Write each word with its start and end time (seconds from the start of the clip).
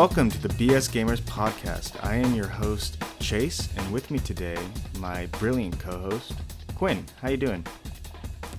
Welcome 0.00 0.30
to 0.30 0.40
the 0.40 0.48
BS 0.48 0.88
Gamers 0.88 1.20
podcast. 1.20 2.02
I 2.02 2.14
am 2.14 2.34
your 2.34 2.46
host 2.46 2.96
Chase, 3.18 3.68
and 3.76 3.92
with 3.92 4.10
me 4.10 4.18
today, 4.18 4.56
my 4.98 5.26
brilliant 5.26 5.78
co-host 5.78 6.32
Quinn. 6.74 7.04
How 7.20 7.28
you 7.28 7.36
doing? 7.36 7.66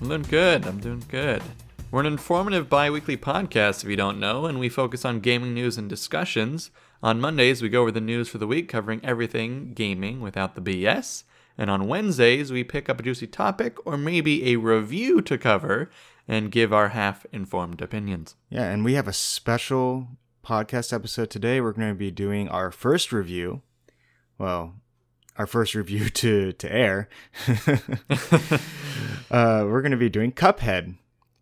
I'm 0.00 0.06
doing 0.06 0.22
good. 0.22 0.64
I'm 0.64 0.78
doing 0.78 1.02
good. 1.08 1.42
We're 1.90 1.98
an 1.98 2.06
informative 2.06 2.68
bi-weekly 2.68 3.16
podcast 3.16 3.82
if 3.82 3.90
you 3.90 3.96
don't 3.96 4.20
know, 4.20 4.46
and 4.46 4.60
we 4.60 4.68
focus 4.68 5.04
on 5.04 5.18
gaming 5.18 5.52
news 5.52 5.76
and 5.76 5.88
discussions. 5.88 6.70
On 7.02 7.20
Mondays, 7.20 7.60
we 7.60 7.68
go 7.68 7.82
over 7.82 7.90
the 7.90 8.00
news 8.00 8.28
for 8.28 8.38
the 8.38 8.46
week, 8.46 8.68
covering 8.68 9.00
everything 9.02 9.72
gaming 9.74 10.20
without 10.20 10.54
the 10.54 10.60
BS. 10.60 11.24
And 11.58 11.68
on 11.70 11.88
Wednesdays, 11.88 12.52
we 12.52 12.62
pick 12.62 12.88
up 12.88 13.00
a 13.00 13.02
juicy 13.02 13.26
topic 13.26 13.84
or 13.84 13.96
maybe 13.96 14.52
a 14.52 14.58
review 14.58 15.20
to 15.22 15.36
cover 15.36 15.90
and 16.28 16.52
give 16.52 16.72
our 16.72 16.90
half 16.90 17.26
informed 17.32 17.82
opinions. 17.82 18.36
Yeah, 18.48 18.70
and 18.70 18.84
we 18.84 18.94
have 18.94 19.08
a 19.08 19.12
special 19.12 20.06
podcast 20.42 20.92
episode 20.92 21.30
today. 21.30 21.60
We're 21.60 21.72
going 21.72 21.88
to 21.88 21.94
be 21.94 22.10
doing 22.10 22.48
our 22.48 22.70
first 22.70 23.12
review. 23.12 23.62
Well, 24.38 24.74
our 25.36 25.46
first 25.46 25.74
review 25.74 26.08
to 26.10 26.52
to 26.52 26.72
air. 26.72 27.08
uh, 29.30 29.64
we're 29.66 29.82
going 29.82 29.92
to 29.92 29.96
be 29.96 30.08
doing 30.08 30.32
Cuphead, 30.32 30.96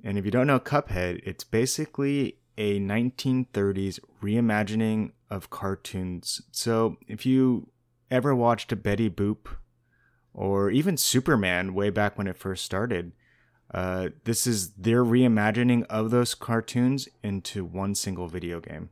and 0.05 0.19
if 0.19 0.25
you 0.25 0.31
don't 0.31 0.47
know 0.47 0.61
Cuphead, 0.61 1.21
it's 1.25 1.45
basically 1.45 2.37
a 2.59 2.79
1930s 2.79 4.01
reimagining 4.23 5.13
of 5.31 5.49
cartoons. 5.49 6.43
So 6.53 6.99
if 7.09 7.25
you 7.25 7.71
ever 8.11 8.35
watched 8.35 8.73
a 8.73 8.77
Betty 8.77 9.09
Boop 9.09 9.57
or 10.35 10.71
even 10.71 10.97
Superman 10.97 11.73
way 11.73 11.91
back 11.91 12.19
when 12.19 12.27
it 12.27 12.37
first 12.37 12.65
started, 12.65 13.13
uh, 13.73 14.09
this 14.25 14.47
is 14.47 14.71
their 14.71 15.05
reimagining 15.05 15.85
of 15.87 16.11
those 16.11 16.35
cartoons 16.35 17.09
into 17.23 17.65
one 17.65 17.95
single 17.95 18.27
video 18.27 18.61
game. 18.61 18.91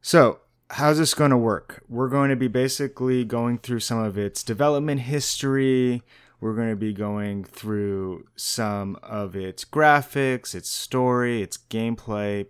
So, 0.00 0.40
how's 0.70 0.98
this 0.98 1.14
going 1.14 1.32
to 1.32 1.36
work? 1.36 1.82
We're 1.88 2.08
going 2.08 2.30
to 2.30 2.36
be 2.36 2.48
basically 2.48 3.24
going 3.24 3.58
through 3.58 3.80
some 3.80 3.98
of 3.98 4.16
its 4.16 4.44
development 4.44 5.00
history. 5.02 6.02
We're 6.40 6.54
going 6.54 6.70
to 6.70 6.76
be 6.76 6.92
going 6.92 7.42
through 7.42 8.28
some 8.36 8.96
of 9.02 9.34
its 9.34 9.64
graphics, 9.64 10.54
its 10.54 10.68
story, 10.68 11.42
its 11.42 11.56
gameplay, 11.56 12.46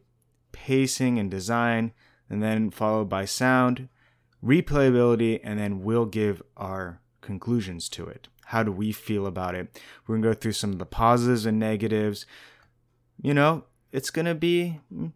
pacing, 0.53 1.19
and 1.19 1.31
design, 1.31 1.93
and 2.29 2.43
then 2.43 2.71
followed 2.71 3.09
by 3.09 3.25
sound, 3.25 3.89
replayability, 4.45 5.41
and 5.43 5.59
then 5.59 5.83
we'll 5.83 6.05
give 6.05 6.43
our 6.55 7.01
conclusions 7.23 7.89
to 7.89 8.07
it. 8.07 8.29
How 8.49 8.63
do 8.63 8.73
we 8.73 8.93
feel 8.93 9.27
about 9.27 9.55
it? 9.55 9.79
We're 10.07 10.15
going 10.15 10.23
to 10.23 10.29
go 10.29 10.33
through 10.33 10.53
some 10.53 10.73
of 10.73 10.79
the 10.79 10.87
positives 10.87 11.45
and 11.45 11.59
negatives. 11.59 12.25
You 13.21 13.35
know, 13.35 13.65
it's 13.93 14.09
going 14.09 14.25
to 14.25 14.35
be 14.35 14.81
mm, 14.91 15.13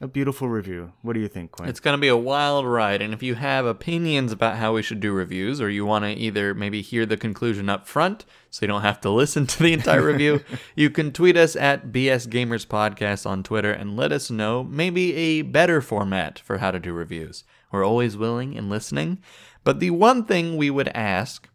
a 0.00 0.06
beautiful 0.06 0.48
review. 0.48 0.92
What 1.02 1.14
do 1.14 1.20
you 1.20 1.26
think, 1.26 1.50
Quinn? 1.50 1.68
It's 1.68 1.80
going 1.80 1.96
to 1.96 2.00
be 2.00 2.06
a 2.06 2.16
wild 2.16 2.64
ride, 2.64 3.02
and 3.02 3.12
if 3.12 3.20
you 3.20 3.34
have 3.34 3.66
opinions 3.66 4.30
about 4.30 4.58
how 4.58 4.74
we 4.74 4.82
should 4.82 5.00
do 5.00 5.10
reviews, 5.10 5.60
or 5.60 5.68
you 5.68 5.84
want 5.84 6.04
to 6.04 6.12
either 6.12 6.54
maybe 6.54 6.82
hear 6.82 7.04
the 7.04 7.16
conclusion 7.16 7.68
up 7.68 7.88
front 7.88 8.24
so 8.48 8.62
you 8.62 8.68
don't 8.68 8.82
have 8.82 9.00
to 9.00 9.10
listen 9.10 9.44
to 9.44 9.60
the 9.60 9.72
entire 9.72 10.06
review, 10.06 10.44
you 10.76 10.88
can 10.88 11.10
tweet 11.10 11.36
us 11.36 11.56
at 11.56 11.88
BS 11.88 12.28
Gamers 12.28 12.64
Podcast 12.64 13.26
on 13.26 13.42
Twitter 13.42 13.72
and 13.72 13.96
let 13.96 14.12
us 14.12 14.30
know 14.30 14.62
maybe 14.62 15.12
a 15.16 15.42
better 15.42 15.80
format 15.80 16.38
for 16.38 16.58
how 16.58 16.70
to 16.70 16.78
do 16.78 16.92
reviews. 16.92 17.42
We're 17.72 17.84
always 17.84 18.16
willing 18.16 18.56
and 18.56 18.70
listening. 18.70 19.18
But 19.64 19.80
the 19.80 19.90
one 19.90 20.24
thing 20.24 20.56
we 20.56 20.70
would 20.70 20.88
ask 20.94 21.48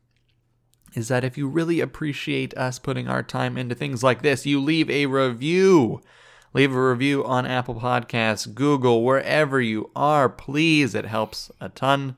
is 0.93 1.07
that 1.07 1.23
if 1.23 1.37
you 1.37 1.47
really 1.47 1.79
appreciate 1.79 2.55
us 2.57 2.79
putting 2.79 3.07
our 3.07 3.23
time 3.23 3.57
into 3.57 3.75
things 3.75 4.03
like 4.03 4.21
this, 4.21 4.45
you 4.45 4.59
leave 4.61 4.89
a 4.89 5.05
review. 5.05 6.01
Leave 6.53 6.73
a 6.73 6.89
review 6.89 7.23
on 7.25 7.45
Apple 7.45 7.75
Podcasts, 7.75 8.51
Google, 8.53 9.03
wherever 9.03 9.61
you 9.61 9.91
are. 9.95 10.29
Please, 10.29 10.95
it 10.95 11.05
helps 11.05 11.51
a 11.59 11.69
ton. 11.69 12.15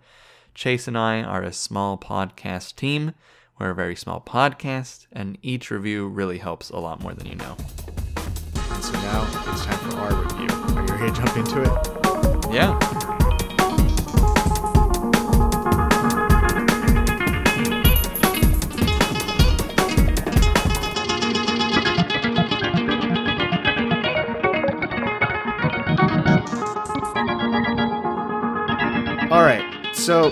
Chase 0.54 0.88
and 0.88 0.98
I 0.98 1.22
are 1.22 1.44
a 1.44 1.52
small 1.52 1.98
podcast 1.98 2.76
team. 2.76 3.14
We're 3.60 3.72
a 3.72 3.76
very 3.76 3.96
small 3.96 4.22
podcast, 4.22 5.08
and 5.12 5.38
each 5.42 5.72
review 5.72 6.08
really 6.08 6.38
helps 6.38 6.70
a 6.70 6.78
lot 6.78 7.02
more 7.02 7.14
than 7.14 7.26
you 7.28 7.36
know. 7.36 7.58
And 8.72 8.84
so 8.84 8.94
now 8.94 9.28
it's 9.52 9.66
time 9.66 9.78
for 9.90 9.98
our 9.98 10.24
review. 10.24 10.48
Are 10.78 10.86
you 10.86 10.94
ready 10.94 11.12
to 11.12 11.18
jump 11.20 11.38
into 11.38 11.62
it? 11.64 12.54
Yeah. 12.54 13.29
So 30.10 30.32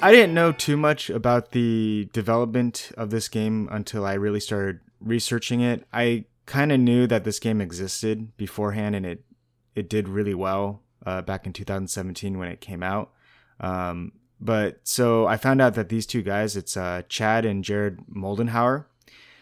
I 0.00 0.12
didn't 0.12 0.34
know 0.34 0.52
too 0.52 0.76
much 0.76 1.10
about 1.10 1.50
the 1.50 2.08
development 2.12 2.92
of 2.96 3.10
this 3.10 3.26
game 3.26 3.68
until 3.72 4.06
I 4.06 4.14
really 4.14 4.38
started 4.38 4.78
researching 5.00 5.62
it. 5.62 5.84
I 5.92 6.26
kind 6.46 6.70
of 6.70 6.78
knew 6.78 7.08
that 7.08 7.24
this 7.24 7.40
game 7.40 7.60
existed 7.60 8.36
beforehand, 8.36 8.94
and 8.94 9.04
it 9.04 9.24
it 9.74 9.88
did 9.88 10.08
really 10.08 10.32
well 10.32 10.82
uh, 11.04 11.22
back 11.22 11.44
in 11.44 11.52
2017 11.52 12.38
when 12.38 12.46
it 12.46 12.60
came 12.60 12.84
out. 12.84 13.10
Um, 13.58 14.12
but 14.40 14.78
so 14.84 15.26
I 15.26 15.36
found 15.36 15.60
out 15.60 15.74
that 15.74 15.88
these 15.88 16.06
two 16.06 16.22
guys, 16.22 16.56
it's 16.56 16.76
uh, 16.76 17.02
Chad 17.08 17.44
and 17.44 17.64
Jared 17.64 17.98
Moldenhauer. 18.06 18.84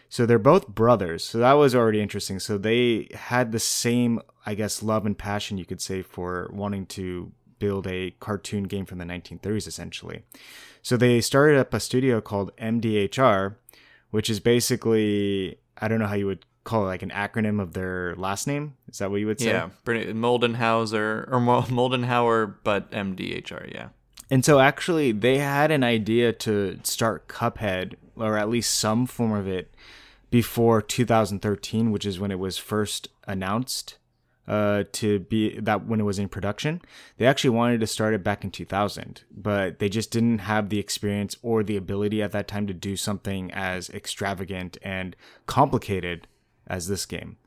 So 0.09 0.25
they're 0.25 0.39
both 0.39 0.67
brothers. 0.67 1.23
So 1.23 1.37
that 1.37 1.53
was 1.53 1.75
already 1.75 2.01
interesting. 2.01 2.39
So 2.39 2.57
they 2.57 3.07
had 3.13 3.51
the 3.51 3.59
same, 3.59 4.19
I 4.47 4.55
guess, 4.55 4.81
love 4.81 5.05
and 5.05 5.15
passion 5.15 5.59
you 5.59 5.65
could 5.65 5.79
say 5.79 6.01
for 6.01 6.49
wanting 6.51 6.87
to 6.87 7.31
build 7.61 7.87
a 7.87 8.11
cartoon 8.19 8.63
game 8.63 8.85
from 8.85 8.97
the 8.97 9.05
1930s, 9.05 9.67
essentially. 9.67 10.23
So 10.81 10.97
they 10.97 11.21
started 11.21 11.59
up 11.59 11.73
a 11.73 11.79
studio 11.79 12.19
called 12.19 12.51
MDHR, 12.57 13.55
which 14.09 14.29
is 14.29 14.39
basically, 14.39 15.59
I 15.77 15.87
don't 15.87 15.99
know 15.99 16.07
how 16.07 16.15
you 16.15 16.25
would 16.25 16.43
call 16.63 16.85
it, 16.85 16.87
like 16.87 17.03
an 17.03 17.11
acronym 17.11 17.61
of 17.61 17.73
their 17.73 18.15
last 18.15 18.47
name. 18.47 18.73
Is 18.89 18.97
that 18.97 19.11
what 19.11 19.19
you 19.19 19.27
would 19.27 19.39
say? 19.39 19.51
Yeah, 19.51 19.69
Moldenhauser, 19.85 21.31
or 21.31 21.39
Moldenhauer, 21.39 22.55
but 22.63 22.91
MDHR, 22.91 23.71
yeah. 23.73 23.89
And 24.31 24.43
so 24.43 24.59
actually, 24.59 25.11
they 25.11 25.37
had 25.37 25.71
an 25.71 25.83
idea 25.83 26.33
to 26.33 26.79
start 26.83 27.27
Cuphead, 27.27 27.93
or 28.15 28.37
at 28.37 28.49
least 28.49 28.75
some 28.75 29.05
form 29.05 29.33
of 29.33 29.47
it, 29.47 29.73
before 30.31 30.81
2013, 30.81 31.91
which 31.91 32.05
is 32.05 32.19
when 32.19 32.31
it 32.31 32.39
was 32.39 32.57
first 32.57 33.09
announced 33.27 33.97
uh, 34.51 34.83
to 34.91 35.19
be 35.19 35.57
that 35.61 35.87
when 35.87 36.01
it 36.01 36.03
was 36.03 36.19
in 36.19 36.27
production. 36.27 36.81
They 37.17 37.25
actually 37.25 37.51
wanted 37.51 37.79
to 37.79 37.87
start 37.87 38.13
it 38.13 38.21
back 38.21 38.43
in 38.43 38.51
2000, 38.51 39.23
but 39.31 39.79
they 39.79 39.87
just 39.87 40.11
didn't 40.11 40.39
have 40.39 40.67
the 40.67 40.77
experience 40.77 41.37
or 41.41 41.63
the 41.63 41.77
ability 41.77 42.21
at 42.21 42.33
that 42.33 42.49
time 42.49 42.67
to 42.67 42.73
do 42.73 42.97
something 42.97 43.49
as 43.53 43.89
extravagant 43.91 44.77
and 44.81 45.15
complicated 45.45 46.27
as 46.67 46.89
this 46.89 47.05
game. 47.05 47.37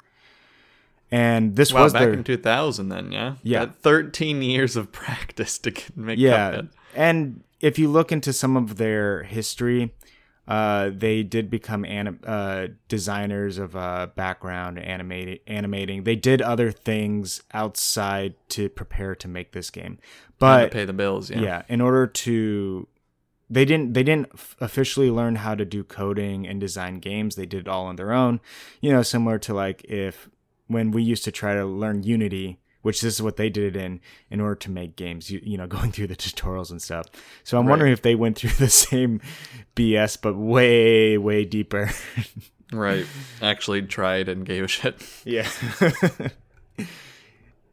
And 1.11 1.57
this 1.57 1.75
Wow, 1.75 1.83
was 1.85 1.93
back 1.93 2.05
their, 2.05 2.15
in 2.15 2.25
2000 2.25 2.89
then, 2.89 3.13
yeah? 3.13 3.35
Yeah. 3.43 3.61
Had 3.61 3.77
13 3.83 4.41
years 4.41 4.75
of 4.75 4.91
practice 5.05 5.59
to 5.59 5.73
make 5.95 6.19
yeah 6.19 6.53
Cuphead. 6.53 6.69
and 6.97 7.45
if 7.61 7.79
you 7.79 7.89
look 7.89 8.13
into 8.13 8.33
some 8.33 8.57
of 8.57 8.77
their 8.79 9.25
history 9.25 9.93
uh, 10.47 10.91
they 10.93 11.23
did 11.23 11.49
become 11.51 11.85
anim- 11.85 12.21
uh, 12.27 12.67
designers 12.89 13.57
of 13.59 13.75
uh, 13.75 14.09
background 14.15 14.79
animating 14.79 15.39
animating. 15.47 16.05
They 16.05 16.17
did 16.17 16.43
other 16.43 16.71
things 16.71 17.43
outside 17.53 18.35
to 18.51 18.69
prepare 18.69 19.15
to 19.15 19.29
make 19.29 19.53
this 19.53 19.71
game. 19.71 19.99
But 20.39 20.65
to 20.65 20.71
pay 20.71 20.85
the 20.85 20.93
bills, 20.93 21.31
yeah. 21.31 21.41
yeah 21.41 21.63
in 21.69 21.81
order 21.81 22.07
to 22.07 22.89
they 23.49 23.65
didn't 23.65 23.95
they 23.95 24.03
didn't 24.03 24.29
f- 24.35 24.57
officially 24.61 25.11
learn 25.11 25.37
how 25.37 25.55
to 25.55 25.65
do 25.65 25.83
coding 25.83 26.47
and 26.47 26.61
design 26.61 26.99
games. 26.99 27.37
They 27.37 27.47
did 27.47 27.61
it 27.61 27.69
all 27.69 27.87
on 27.87 27.97
their 27.97 28.13
own. 28.13 28.41
You 28.81 28.93
know 28.93 29.03
similar 29.03 29.39
to 29.41 29.55
like 29.55 29.85
if 29.85 30.29
when 30.67 30.91
we 30.91 31.03
used 31.03 31.25
to 31.25 31.33
try 31.33 31.55
to 31.55 31.65
learn 31.65 32.03
unity 32.03 32.59
which 32.85 33.01
this 33.01 33.15
is 33.15 33.21
what 33.23 33.37
they 33.37 33.49
did 33.51 33.75
it 33.75 33.81
in 33.85 34.01
in 34.31 34.41
order 34.41 34.55
to 34.55 34.71
make 34.71 34.95
games 34.97 35.31
you, 35.31 35.41
you 35.43 35.57
know 35.59 35.67
going 35.77 35.91
through 35.91 36.07
the 36.07 36.17
tutorials 36.17 36.71
and 36.71 36.81
stuff 36.81 37.07
so 37.43 37.59
i'm 37.59 37.67
Right. 37.67 37.71
wondering 37.73 37.93
if 37.93 38.03
they 38.03 38.15
went 38.15 38.37
through 38.39 38.51
the 38.59 38.69
same 38.71 39.21
bs 39.77 40.19
but 40.23 40.35
way 40.37 41.19
way 41.19 41.45
deeper 41.45 41.91
Right. 42.73 43.07
Actually 43.41 43.83
tried 43.83 44.29
and 44.29 44.45
gave 44.45 44.65
a 44.65 44.69
shit. 44.69 44.97
Yeah. 45.25 45.49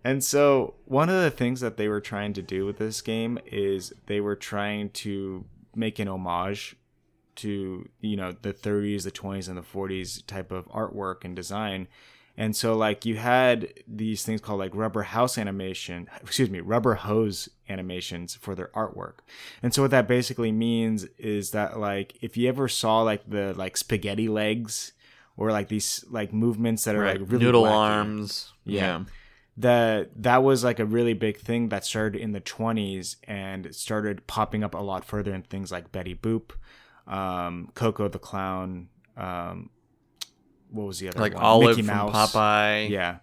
and 0.04 0.24
so 0.24 0.76
one 0.86 1.10
of 1.10 1.22
the 1.24 1.32
things 1.32 1.60
that 1.62 1.78
they 1.78 1.88
were 1.88 2.02
trying 2.02 2.34
to 2.34 2.42
do 2.42 2.66
with 2.66 2.78
this 2.78 3.02
game 3.02 3.40
is 3.46 3.94
they 4.08 4.20
were 4.20 4.36
trying 4.36 4.90
to 4.92 5.46
make 5.76 5.98
an 5.98 6.08
homage 6.08 6.76
to, 7.38 7.88
you 8.02 8.16
know, 8.18 8.36
the 8.42 8.54
30s, 8.54 9.04
the 9.04 9.12
20s 9.12 9.48
and 9.48 9.58
the 9.58 9.62
40s 9.62 10.24
type 10.28 10.52
of 10.52 10.68
artwork 10.70 11.24
and 11.24 11.36
design. 11.36 11.88
And 12.38 12.56
so 12.56 12.76
like 12.76 13.06
you 13.06 13.18
had 13.18 13.74
these 13.88 14.24
things 14.24 14.42
called 14.42 14.60
like 14.60 14.74
rubber 14.74 15.04
house 15.04 15.38
animation, 15.38 16.10
excuse 16.22 16.50
me, 16.50 16.60
rubber 16.60 16.96
hose 16.96 17.50
animations 17.70 18.36
for 18.36 18.56
their 18.56 18.70
artwork. 18.70 19.16
And 19.62 19.74
so 19.74 19.82
what 19.84 19.92
that 19.92 20.08
basically 20.08 20.52
means 20.52 21.04
is 21.18 21.52
that 21.52 21.80
like 21.80 22.18
if 22.22 22.38
you 22.38 22.48
ever 22.50 22.68
saw 22.68 23.02
like 23.02 23.30
the 23.30 23.54
like 23.56 23.78
spaghetti 23.78 24.28
legs 24.28 24.94
or 25.38 25.52
like 25.52 25.68
these 25.68 26.04
like 26.10 26.34
movements 26.34 26.84
that 26.86 26.96
are 26.96 27.02
Right. 27.02 27.20
like 27.20 27.30
really 27.32 27.46
Noodle 27.46 27.64
wacky, 27.64 27.72
arms. 27.72 28.54
Yeah. 28.66 28.82
Yeah. 28.82 29.04
that 29.58 30.24
that 30.24 30.44
was 30.44 30.64
like 30.64 30.80
a 30.80 30.86
really 30.86 31.14
big 31.14 31.38
thing 31.38 31.70
that 31.70 31.86
started 31.86 32.20
in 32.22 32.32
the 32.32 32.42
20s 32.42 33.18
and 33.28 33.74
started 33.76 34.26
popping 34.28 34.64
up 34.64 34.74
a 34.74 34.80
lot 34.80 35.04
further 35.06 35.34
in 35.34 35.42
things 35.44 35.72
like 35.72 35.92
Betty 35.92 36.16
Boop, 36.16 36.52
um, 37.08 37.70
Koko 37.76 38.08
the 38.08 38.20
Clown, 38.20 38.88
um, 39.18 39.70
what 40.72 40.88
was 40.88 41.00
the 41.00 41.10
other 41.10 41.20
like 41.20 41.34
one? 41.34 41.44
Olive 41.44 41.78
Mickey 41.78 41.88
from 41.88 41.96
Mouse. 41.96 42.34
Popeye. 42.34 42.90
Yeah. 42.90 43.18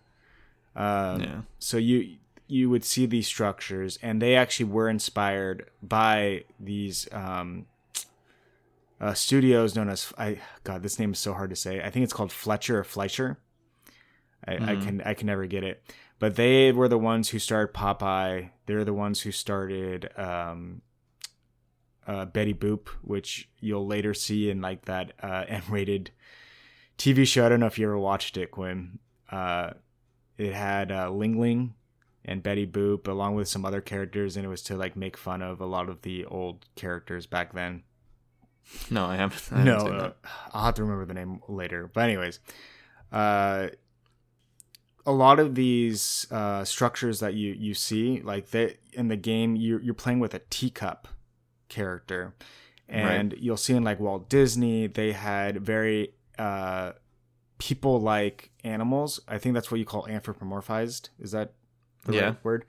Um, 0.77 1.21
Yeah. 1.21 1.41
So 1.59 1.77
you 1.77 2.17
you 2.47 2.71
would 2.71 2.85
see 2.85 3.05
these 3.07 3.27
structures, 3.27 3.99
and 4.03 4.23
they 4.23 4.35
actually 4.35 4.67
were 4.67 4.89
inspired 4.89 5.69
by 5.83 6.45
these 6.59 7.07
um, 7.13 7.67
uh, 9.01 9.15
studios 9.15 9.75
known 9.75 9.89
as 9.89 10.13
I 10.17 10.41
God. 10.65 10.83
This 10.83 10.99
name 10.99 11.13
is 11.13 11.19
so 11.19 11.35
hard 11.35 11.51
to 11.51 11.57
say. 11.57 11.83
I 11.83 11.91
think 11.91 12.05
it's 12.05 12.13
called 12.13 12.33
Fletcher 12.33 12.79
or 12.79 12.85
Fleischer. 12.85 13.39
I, 14.47 14.55
I 14.55 14.77
can 14.77 15.03
I 15.05 15.15
can 15.15 15.27
never 15.27 15.47
get 15.47 15.65
it, 15.65 15.83
but 16.19 16.37
they 16.37 16.73
were 16.73 16.89
the 16.89 16.99
ones 16.99 17.31
who 17.31 17.39
started 17.39 17.75
Popeye. 17.75 18.51
They're 18.67 18.85
the 18.85 18.95
ones 18.95 19.21
who 19.23 19.33
started 19.33 20.11
um, 20.17 20.81
uh, 22.07 22.25
Betty 22.25 22.55
Boop, 22.55 22.89
which 23.03 23.49
you'll 23.61 23.87
later 23.87 24.15
see 24.15 24.49
in 24.49 24.61
like 24.61 24.87
that 24.87 25.13
uh, 25.23 25.45
M-rated 25.49 26.13
TV 26.99 27.27
show. 27.27 27.47
I 27.47 27.49
don't 27.49 27.61
know 27.61 27.67
if 27.67 27.79
you 27.79 27.87
ever 27.87 27.99
watched 27.99 28.37
it, 28.37 28.51
Quinn. 28.51 28.99
Uh, 29.31 29.71
it 30.37 30.53
had 30.53 30.93
uh, 30.93 31.11
Ling 31.11 31.41
Ling 31.41 31.75
and 32.25 32.43
Betty 32.43 32.67
Boop 32.67 33.09
along 33.09 33.35
with 33.35 33.49
some 33.49 33.65
other 33.65 33.81
characters, 33.81 34.37
and 34.37 34.45
it 34.45 34.49
was 34.49 34.63
to 34.65 34.77
like 34.77 34.97
make 34.97 35.17
fun 35.17 35.41
of 35.41 35.61
a 35.61 35.67
lot 35.67 35.89
of 35.89 36.03
the 36.03 36.25
old 36.27 36.67
characters 36.75 37.27
back 37.27 37.55
then. 37.55 37.85
No, 38.91 39.07
I 39.07 39.17
haven't. 39.17 39.49
I 39.51 39.61
haven't 39.61 39.91
no, 39.91 39.97
uh. 39.97 40.13
I'll 40.53 40.65
have 40.67 40.75
to 40.75 40.83
remember 40.83 41.07
the 41.07 41.15
name 41.15 41.41
later. 41.49 41.89
But 41.93 42.05
anyways, 42.05 42.41
uh, 43.11 43.69
a 45.07 45.13
lot 45.13 45.41
of 45.41 45.55
these 45.55 46.27
uh, 46.31 46.65
structures 46.65 47.21
that 47.21 47.35
you 47.35 47.55
you 47.55 47.75
see, 47.75 48.21
like 48.21 48.51
that 48.51 48.79
in 48.93 49.09
the 49.09 49.17
game, 49.17 49.57
you 49.57 49.79
you're 49.83 49.95
playing 49.95 50.21
with 50.21 50.35
a 50.35 50.41
teacup 50.51 51.09
character, 51.69 52.35
and 52.89 53.35
you'll 53.39 53.57
see 53.57 53.75
in 53.75 53.85
like 53.85 54.01
Walt 54.01 54.29
Disney, 54.29 54.87
they 54.87 55.13
had 55.13 55.63
very 55.63 56.13
uh, 56.39 56.93
people 57.59 58.01
like 58.01 58.51
animals. 58.65 59.21
I 59.27 59.39
think 59.39 59.55
that's 59.55 59.71
what 59.71 59.79
you 59.81 59.85
call 59.87 60.05
anthropomorphized. 60.05 61.09
Is 61.19 61.33
that 61.33 61.53
the 62.05 62.13
Yeah. 62.13 62.25
right 62.27 62.45
word? 62.45 62.65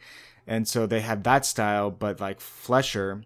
And 0.47 0.67
so 0.67 0.85
they 0.87 1.01
had 1.01 1.23
that 1.25 1.45
style, 1.45 1.91
but 1.91 2.19
like 2.19 2.39
Flesher 2.41 3.23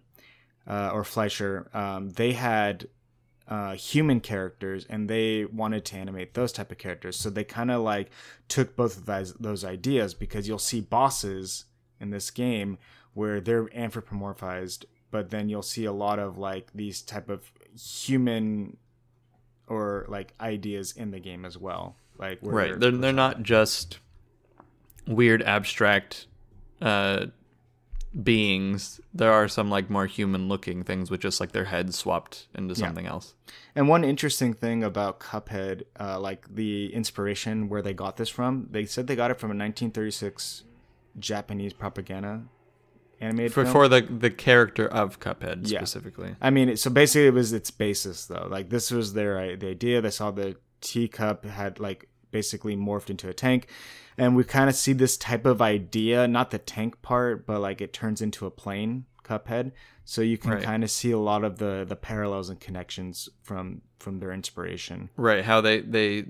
uh, 0.66 0.90
or 0.92 1.04
Fleischer, 1.04 1.70
um, 1.74 2.10
they 2.10 2.32
had 2.32 2.88
uh, 3.48 3.74
human 3.74 4.20
characters 4.20 4.86
and 4.88 5.08
they 5.08 5.44
wanted 5.46 5.84
to 5.86 5.96
animate 5.96 6.34
those 6.34 6.52
type 6.52 6.70
of 6.72 6.78
characters. 6.78 7.16
So 7.16 7.30
they 7.30 7.44
kind 7.44 7.70
of 7.70 7.82
like 7.82 8.10
took 8.48 8.76
both 8.76 8.96
of 8.96 9.06
those, 9.06 9.34
those 9.34 9.64
ideas 9.64 10.14
because 10.14 10.48
you'll 10.48 10.58
see 10.58 10.80
bosses 10.80 11.64
in 12.00 12.10
this 12.10 12.30
game 12.30 12.78
where 13.12 13.40
they're 13.40 13.66
anthropomorphized, 13.66 14.84
but 15.10 15.30
then 15.30 15.48
you'll 15.48 15.62
see 15.62 15.84
a 15.84 15.92
lot 15.92 16.18
of 16.18 16.36
like 16.38 16.72
these 16.74 17.00
type 17.02 17.28
of 17.28 17.52
human 17.78 18.76
or 19.66 20.04
like 20.08 20.32
ideas 20.40 20.92
in 20.96 21.10
the 21.10 21.20
game 21.20 21.44
as 21.44 21.56
well. 21.58 21.96
Like 22.18 22.40
where 22.40 22.54
Right. 22.54 22.80
They're 22.80 22.90
they're 22.90 23.12
not 23.12 23.42
just 23.42 23.98
weird 25.06 25.42
abstract 25.42 26.26
uh 26.80 27.26
beings. 28.22 29.00
There 29.12 29.32
are 29.32 29.48
some 29.48 29.70
like 29.70 29.90
more 29.90 30.06
human 30.06 30.48
looking 30.48 30.84
things 30.84 31.10
with 31.10 31.20
just 31.20 31.40
like 31.40 31.50
their 31.52 31.64
heads 31.64 31.98
swapped 31.98 32.46
into 32.54 32.74
Yeah. 32.74 32.86
something 32.86 33.06
else. 33.06 33.34
And 33.74 33.88
one 33.88 34.04
interesting 34.04 34.54
thing 34.54 34.84
about 34.84 35.18
Cuphead, 35.18 35.82
uh, 35.98 36.20
like 36.20 36.54
the 36.54 36.94
inspiration 36.94 37.68
where 37.68 37.82
they 37.82 37.92
got 37.92 38.16
this 38.16 38.28
from, 38.28 38.68
they 38.70 38.86
said 38.86 39.08
they 39.08 39.16
got 39.16 39.32
it 39.32 39.40
from 39.40 39.50
a 39.50 39.54
1936 39.58 40.62
Japanese 41.18 41.72
propaganda 41.72 42.44
animated 43.20 43.52
For 43.52 43.62
film. 43.64 43.72
for 43.72 43.88
the 43.88 44.00
the 44.02 44.30
character 44.30 44.86
of 44.86 45.20
Cuphead 45.20 45.70
Yeah. 45.70 45.78
specifically. 45.80 46.36
I 46.40 46.50
mean, 46.50 46.76
so 46.76 46.90
basically, 46.90 47.26
it 47.26 47.34
was 47.34 47.52
its 47.52 47.70
basis 47.70 48.26
though. 48.26 48.46
Like 48.50 48.70
this 48.70 48.90
was 48.90 49.12
their 49.14 49.38
i- 49.38 49.56
the 49.56 49.68
idea. 49.68 50.00
They 50.00 50.10
saw 50.10 50.30
the 50.30 50.56
teacup 50.80 51.44
had 51.44 51.80
like 51.80 52.08
basically 52.30 52.76
morphed 52.76 53.10
into 53.10 53.28
a 53.28 53.32
tank, 53.34 53.68
and 54.18 54.34
we 54.36 54.44
kind 54.44 54.68
of 54.68 54.74
see 54.74 54.92
this 54.92 55.16
type 55.16 55.46
of 55.46 55.62
idea, 55.62 56.26
not 56.28 56.50
the 56.50 56.58
tank 56.58 57.00
part, 57.02 57.46
but 57.46 57.60
like 57.60 57.80
it 57.80 57.92
turns 57.92 58.20
into 58.20 58.46
a 58.46 58.50
plane. 58.50 59.04
Cuphead, 59.24 59.72
so 60.04 60.20
you 60.20 60.36
can 60.36 60.50
Right. 60.50 60.62
kind 60.62 60.84
of 60.84 60.90
see 60.90 61.10
a 61.10 61.18
lot 61.18 61.44
of 61.44 61.56
the 61.58 61.86
the 61.88 61.96
parallels 61.96 62.50
and 62.50 62.60
connections 62.60 63.28
from 63.42 63.80
from 63.98 64.18
their 64.20 64.32
inspiration. 64.32 65.08
Right, 65.16 65.44
how 65.44 65.62
they 65.62 65.80
they 65.80 66.26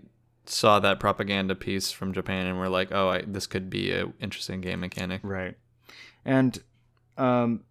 saw 0.46 0.78
that 0.78 1.00
propaganda 1.00 1.54
piece 1.56 1.90
from 1.90 2.12
Japan 2.12 2.46
and 2.46 2.56
were 2.58 2.68
like, 2.68 2.92
"Oh, 2.92 3.08
I, 3.08 3.22
this 3.26 3.48
could 3.48 3.68
be 3.70 3.90
an 3.90 4.12
interesting 4.20 4.60
game 4.60 4.78
mechanic." 4.78 5.22
Right. 5.24 5.56
And 6.24 6.62
um, 7.16 7.64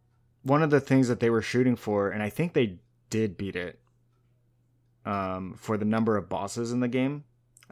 one 0.44 0.62
of 0.63 0.69
the 0.69 0.80
things 0.80 1.07
that 1.07 1.19
they 1.19 1.30
were 1.30 1.42
shooting 1.42 1.75
for, 1.75 2.10
and 2.10 2.22
I 2.24 2.30
think 2.30 2.54
they 2.54 2.80
did 3.10 3.38
beat 3.38 3.56
it 3.56 3.80
um, 5.06 5.56
for 5.57 5.78
the 5.78 5.86
number 5.86 6.18
of 6.18 6.30
bosses 6.30 6.72
in 6.72 6.80
the 6.80 6.88
game. 6.88 7.24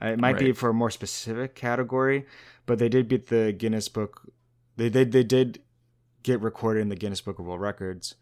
Uh, 0.01 0.07
It 0.07 0.19
might 0.19 0.38
be 0.39 0.51
for 0.51 0.69
a 0.69 0.73
more 0.73 0.89
specific 0.89 1.56
category, 1.56 2.25
but 2.65 2.79
they 2.79 2.89
did 2.89 3.07
beat 3.07 3.27
the 3.27 3.51
Guinness 3.53 3.88
Book. 3.89 4.21
They 4.77 4.89
did. 4.89 5.12
They 5.12 5.23
did 5.23 5.62
get 6.23 6.41
recorded 6.41 6.81
in 6.81 6.89
the 6.89 6.95
Guinness 6.95 7.21
Book 7.21 7.39
of 7.39 7.45
World 7.45 7.62
Records 7.62 8.15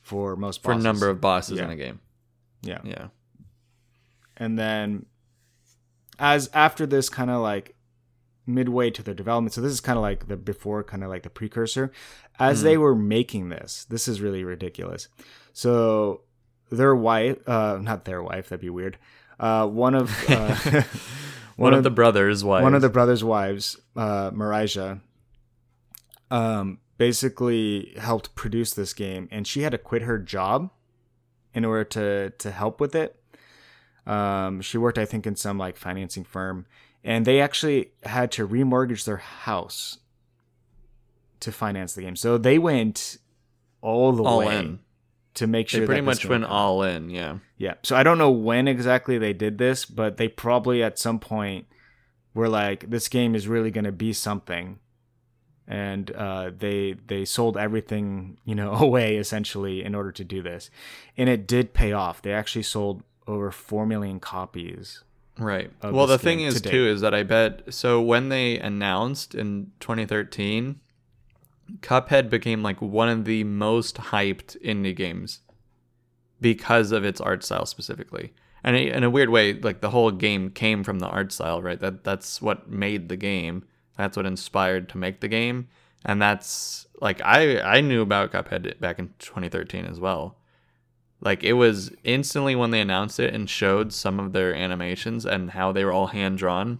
for 0.00 0.36
most 0.36 0.62
For 0.62 0.74
number 0.74 1.08
of 1.08 1.20
bosses 1.20 1.58
Yeah. 1.58 1.64
in 1.64 1.70
a 1.70 1.76
game. 1.76 2.00
yeah. 2.62 2.78
Yeah. 2.84 3.08
and 4.36 4.58
then 4.58 5.06
as 6.18 6.48
after 6.54 6.86
this 6.86 7.08
kind 7.10 7.30
of 7.30 7.40
like 7.42 7.74
midway 8.54 8.90
to 8.90 9.02
their 9.02 9.14
development 9.14 9.52
so 9.54 9.60
this 9.60 9.72
is 9.72 9.80
kind 9.80 9.96
of 9.96 10.02
like 10.02 10.28
the 10.28 10.36
before 10.36 10.82
kind 10.84 11.02
of 11.04 11.08
like 11.10 11.22
the 11.22 11.30
precursor 11.30 11.90
as 12.38 12.60
Mhm. 12.60 12.62
they 12.64 12.76
were 12.76 12.94
making 12.94 13.48
this 13.48 13.84
this 13.90 14.06
is 14.08 14.20
really 14.20 14.44
ridiculous 14.44 15.08
so 15.52 16.22
their 16.70 16.94
wife 16.94 17.36
uh 17.48 17.78
not 17.80 18.04
their 18.04 18.22
wife 18.22 18.48
that'd 18.48 18.60
be 18.60 18.70
weird 18.70 18.98
uh 19.38 19.66
one 19.66 19.94
of 19.94 20.10
uh, 20.30 20.82
One, 21.56 21.74
of 21.74 21.82
the 21.82 21.90
brothers' 21.90 22.42
wives. 22.42 22.62
one 22.62 22.74
of 22.74 22.80
the 22.80 22.88
brothers' 22.88 23.22
wives, 23.22 23.78
uh, 23.94 24.30
Marija, 24.32 25.00
um, 26.30 26.78
basically 26.96 27.92
helped 27.98 28.34
produce 28.34 28.72
this 28.72 28.94
game, 28.94 29.28
and 29.30 29.46
she 29.46 29.60
had 29.62 29.72
to 29.72 29.78
quit 29.78 30.02
her 30.02 30.18
job 30.18 30.70
in 31.52 31.64
order 31.66 31.84
to 31.84 32.30
to 32.30 32.50
help 32.50 32.80
with 32.80 32.94
it. 32.94 33.16
Um, 34.06 34.60
she 34.62 34.78
worked, 34.78 34.96
I 34.98 35.04
think, 35.04 35.26
in 35.26 35.36
some 35.36 35.58
like 35.58 35.76
financing 35.76 36.24
firm, 36.24 36.66
and 37.04 37.24
they 37.24 37.40
actually 37.40 37.92
had 38.02 38.30
to 38.32 38.46
remortgage 38.46 39.04
their 39.04 39.16
house 39.18 39.98
to 41.40 41.52
finance 41.52 41.94
the 41.94 42.02
game. 42.02 42.16
So 42.16 42.36
they 42.38 42.58
went 42.58 43.18
all 43.80 44.12
the 44.12 44.22
all 44.22 44.38
way 44.40 44.58
in. 44.58 44.78
to 45.34 45.46
make 45.46 45.68
sure 45.68 45.80
They 45.80 45.86
pretty 45.86 46.00
that 46.02 46.04
much 46.06 46.26
went 46.26 46.44
come. 46.44 46.52
all 46.52 46.82
in. 46.82 47.08
Yeah. 47.10 47.38
Yeah. 47.56 47.74
So 47.82 47.96
I 47.96 48.02
don't 48.02 48.18
know 48.18 48.30
when 48.30 48.68
exactly 48.68 49.16
they 49.18 49.32
did 49.32 49.56
this, 49.58 49.86
but 49.86 50.16
they 50.18 50.28
probably 50.28 50.82
at 50.82 50.98
some 50.98 51.18
point 51.18 51.66
were 52.34 52.48
like, 52.48 52.90
this 52.90 53.08
game 53.08 53.34
is 53.34 53.48
really 53.48 53.70
going 53.70 53.84
to 53.84 53.92
be 53.92 54.12
something. 54.12 54.78
And 55.66 56.10
uh, 56.10 56.50
they 56.58 56.96
they 57.06 57.24
sold 57.24 57.56
everything 57.56 58.38
you 58.44 58.56
know 58.56 58.72
away 58.74 59.16
essentially 59.16 59.84
in 59.84 59.94
order 59.94 60.10
to 60.10 60.24
do 60.24 60.42
this, 60.42 60.68
and 61.16 61.28
it 61.28 61.46
did 61.46 61.72
pay 61.74 61.92
off. 61.92 62.20
They 62.20 62.32
actually 62.32 62.64
sold 62.64 63.04
over 63.28 63.52
four 63.52 63.86
million 63.86 64.18
copies. 64.18 65.04
Right. 65.38 65.70
Well, 65.82 66.06
the 66.06 66.18
thing 66.18 66.40
is 66.40 66.60
to 66.60 66.70
too 66.70 66.86
is 66.86 67.00
that 67.00 67.14
I 67.14 67.22
bet 67.22 67.72
so 67.72 68.00
when 68.00 68.28
they 68.28 68.58
announced 68.58 69.34
in 69.34 69.72
2013, 69.80 70.80
Cuphead 71.80 72.28
became 72.28 72.62
like 72.62 72.80
one 72.82 73.08
of 73.08 73.24
the 73.24 73.44
most 73.44 73.96
hyped 73.96 74.60
indie 74.62 74.94
games 74.94 75.40
because 76.40 76.92
of 76.92 77.04
its 77.04 77.20
art 77.20 77.44
style 77.44 77.66
specifically. 77.66 78.32
And 78.62 78.76
in 78.76 79.04
a 79.04 79.10
weird 79.10 79.30
way, 79.30 79.54
like 79.54 79.80
the 79.80 79.90
whole 79.90 80.10
game 80.10 80.50
came 80.50 80.84
from 80.84 80.98
the 80.98 81.06
art 81.06 81.32
style, 81.32 81.62
right? 81.62 81.80
That 81.80 82.04
that's 82.04 82.42
what 82.42 82.68
made 82.68 83.08
the 83.08 83.16
game. 83.16 83.64
That's 83.96 84.16
what 84.16 84.26
inspired 84.26 84.88
to 84.90 84.98
make 84.98 85.20
the 85.20 85.28
game. 85.28 85.68
And 86.04 86.20
that's 86.20 86.86
like 87.00 87.20
I 87.22 87.60
I 87.60 87.80
knew 87.80 88.02
about 88.02 88.32
Cuphead 88.32 88.78
back 88.80 88.98
in 88.98 89.14
2013 89.18 89.86
as 89.86 89.98
well. 89.98 90.36
Like 91.20 91.44
it 91.44 91.54
was 91.54 91.90
instantly 92.02 92.56
when 92.56 92.70
they 92.70 92.80
announced 92.80 93.20
it 93.20 93.34
and 93.34 93.48
showed 93.48 93.92
some 93.92 94.18
of 94.18 94.32
their 94.32 94.54
animations 94.54 95.26
and 95.26 95.50
how 95.50 95.72
they 95.72 95.84
were 95.84 95.92
all 95.92 96.08
hand 96.08 96.38
drawn 96.38 96.78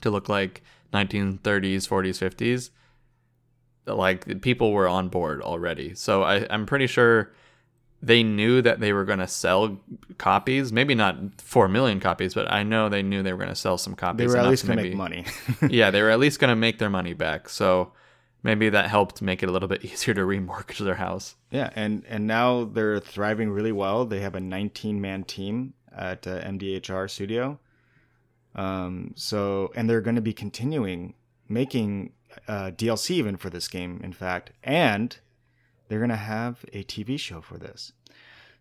to 0.00 0.10
look 0.10 0.28
like 0.28 0.62
1930s, 0.92 1.88
40s, 1.88 2.18
50s. 2.18 2.70
Like 3.86 4.42
people 4.42 4.72
were 4.72 4.88
on 4.88 5.08
board 5.08 5.42
already. 5.42 5.94
So 5.94 6.22
I, 6.22 6.46
I'm 6.50 6.66
pretty 6.66 6.86
sure 6.86 7.32
they 8.02 8.24
knew 8.24 8.60
that 8.62 8.80
they 8.80 8.92
were 8.92 9.04
going 9.04 9.20
to 9.20 9.28
sell 9.28 9.78
copies. 10.18 10.72
Maybe 10.72 10.94
not 10.94 11.40
four 11.40 11.68
million 11.68 12.00
copies, 12.00 12.34
but 12.34 12.50
I 12.50 12.64
know 12.64 12.88
they 12.88 13.02
knew 13.02 13.22
they 13.22 13.32
were 13.32 13.38
going 13.38 13.48
to 13.48 13.54
sell 13.54 13.78
some 13.78 13.94
copies. 13.94 14.18
They 14.18 14.26
were 14.26 14.44
at 14.44 14.50
least 14.50 14.66
going 14.66 14.78
to 14.78 14.84
make 14.84 14.94
money. 14.94 15.24
yeah, 15.68 15.90
they 15.92 16.02
were 16.02 16.10
at 16.10 16.18
least 16.18 16.40
going 16.40 16.50
to 16.50 16.56
make 16.56 16.78
their 16.78 16.90
money 16.90 17.14
back. 17.14 17.48
So 17.48 17.92
maybe 18.42 18.68
that 18.68 18.88
helped 18.88 19.22
make 19.22 19.42
it 19.42 19.48
a 19.48 19.52
little 19.52 19.68
bit 19.68 19.84
easier 19.92 20.14
to 20.14 20.22
remortgage 20.22 20.78
their 20.78 20.96
house. 20.96 21.36
yeah, 21.50 21.70
and 21.74 22.04
and 22.08 22.26
now 22.26 22.64
they're 22.64 23.00
thriving 23.00 23.50
really 23.50 23.72
well. 23.72 24.04
They 24.04 24.20
have 24.20 24.34
a 24.34 24.40
19 24.40 25.00
man 25.00 25.24
team 25.24 25.74
at 25.94 26.26
uh, 26.26 26.40
MDHR 26.42 27.10
Studio. 27.10 27.58
Um, 28.54 29.12
so 29.16 29.72
and 29.74 29.88
they're 29.88 30.00
going 30.00 30.16
to 30.16 30.22
be 30.22 30.34
continuing 30.34 31.14
making 31.48 32.12
uh, 32.48 32.70
DLC 32.70 33.12
even 33.12 33.36
for 33.36 33.50
this 33.50 33.68
game, 33.68 34.00
in 34.02 34.12
fact, 34.12 34.52
and 34.62 35.18
they're 35.88 36.00
gonna 36.00 36.16
have 36.16 36.64
a 36.72 36.84
TV 36.84 37.18
show 37.18 37.40
for 37.40 37.58
this. 37.58 37.92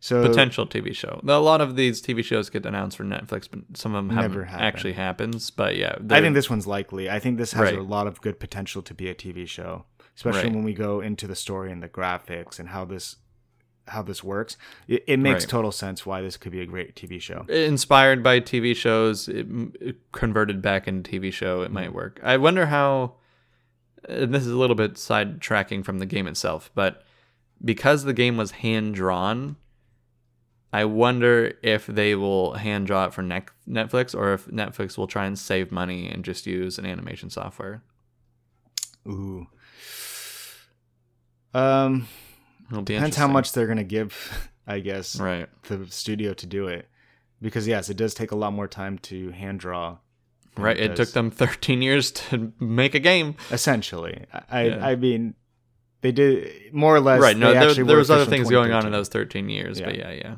So 0.03 0.27
Potential 0.27 0.65
TV 0.65 0.95
show. 0.95 1.21
A 1.27 1.37
lot 1.37 1.61
of 1.61 1.75
these 1.75 2.01
TV 2.01 2.23
shows 2.23 2.49
get 2.49 2.65
announced 2.65 2.97
for 2.97 3.03
Netflix, 3.03 3.47
but 3.49 3.59
some 3.75 3.93
of 3.93 4.07
them 4.07 4.15
Never 4.15 4.45
happen. 4.45 4.65
actually 4.65 4.93
happens. 4.93 5.51
But 5.51 5.77
yeah, 5.77 5.95
I 6.09 6.21
think 6.21 6.33
this 6.33 6.49
one's 6.49 6.65
likely. 6.65 7.07
I 7.07 7.19
think 7.19 7.37
this 7.37 7.53
has 7.53 7.65
Right. 7.65 7.77
a 7.77 7.83
lot 7.83 8.07
of 8.07 8.19
good 8.19 8.39
potential 8.39 8.81
to 8.81 8.95
be 8.95 9.09
a 9.09 9.13
TV 9.13 9.47
show, 9.47 9.85
especially 10.15 10.45
Right. 10.45 10.53
when 10.55 10.63
we 10.63 10.73
go 10.73 11.01
into 11.01 11.27
the 11.27 11.35
story 11.35 11.71
and 11.71 11.83
the 11.83 11.87
graphics 11.87 12.59
and 12.59 12.69
how 12.69 12.83
this 12.83 13.17
how 13.87 14.01
this 14.01 14.23
works. 14.23 14.57
It, 14.87 15.03
it 15.05 15.17
makes 15.17 15.43
Right. 15.43 15.49
total 15.49 15.71
sense 15.71 16.05
why 16.05 16.21
this 16.21 16.37
could 16.37 16.51
be 16.51 16.61
a 16.61 16.65
great 16.65 16.95
TV 16.95 17.19
show. 17.19 17.45
inspired 17.49 18.23
by 18.23 18.39
TV 18.39 18.75
shows, 18.75 19.27
it, 19.27 19.45
it 19.79 19.97
converted 20.11 20.61
back 20.61 20.87
into 20.87 21.11
TV 21.11 21.31
show, 21.31 21.61
it 21.61 21.65
mm-hmm. 21.65 21.73
might 21.75 21.93
work. 21.93 22.19
I 22.23 22.37
wonder 22.37 22.67
how. 22.67 23.15
And 24.09 24.33
this 24.33 24.47
is 24.47 24.51
a 24.51 24.57
little 24.57 24.75
bit 24.75 24.95
sidetracking 24.95 25.85
from 25.85 25.99
the 25.99 26.07
game 26.07 26.25
itself, 26.25 26.71
but 26.73 27.03
because 27.63 28.03
the 28.03 28.13
game 28.13 28.35
was 28.35 28.51
hand 28.51 28.95
drawn, 28.95 29.57
I 30.73 30.85
wonder 30.85 31.53
if 31.61 31.85
they 31.85 32.15
will 32.15 32.53
hand 32.53 32.87
draw 32.87 33.05
it 33.05 33.13
for 33.13 33.21
Net- 33.21 33.49
Netflix 33.67 34.15
or 34.15 34.33
if 34.33 34.45
Netflix 34.47 34.97
will 34.97 35.07
try 35.07 35.25
and 35.25 35.37
save 35.37 35.71
money 35.71 36.07
and 36.09 36.23
just 36.23 36.45
use 36.47 36.77
an 36.77 36.85
animation 36.85 37.29
software. 37.29 37.83
Ooh. 39.07 39.47
Um, 41.53 42.07
depends 42.83 43.17
how 43.17 43.27
much 43.27 43.51
they're 43.51 43.67
gonna 43.67 43.83
give, 43.83 44.49
I 44.67 44.79
guess, 44.79 45.19
Right. 45.19 45.49
the 45.63 45.85
studio 45.89 46.33
to 46.35 46.45
do 46.45 46.67
it, 46.67 46.87
because 47.41 47.67
yes, 47.67 47.89
it 47.89 47.97
does 47.97 48.13
take 48.13 48.31
a 48.31 48.35
lot 48.37 48.53
more 48.53 48.67
time 48.67 48.97
to 48.99 49.31
hand 49.31 49.59
draw. 49.59 49.97
Right. 50.57 50.77
It 50.77 50.95
took 50.95 51.09
them 51.11 51.31
13 51.31 51.81
years 51.87 52.11
to 52.11 52.53
make 52.59 52.93
a 52.95 52.99
game. 52.99 53.35
essentially. 53.51 54.25
I 54.33 54.41
I, 54.49 54.63
Yeah. 54.63 54.85
I 54.87 54.95
mean, 54.95 55.35
they 56.01 56.11
did 56.11 56.73
more 56.73 56.95
or 56.95 56.99
less. 56.99 57.21
right. 57.21 57.35
No, 57.37 57.47
they 57.47 57.59
there, 57.59 57.69
actually 57.69 57.83
there 57.85 57.97
was 57.97 58.09
other 58.11 58.25
things 58.25 58.49
going 58.49 58.71
on 58.71 58.85
in 58.85 58.91
those 58.91 59.09
13 59.09 59.49
years, 59.49 59.81
but 59.81 59.95
Yeah. 59.97 60.11
yeah, 60.11 60.15
yeah. 60.23 60.35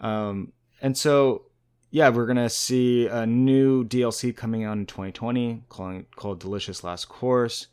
Um, 0.00 0.52
and 0.80 0.96
so, 0.96 1.46
yeah, 1.90 2.08
we're 2.08 2.26
gonna 2.26 2.50
see 2.50 3.06
a 3.06 3.26
new 3.26 3.84
DLC 3.84 4.34
coming 4.34 4.64
out 4.64 4.76
in 4.76 4.86
2020, 4.86 5.64
calling 5.68 6.06
called 6.16 6.40
Delicious 6.40 6.84
Last 6.84 7.08
Course. 7.08 7.68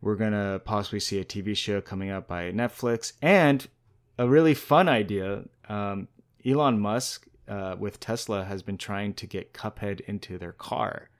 We're 0.00 0.16
gonna 0.16 0.60
possibly 0.64 1.00
see 1.00 1.18
a 1.18 1.24
TV 1.24 1.56
show 1.56 1.80
coming 1.80 2.10
out 2.10 2.28
by 2.28 2.52
Netflix, 2.52 3.12
and 3.20 3.66
a 4.18 4.28
really 4.28 4.54
fun 4.54 4.88
idea. 4.88 5.44
Um, 5.68 6.08
Elon 6.44 6.78
Musk 6.78 7.26
uh, 7.48 7.76
with 7.78 8.00
Tesla 8.00 8.44
has 8.44 8.62
been 8.62 8.78
trying 8.78 9.14
to 9.14 9.26
get 9.26 9.52
Cuphead 9.52 10.00
into 10.00 10.38
their 10.38 10.52
car. 10.52 11.10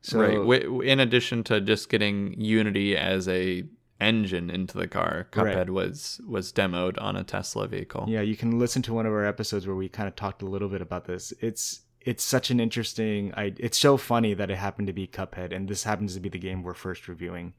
So 0.00 0.44
right. 0.44 0.62
In 0.84 1.00
addition 1.00 1.42
to 1.44 1.60
just 1.60 1.88
getting 1.88 2.40
Unity 2.40 2.96
as 2.96 3.28
a 3.28 3.64
engine 4.00 4.50
into 4.50 4.78
the 4.78 4.86
car, 4.88 5.26
Right. 5.34 5.46
Cuphead 5.56 5.70
was 5.70 6.20
was 6.26 6.52
demoed 6.52 7.00
on 7.00 7.16
a 7.16 7.24
Tesla 7.24 7.66
vehicle. 7.66 8.04
Yeah, 8.08 8.20
you 8.20 8.36
can 8.36 8.58
listen 8.58 8.82
to 8.82 8.94
one 8.94 9.06
of 9.06 9.12
our 9.12 9.24
episodes 9.24 9.66
where 9.66 9.76
we 9.76 9.88
kind 9.88 10.08
of 10.08 10.14
talked 10.16 10.42
a 10.42 10.46
little 10.46 10.68
bit 10.68 10.80
about 10.82 11.06
this. 11.06 11.32
It's 11.40 11.80
it's 12.00 12.22
such 12.24 12.50
an 12.50 12.60
interesting. 12.60 13.32
I, 13.36 13.52
it's 13.58 13.76
so 13.76 13.96
funny 13.96 14.32
that 14.34 14.50
it 14.50 14.56
happened 14.56 14.86
to 14.86 14.92
be 14.92 15.06
Cuphead, 15.06 15.52
and 15.52 15.68
this 15.68 15.82
happens 15.84 16.14
to 16.14 16.20
be 16.20 16.28
the 16.28 16.38
game 16.38 16.62
we're 16.62 16.74
first 16.74 17.08
reviewing. 17.08 17.54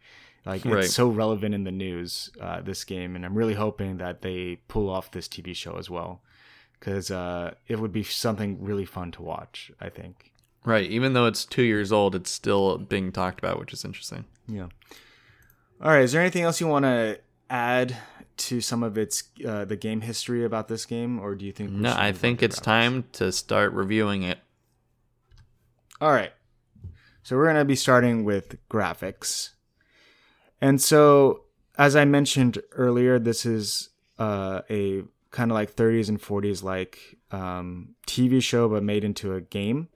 Like 0.46 0.64
Right. 0.64 0.86
it's 0.86 0.94
so 0.94 1.10
relevant 1.10 1.54
in 1.54 1.66
the 1.66 1.72
news, 1.72 2.32
uh, 2.40 2.62
this 2.62 2.86
game, 2.86 3.16
and 3.18 3.26
I'm 3.26 3.36
really 3.38 3.54
hoping 3.56 3.98
that 3.98 4.22
they 4.22 4.60
pull 4.70 4.90
off 4.90 5.12
this 5.12 5.28
TV 5.28 5.54
show 5.54 5.76
as 5.78 5.90
well, 5.90 6.22
because 6.80 7.12
uh, 7.12 7.54
it 7.68 7.80
would 7.80 7.92
be 7.92 8.04
something 8.04 8.64
really 8.64 8.86
fun 8.86 9.12
to 9.12 9.22
watch. 9.22 9.72
I 9.82 9.90
think. 9.90 10.32
Right. 10.66 10.90
Even 10.90 11.14
though 11.14 11.26
it's 11.26 11.44
two 11.46 11.64
years 11.64 11.92
old, 11.92 12.16
it's 12.16 12.32
still 12.32 12.78
being 12.78 13.12
talked 13.12 13.40
about, 13.40 13.60
which 13.60 13.74
is 13.74 13.84
interesting. 13.86 14.26
Yeah. 14.48 14.68
All 15.82 15.92
right. 15.92 16.04
Is 16.04 16.12
there 16.12 16.22
anything 16.22 16.44
else 16.44 16.60
you 16.60 16.68
want 16.68 16.84
to 16.84 17.20
add 17.50 17.96
to 18.38 18.62
some 18.62 18.84
of 18.84 18.98
its 18.98 19.24
uh, 19.46 19.66
the 19.66 19.76
game 19.76 20.02
history 20.02 20.44
about 20.44 20.68
this 20.68 20.86
game, 20.86 21.20
or 21.20 21.36
do 21.36 21.46
you 21.46 21.52
think? 21.52 21.72
No, 21.72 21.94
I 21.98 22.12
think 22.12 22.42
it's 22.44 22.60
time 22.60 23.06
to 23.14 23.32
start 23.32 23.74
reviewing 23.74 24.24
it. 24.24 24.40
All 26.02 26.12
right. 26.12 26.32
So 27.24 27.36
we're 27.36 27.46
going 27.46 27.58
to 27.58 27.66
be 27.66 27.76
starting 27.76 28.24
with 28.24 28.58
graphics. 28.70 29.50
And 30.62 30.82
so, 30.82 31.44
as 31.78 31.96
I 31.96 32.06
mentioned 32.06 32.60
earlier, 32.72 33.20
this 33.20 33.46
is 33.46 33.90
uh, 34.18 34.62
a 34.70 35.04
kind 35.32 35.52
of 35.52 35.56
like 35.56 35.76
30s 35.76 36.10
and 36.10 36.22
40s 36.22 36.64
like 36.64 37.18
um, 37.32 37.96
TV 38.08 38.42
show, 38.42 38.68
but 38.68 38.84
made 38.84 39.04
into 39.04 39.36
a 39.36 39.42
game. 39.42 39.90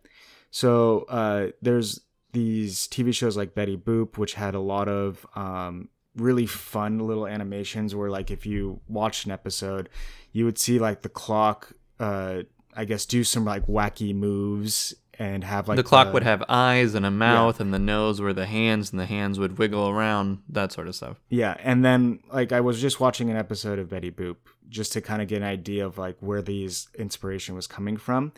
So 0.52 1.06
uh, 1.10 1.48
there's 1.62 2.02
these 2.34 2.88
TV 2.88 3.14
shows 3.14 3.38
like 3.38 3.56
Betty 3.56 3.78
Boop, 3.78 4.18
which 4.18 4.34
had 4.34 4.54
a 4.54 4.60
lot 4.60 4.90
of 4.90 5.26
um, 5.36 5.90
really 6.16 6.46
fun 6.46 7.00
little 7.00 7.26
animations 7.26 7.96
where, 7.96 8.10
like, 8.10 8.30
if 8.30 8.46
you 8.46 8.82
watched 8.88 9.26
an 9.26 9.32
episode, 9.32 9.90
you 10.32 10.46
would 10.46 10.58
see 10.58 10.80
like 10.80 11.02
the 11.02 11.10
clock, 11.10 11.72
uh, 12.00 12.44
I 12.76 12.86
guess, 12.86 13.06
do 13.06 13.24
some 13.24 13.46
like 13.46 13.68
wacky 13.68 14.14
moves 14.14 14.96
and 15.20 15.44
have 15.44 15.68
like 15.68 15.76
the 15.76 15.84
clock 15.84 16.12
would 16.12 16.24
have 16.24 16.44
eyes 16.50 16.96
and 16.96 17.06
a 17.06 17.12
mouth, 17.12 17.60
and 17.60 17.74
the 17.74 17.80
nose 17.80 18.20
were 18.20 18.34
the 18.34 18.48
hands, 18.48 18.92
and 18.92 19.00
the 19.00 19.06
hands 19.06 19.38
would 19.38 19.58
wiggle 19.58 19.88
around, 19.90 20.40
that 20.50 20.72
sort 20.72 20.88
of 20.88 20.96
stuff. 20.96 21.22
Yeah, 21.30 21.56
and 21.60 21.86
then 21.86 22.20
like 22.32 22.52
I 22.52 22.62
was 22.62 22.82
just 22.82 23.00
watching 23.00 23.30
an 23.30 23.38
episode 23.38 23.80
of 23.80 23.90
Betty 23.90 24.12
Boop 24.12 24.38
just 24.70 24.92
to 24.94 25.02
kind 25.02 25.22
of 25.22 25.28
get 25.28 25.38
an 25.38 25.48
idea 25.48 25.86
of 25.86 26.00
like 26.00 26.18
where 26.20 26.42
these 26.42 26.88
inspiration 26.98 27.54
was 27.54 27.68
coming 27.68 27.98
from, 27.98 28.34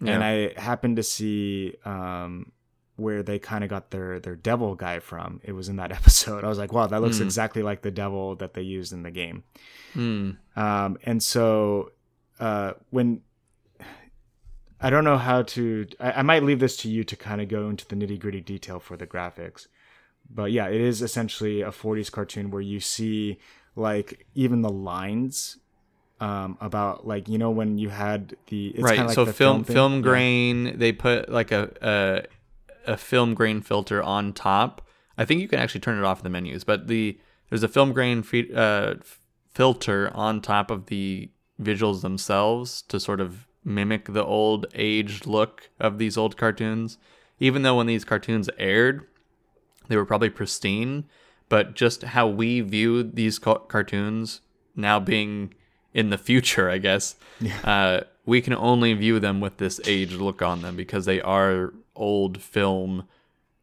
and 0.00 0.22
I 0.22 0.52
happened 0.58 0.96
to 0.96 1.02
see 1.02 1.74
um, 1.84 2.52
where 3.00 3.22
they 3.22 3.38
kind 3.38 3.64
of 3.64 3.70
got 3.70 3.90
their 3.90 4.20
their 4.20 4.36
devil 4.36 4.74
guy 4.74 4.98
from. 5.00 5.40
It 5.42 5.52
was 5.52 5.68
in 5.68 5.76
that 5.76 5.90
episode. 6.00 6.44
I 6.44 6.48
was 6.48 6.58
like, 6.58 6.72
wow, 6.72 6.86
that 6.86 7.00
looks 7.00 7.18
Hmm. 7.18 7.24
exactly 7.24 7.62
like 7.62 7.82
the 7.82 7.90
devil 7.90 8.36
that 8.36 8.54
they 8.54 8.62
used 8.62 8.92
in 8.92 9.02
the 9.02 9.10
game. 9.10 9.42
Hmm. 9.94 10.30
Um, 10.56 10.98
and 11.04 11.22
so 11.22 11.92
uh, 12.38 12.74
when 12.90 13.22
I 14.80 14.88
don't 14.90 15.04
know 15.04 15.18
how 15.18 15.42
to, 15.42 15.86
I, 15.98 16.12
I 16.12 16.22
might 16.22 16.42
leave 16.42 16.58
this 16.60 16.76
to 16.78 16.88
you 16.88 17.04
to 17.04 17.16
kind 17.16 17.40
of 17.40 17.48
go 17.48 17.68
into 17.68 17.86
the 17.86 17.96
nitty 17.96 18.18
gritty 18.18 18.40
detail 18.40 18.78
for 18.80 18.96
the 18.96 19.06
graphics. 19.06 19.66
But 20.32 20.52
yeah, 20.52 20.68
it 20.68 20.80
is 20.80 21.02
essentially 21.02 21.60
a 21.60 21.70
40s 21.70 22.10
cartoon 22.10 22.50
where 22.50 22.62
you 22.62 22.80
see 22.80 23.38
like 23.76 24.26
even 24.34 24.62
the 24.62 24.70
lines 24.70 25.58
um, 26.20 26.56
about 26.60 27.06
like 27.06 27.28
you 27.28 27.38
know 27.38 27.50
when 27.50 27.78
you 27.78 27.88
had 27.88 28.36
the 28.48 28.68
it's 28.68 28.82
right. 28.82 28.98
like 28.98 29.10
so 29.14 29.24
the 29.24 29.32
film 29.32 29.64
film 29.64 29.96
Yeah. 29.96 30.00
grain, 30.02 30.78
they 30.78 30.92
put 30.92 31.30
like 31.30 31.50
a, 31.50 32.24
a 32.86 32.96
film 32.96 33.34
grain 33.34 33.60
filter 33.60 34.02
on 34.02 34.32
top. 34.32 34.86
I 35.18 35.24
think 35.24 35.40
you 35.40 35.48
can 35.48 35.58
actually 35.58 35.80
turn 35.80 35.98
it 35.98 36.04
off 36.04 36.20
in 36.20 36.24
the 36.24 36.30
menus, 36.30 36.64
but 36.64 36.88
the 36.88 37.18
there's 37.48 37.62
a 37.62 37.68
film 37.68 37.92
grain 37.92 38.22
fe- 38.22 38.52
uh, 38.54 38.94
filter 39.52 40.10
on 40.14 40.40
top 40.40 40.70
of 40.70 40.86
the 40.86 41.30
visuals 41.60 42.00
themselves 42.00 42.82
to 42.82 42.98
sort 43.00 43.20
of 43.20 43.46
mimic 43.64 44.06
the 44.06 44.24
old 44.24 44.66
aged 44.74 45.26
look 45.26 45.70
of 45.78 45.98
these 45.98 46.16
old 46.16 46.36
cartoons. 46.36 46.96
Even 47.38 47.62
though 47.62 47.76
when 47.76 47.86
these 47.86 48.04
cartoons 48.04 48.48
aired, 48.58 49.06
they 49.88 49.96
were 49.96 50.06
probably 50.06 50.30
pristine, 50.30 51.04
but 51.48 51.74
just 51.74 52.02
how 52.02 52.26
we 52.28 52.60
view 52.60 53.02
these 53.02 53.38
ca- 53.38 53.58
cartoons 53.58 54.40
now 54.76 55.00
being 55.00 55.52
in 55.92 56.10
the 56.10 56.18
future, 56.18 56.70
I 56.70 56.78
guess, 56.78 57.16
uh, 57.64 58.02
we 58.24 58.40
can 58.40 58.54
only 58.54 58.92
view 58.94 59.18
them 59.18 59.40
with 59.40 59.56
this 59.56 59.80
aged 59.86 60.12
look 60.20 60.40
on 60.40 60.62
them 60.62 60.76
because 60.76 61.04
they 61.04 61.20
are 61.20 61.74
old 62.00 62.42
film 62.42 63.06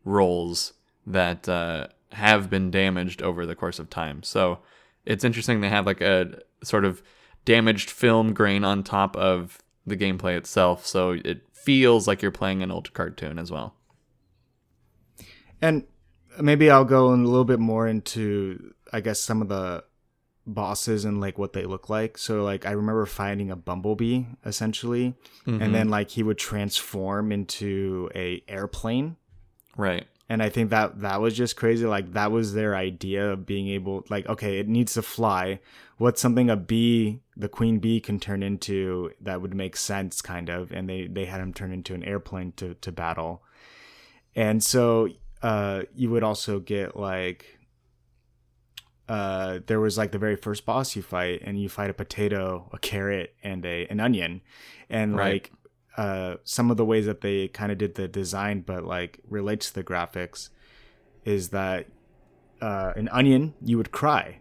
rolls 0.05 0.73
that 1.05 1.49
uh, 1.49 1.87
have 2.13 2.49
been 2.49 2.71
damaged 2.71 3.21
over 3.21 3.45
the 3.45 3.55
course 3.55 3.79
of 3.79 3.89
time. 3.89 4.23
So 4.23 4.59
it's 5.05 5.23
interesting 5.23 5.59
they 5.59 5.69
have 5.69 5.85
like 5.85 6.01
a 6.01 6.39
sort 6.63 6.85
of 6.85 7.01
damaged 7.43 7.89
film 7.89 8.33
grain 8.33 8.63
on 8.63 8.83
top 8.83 9.15
of 9.17 9.59
the 9.85 9.97
gameplay 9.97 10.37
itself, 10.37 10.85
so 10.85 11.11
it 11.11 11.41
feels 11.53 12.07
like 12.07 12.21
you're 12.21 12.31
playing 12.31 12.61
an 12.61 12.71
old 12.71 12.93
cartoon 12.93 13.39
as 13.39 13.51
well. 13.51 13.73
And 15.61 15.85
maybe 16.39 16.69
I'll 16.69 16.85
go 16.85 17.07
a 17.07 17.15
little 17.15 17.45
bit 17.45 17.59
more 17.59 17.87
into, 17.87 18.73
I 18.91 19.01
guess, 19.01 19.19
some 19.19 19.41
of 19.41 19.47
the 19.47 19.83
bosses 20.47 21.05
and 21.05 21.21
like 21.21 21.37
what 21.37 21.53
they 21.53 21.65
look 21.65 21.89
like. 21.89 22.17
So 22.17 22.43
like 22.43 22.65
I 22.65 22.71
remember 22.71 23.05
finding 23.05 23.51
a 23.51 23.55
bumblebee 23.55 24.23
essentially, 24.45 25.13
and 25.45 25.75
then 25.75 25.89
like 25.89 26.09
he 26.09 26.23
would 26.23 26.37
transform 26.37 27.31
into 27.31 28.09
a 28.15 28.41
airplane. 28.47 29.17
Right. 29.75 30.07
And 30.29 30.43
I 30.43 30.49
think 30.49 30.71
that 30.71 31.01
that 31.01 31.21
was 31.21 31.35
just 31.35 31.55
crazy. 31.55 31.85
Like 31.85 32.13
that 32.13 32.31
was 32.31 32.53
their 32.53 32.75
idea 32.75 33.31
of 33.31 33.45
being 33.45 33.69
able, 33.69 34.03
like, 34.09 34.27
okay, 34.27 34.59
it 34.59 34.67
needs 34.67 34.95
to 34.95 35.01
fly. 35.01 35.59
What's 35.97 36.19
something 36.19 36.49
a 36.49 36.57
bee, 36.57 37.21
the 37.37 37.47
queen 37.47 37.79
bee, 37.79 38.01
can 38.01 38.19
turn 38.19 38.43
into 38.43 39.11
that 39.21 39.41
would 39.41 39.53
make 39.53 39.77
sense, 39.77 40.21
kind 40.21 40.49
of. 40.49 40.71
And 40.71 40.89
they 40.89 41.07
they 41.07 41.25
had 41.25 41.39
him 41.39 41.53
turn 41.53 41.71
into 41.71 41.93
an 41.93 42.03
airplane 42.03 42.51
to 42.57 42.73
to 42.73 42.91
battle. 42.91 43.41
And 44.35 44.61
so 44.61 45.07
uh, 45.41 45.83
you 45.95 46.09
would 46.09 46.23
also 46.23 46.59
get 46.59 46.97
like, 46.97 47.56
uh, 49.07 49.59
there 49.67 49.79
was 49.79 49.97
like 49.97 50.11
the 50.11 50.17
very 50.17 50.35
first 50.35 50.65
boss 50.65 50.95
you 50.95 51.01
fight, 51.01 51.41
and 51.43 51.59
you 51.61 51.69
fight 51.69 51.89
a 51.89 51.93
potato, 51.93 52.69
a 52.73 52.77
carrot, 52.79 53.33
and 53.43 53.65
a 53.65 53.87
an 53.87 53.99
onion, 53.99 54.41
and 54.89 55.15
Right. 55.15 55.43
like 55.43 55.51
uh, 55.97 56.35
some 56.43 56.69
of 56.69 56.77
the 56.77 56.85
ways 56.85 57.05
that 57.05 57.21
they 57.21 57.47
kind 57.47 57.71
of 57.71 57.77
did 57.77 57.95
the 57.95 58.07
design, 58.07 58.61
but 58.61 58.83
like 58.85 59.19
relates 59.27 59.69
to 59.69 59.73
the 59.75 59.83
graphics, 59.83 60.49
is 61.25 61.49
that 61.49 61.87
uh, 62.61 62.93
an 62.95 63.07
onion, 63.09 63.53
you 63.63 63.77
would 63.77 63.91
cry, 63.91 64.39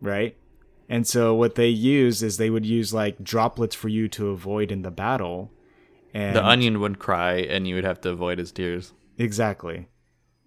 right? 0.00 0.36
And 0.88 1.06
so 1.06 1.34
what 1.34 1.56
they 1.56 1.68
use 1.68 2.22
is 2.22 2.36
they 2.36 2.48
would 2.50 2.64
use 2.64 2.94
like 2.94 3.22
droplets 3.22 3.74
for 3.74 3.88
you 3.88 4.08
to 4.10 4.28
avoid 4.28 4.70
in 4.70 4.82
the 4.82 4.90
battle. 4.90 5.50
And 6.14 6.36
The 6.36 6.44
onion 6.46 6.80
would 6.80 6.98
cry, 6.98 7.34
and 7.34 7.66
you 7.66 7.74
would 7.74 7.84
have 7.84 8.00
to 8.02 8.10
avoid 8.10 8.38
his 8.38 8.52
tears. 8.52 8.92
Exactly. 9.18 9.88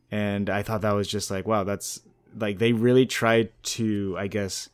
And 0.10 0.50
I 0.50 0.64
thought 0.64 0.82
that 0.82 0.94
was 0.94 1.08
just 1.08 1.30
like, 1.30 1.46
wow, 1.46 1.64
that's 1.64 2.00
like 2.36 2.58
they 2.60 2.74
really 2.74 3.06
tried 3.06 3.52
to, 3.64 4.16
I 4.18 4.28
guess, 4.28 4.70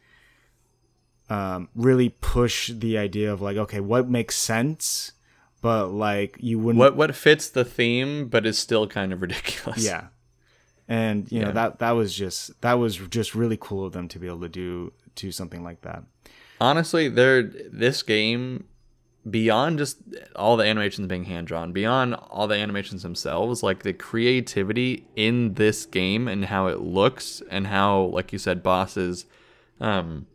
um, 1.30 1.70
really 1.76 2.10
push 2.10 2.70
the 2.74 2.98
idea 2.98 3.32
of 3.34 3.42
like, 3.42 3.58
okay, 3.58 3.80
what 3.80 4.08
makes 4.10 4.36
sense, 4.36 5.14
but 5.62 5.88
like 5.88 6.38
you 6.40 6.60
wouldn't. 6.60 6.80
What 6.80 6.96
what 6.96 7.16
fits 7.16 7.50
the 7.50 7.66
theme, 7.66 8.28
but 8.28 8.46
is 8.46 8.58
still 8.58 8.88
kind 8.88 9.12
of 9.14 9.22
ridiculous. 9.24 9.84
Yeah. 9.84 10.08
And 10.88 11.32
you 11.32 11.40
know 11.40 11.48
Yeah. 11.48 11.54
that 11.54 11.80
that 11.80 11.92
was 11.92 12.14
just 12.14 12.60
that 12.62 12.74
was 12.74 12.98
just 12.98 13.34
really 13.34 13.58
cool 13.60 13.86
of 13.86 13.94
them 13.94 14.08
to 14.10 14.20
be 14.20 14.28
able 14.28 14.42
to 14.42 14.50
do 14.50 14.94
do 15.16 15.32
something 15.32 15.64
like 15.64 15.82
that. 15.82 16.04
honestly 16.62 17.10
there 17.10 17.42
this 17.44 18.04
game 18.04 18.66
beyond 19.30 19.80
just 19.80 19.98
all 20.36 20.56
the 20.56 20.66
animations 20.66 21.08
being 21.08 21.24
hand 21.24 21.48
drawn 21.48 21.72
beyond 21.72 22.14
all 22.30 22.48
the 22.48 22.56
animations 22.56 23.02
themselves 23.02 23.64
like 23.64 23.82
the 23.82 23.94
creativity 23.94 25.08
in 25.16 25.54
this 25.56 25.86
game 25.86 26.28
and 26.28 26.46
how 26.46 26.68
it 26.68 26.80
looks 26.80 27.42
and 27.50 27.66
how 27.68 28.02
like 28.04 28.32
you 28.32 28.38
said 28.38 28.62
bosses 28.62 29.26
um 29.80 30.28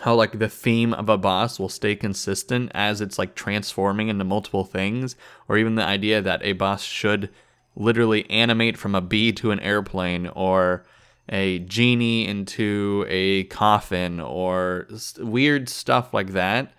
how 0.00 0.14
like 0.14 0.38
the 0.38 0.48
theme 0.48 0.92
of 0.94 1.08
a 1.08 1.18
boss 1.18 1.58
will 1.58 1.68
stay 1.68 1.96
consistent 1.96 2.70
as 2.74 3.00
it's 3.00 3.18
like 3.18 3.34
transforming 3.34 4.08
into 4.08 4.24
multiple 4.24 4.64
things 4.64 5.16
or 5.48 5.56
even 5.56 5.74
the 5.74 5.84
idea 5.84 6.20
that 6.22 6.42
a 6.44 6.52
boss 6.52 6.82
should 6.82 7.30
literally 7.76 8.28
animate 8.30 8.76
from 8.76 8.94
a 8.94 9.00
bee 9.00 9.32
to 9.32 9.50
an 9.50 9.60
airplane 9.60 10.28
or 10.28 10.84
a 11.28 11.58
genie 11.60 12.26
into 12.26 13.04
a 13.08 13.44
coffin 13.44 14.20
or 14.20 14.86
weird 15.18 15.68
stuff 15.68 16.12
like 16.12 16.32
that 16.32 16.73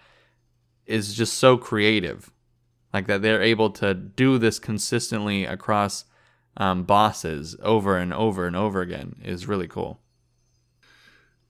is 0.86 1.14
just 1.14 1.34
so 1.36 1.58
creative 1.58 2.32
like 2.94 3.08
that 3.08 3.22
they're 3.22 3.42
able 3.42 3.70
to 3.70 3.94
do 3.94 4.38
this 4.38 4.60
consistently 4.60 5.46
across 5.46 6.06
um, 6.58 6.84
bosses 6.84 7.56
over 7.62 7.98
and 7.98 8.14
over 8.14 8.48
and 8.48 8.56
over 8.56 8.82
again 8.82 9.16
is 9.24 9.48
really 9.48 9.68
cool 9.68 10.00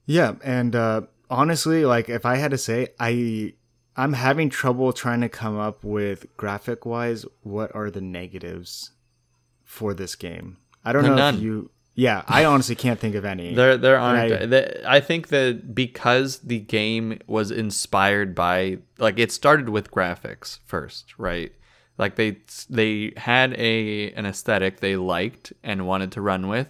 Yeah, 0.06 0.34
and 0.44 0.74
uh, 0.74 1.02
honestly, 1.28 1.84
like 1.84 2.08
if 2.08 2.24
I 2.24 2.36
had 2.36 2.52
to 2.52 2.58
say, 2.58 2.88
I 2.98 3.54
I'm 3.96 4.12
having 4.12 4.50
trouble 4.50 4.92
trying 4.92 5.20
to 5.22 5.28
come 5.28 5.58
up 5.58 5.82
with 5.82 6.26
graphic 6.36 6.86
wise 6.86 7.24
what 7.42 7.74
are 7.74 7.90
the 7.90 8.00
negatives 8.00 8.92
for 9.64 9.94
this 9.94 10.14
game. 10.14 10.58
I 10.84 10.92
don't 10.92 11.04
know 11.04 11.16
none. 11.16 11.36
if 11.36 11.40
you. 11.42 11.70
Yeah, 11.98 12.22
I 12.28 12.44
honestly 12.44 12.74
can't 12.74 13.00
think 13.00 13.14
of 13.14 13.24
any. 13.24 13.54
There, 13.54 13.76
there 13.78 13.98
aren't. 13.98 14.32
I- 14.32 14.46
the- 14.46 14.88
I 14.90 15.00
think 15.00 15.28
that 15.28 15.74
because 15.74 16.38
the 16.40 16.58
game 16.60 17.18
was 17.26 17.50
inspired 17.50 18.34
by, 18.34 18.78
like, 18.98 19.18
it 19.18 19.32
started 19.32 19.70
with 19.70 19.90
graphics 19.90 20.58
first, 20.66 21.14
right? 21.18 21.52
Like 21.98 22.16
they 22.16 22.36
they 22.68 23.14
had 23.16 23.54
a 23.54 24.10
an 24.12 24.26
aesthetic 24.26 24.80
they 24.80 24.96
liked 24.96 25.54
and 25.62 25.86
wanted 25.86 26.12
to 26.12 26.20
run 26.20 26.46
with, 26.48 26.68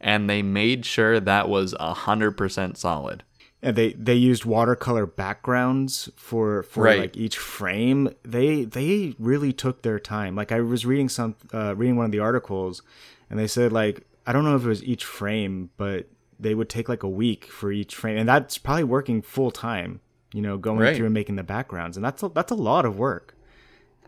and 0.00 0.30
they 0.30 0.40
made 0.40 0.86
sure 0.86 1.20
that 1.20 1.50
was 1.50 1.74
a 1.78 1.92
hundred 1.92 2.38
percent 2.38 2.78
solid. 2.78 3.22
and 3.62 3.76
they 3.76 3.92
they 3.92 4.14
used 4.14 4.46
watercolor 4.46 5.04
backgrounds 5.04 6.08
for 6.16 6.62
for 6.62 6.84
Right. 6.84 7.00
like 7.00 7.16
each 7.18 7.36
frame 7.36 8.08
they 8.24 8.64
they 8.64 9.14
really 9.18 9.52
took 9.52 9.82
their 9.82 10.00
time 10.00 10.34
like 10.34 10.50
i 10.50 10.60
was 10.60 10.84
reading 10.86 11.08
some 11.10 11.36
uh, 11.52 11.74
reading 11.76 11.96
one 11.96 12.06
of 12.06 12.10
the 12.12 12.18
articles 12.18 12.82
and 13.28 13.38
they 13.38 13.46
said 13.46 13.70
like 13.72 14.06
i 14.26 14.32
don't 14.32 14.44
know 14.44 14.56
if 14.56 14.64
it 14.64 14.68
was 14.68 14.82
each 14.84 15.04
frame 15.04 15.70
but 15.76 16.06
they 16.40 16.54
would 16.54 16.68
take 16.68 16.88
like 16.88 17.02
a 17.02 17.08
week 17.08 17.44
for 17.46 17.70
each 17.72 17.94
frame 17.94 18.16
and 18.18 18.28
that's 18.28 18.58
probably 18.58 18.84
working 18.84 19.22
full 19.22 19.50
time 19.50 20.00
you 20.34 20.40
know 20.42 20.56
going 20.56 20.78
Right. 20.80 20.96
through 20.96 21.06
and 21.06 21.14
making 21.14 21.36
the 21.36 21.42
backgrounds 21.42 21.96
and 21.96 22.04
that's 22.04 22.22
a, 22.22 22.28
that's 22.28 22.50
a 22.52 22.56
lot 22.56 22.84
of 22.84 22.98
work 22.98 23.34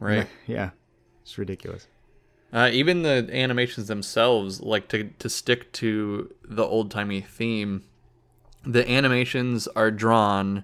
Right. 0.01 0.27
yeah 0.47 0.71
it's 1.23 1.39
ridiculous 1.39 1.87
Uh, 2.53 2.71
even 2.73 3.03
the 3.03 3.29
animations 3.33 3.89
themselves, 3.89 4.61
like 4.61 4.87
to 4.89 5.11
to 5.19 5.29
stick 5.29 5.73
to 5.73 6.33
the 6.49 6.63
old 6.63 6.89
timey 6.91 7.21
theme, 7.21 7.83
the 8.63 8.89
animations 8.89 9.67
are 9.75 9.91
drawn 9.91 10.63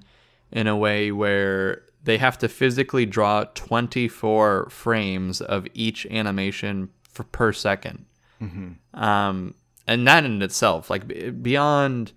in 0.53 0.67
a 0.69 0.77
way 0.77 1.11
where 1.11 1.83
they 2.05 2.17
have 2.19 2.39
to 2.39 2.49
physically 2.49 3.07
draw 3.07 3.43
24 3.55 4.69
frames 4.71 5.41
of 5.41 5.67
each 5.75 6.07
animation 6.07 6.91
for, 7.09 7.25
per 7.25 7.53
2nd 8.41 8.77
Um, 8.95 9.55
and 9.87 10.07
that 10.07 10.25
in 10.25 10.41
itself, 10.43 10.91
like 10.91 11.43
beyond, 11.43 12.13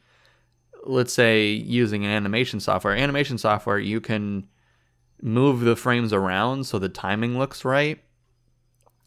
let's 0.85 1.13
say, 1.13 1.49
using 1.49 2.05
an 2.05 2.11
animation 2.11 2.59
software, 2.59 2.95
animation 2.95 3.37
software, 3.37 3.79
you 3.79 3.99
can 3.99 4.47
move 5.21 5.61
the 5.61 5.75
frames 5.75 6.11
around 6.11 6.65
so 6.65 6.77
the 6.77 6.89
timing 6.89 7.37
looks 7.39 7.65
right. 7.65 8.03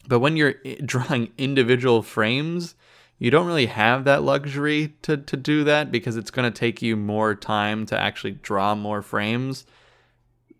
But 0.07 0.19
when 0.19 0.35
you're 0.35 0.55
drawing 0.85 1.31
individual 1.37 2.01
frames, 2.01 2.75
you 3.19 3.31
don't 3.31 3.47
really 3.47 3.67
have 3.67 4.03
that 4.03 4.23
luxury 4.23 4.95
to, 5.03 5.17
to 5.17 5.37
do 5.37 5.63
that 5.63 5.91
because 5.91 6.17
it's 6.17 6.31
going 6.31 6.51
to 6.51 6.59
take 6.59 6.81
you 6.81 6.95
more 6.95 7.35
time 7.35 7.85
to 7.87 7.97
actually 7.97 8.31
draw 8.31 8.75
more 8.75 9.01
frames. 9.01 9.65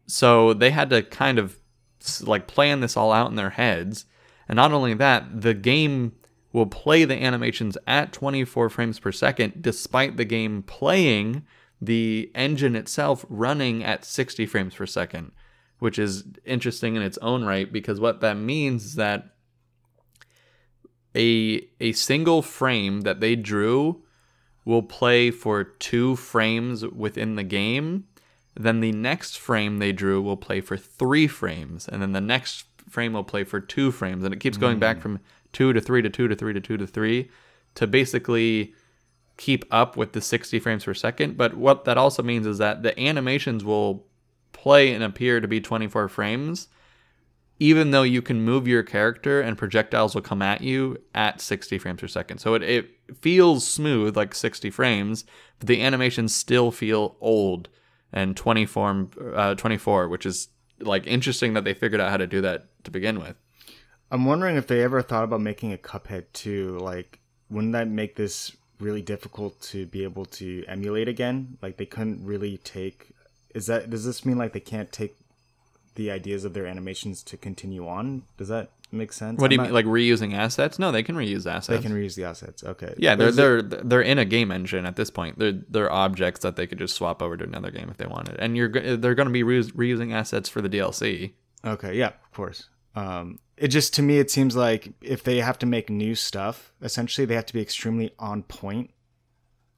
So 0.07 0.53
they 0.53 0.71
had 0.71 0.89
to 0.89 1.03
kind 1.03 1.39
of 1.39 1.57
like 2.21 2.47
plan 2.47 2.79
this 2.79 2.97
all 2.97 3.11
out 3.11 3.29
in 3.29 3.35
their 3.35 3.51
heads. 3.51 4.05
And 4.47 4.55
not 4.55 4.71
only 4.71 4.93
that, 4.95 5.41
the 5.41 5.53
game 5.53 6.13
will 6.57 6.65
play 6.65 7.05
the 7.05 7.23
animations 7.23 7.77
at 7.85 8.11
24 8.11 8.69
frames 8.71 8.99
per 8.99 9.11
second 9.11 9.61
despite 9.61 10.17
the 10.17 10.25
game 10.25 10.63
playing 10.63 11.45
the 11.79 12.31
engine 12.33 12.75
itself 12.75 13.23
running 13.29 13.83
at 13.83 14.03
60 14.03 14.47
frames 14.47 14.73
per 14.73 14.87
second, 14.87 15.31
which 15.77 15.99
is 15.99 16.23
interesting 16.43 16.95
in 16.95 17.03
its 17.03 17.19
own 17.19 17.45
right 17.45 17.71
because 17.71 17.99
what 17.99 18.21
that 18.21 18.33
means 18.33 18.83
is 18.83 18.95
that 18.95 19.35
a 21.15 21.61
a 21.79 21.91
single 21.91 22.41
frame 22.41 23.01
that 23.01 23.19
they 23.19 23.35
drew 23.35 24.01
will 24.65 24.81
play 24.81 25.29
for 25.29 25.63
two 25.63 26.15
frames 26.15 26.85
within 26.87 27.35
the 27.35 27.43
game. 27.43 28.05
Then 28.55 28.79
the 28.79 28.91
next 28.91 29.37
frame 29.37 29.77
they 29.77 29.91
drew 29.91 30.23
will 30.23 30.37
play 30.37 30.61
for 30.61 30.75
three 30.75 31.27
frames, 31.27 31.87
and 31.87 32.01
then 32.01 32.13
the 32.13 32.21
next 32.21 32.65
frame 32.89 33.13
will 33.13 33.23
play 33.23 33.43
for 33.43 33.59
two 33.59 33.91
frames, 33.91 34.23
and 34.23 34.33
it 34.33 34.39
keeps 34.39 34.57
going 34.57 34.79
back 34.79 34.97
hmm. 34.97 35.01
from 35.01 35.19
two 35.53 35.73
to 35.73 35.81
three 35.81 36.01
to 36.01 36.09
two 36.09 36.27
to 36.27 36.35
three 36.35 36.53
to 36.53 36.61
two 36.61 36.77
to 36.77 36.87
three 36.87 37.29
to 37.75 37.87
basically 37.87 38.73
keep 39.37 39.65
up 39.71 39.95
with 39.95 40.13
the 40.13 40.21
60 40.21 40.59
frames 40.59 40.83
per 40.83 40.93
second. 40.93 41.37
But 41.37 41.55
what 41.55 41.85
that 41.85 41.97
also 41.97 42.23
means 42.23 42.45
is 42.47 42.57
that 42.57 42.83
the 42.83 42.99
animations 42.99 43.63
will 43.63 44.05
play 44.51 44.93
and 44.93 45.03
appear 45.03 45.39
to 45.39 45.47
be 45.47 45.61
24 45.61 46.09
frames, 46.09 46.67
even 47.59 47.91
though 47.91 48.03
you 48.03 48.21
can 48.21 48.41
move 48.41 48.67
your 48.67 48.83
character 48.83 49.39
and 49.39 49.57
projectiles 49.57 50.15
will 50.15 50.21
come 50.21 50.41
at 50.41 50.61
you 50.61 50.97
at 51.13 51.39
60 51.39 51.77
frames 51.77 52.01
per 52.01 52.07
second. 52.07 52.39
So 52.39 52.55
it, 52.55 52.63
it 52.63 52.89
feels 53.21 53.65
smooth, 53.65 54.17
like 54.17 54.33
60 54.33 54.69
frames, 54.71 55.23
but 55.59 55.67
the 55.67 55.81
animations 55.81 56.35
still 56.35 56.71
feel 56.71 57.15
old 57.21 57.69
and 58.11 58.35
24, 58.35 59.07
uh, 59.35 59.55
24 59.55 60.07
which 60.07 60.25
is 60.25 60.49
like 60.79 61.05
interesting 61.07 61.53
that 61.53 61.63
they 61.63 61.73
figured 61.73 62.01
out 62.01 62.09
how 62.09 62.17
to 62.17 62.27
do 62.27 62.41
that 62.41 62.67
to 62.83 62.91
begin 62.91 63.19
with. 63.19 63.35
I'm 64.11 64.25
wondering 64.25 64.55
if 64.55 64.67
they 64.67 64.83
ever 64.83 65.01
thought 65.01 65.23
about 65.23 65.41
making 65.41 65.73
a 65.73 65.77
Cuphead 65.77 66.25
too. 66.33 66.77
Like, 66.79 67.19
wouldn't 67.49 67.73
that 67.73 67.87
make 67.87 68.15
this 68.15 68.55
really 68.79 69.01
difficult 69.01 69.59
to 69.61 69.85
be 69.85 70.03
able 70.03 70.25
to 70.25 70.63
emulate 70.67 71.07
again? 71.07 71.57
Like, 71.61 71.77
they 71.77 71.85
couldn't 71.85 72.23
really 72.25 72.57
take. 72.57 73.09
Is 73.53 73.65
that 73.67 73.89
does 73.89 74.05
this 74.05 74.25
mean 74.25 74.37
like 74.37 74.53
they 74.53 74.59
can't 74.59 74.91
take 74.91 75.15
the 75.95 76.11
ideas 76.11 76.45
of 76.45 76.53
their 76.53 76.67
animations 76.67 77.23
to 77.23 77.37
continue 77.37 77.87
on? 77.87 78.23
Does 78.37 78.49
that 78.49 78.69
make 78.91 79.11
sense? 79.11 79.41
What 79.41 79.49
do 79.49 79.55
you 79.55 79.61
I'm 79.61 79.65
mean, 79.67 79.73
not- 79.73 79.75
like 79.75 79.85
reusing 79.85 80.33
assets? 80.35 80.77
No, 80.77 80.91
they 80.91 81.01
can 81.03 81.15
reuse 81.15 81.45
assets. 81.51 81.67
They 81.67 81.79
can 81.79 81.91
reuse 81.91 82.15
the 82.15 82.23
assets. 82.25 82.63
Okay. 82.63 82.93
Yeah, 82.97 83.15
they're 83.15 83.29
Is 83.29 83.37
it- 83.37 83.41
they're 83.41 83.61
they're 83.83 84.01
in 84.01 84.19
a 84.19 84.25
game 84.25 84.51
engine 84.51 84.85
at 84.85 84.95
this 84.95 85.09
point. 85.09 85.39
They're 85.39 85.59
they're 85.69 85.91
objects 85.91 86.41
that 86.41 86.55
they 86.55 86.67
could 86.67 86.77
just 86.77 86.95
swap 86.95 87.21
over 87.21 87.35
to 87.35 87.43
another 87.43 87.71
game 87.71 87.89
if 87.89 87.97
they 87.97 88.05
wanted, 88.05 88.35
and 88.39 88.55
you're 88.55 88.69
they're 88.69 89.15
going 89.15 89.27
to 89.27 89.33
be 89.33 89.43
reusing 89.43 90.13
assets 90.13 90.47
for 90.49 90.61
the 90.61 90.69
DLC. 90.69 91.31
Okay, 91.65 91.97
yeah, 91.97 92.09
of 92.09 92.31
course. 92.33 92.69
Um, 92.95 93.39
it 93.57 93.69
just 93.69 93.93
to 93.95 94.01
me 94.01 94.19
it 94.19 94.29
seems 94.31 94.55
like 94.55 94.93
if 95.01 95.23
they 95.23 95.37
have 95.37 95.59
to 95.59 95.65
make 95.65 95.89
new 95.89 96.15
stuff, 96.15 96.73
essentially 96.81 97.25
they 97.25 97.35
have 97.35 97.45
to 97.47 97.53
be 97.53 97.61
extremely 97.61 98.13
on 98.19 98.43
point 98.43 98.91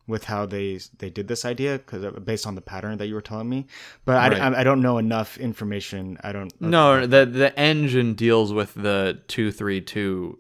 with 0.10 0.26
how 0.26 0.46
they 0.46 0.80
they 0.98 1.10
did 1.10 1.28
this 1.28 1.46
idea 1.46 1.78
because 1.78 2.04
uh, 2.04 2.12
based 2.12 2.46
on 2.46 2.56
the 2.56 2.62
pattern 2.62 2.98
that 2.98 3.08
you 3.08 3.14
were 3.14 3.22
telling 3.22 3.48
me. 3.48 3.68
But 4.06 4.18
I, 4.18 4.30
Right. 4.30 4.42
I, 4.42 4.62
I 4.62 4.64
don't 4.64 4.82
know 4.82 4.98
enough 4.98 5.38
information. 5.38 6.18
I 6.24 6.32
don't. 6.32 6.52
No, 6.60 7.06
the 7.06 7.26
the 7.26 7.58
engine 7.58 8.16
deals 8.16 8.52
with 8.52 8.74
the 8.74 9.22
two 9.28 9.52
three 9.52 9.80
two 9.80 10.40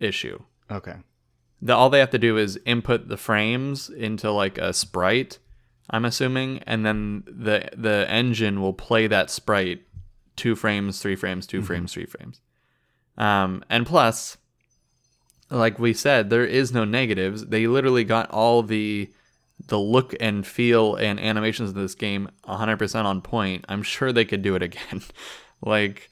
issue. 0.00 0.42
Okay. 0.70 0.96
The, 1.64 1.74
all 1.74 1.90
they 1.90 2.00
have 2.00 2.10
to 2.10 2.18
do 2.18 2.38
is 2.38 2.58
input 2.64 3.06
the 3.06 3.16
frames 3.16 3.88
into 3.88 4.32
like 4.32 4.58
a 4.58 4.72
sprite, 4.72 5.38
I'm 5.90 6.04
assuming, 6.04 6.58
and 6.66 6.84
then 6.84 7.22
the 7.26 7.68
the 7.76 8.06
engine 8.08 8.60
will 8.60 8.72
play 8.72 9.06
that 9.06 9.30
sprite 9.30 9.82
two 10.34 10.56
frames, 10.56 11.00
three 11.00 11.14
frames, 11.14 11.46
2 11.46 11.58
mm-hmm. 11.58 11.66
frames, 11.66 11.92
three 11.92 12.06
frames. 12.06 12.40
Um, 13.18 13.64
and 13.68 13.86
plus, 13.86 14.36
like 15.50 15.78
we 15.78 15.92
said, 15.92 16.30
there 16.30 16.46
is 16.46 16.72
no 16.72 16.84
negatives. 16.84 17.46
They 17.46 17.66
literally 17.66 18.04
got 18.04 18.30
all 18.30 18.62
the 18.62 19.10
the 19.68 19.78
look 19.78 20.12
and 20.18 20.44
feel 20.44 20.96
and 20.96 21.20
animations 21.20 21.68
of 21.68 21.76
this 21.76 21.94
game 21.94 22.28
100% 22.48 23.04
on 23.04 23.20
point. 23.20 23.64
I'm 23.68 23.84
sure 23.84 24.12
they 24.12 24.24
could 24.24 24.42
do 24.42 24.56
it 24.56 24.62
again. 24.62 25.02
like 25.62 26.10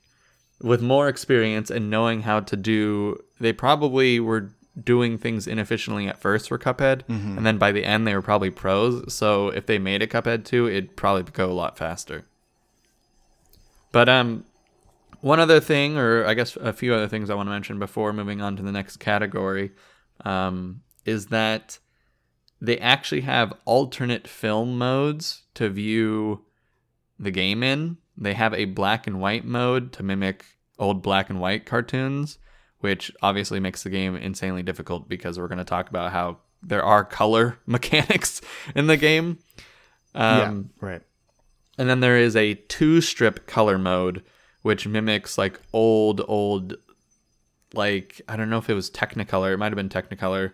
with 0.63 0.81
more 0.83 1.09
experience 1.09 1.69
and 1.69 1.91
knowing 1.91 2.23
how 2.23 2.39
to 2.39 2.57
do 2.57 3.19
they 3.41 3.53
probably 3.53 4.21
were 4.21 4.51
doing 4.85 5.19
things 5.19 5.49
inefficiently 5.49 6.07
at 6.07 6.21
first 6.21 6.49
for 6.49 6.59
Cuphead 6.59 7.03
and 7.09 7.45
then 7.45 7.59
by 7.59 7.73
the 7.73 7.85
end 7.85 8.07
they 8.07 8.15
were 8.15 8.23
probably 8.23 8.51
pros. 8.51 9.13
So 9.13 9.49
if 9.49 9.67
they 9.67 9.79
made 9.79 10.01
a 10.01 10.07
Cuphead 10.07 10.45
2, 10.45 10.69
it'd 10.69 10.97
probably 10.97 11.25
go 11.25 11.51
a 11.51 11.53
lot 11.53 11.77
faster. 11.77 12.25
But 13.91 14.09
um 14.09 14.45
one 15.20 15.40
other 15.40 15.61
thing, 15.61 15.96
or 15.96 16.24
I 16.24 16.35
guess 16.35 16.56
a 16.56 16.72
few 16.72 16.94
other 16.94 17.09
things 17.09 17.30
I 17.30 17.35
want 17.35 17.46
to 17.46 17.52
mention 17.52 17.78
before 17.78 18.12
moving 18.12 18.40
on 18.40 18.56
to 18.56 18.62
the 18.62 18.72
next 18.72 18.98
category, 18.98 19.72
um, 20.24 20.83
is 21.04 21.26
that 21.26 21.78
they 22.61 22.78
actually 22.78 23.22
have 23.22 23.54
alternate 23.64 24.28
film 24.28 24.76
modes 24.76 25.42
to 25.54 25.68
view 25.68 26.44
the 27.18 27.30
game 27.30 27.62
in. 27.62 27.96
They 28.16 28.35
have 28.35 28.52
a 28.54 28.66
black 28.66 29.06
and 29.06 29.20
white 29.20 29.44
mode 29.44 29.92
to 29.94 30.02
mimic 30.02 30.44
old 30.78 31.02
black 31.02 31.30
and 31.30 31.40
white 31.40 31.66
cartoons, 31.66 32.38
which 32.80 33.12
obviously 33.22 33.61
makes 33.61 33.83
the 33.83 33.90
game 33.90 34.16
insanely 34.16 34.62
difficult 34.62 35.09
because 35.09 35.38
we're 35.38 35.48
going 35.48 35.59
to 35.59 35.64
talk 35.64 35.88
about 35.88 36.12
how 36.12 36.38
there 36.62 36.83
are 36.83 37.04
color 37.04 37.59
mechanics 37.66 38.40
in 38.74 38.87
the 38.87 38.96
game. 38.96 39.38
Um, 40.14 40.70
yeah, 40.83 40.88
right. 40.88 41.02
and 41.78 41.88
then 41.88 42.00
there 42.00 42.16
is 42.16 42.35
a 42.35 42.54
two 42.54 43.00
strip 43.00 43.46
color 43.46 43.78
mode, 43.78 44.24
which 44.62 44.87
mimics 44.87 45.38
like 45.38 45.61
old, 45.73 46.23
old, 46.29 46.77
like, 47.73 48.20
I 48.29 48.37
don't 48.37 48.51
know 48.51 48.59
if 48.59 48.68
it 48.68 48.75
was 48.75 48.90
Technicolor. 48.90 49.55
It 49.55 49.59
might 49.59 49.73
have 49.73 49.77
been 49.77 49.88
Technicolor. 49.88 50.53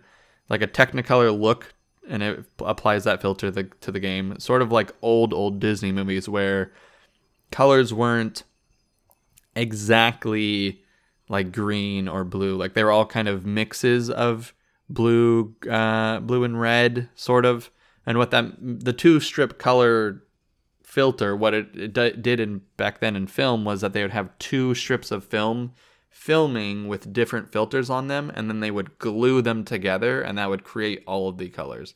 Like 0.49 0.61
a 0.61 0.67
Technicolor 0.67 1.37
look, 1.37 1.73
and 2.07 2.23
it 2.23 2.45
applies 2.59 3.03
that 3.03 3.21
filter 3.21 3.47
to 3.47 3.51
the, 3.51 3.63
to 3.81 3.91
the 3.91 3.99
game. 3.99 4.39
Sort 4.39 4.61
of 4.61 4.71
like 4.71 4.91
old, 5.01 5.33
old 5.33 5.59
Disney 5.59 5.91
movies 5.91 6.29
where 6.29 6.71
colors 7.51 7.93
weren't 7.93 8.43
exactly 9.55 10.81
like 11.29 11.51
green 11.51 12.07
or 12.07 12.23
blue. 12.23 12.55
Like 12.55 12.73
they 12.73 12.83
were 12.83 12.91
all 12.91 13.05
kind 13.05 13.27
of 13.27 13.45
mixes 13.45 14.09
of 14.09 14.53
blue, 14.89 15.55
uh, 15.69 16.19
blue 16.21 16.43
and 16.43 16.59
red, 16.59 17.09
sort 17.15 17.45
of. 17.45 17.69
And 18.05 18.17
what 18.17 18.31
that 18.31 18.53
the 18.61 18.93
two 18.93 19.19
strip 19.19 19.59
color 19.59 20.23
filter, 20.87 21.35
what 21.35 21.53
it, 21.53 21.67
it 21.75 21.93
d- 21.93 22.11
did 22.11 22.39
in 22.39 22.61
back 22.77 22.99
then 23.01 23.15
in 23.15 23.27
film 23.27 23.65
was 23.65 23.81
that 23.81 23.91
they 23.93 24.01
would 24.01 24.11
have 24.11 24.37
two 24.39 24.73
strips 24.73 25.11
of 25.11 25.23
film 25.23 25.73
filming 26.09 26.87
with 26.87 27.11
different 27.13 27.51
filters 27.51 27.89
on 27.89 28.07
them, 28.07 28.31
and 28.33 28.49
then 28.49 28.61
they 28.61 28.71
would 28.71 28.97
glue 28.97 29.41
them 29.41 29.63
together, 29.63 30.21
and 30.21 30.37
that 30.37 30.49
would 30.49 30.63
create 30.63 31.03
all 31.05 31.27
of 31.27 31.37
the 31.37 31.49
colors. 31.49 31.93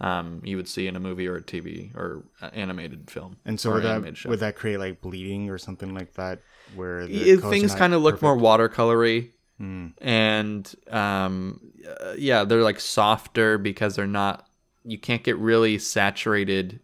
Um, 0.00 0.40
you 0.42 0.56
would 0.56 0.66
see 0.68 0.86
in 0.86 0.96
a 0.96 1.00
movie 1.00 1.28
or 1.28 1.36
a 1.36 1.42
TV 1.42 1.92
or 1.94 2.24
uh, 2.40 2.48
animated 2.54 3.10
film. 3.10 3.36
And 3.44 3.60
so 3.60 3.72
would 3.74 3.82
that 3.82 4.26
would 4.26 4.40
that 4.40 4.56
create 4.56 4.78
like 4.78 5.02
bleeding 5.02 5.50
or 5.50 5.58
something 5.58 5.94
like 5.94 6.14
that, 6.14 6.40
where 6.74 7.06
the 7.06 7.12
Yeah, 7.12 7.36
things 7.36 7.74
kind 7.74 7.92
of 7.92 8.00
look 8.02 8.22
more 8.22 8.36
watercolory 8.36 9.30
Hmm. 9.58 9.88
and 10.00 10.74
um 10.90 11.60
uh, 11.86 12.14
yeah 12.16 12.44
they're 12.44 12.62
like 12.62 12.80
softer 12.80 13.58
because 13.58 13.94
they're 13.94 14.06
not 14.06 14.48
you 14.84 14.96
can't 14.96 15.22
get 15.22 15.36
really 15.36 15.78
saturated 15.78 16.80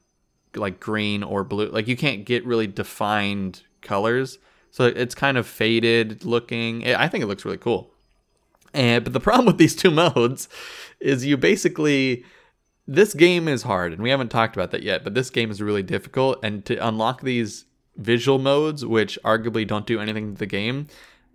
like 0.56 0.80
green 0.80 1.22
or 1.22 1.44
blue 1.44 1.68
like 1.68 1.88
you 1.88 1.96
can't 1.96 2.24
get 2.24 2.44
really 2.44 2.66
defined 2.66 3.62
colors 3.82 4.38
so 4.70 4.84
it's 4.84 5.14
kind 5.14 5.36
of 5.36 5.46
faded 5.46 6.24
looking 6.24 6.86
i 6.86 7.04
I 7.04 7.08
think 7.08 7.22
it 7.22 7.26
looks 7.26 7.44
really 7.44 7.58
cool 7.58 7.90
and 8.74 9.04
but 9.04 9.12
the 9.12 9.20
problem 9.28 9.46
with 9.46 9.58
these 9.58 9.76
two 9.76 9.90
modes 9.90 10.48
is 11.00 11.24
you 11.24 11.36
basically 11.36 12.24
this 12.86 13.14
game 13.14 13.48
is 13.48 13.62
hard 13.62 13.92
and 13.92 14.02
we 14.02 14.10
haven't 14.10 14.30
talked 14.30 14.56
about 14.56 14.70
that 14.70 14.82
yet 14.82 15.04
but 15.04 15.14
this 15.14 15.30
game 15.30 15.50
is 15.50 15.60
really 15.62 15.82
difficult 15.82 16.38
and 16.42 16.64
to 16.64 16.76
unlock 16.76 17.22
these 17.22 17.64
visual 17.96 18.38
modes 18.38 18.84
which 18.84 19.18
arguably 19.24 19.66
don't 19.66 19.86
do 19.86 20.00
anything 20.00 20.34
to 20.34 20.38
the 20.38 20.46
game 20.46 20.86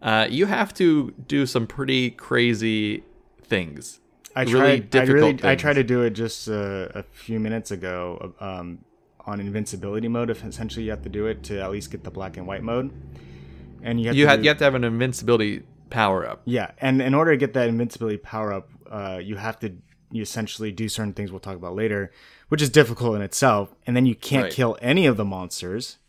uh, 0.01 0.27
you 0.29 0.47
have 0.47 0.73
to 0.73 1.13
do 1.27 1.45
some 1.45 1.67
pretty 1.67 2.09
crazy 2.09 3.03
things 3.43 4.01
I 4.35 4.43
really 4.43 4.59
tried. 4.59 4.71
I 4.71 4.77
difficult 4.77 5.41
really. 5.41 5.51
I 5.51 5.55
tried 5.55 5.73
to 5.73 5.83
do 5.83 6.01
it 6.01 6.11
just 6.11 6.47
uh, 6.47 6.87
a 6.93 7.03
few 7.03 7.39
minutes 7.39 7.71
ago. 7.71 8.33
Um, 8.39 8.79
on 9.25 9.39
invincibility 9.39 10.07
mode, 10.07 10.29
if 10.29 10.43
essentially 10.43 10.85
you 10.85 10.91
have 10.91 11.03
to 11.03 11.09
do 11.09 11.27
it 11.27 11.43
to 11.43 11.59
at 11.61 11.71
least 11.71 11.91
get 11.91 12.03
the 12.03 12.11
black 12.11 12.37
and 12.37 12.47
white 12.47 12.63
mode, 12.63 12.91
and 13.83 13.99
you 13.99 14.07
have 14.07 14.15
you 14.15 14.25
to 14.25 14.29
have 14.29 14.39
do- 14.39 14.43
you 14.43 14.49
have 14.49 14.57
to 14.57 14.63
have 14.63 14.75
an 14.75 14.83
invincibility 14.83 15.63
power 15.89 16.25
up 16.27 16.41
Yeah, 16.45 16.71
and 16.79 17.01
in 17.01 17.13
order 17.13 17.31
to 17.31 17.37
get 17.37 17.53
that 17.53 17.67
invincibility 17.67 18.17
power 18.17 18.53
up, 18.53 18.69
uh, 18.89 19.19
you 19.21 19.35
have 19.35 19.59
to 19.59 19.73
you 20.13 20.21
essentially 20.21 20.71
do 20.73 20.89
certain 20.89 21.13
things 21.13 21.31
we'll 21.31 21.39
talk 21.39 21.55
about 21.55 21.73
later, 21.73 22.11
which 22.49 22.61
is 22.61 22.69
difficult 22.69 23.15
in 23.15 23.21
itself. 23.21 23.73
And 23.87 23.95
then 23.95 24.05
you 24.05 24.13
can't 24.13 24.43
Right. 24.43 24.51
kill 24.51 24.77
any 24.81 25.05
of 25.05 25.15
the 25.15 25.23
monsters. 25.23 25.99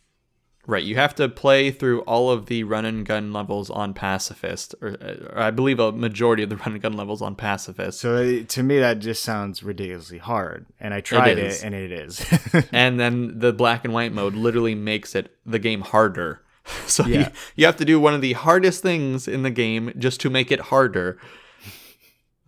Right 0.67 0.85
you 0.85 0.95
have 0.95 1.15
to 1.15 1.29
play 1.29 1.71
through 1.73 2.01
all 2.03 2.31
of 2.31 2.47
the 2.47 2.63
run 2.63 2.85
and 2.85 3.05
gun 3.05 3.33
levels 3.33 3.69
on 3.71 3.93
pacifist 3.93 4.75
or, 4.81 4.91
or 5.31 5.39
i 5.39 5.51
believe 5.51 5.81
a 5.81 5.91
majority 5.91 6.43
of 6.43 6.49
the 6.51 6.57
run 6.63 6.73
and 6.75 6.81
gun 6.83 6.93
levels 6.93 7.21
on 7.21 7.35
pacifist 7.35 7.99
So 8.01 8.15
uh, 8.17 8.45
to 8.49 8.63
me, 8.63 8.79
that 8.79 9.01
just 9.01 9.23
sounds 9.23 9.63
ridiculously 9.63 10.19
hard. 10.19 10.67
And 10.79 10.95
I 10.95 11.01
tried 11.01 11.37
it, 11.39 11.63
and 11.65 11.75
it 11.75 11.91
is. 11.91 12.25
and 12.73 12.99
then 13.01 13.39
the 13.41 13.53
black 13.53 13.85
and 13.85 13.93
white 13.93 14.13
mode 14.13 14.35
literally 14.35 14.75
makes 14.75 15.15
it 15.15 15.37
the 15.45 15.59
game 15.59 15.81
harder. 15.83 16.41
So 16.87 17.05
you, 17.07 17.15
Yeah. 17.15 17.33
you 17.57 17.67
have 17.67 17.77
to 17.79 17.85
do 17.85 17.99
one 17.99 18.15
of 18.15 18.21
the 18.21 18.35
hardest 18.35 18.83
things 18.83 19.27
in 19.27 19.43
the 19.43 19.51
game 19.51 19.93
just 19.99 20.21
to 20.21 20.31
make 20.31 20.53
it 20.53 20.61
harder. 20.61 21.19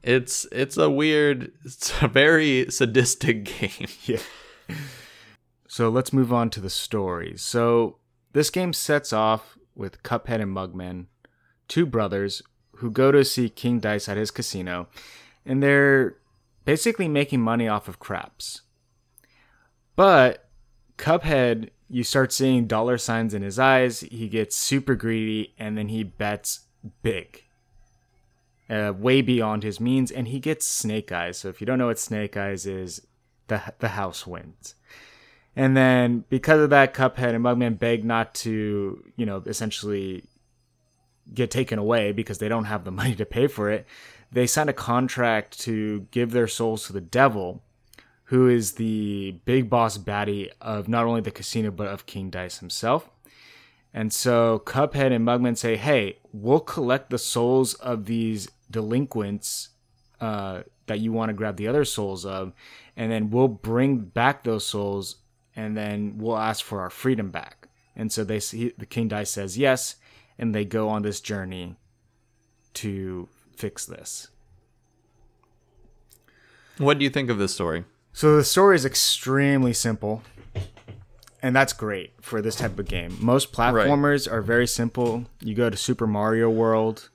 It's 0.04 0.46
it's 0.52 0.76
a 0.76 0.88
weird, 0.88 1.50
it's 1.64 1.92
a 2.02 2.06
very 2.08 2.70
sadistic 2.70 3.44
game. 3.44 3.88
yeah. 4.04 4.18
So 5.66 5.88
let's 5.88 6.12
move 6.12 6.32
on 6.32 6.50
to 6.50 6.60
the 6.60 6.70
story. 6.70 7.34
So 7.36 7.96
this 8.34 8.50
game 8.50 8.72
sets 8.72 9.12
off 9.12 9.56
with 9.74 10.02
Cuphead 10.02 10.42
and 10.42 10.54
Mugman, 10.54 11.06
two 11.66 11.86
brothers 11.86 12.42
who 12.76 12.90
go 12.90 13.10
to 13.10 13.24
see 13.24 13.48
King 13.48 13.78
Dice 13.80 14.08
at 14.08 14.16
his 14.16 14.30
casino, 14.30 14.88
and 15.46 15.62
they're 15.62 16.16
basically 16.64 17.08
making 17.08 17.40
money 17.40 17.68
off 17.68 17.88
of 17.88 17.98
craps. 17.98 18.62
But 19.96 20.48
Cuphead, 20.98 21.70
you 21.88 22.02
start 22.02 22.32
seeing 22.32 22.66
dollar 22.66 22.98
signs 22.98 23.34
in 23.34 23.42
his 23.42 23.58
eyes. 23.58 24.00
He 24.00 24.28
gets 24.28 24.56
super 24.56 24.96
greedy, 24.96 25.54
and 25.56 25.78
then 25.78 25.88
he 25.88 26.02
bets 26.02 26.60
big, 27.02 27.44
uh, 28.68 28.92
way 28.96 29.22
beyond 29.22 29.62
his 29.62 29.80
means, 29.80 30.10
and 30.10 30.26
he 30.28 30.40
gets 30.40 30.66
snake 30.66 31.12
eyes. 31.12 31.38
So 31.38 31.48
if 31.48 31.60
you 31.60 31.66
don't 31.66 31.78
know 31.78 31.86
what 31.86 32.00
snake 32.00 32.36
eyes 32.36 32.66
is, 32.66 33.06
the 33.46 33.74
the 33.78 33.88
house 33.90 34.26
wins. 34.26 34.74
And 35.56 35.76
then 35.76 36.24
because 36.28 36.60
of 36.60 36.70
that, 36.70 36.94
Cuphead 36.94 37.34
and 37.34 37.44
Mugman 37.44 37.78
beg 37.78 38.04
not 38.04 38.34
to, 38.36 39.04
you 39.16 39.26
know, 39.26 39.42
essentially 39.46 40.24
get 41.32 41.50
taken 41.50 41.78
away 41.78 42.12
because 42.12 42.38
they 42.38 42.48
don't 42.48 42.64
have 42.64 42.84
the 42.84 42.90
money 43.00 43.14
to 43.14 43.24
pay 43.24 43.46
for 43.46 43.70
it. 43.70 43.86
They 44.32 44.46
sign 44.46 44.68
a 44.68 44.72
contract 44.72 45.60
to 45.60 46.06
give 46.10 46.32
their 46.32 46.48
souls 46.48 46.86
to 46.86 46.92
the 46.92 47.00
devil, 47.00 47.62
who 48.24 48.48
is 48.48 48.72
the 48.72 49.38
big 49.44 49.70
boss 49.70 49.96
baddie 49.96 50.50
of 50.60 50.88
not 50.88 51.04
only 51.04 51.20
the 51.20 51.30
casino 51.30 51.70
but 51.70 51.86
of 51.86 52.06
King 52.06 52.30
Dice 52.30 52.58
himself. 52.58 53.10
And 53.92 54.12
so 54.12 54.60
Cuphead 54.66 55.12
and 55.12 55.24
Mugman 55.24 55.56
say, 55.56 55.76
"Hey, 55.76 56.18
we'll 56.32 56.58
collect 56.58 57.10
the 57.10 57.18
souls 57.18 57.74
of 57.74 58.06
these 58.06 58.48
delinquents 58.68 59.68
uh, 60.20 60.62
that 60.86 60.98
you 60.98 61.12
want 61.12 61.28
to 61.28 61.34
grab 61.34 61.56
the 61.56 61.68
other 61.68 61.84
souls 61.84 62.26
of, 62.26 62.52
and 62.96 63.12
then 63.12 63.30
we'll 63.30 63.46
bring 63.46 63.98
back 63.98 64.42
those 64.42 64.66
souls, 64.66 65.16
and 65.56 65.76
then 65.76 66.18
we'll 66.18 66.38
ask 66.38 66.64
for 66.64 66.80
our 66.80 66.90
freedom 66.90 67.30
back." 67.30 67.68
And 67.96 68.10
so 68.10 68.24
they, 68.24 68.40
see, 68.40 68.72
the 68.76 68.86
King 68.86 69.08
Dice 69.08 69.30
says 69.30 69.56
yes, 69.56 69.96
and 70.38 70.54
they 70.54 70.64
go 70.64 70.88
on 70.88 71.02
this 71.02 71.20
journey 71.20 71.76
to 72.74 73.28
fix 73.56 73.86
this. 73.86 74.28
What 76.78 76.98
do 76.98 77.04
you 77.04 77.10
think 77.10 77.30
of 77.30 77.38
this 77.38 77.54
story? 77.54 77.84
So 78.12 78.36
the 78.36 78.44
story 78.44 78.76
is 78.76 78.84
extremely 78.84 79.72
simple, 79.72 80.22
and 81.42 81.54
that's 81.54 81.72
great 81.72 82.12
for 82.20 82.42
this 82.42 82.56
type 82.56 82.78
of 82.78 82.86
game. 82.86 83.16
Most 83.20 83.52
platformers 83.52 84.30
are 84.30 84.42
very 84.42 84.66
simple. 84.66 85.26
You 85.40 85.54
go 85.54 85.70
to 85.70 85.76
Super 85.76 86.06
Mario 86.06 86.50
World, 86.50 87.10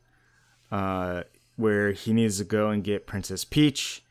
uh, 0.71 1.23
where 1.57 1.91
he 1.91 2.13
needs 2.13 2.37
to 2.37 2.45
go 2.45 2.69
and 2.69 2.83
get 2.83 3.05
Princess 3.07 3.43
Peach. 3.43 4.03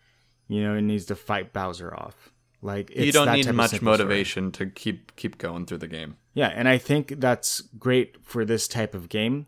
You 0.49 0.63
know, 0.65 0.75
he 0.77 0.83
needs 0.83 1.07
to 1.07 1.15
fight 1.15 1.53
Bowser 1.53 1.95
off. 1.95 2.31
Like 2.61 2.91
it's 2.91 3.07
you 3.07 3.13
don't 3.13 3.27
that 3.27 3.37
need 3.37 3.53
much 3.53 3.71
simple 3.71 3.95
story. 3.95 3.99
motivation 3.99 4.51
to 4.53 4.67
keep 4.67 5.15
keep 5.17 5.39
going 5.39 5.67
through 5.67 5.79
the 5.79 5.89
game. 5.89 6.17
Yeah, 6.35 6.49
and 6.49 6.69
I 6.69 6.79
think 6.79 7.21
that's 7.21 7.61
great 7.61 8.17
for 8.23 8.45
this 8.45 8.67
type 8.67 8.95
of 8.95 9.09
game 9.09 9.47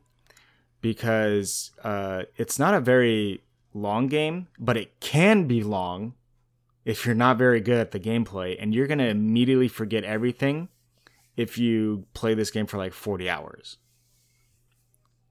because 0.80 1.72
uh, 1.82 2.22
it's 2.36 2.58
not 2.58 2.74
a 2.74 2.80
very 2.80 3.42
long 3.74 4.06
game, 4.06 4.48
but 4.58 4.76
it 4.76 5.00
can 5.00 5.46
be 5.46 5.62
long 5.62 6.14
if 6.84 7.04
you're 7.04 7.14
not 7.14 7.36
very 7.36 7.60
good 7.60 7.78
at 7.78 7.90
the 7.90 8.00
gameplay, 8.00 8.56
and 8.60 8.74
you're 8.74 8.86
gonna 8.86 9.04
immediately 9.04 9.68
forget 9.68 10.04
everything 10.04 10.68
if 11.36 11.58
you 11.58 12.06
play 12.14 12.34
this 12.34 12.50
game 12.50 12.66
for 12.66 12.78
like 12.78 12.92
40 12.92 13.28
hours. 13.28 13.78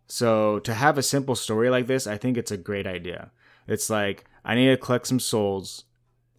So 0.07 0.59
to 0.59 0.73
have 0.73 0.97
a 0.97 1.03
simple 1.03 1.35
story 1.35 1.69
like 1.69 1.87
this, 1.87 2.07
I 2.07 2.17
think 2.17 2.35
it's 2.35 2.51
a 2.51 2.57
great 2.57 2.87
idea. 2.87 3.31
It's 3.67 3.89
like 3.89 4.25
I 4.43 4.55
need 4.55 4.67
to 4.67 4.77
collect 4.77 5.07
some 5.07 5.19
souls. 5.19 5.85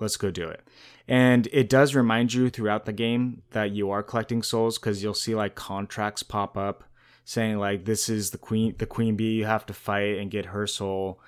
Let's 0.00 0.16
go 0.16 0.30
do 0.30 0.48
it. 0.48 0.66
And 1.06 1.48
it 1.52 1.68
does 1.68 1.94
remind 1.94 2.32
you 2.32 2.50
throughout 2.50 2.86
the 2.86 2.92
game 2.92 3.42
that 3.50 3.72
you 3.72 3.90
are 3.90 4.02
collecting 4.02 4.42
souls 4.42 4.78
because 4.78 5.02
you'll 5.02 5.14
see 5.14 5.34
like 5.34 5.54
contracts 5.54 6.22
pop 6.22 6.56
up 6.56 6.84
saying 7.24 7.58
like 7.58 7.84
this 7.84 8.08
is 8.08 8.30
the 8.30 8.38
queen 8.38 8.74
the 8.78 8.86
queen 8.86 9.14
bee 9.14 9.32
you 9.32 9.44
have 9.44 9.66
to 9.66 9.74
fight 9.74 10.18
and 10.18 10.30
get 10.30 10.46
her 10.46 10.66
soul 10.66 11.20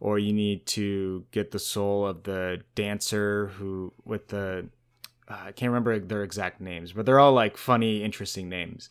or 0.00 0.18
you 0.18 0.32
need 0.32 0.66
to 0.66 1.24
get 1.30 1.50
the 1.50 1.58
soul 1.58 2.06
of 2.06 2.24
the 2.24 2.60
dancer 2.74 3.48
who 3.56 3.92
with 4.04 4.28
the 4.28 4.66
uh, 5.28 5.38
I 5.46 5.52
can't 5.52 5.70
remember 5.70 5.98
their 5.98 6.22
exact 6.22 6.60
names, 6.60 6.92
but 6.92 7.04
they're 7.04 7.18
all 7.18 7.32
like 7.32 7.56
funny, 7.56 8.02
interesting 8.02 8.48
names. 8.48 8.90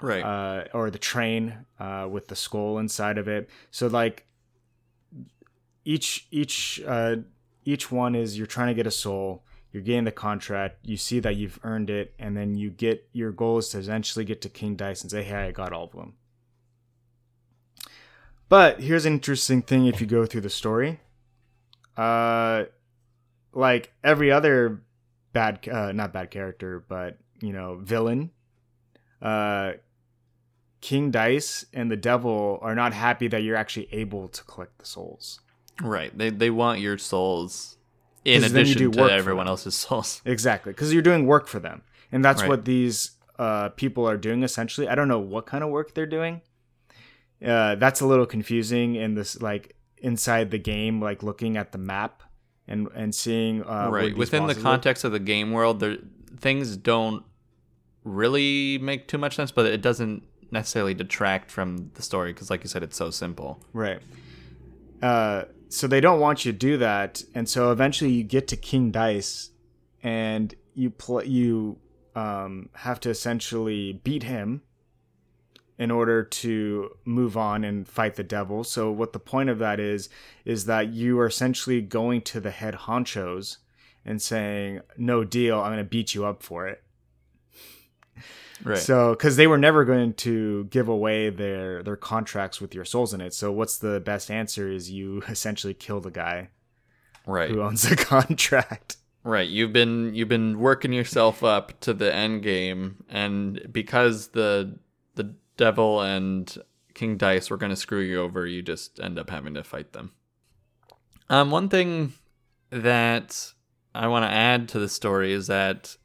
Right. 0.00 0.22
Uh, 0.22 0.64
or 0.74 0.90
the 0.90 0.98
train 0.98 1.54
uh, 1.78 2.08
with 2.10 2.28
the 2.28 2.36
skull 2.36 2.78
inside 2.78 3.18
of 3.18 3.28
it. 3.28 3.48
So 3.70 3.86
like 3.86 4.26
each 5.84 6.26
each 6.30 6.82
uh, 6.86 7.16
each 7.66 7.90
one 7.90 8.14
is 8.14 8.38
you're 8.38 8.46
trying 8.46 8.68
to 8.68 8.74
get 8.74 8.86
a 8.86 8.92
soul. 8.92 9.44
You're 9.72 9.82
getting 9.82 10.04
the 10.04 10.12
contract. 10.12 10.78
You 10.84 10.96
see 10.96 11.20
that 11.20 11.36
you've 11.36 11.58
earned 11.62 11.90
it, 11.90 12.14
and 12.18 12.34
then 12.36 12.54
you 12.54 12.70
get 12.70 13.06
your 13.12 13.32
goal 13.32 13.58
is 13.58 13.68
to 13.70 13.78
eventually 13.78 14.24
get 14.24 14.40
to 14.42 14.48
King 14.48 14.76
Dice 14.76 15.02
and 15.02 15.10
say, 15.10 15.24
"Hey, 15.24 15.48
I 15.48 15.50
got 15.50 15.72
all 15.72 15.84
of 15.84 15.92
them." 15.92 16.14
But 18.48 18.80
here's 18.80 19.04
an 19.04 19.14
interesting 19.14 19.60
thing: 19.60 19.86
if 19.86 20.00
you 20.00 20.06
go 20.06 20.24
through 20.24 20.42
the 20.42 20.50
story, 20.50 21.00
uh, 21.96 22.64
like 23.52 23.92
every 24.04 24.30
other 24.30 24.82
bad, 25.32 25.68
uh, 25.68 25.92
not 25.92 26.12
bad 26.12 26.30
character, 26.30 26.82
but 26.88 27.18
you 27.42 27.52
know, 27.52 27.76
villain, 27.82 28.30
uh, 29.20 29.72
King 30.80 31.10
Dice 31.10 31.66
and 31.74 31.90
the 31.90 31.96
Devil 31.96 32.60
are 32.62 32.76
not 32.76 32.94
happy 32.94 33.26
that 33.28 33.42
you're 33.42 33.56
actually 33.56 33.88
able 33.92 34.28
to 34.28 34.44
collect 34.44 34.78
the 34.78 34.86
souls. 34.86 35.40
Right. 35.82 36.16
They 36.16 36.30
they 36.30 36.50
want 36.50 36.80
your 36.80 36.98
souls 36.98 37.76
in 38.24 38.42
addition 38.44 38.90
to 38.92 39.10
everyone 39.10 39.46
else's 39.48 39.74
souls. 39.84 40.22
Exactly, 40.24 40.72
because 40.72 40.92
you're 40.92 41.02
doing 41.02 41.26
work 41.26 41.46
for 41.48 41.58
them, 41.60 41.82
and 42.10 42.24
that's 42.24 42.42
Right. 42.42 42.48
what 42.48 42.64
these 42.64 43.12
uh, 43.38 43.68
people 43.70 44.08
are 44.08 44.16
doing 44.16 44.42
essentially. 44.42 44.88
I 44.88 44.94
don't 44.94 45.08
know 45.08 45.18
what 45.18 45.46
kind 45.46 45.62
of 45.62 45.70
work 45.70 45.94
they're 45.94 46.06
doing. 46.06 46.40
Uh, 47.44 47.74
that's 47.74 48.00
a 48.00 48.06
little 48.06 48.24
confusing 48.26 48.94
in 48.94 49.14
this 49.14 49.40
like 49.42 49.76
inside 49.98 50.50
the 50.50 50.58
game, 50.58 51.00
like 51.02 51.22
looking 51.22 51.56
at 51.56 51.72
the 51.72 51.78
map 51.78 52.22
and 52.66 52.88
and 52.94 53.14
seeing 53.14 53.62
uh, 53.64 53.88
right. 53.90 54.16
Within 54.16 54.46
the 54.46 54.54
context 54.54 55.04
of 55.04 55.12
the 55.12 55.18
game 55.18 55.52
world, 55.52 55.80
there 55.80 55.98
things 56.40 56.76
don't 56.76 57.22
really 58.04 58.78
make 58.78 59.08
too 59.08 59.18
much 59.18 59.36
sense, 59.36 59.50
but 59.52 59.66
it 59.66 59.82
doesn't 59.82 60.22
necessarily 60.50 60.94
detract 60.94 61.50
from 61.50 61.90
the 61.94 62.02
story 62.02 62.32
because, 62.32 62.50
like 62.50 62.62
you 62.62 62.68
said, 62.68 62.82
it's 62.82 62.96
so 62.96 63.10
simple. 63.10 63.60
Right. 63.72 64.00
Uh, 65.02 65.44
so 65.68 65.86
they 65.86 66.00
don't 66.00 66.20
want 66.20 66.44
you 66.44 66.52
to 66.52 66.58
do 66.58 66.76
that, 66.78 67.22
and 67.34 67.48
so 67.48 67.72
eventually 67.72 68.10
you 68.10 68.22
get 68.22 68.48
to 68.48 68.56
King 68.56 68.90
Dice, 68.90 69.50
and 70.02 70.54
you 70.74 70.90
play. 70.90 71.26
You 71.26 71.78
um, 72.14 72.68
have 72.74 73.00
to 73.00 73.10
essentially 73.10 74.00
beat 74.04 74.22
him 74.22 74.62
in 75.78 75.90
order 75.90 76.22
to 76.24 76.90
move 77.04 77.36
on 77.36 77.64
and 77.64 77.86
fight 77.86 78.14
the 78.14 78.24
devil. 78.24 78.64
So 78.64 78.90
what 78.90 79.12
the 79.12 79.18
point 79.18 79.50
of 79.50 79.58
that 79.58 79.78
is 79.78 80.08
is 80.44 80.64
that 80.66 80.92
you 80.92 81.18
are 81.20 81.26
essentially 81.26 81.82
going 81.82 82.22
to 82.22 82.40
the 82.40 82.50
head 82.50 82.74
honchos 82.74 83.58
and 84.04 84.22
saying, 84.22 84.80
"No 84.96 85.24
deal, 85.24 85.60
I'm 85.60 85.72
going 85.72 85.78
to 85.78 85.84
beat 85.84 86.14
you 86.14 86.24
up 86.24 86.42
for 86.42 86.66
it." 86.66 86.82
Right. 88.64 88.78
So, 88.78 89.10
because 89.10 89.36
they 89.36 89.46
were 89.46 89.58
never 89.58 89.84
going 89.84 90.14
to 90.14 90.64
give 90.64 90.88
away 90.88 91.30
their 91.30 91.82
their 91.82 91.96
contracts 91.96 92.60
with 92.60 92.74
your 92.74 92.84
souls 92.84 93.12
in 93.12 93.20
it. 93.20 93.34
So, 93.34 93.52
what's 93.52 93.78
the 93.78 94.00
best 94.00 94.30
answer? 94.30 94.70
Is 94.70 94.90
you 94.90 95.22
essentially 95.28 95.74
kill 95.74 96.00
the 96.00 96.10
guy 96.10 96.48
right. 97.26 97.50
who 97.50 97.62
owns 97.62 97.82
the 97.82 97.96
contract. 97.96 98.96
Right. 99.24 99.48
You've 99.48 99.72
been 99.72 100.14
you've 100.14 100.28
been 100.28 100.58
working 100.58 100.92
yourself 100.92 101.42
up 101.42 101.78
to 101.80 101.92
the 101.92 102.14
end 102.14 102.42
game, 102.42 103.04
and 103.08 103.68
because 103.70 104.28
the 104.28 104.78
the 105.16 105.34
devil 105.56 106.00
and 106.00 106.56
King 106.94 107.16
Dice 107.16 107.50
were 107.50 107.56
going 107.56 107.70
to 107.70 107.76
screw 107.76 108.00
you 108.00 108.20
over, 108.20 108.46
you 108.46 108.62
just 108.62 109.00
end 109.00 109.18
up 109.18 109.30
having 109.30 109.54
to 109.54 109.64
fight 109.64 109.92
them. 109.92 110.12
Um, 111.28 111.50
one 111.50 111.68
thing 111.68 112.12
that 112.70 113.52
I 113.94 114.06
want 114.08 114.24
to 114.24 114.30
add 114.30 114.68
to 114.70 114.78
the 114.78 114.88
story 114.88 115.32
is 115.32 115.48
that 115.48 115.96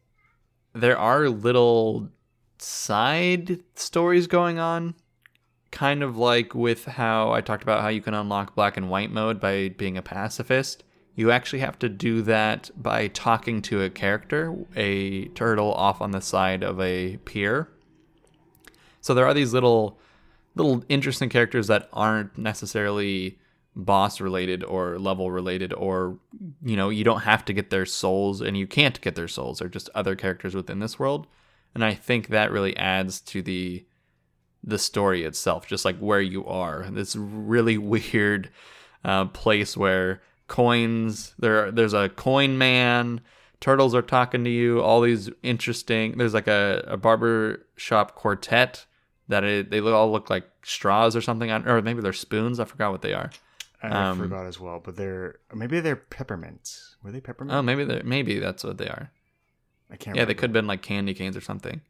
there 0.74 0.98
are 0.98 1.30
little 1.30 2.10
side 2.64 3.60
stories 3.76 4.28
going 4.28 4.60
on, 4.60 4.96
kind 5.72 6.04
of 6.04 6.18
like 6.18 6.54
with 6.54 6.86
how 6.86 7.32
I 7.32 7.42
talked 7.42 7.64
about 7.64 7.82
how 7.82 7.88
you 7.88 8.02
can 8.02 8.14
unlock 8.14 8.56
black 8.56 8.78
and 8.78 8.90
white 8.90 9.12
mode 9.12 9.40
by 9.40 9.70
being 9.70 9.98
a 9.98 10.02
pacifist. 10.02 10.84
You 11.16 11.32
actually 11.32 11.60
have 11.60 11.78
to 11.80 11.90
do 11.90 12.22
that 12.24 12.70
by 12.76 13.08
talking 13.10 13.62
to 13.64 13.82
a 13.82 13.90
character, 13.90 14.56
a 14.76 15.26
turtle 15.30 15.74
off 15.74 16.02
on 16.02 16.12
the 16.12 16.22
side 16.22 16.64
of 16.64 16.80
a 16.80 17.18
pier. 17.18 17.70
So 19.02 19.14
there 19.14 19.26
are 19.26 19.34
these 19.34 19.54
little 19.54 20.00
little 20.56 20.84
interesting 20.90 21.30
characters 21.30 21.68
that 21.68 21.88
aren't 21.94 22.38
necessarily 22.38 23.40
boss 23.74 24.20
related 24.20 24.66
or 24.66 25.00
level 25.00 25.32
related 25.32 25.74
or 25.74 26.20
you 26.62 26.76
know, 26.76 26.90
you 26.90 27.06
don't 27.06 27.22
have 27.22 27.46
to 27.46 27.54
get 27.54 27.70
their 27.70 27.86
souls 27.86 28.42
and 28.42 28.58
you 28.58 28.68
can't 28.68 29.00
get 29.02 29.16
their 29.16 29.30
souls. 29.30 29.60
They're 29.60 29.70
just 29.70 29.90
other 29.96 30.16
characters 30.16 30.54
within 30.54 30.80
this 30.80 31.00
world. 31.00 31.28
And 31.74 31.84
I 31.86 31.94
think 31.94 32.28
that 32.28 32.52
really 32.52 32.76
adds 32.78 33.22
to 33.22 33.42
the 33.42 33.86
the 34.64 34.78
story 34.78 35.24
itself, 35.24 35.66
just 35.68 35.86
like 35.86 35.98
where 35.98 36.22
you 36.22 36.46
are. 36.46 36.86
This 36.92 37.16
really 37.16 37.78
weird 37.94 38.50
uh, 39.04 39.26
place 39.26 39.76
where 39.76 40.22
coins 40.48 41.34
there 41.40 41.72
there's 41.72 41.94
a 41.94 42.10
coin 42.10 42.58
man 42.58 43.22
turtles 43.62 43.96
are 43.96 44.02
talking 44.02 44.44
to 44.44 44.50
you 44.50 44.82
all 44.82 45.00
these 45.00 45.30
interesting 45.44 46.18
there's 46.18 46.34
like 46.34 46.48
a, 46.48 46.84
a 46.88 46.98
barber 46.98 47.66
shop 47.78 48.16
quartet 48.16 48.86
that 49.30 49.46
it, 49.46 49.70
they 49.72 49.80
all 49.80 50.12
look 50.12 50.30
like 50.30 50.44
straws 50.62 51.16
or 51.16 51.22
something 51.22 51.50
on 51.50 51.66
or 51.66 51.82
maybe 51.82 52.02
they're 52.02 52.12
spoons 52.12 52.60
i 52.60 52.66
forgot 52.66 52.92
what 52.92 53.02
they 53.02 53.14
are 53.14 53.30
I 53.82 54.10
Um, 54.10 54.20
forgot 54.20 54.46
as 54.46 54.60
well, 54.60 54.80
but 54.84 54.96
they're 54.98 55.40
maybe 55.56 55.80
they're 55.80 55.96
peppermints. 55.96 56.98
Were 57.02 57.12
they 57.12 57.22
peppermints? 57.22 57.54
oh 57.58 57.62
maybe 57.62 57.84
they're 57.86 58.04
maybe 58.04 58.38
that's 58.38 58.64
what 58.64 58.78
they 58.78 58.88
are 58.90 59.10
I 59.92 59.96
can't. 59.98 60.16
yeah 60.18 60.26
they 60.26 60.34
could 60.34 60.50
have 60.50 60.54
been 60.54 60.68
like 60.68 60.82
candy 60.82 61.14
canes 61.14 61.36
or 61.36 61.42
something 61.42 61.82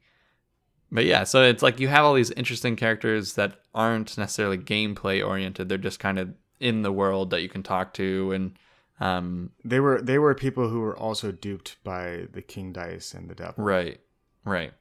but 0.90 1.04
yeah 1.04 1.24
so 1.24 1.42
it's 1.42 1.62
like 1.62 1.80
you 1.80 1.88
have 1.88 2.04
all 2.04 2.14
these 2.14 2.30
interesting 2.32 2.76
characters 2.76 3.34
that 3.34 3.60
aren't 3.74 4.16
necessarily 4.18 4.58
gameplay 4.58 5.24
oriented 5.26 5.68
they're 5.68 5.78
just 5.78 6.00
kind 6.00 6.18
of 6.18 6.34
in 6.60 6.82
the 6.82 6.92
world 6.92 7.30
that 7.30 7.42
you 7.42 7.48
can 7.48 7.62
talk 7.62 7.92
to 7.94 8.32
and 8.32 8.52
um 9.00 9.50
They 9.64 9.80
were 9.80 10.00
they 10.00 10.18
were 10.18 10.34
people 10.34 10.68
who 10.68 10.80
were 10.80 10.96
also 10.96 11.32
duped 11.32 11.76
by 11.82 12.26
the 12.32 12.42
King 12.42 12.72
Dice 12.72 13.14
and 13.14 13.28
the 13.30 13.34
Devil. 13.34 13.64
right 13.64 14.00
right 14.44 14.72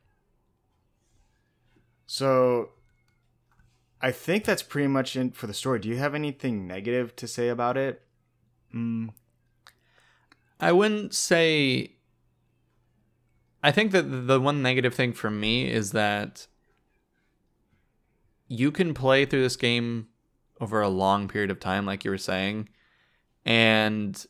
So, 2.05 2.71
I 4.01 4.11
think 4.11 4.43
that's 4.43 4.63
pretty 4.63 4.87
much 4.87 5.15
it 5.15 5.35
for 5.35 5.47
the 5.47 5.53
story. 5.53 5.79
Do 5.79 5.87
you 5.87 5.97
have 5.97 6.13
anything 6.13 6.67
negative 6.67 7.15
to 7.15 7.27
say 7.27 7.47
about 7.47 7.77
it? 7.77 8.01
Mm, 8.75 9.09
I 10.59 10.71
wouldn't 10.71 11.13
say. 11.13 11.93
I 13.63 13.71
think 13.71 13.91
that 13.91 14.03
the 14.27 14.39
one 14.39 14.61
negative 14.61 14.93
thing 14.93 15.13
for 15.13 15.29
me 15.29 15.69
is 15.69 15.91
that 15.91 16.47
you 18.47 18.71
can 18.71 18.93
play 18.93 19.25
through 19.25 19.43
this 19.43 19.55
game 19.55 20.07
over 20.59 20.81
a 20.81 20.89
long 20.89 21.27
period 21.27 21.51
of 21.51 21.59
time, 21.59 21.85
like 21.85 22.03
you 22.03 22.11
were 22.11 22.17
saying, 22.17 22.69
and 23.45 24.25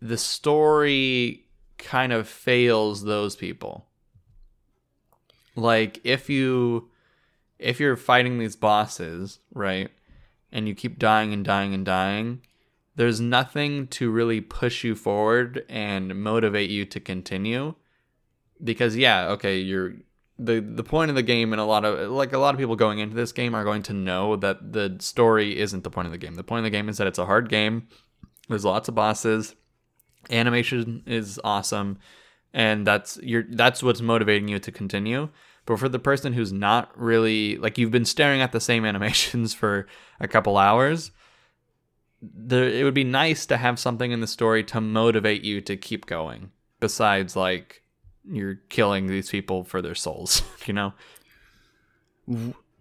the 0.00 0.18
story 0.18 1.46
kind 1.78 2.12
of 2.12 2.28
fails 2.28 3.04
those 3.04 3.36
people. 3.36 3.86
Like 5.54 6.00
if 6.04 6.28
you 6.28 6.90
if 7.58 7.78
you're 7.78 7.96
fighting 7.96 8.38
these 8.38 8.56
bosses, 8.56 9.38
right, 9.54 9.90
and 10.50 10.66
you 10.66 10.74
keep 10.74 10.98
dying 10.98 11.32
and 11.32 11.44
dying 11.44 11.72
and 11.74 11.84
dying, 11.84 12.42
there's 12.96 13.20
nothing 13.20 13.86
to 13.88 14.10
really 14.10 14.40
push 14.40 14.84
you 14.84 14.94
forward 14.94 15.64
and 15.68 16.22
motivate 16.22 16.70
you 16.70 16.84
to 16.86 17.00
continue. 17.00 17.74
Because 18.62 18.96
yeah 18.96 19.26
okay 19.28 19.58
you're 19.58 19.94
the 20.38 20.60
the 20.60 20.84
point 20.84 21.10
of 21.10 21.14
the 21.14 21.22
game 21.22 21.52
and 21.52 21.60
a 21.60 21.64
lot 21.64 21.84
of 21.84 22.10
like 22.10 22.32
a 22.32 22.38
lot 22.38 22.54
of 22.54 22.58
people 22.58 22.76
going 22.76 22.98
into 22.98 23.14
this 23.14 23.32
game 23.32 23.54
are 23.54 23.64
going 23.64 23.82
to 23.82 23.92
know 23.92 24.36
that 24.36 24.72
the 24.72 24.96
story 24.98 25.58
isn't 25.58 25.84
the 25.84 25.90
point 25.90 26.06
of 26.06 26.12
the 26.12 26.18
game. 26.18 26.34
The 26.34 26.44
point 26.44 26.60
of 26.60 26.64
the 26.64 26.70
game 26.70 26.88
is 26.88 26.98
that 26.98 27.06
it's 27.06 27.18
a 27.18 27.26
hard 27.26 27.48
game. 27.48 27.88
There's 28.48 28.64
lots 28.64 28.88
of 28.88 28.94
bosses. 28.94 29.54
Animation 30.30 31.02
is 31.06 31.40
awesome. 31.44 31.98
And 32.52 32.86
that's 32.86 33.18
you're 33.22 33.44
that's 33.50 33.82
what's 33.82 34.00
motivating 34.00 34.48
you 34.48 34.58
to 34.58 34.72
continue. 34.72 35.28
But 35.64 35.78
for 35.78 35.88
the 35.88 35.98
person 35.98 36.32
who's 36.32 36.52
not 36.52 36.98
really 36.98 37.56
like 37.56 37.78
you've 37.78 37.90
been 37.90 38.04
staring 38.04 38.40
at 38.40 38.52
the 38.52 38.60
same 38.60 38.84
animations 38.92 39.54
for 39.54 39.86
a 40.20 40.28
couple 40.28 40.56
hours 40.56 41.12
there 42.22 42.68
it 42.68 42.84
would 42.84 42.94
be 42.94 43.04
nice 43.04 43.46
to 43.46 43.56
have 43.56 43.78
something 43.78 44.12
in 44.12 44.20
the 44.20 44.26
story 44.26 44.62
to 44.62 44.80
motivate 44.80 45.42
you 45.42 45.60
to 45.60 45.76
keep 45.76 46.06
going 46.06 46.50
besides 46.80 47.34
like 47.34 47.82
you're 48.24 48.54
killing 48.68 49.08
these 49.08 49.28
people 49.28 49.64
for 49.64 49.82
their 49.82 49.94
souls 49.94 50.42
you 50.66 50.72
know 50.72 50.92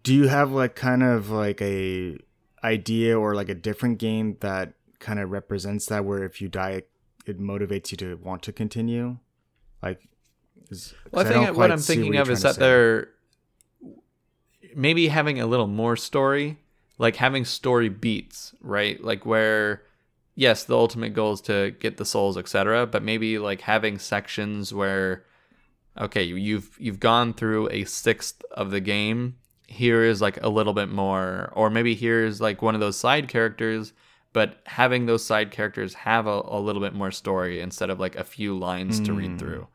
do 0.03 0.13
you 0.13 0.27
have 0.27 0.51
like 0.51 0.75
kind 0.75 1.03
of 1.03 1.29
like 1.29 1.61
a 1.61 2.17
idea 2.63 3.17
or 3.17 3.35
like 3.35 3.49
a 3.49 3.55
different 3.55 3.97
game 3.97 4.37
that 4.41 4.73
kind 4.99 5.19
of 5.19 5.31
represents 5.31 5.87
that 5.87 6.05
where 6.05 6.23
if 6.23 6.41
you 6.41 6.47
die 6.47 6.83
it 7.25 7.39
motivates 7.39 7.91
you 7.91 7.97
to 7.97 8.15
want 8.17 8.43
to 8.43 8.51
continue? 8.51 9.17
Like 9.81 10.07
is, 10.69 10.93
Well, 11.11 11.25
I 11.25 11.29
think 11.29 11.57
what 11.57 11.71
I'm 11.71 11.79
thinking 11.79 12.13
you're 12.13 12.21
of 12.21 12.29
is 12.29 12.41
that 12.43 12.57
they're 12.57 13.09
maybe 14.75 15.07
having 15.07 15.39
a 15.39 15.45
little 15.45 15.67
more 15.67 15.95
story, 15.95 16.59
like 16.97 17.15
having 17.15 17.45
story 17.45 17.89
beats, 17.89 18.53
right? 18.61 19.03
Like 19.03 19.25
where 19.25 19.83
yes, 20.35 20.63
the 20.63 20.75
ultimate 20.75 21.13
goal 21.13 21.33
is 21.33 21.41
to 21.41 21.71
get 21.79 21.97
the 21.97 22.05
souls, 22.05 22.37
etc., 22.37 22.87
but 22.87 23.03
maybe 23.03 23.37
like 23.37 23.61
having 23.61 23.99
sections 23.99 24.73
where 24.73 25.25
okay, 25.99 26.23
you- 26.23 26.35
you've 26.35 26.77
you've 26.79 26.99
gone 26.99 27.33
through 27.33 27.69
a 27.69 27.83
sixth 27.85 28.43
of 28.51 28.71
the 28.71 28.79
game. 28.79 29.35
Here 29.67 30.03
is 30.03 30.21
like 30.21 30.41
a 30.43 30.49
little 30.49 30.73
bit 30.73 30.89
more, 30.89 31.51
or 31.53 31.69
maybe 31.69 31.95
here's 31.95 32.41
like 32.41 32.61
one 32.61 32.75
of 32.75 32.81
those 32.81 32.97
side 32.97 33.27
characters, 33.29 33.93
but 34.33 34.59
having 34.65 35.05
those 35.05 35.23
side 35.23 35.51
characters 35.51 35.93
have 35.93 36.27
a, 36.27 36.41
a 36.45 36.59
little 36.59 36.81
bit 36.81 36.93
more 36.93 37.11
story 37.11 37.61
instead 37.61 37.89
of 37.89 37.99
like 37.99 38.15
a 38.15 38.23
few 38.23 38.57
lines 38.57 38.99
to 39.01 39.13
read 39.13 39.31
hmm. 39.31 39.37
through. 39.37 39.67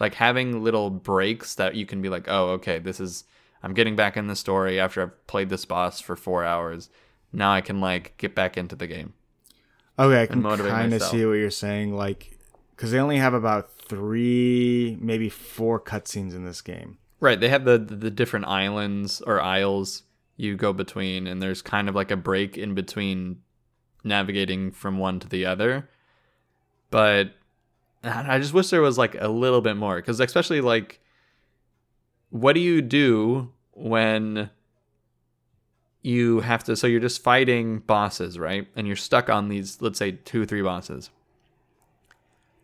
Like 0.00 0.14
having 0.14 0.64
little 0.64 0.90
breaks 0.90 1.54
that 1.54 1.76
you 1.76 1.86
can 1.86 2.02
be 2.02 2.08
like, 2.08 2.24
oh, 2.28 2.50
okay, 2.50 2.80
this 2.80 2.98
is 2.98 3.24
I'm 3.64 3.72
getting 3.72 3.96
back 3.96 4.18
in 4.18 4.26
the 4.26 4.36
story 4.36 4.78
after 4.78 5.00
I've 5.00 5.26
played 5.26 5.48
this 5.48 5.64
boss 5.64 5.98
for 5.98 6.16
four 6.16 6.44
hours. 6.44 6.90
Now 7.32 7.54
I 7.54 7.62
can 7.62 7.80
like 7.80 8.14
get 8.18 8.34
back 8.34 8.58
into 8.58 8.76
the 8.76 8.86
game. 8.86 9.14
Okay, 9.98 10.22
I 10.22 10.26
can 10.26 10.42
kind 10.42 10.92
of 10.92 11.02
see 11.02 11.24
what 11.24 11.32
you're 11.32 11.50
saying. 11.50 11.96
Like, 11.96 12.38
because 12.76 12.90
they 12.90 12.98
only 12.98 13.16
have 13.16 13.32
about 13.32 13.72
three, 13.72 14.98
maybe 15.00 15.30
four 15.30 15.80
cutscenes 15.80 16.34
in 16.34 16.44
this 16.44 16.60
game. 16.60 16.98
Right. 17.20 17.40
They 17.40 17.48
have 17.48 17.64
the 17.64 17.78
the 17.78 18.10
different 18.10 18.44
islands 18.44 19.22
or 19.22 19.40
isles 19.40 20.02
you 20.36 20.56
go 20.56 20.74
between, 20.74 21.26
and 21.26 21.40
there's 21.40 21.62
kind 21.62 21.88
of 21.88 21.94
like 21.94 22.10
a 22.10 22.16
break 22.18 22.58
in 22.58 22.74
between 22.74 23.38
navigating 24.02 24.72
from 24.72 24.98
one 24.98 25.20
to 25.20 25.28
the 25.28 25.46
other. 25.46 25.88
But 26.90 27.30
I 28.02 28.38
just 28.38 28.52
wish 28.52 28.68
there 28.68 28.82
was 28.82 28.98
like 28.98 29.16
a 29.18 29.28
little 29.28 29.62
bit 29.62 29.78
more, 29.78 29.96
because 29.96 30.20
especially 30.20 30.60
like, 30.60 31.00
what 32.28 32.52
do 32.52 32.60
you 32.60 32.82
do 32.82 33.52
when 33.74 34.50
you 36.02 36.40
have 36.40 36.64
to? 36.64 36.76
So 36.76 36.86
you're 36.86 37.00
just 37.00 37.22
fighting 37.22 37.80
bosses, 37.80 38.38
right? 38.38 38.66
And 38.76 38.86
you're 38.86 38.96
stuck 38.96 39.28
on 39.28 39.48
these, 39.48 39.80
let's 39.80 39.98
say, 39.98 40.12
two 40.12 40.42
or 40.42 40.46
three 40.46 40.62
bosses. 40.62 41.10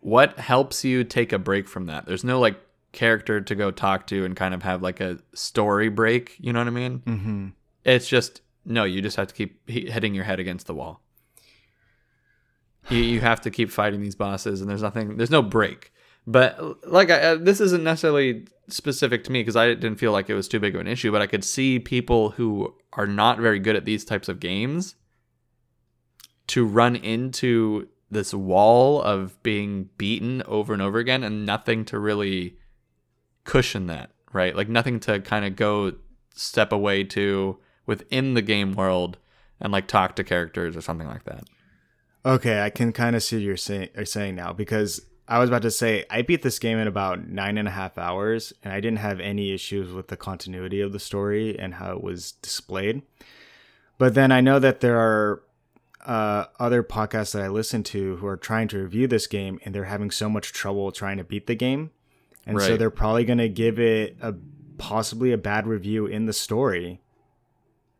What 0.01 0.39
helps 0.39 0.83
you 0.83 1.03
take 1.03 1.31
a 1.31 1.39
break 1.39 1.67
from 1.67 1.85
that? 1.85 2.05
There's 2.05 2.23
no 2.23 2.39
like 2.39 2.59
character 2.91 3.39
to 3.41 3.55
go 3.55 3.71
talk 3.71 4.07
to 4.07 4.25
and 4.25 4.35
kind 4.35 4.53
of 4.53 4.63
have 4.63 4.81
like 4.81 4.99
a 4.99 5.19
story 5.33 5.89
break. 5.89 6.35
You 6.39 6.53
know 6.53 6.59
what 6.59 6.67
I 6.67 6.71
mean? 6.71 6.99
Mm-hmm. 6.99 7.47
It's 7.85 8.07
just 8.07 8.41
no. 8.65 8.83
You 8.83 9.01
just 9.01 9.17
have 9.17 9.27
to 9.27 9.33
keep 9.33 9.69
hitting 9.69 10.13
your 10.13 10.23
head 10.23 10.39
against 10.39 10.67
the 10.67 10.73
wall. 10.73 11.01
You 12.89 12.99
you 12.99 13.21
have 13.21 13.41
to 13.41 13.51
keep 13.51 13.71
fighting 13.71 14.01
these 14.01 14.15
bosses, 14.15 14.61
and 14.61 14.69
there's 14.69 14.81
nothing. 14.81 15.17
There's 15.17 15.31
no 15.31 15.41
break. 15.41 15.91
But 16.27 16.87
like, 16.87 17.09
I, 17.09 17.19
uh, 17.21 17.35
this 17.35 17.59
isn't 17.59 17.83
necessarily 17.83 18.47
specific 18.67 19.23
to 19.25 19.31
me 19.31 19.41
because 19.41 19.55
I 19.55 19.67
didn't 19.67 19.95
feel 19.95 20.11
like 20.11 20.29
it 20.29 20.35
was 20.35 20.47
too 20.47 20.59
big 20.59 20.75
of 20.75 20.81
an 20.81 20.87
issue. 20.87 21.11
But 21.11 21.21
I 21.21 21.27
could 21.27 21.43
see 21.43 21.79
people 21.79 22.31
who 22.31 22.73
are 22.93 23.07
not 23.07 23.39
very 23.39 23.59
good 23.59 23.75
at 23.75 23.85
these 23.85 24.05
types 24.05 24.29
of 24.29 24.39
games 24.39 24.95
to 26.47 26.65
run 26.65 26.95
into 26.95 27.87
this 28.09 28.33
wall 28.33 29.01
of 29.01 29.41
being 29.41 29.89
beaten 29.97 30.43
over 30.45 30.73
and 30.73 30.81
over 30.81 30.99
again, 30.99 31.23
and 31.23 31.45
nothing 31.45 31.85
to 31.85 31.97
really 31.97 32.57
cushion 33.45 33.87
that, 33.87 34.11
right? 34.33 34.55
Like 34.55 34.67
nothing 34.67 34.99
to 35.01 35.21
kind 35.21 35.45
of 35.45 35.55
go 35.55 35.93
step 36.35 36.71
away 36.71 37.03
to 37.05 37.57
within 37.85 38.33
the 38.33 38.41
game 38.41 38.73
world 38.73 39.17
and 39.59 39.71
like 39.71 39.87
talk 39.87 40.15
to 40.17 40.23
characters 40.23 40.75
or 40.75 40.81
something 40.81 41.07
like 41.07 41.23
that. 41.23 41.45
Okay, 42.25 42.61
I 42.61 42.69
can 42.69 42.91
kind 42.91 43.15
of 43.15 43.23
see 43.23 43.39
you're 43.39 43.57
saying, 43.57 43.89
you're 43.95 44.05
saying 44.05 44.35
now 44.35 44.53
because 44.53 45.05
I 45.31 45.39
was 45.39 45.49
about 45.49 45.61
to 45.61 45.71
say 45.71 46.03
I 46.09 46.23
beat 46.23 46.41
this 46.41 46.59
game 46.59 46.77
in 46.77 46.89
about 46.89 47.25
nine 47.25 47.57
and 47.57 47.65
a 47.65 47.71
half 47.71 47.97
hours, 47.97 48.51
and 48.63 48.73
I 48.73 48.81
didn't 48.81 48.99
have 48.99 49.21
any 49.21 49.53
issues 49.53 49.93
with 49.93 50.09
the 50.09 50.17
continuity 50.17 50.81
of 50.81 50.91
the 50.91 50.99
story 50.99 51.57
and 51.57 51.75
how 51.75 51.93
it 51.93 52.03
was 52.03 52.33
displayed. 52.33 53.01
But 53.97 54.13
then 54.13 54.33
I 54.33 54.41
know 54.41 54.59
that 54.59 54.81
there 54.81 54.99
are 54.99 55.43
uh, 56.05 56.47
other 56.59 56.83
podcasts 56.83 57.31
that 57.31 57.43
I 57.43 57.47
listen 57.47 57.81
to 57.83 58.17
who 58.17 58.27
are 58.27 58.35
trying 58.35 58.67
to 58.69 58.79
review 58.79 59.07
this 59.07 59.25
game, 59.25 59.57
and 59.63 59.73
they're 59.73 59.85
having 59.85 60.11
so 60.11 60.27
much 60.27 60.51
trouble 60.51 60.91
trying 60.91 61.15
to 61.15 61.23
beat 61.23 61.47
the 61.47 61.55
game, 61.55 61.91
and 62.45 62.61
so 62.61 62.75
they're 62.75 62.89
probably 62.89 63.23
going 63.23 63.37
to 63.37 63.47
give 63.47 63.79
it 63.79 64.17
a 64.21 64.35
possibly 64.77 65.31
a 65.31 65.37
bad 65.37 65.65
review 65.65 66.07
in 66.07 66.25
the 66.25 66.33
story 66.33 66.99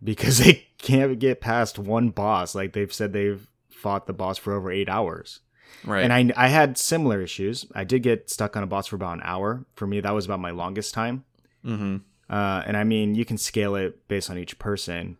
because 0.03 0.37
they 0.43 0.67
can't 0.79 1.17
get 1.17 1.39
past 1.39 1.79
one 1.79 2.09
boss. 2.09 2.55
Like 2.55 2.73
they've 2.73 2.93
said, 2.93 3.13
they've 3.13 3.47
fought 3.69 4.05
the 4.05 4.11
boss 4.11 4.37
for 4.37 4.51
over 4.51 4.69
eight 4.69 4.89
hours. 4.89 5.39
Right. 5.83 6.03
And 6.03 6.13
I, 6.13 6.45
I 6.45 6.47
had 6.47 6.77
similar 6.77 7.21
issues. 7.21 7.65
I 7.73 7.83
did 7.83 8.03
get 8.03 8.29
stuck 8.29 8.55
on 8.55 8.63
a 8.63 8.67
boss 8.67 8.87
for 8.87 8.95
about 8.95 9.17
an 9.17 9.21
hour. 9.23 9.65
For 9.73 9.87
me, 9.87 9.99
that 9.99 10.13
was 10.13 10.25
about 10.25 10.39
my 10.39 10.51
longest 10.51 10.93
time. 10.93 11.25
mm-hmm. 11.65 11.97
Uh, 12.31 12.63
and 12.65 12.77
I 12.77 12.85
mean, 12.85 13.13
you 13.13 13.25
can 13.25 13.37
scale 13.37 13.75
it 13.75 14.07
based 14.07 14.29
on 14.29 14.37
each 14.37 14.57
person, 14.57 15.17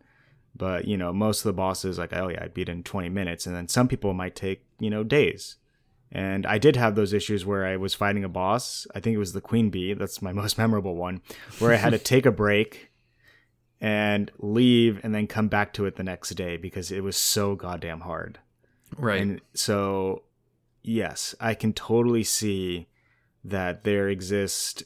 but 0.56 0.86
you 0.86 0.96
know, 0.96 1.12
most 1.12 1.40
of 1.40 1.44
the 1.44 1.52
bosses, 1.52 1.98
like, 1.98 2.14
oh 2.14 2.28
yeah, 2.28 2.44
I 2.44 2.48
beat 2.48 2.70
in 2.70 2.82
20 2.82 3.10
minutes, 3.10 3.46
and 3.46 3.54
then 3.54 3.68
some 3.68 3.86
people 3.86 4.14
might 4.14 4.34
take 4.34 4.64
you 4.80 4.88
know 4.88 5.04
days. 5.04 5.56
And 6.10 6.46
I 6.46 6.58
did 6.58 6.76
have 6.76 6.94
those 6.94 7.12
issues 7.12 7.44
where 7.44 7.66
I 7.66 7.76
was 7.76 7.94
fighting 7.94 8.24
a 8.24 8.28
boss. 8.28 8.86
I 8.94 9.00
think 9.00 9.14
it 9.14 9.18
was 9.18 9.34
the 9.34 9.40
queen 9.42 9.68
bee. 9.68 9.92
That's 9.92 10.22
my 10.22 10.32
most 10.42 10.56
memorable 10.56 10.96
one, 10.96 11.20
where 11.58 11.72
I 11.72 11.76
had 11.76 11.90
to 11.90 11.98
take 12.12 12.24
a 12.24 12.32
break 12.32 12.90
and 13.78 14.30
leave, 14.38 15.00
and 15.02 15.14
then 15.14 15.26
come 15.26 15.48
back 15.48 15.74
to 15.74 15.84
it 15.84 15.96
the 15.96 16.02
next 16.02 16.30
day 16.30 16.56
because 16.56 16.90
it 16.90 17.02
was 17.02 17.16
so 17.16 17.56
goddamn 17.56 18.00
hard. 18.00 18.38
Right. 18.96 19.20
And 19.20 19.40
so, 19.52 20.22
yes, 20.82 21.34
I 21.40 21.54
can 21.54 21.72
totally 21.72 22.24
see 22.24 22.88
that 23.44 23.84
there 23.84 24.08
exist 24.08 24.84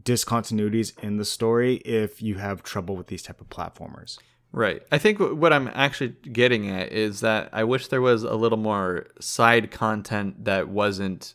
discontinuities 0.00 0.98
in 1.02 1.16
the 1.16 1.24
story 1.24 1.76
if 1.76 2.20
you 2.20 2.36
have 2.36 2.62
trouble 2.62 2.96
with 2.96 3.06
these 3.06 3.22
type 3.22 3.40
of 3.40 3.48
platformers. 3.48 4.18
Right. 4.52 4.82
I 4.92 4.98
think 4.98 5.18
what 5.18 5.52
I'm 5.52 5.68
actually 5.74 6.14
getting 6.32 6.70
at 6.70 6.92
is 6.92 7.20
that 7.20 7.48
I 7.52 7.64
wish 7.64 7.88
there 7.88 8.00
was 8.00 8.22
a 8.22 8.34
little 8.34 8.58
more 8.58 9.06
side 9.20 9.70
content 9.70 10.44
that 10.44 10.68
wasn't 10.68 11.34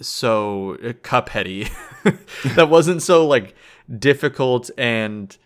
so 0.00 0.74
uh, 0.82 0.94
cupheady, 0.94 1.70
that 2.56 2.68
wasn't 2.68 3.02
so 3.02 3.26
like 3.26 3.54
difficult 3.98 4.68
and 4.76 5.36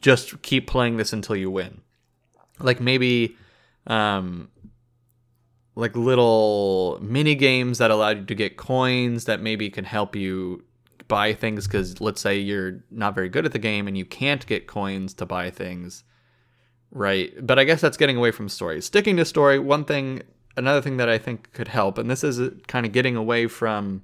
just 0.00 0.42
keep 0.42 0.66
playing 0.66 0.96
this 0.96 1.12
until 1.12 1.36
you 1.36 1.50
win. 1.50 1.80
Like 2.58 2.80
maybe 2.80 3.36
um 3.86 4.48
like 5.76 5.94
little 5.94 6.98
mini 7.00 7.34
games 7.34 7.78
that 7.78 7.90
allow 7.90 8.08
you 8.10 8.24
to 8.24 8.34
get 8.34 8.56
coins 8.56 9.26
that 9.26 9.40
maybe 9.40 9.70
can 9.70 9.84
help 9.84 10.16
you 10.16 10.64
buy 11.06 11.32
things 11.32 11.68
because 11.68 12.00
let's 12.00 12.20
say 12.20 12.36
you're 12.36 12.80
not 12.90 13.14
very 13.14 13.28
good 13.28 13.46
at 13.46 13.52
the 13.52 13.58
game 13.58 13.86
and 13.86 13.96
you 13.96 14.04
can't 14.04 14.44
get 14.46 14.66
coins 14.66 15.14
to 15.14 15.24
buy 15.24 15.50
things 15.50 16.02
right? 16.92 17.34
But 17.46 17.58
i 17.58 17.64
guess 17.64 17.80
that's 17.80 17.96
getting 17.96 18.16
away 18.16 18.30
from 18.30 18.48
story. 18.48 18.80
Sticking 18.80 19.16
to 19.18 19.24
story 19.24 19.58
one 19.58 19.84
thing 19.84 20.22
another 20.56 20.80
thing 20.80 20.96
that 20.96 21.08
i 21.08 21.18
think 21.18 21.52
could 21.52 21.68
help 21.68 21.98
and 21.98 22.10
this 22.10 22.24
is 22.24 22.40
kind 22.66 22.86
of 22.86 22.92
getting 22.92 23.14
away 23.14 23.46
from 23.46 24.02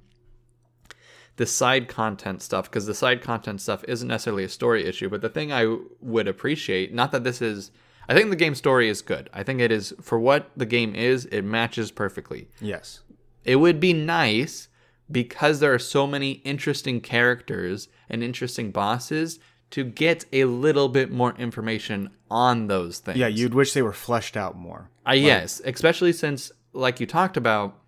the 1.37 1.45
side 1.45 1.87
content 1.87 2.41
stuff 2.41 2.69
because 2.69 2.85
the 2.85 2.93
side 2.93 3.21
content 3.21 3.59
stuff 3.59 3.83
isn't 3.87 4.07
necessarily 4.07 4.43
a 4.43 4.49
story 4.49 4.85
issue 4.85 5.09
but 5.09 5.21
the 5.21 5.29
thing 5.29 5.51
i 5.51 5.77
would 5.99 6.27
appreciate 6.27 6.93
not 6.93 7.11
that 7.11 7.23
this 7.23 7.41
is 7.41 7.71
i 8.07 8.13
think 8.13 8.29
the 8.29 8.35
game 8.35 8.55
story 8.55 8.89
is 8.89 9.01
good 9.01 9.29
i 9.33 9.43
think 9.43 9.59
it 9.59 9.71
is 9.71 9.93
for 10.01 10.19
what 10.19 10.49
the 10.55 10.65
game 10.65 10.93
is 10.95 11.25
it 11.25 11.41
matches 11.43 11.91
perfectly 11.91 12.47
Yes. 12.61 13.01
it 13.43 13.57
would 13.57 13.79
be 13.79 13.93
nice 13.93 14.67
because 15.11 15.59
there 15.59 15.73
are 15.73 15.79
so 15.79 16.07
many 16.07 16.31
interesting 16.43 17.01
characters 17.01 17.87
and 18.09 18.23
interesting 18.23 18.71
bosses 18.71 19.39
to 19.69 19.83
get 19.83 20.25
a 20.31 20.45
little 20.45 20.87
bit 20.87 21.11
more 21.11 21.33
information 21.37 22.09
on 22.29 22.67
those 22.67 22.99
things. 22.99 23.17
Yeah, 23.17 23.27
you'd 23.27 23.53
wish 23.53 23.73
they 23.73 23.81
were 23.81 23.91
fleshed 23.93 24.37
out 24.37 24.55
more. 24.55 24.89
Uh, 25.07 25.11
yes, 25.13 25.61
especially 25.65 26.13
since, 26.13 26.51
like 26.73 26.99
you 26.99 27.05
talked 27.05 27.37
about, 27.37 27.79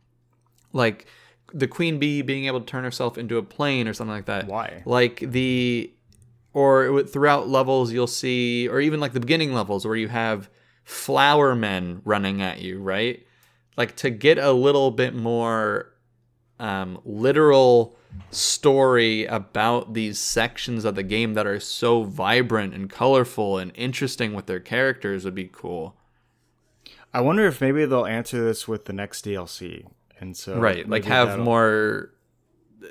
like 0.74 1.06
the 1.54 1.68
queen 1.68 2.00
bee 2.00 2.22
being 2.22 2.46
able 2.46 2.60
to 2.60 2.66
turn 2.66 2.84
herself 2.84 3.18
into 3.18 3.38
a 3.38 3.44
plane 3.44 3.88
or 3.88 3.94
something 3.94 4.14
like 4.16 4.26
that. 4.26 4.48
Why? 4.48 4.82
Like 4.86 5.20
the, 5.22 5.92
or 6.56 7.04
throughout 7.04 7.50
levels, 7.50 7.92
you'll 7.92 8.08
see, 8.08 8.66
or 8.70 8.80
even 8.80 9.02
like 9.02 9.12
the 9.12 9.20
beginning 9.20 9.54
levels 9.54 9.86
where 9.86 9.98
you 9.98 10.08
have 10.08 10.50
flower 10.86 11.54
men 11.54 12.02
running 12.06 12.42
at 12.42 12.62
you, 12.62 12.80
right? 12.80 13.26
Like 13.76 13.98
to 13.98 14.10
get 14.10 14.38
a 14.38 14.54
little 14.54 14.90
bit 14.90 15.14
more 15.14 15.92
um, 16.58 17.02
literal 17.04 17.98
story 18.32 19.26
about 19.26 19.94
these 19.94 20.18
sections 20.18 20.86
of 20.86 20.96
the 20.96 21.04
game 21.04 21.34
that 21.34 21.46
are 21.46 21.60
so 21.60 22.04
vibrant 22.04 22.74
and 22.74 22.90
colorful 22.90 23.58
and 23.58 23.74
interesting 23.76 24.34
with 24.34 24.46
their 24.46 24.62
characters 24.62 25.26
would 25.26 25.36
be 25.36 25.50
cool. 25.52 25.98
I 27.14 27.20
wonder 27.20 27.46
if 27.48 27.60
maybe 27.60 27.84
they'll 27.86 28.06
answer 28.06 28.42
this 28.42 28.66
with 28.66 28.86
the 28.86 28.94
next 28.94 29.26
DLC. 29.26 29.86
And 30.22 30.38
so 30.38 30.58
right 30.58 30.88
like 30.88 31.04
have 31.04 31.28
that'll- 31.28 31.44
more 31.44 32.12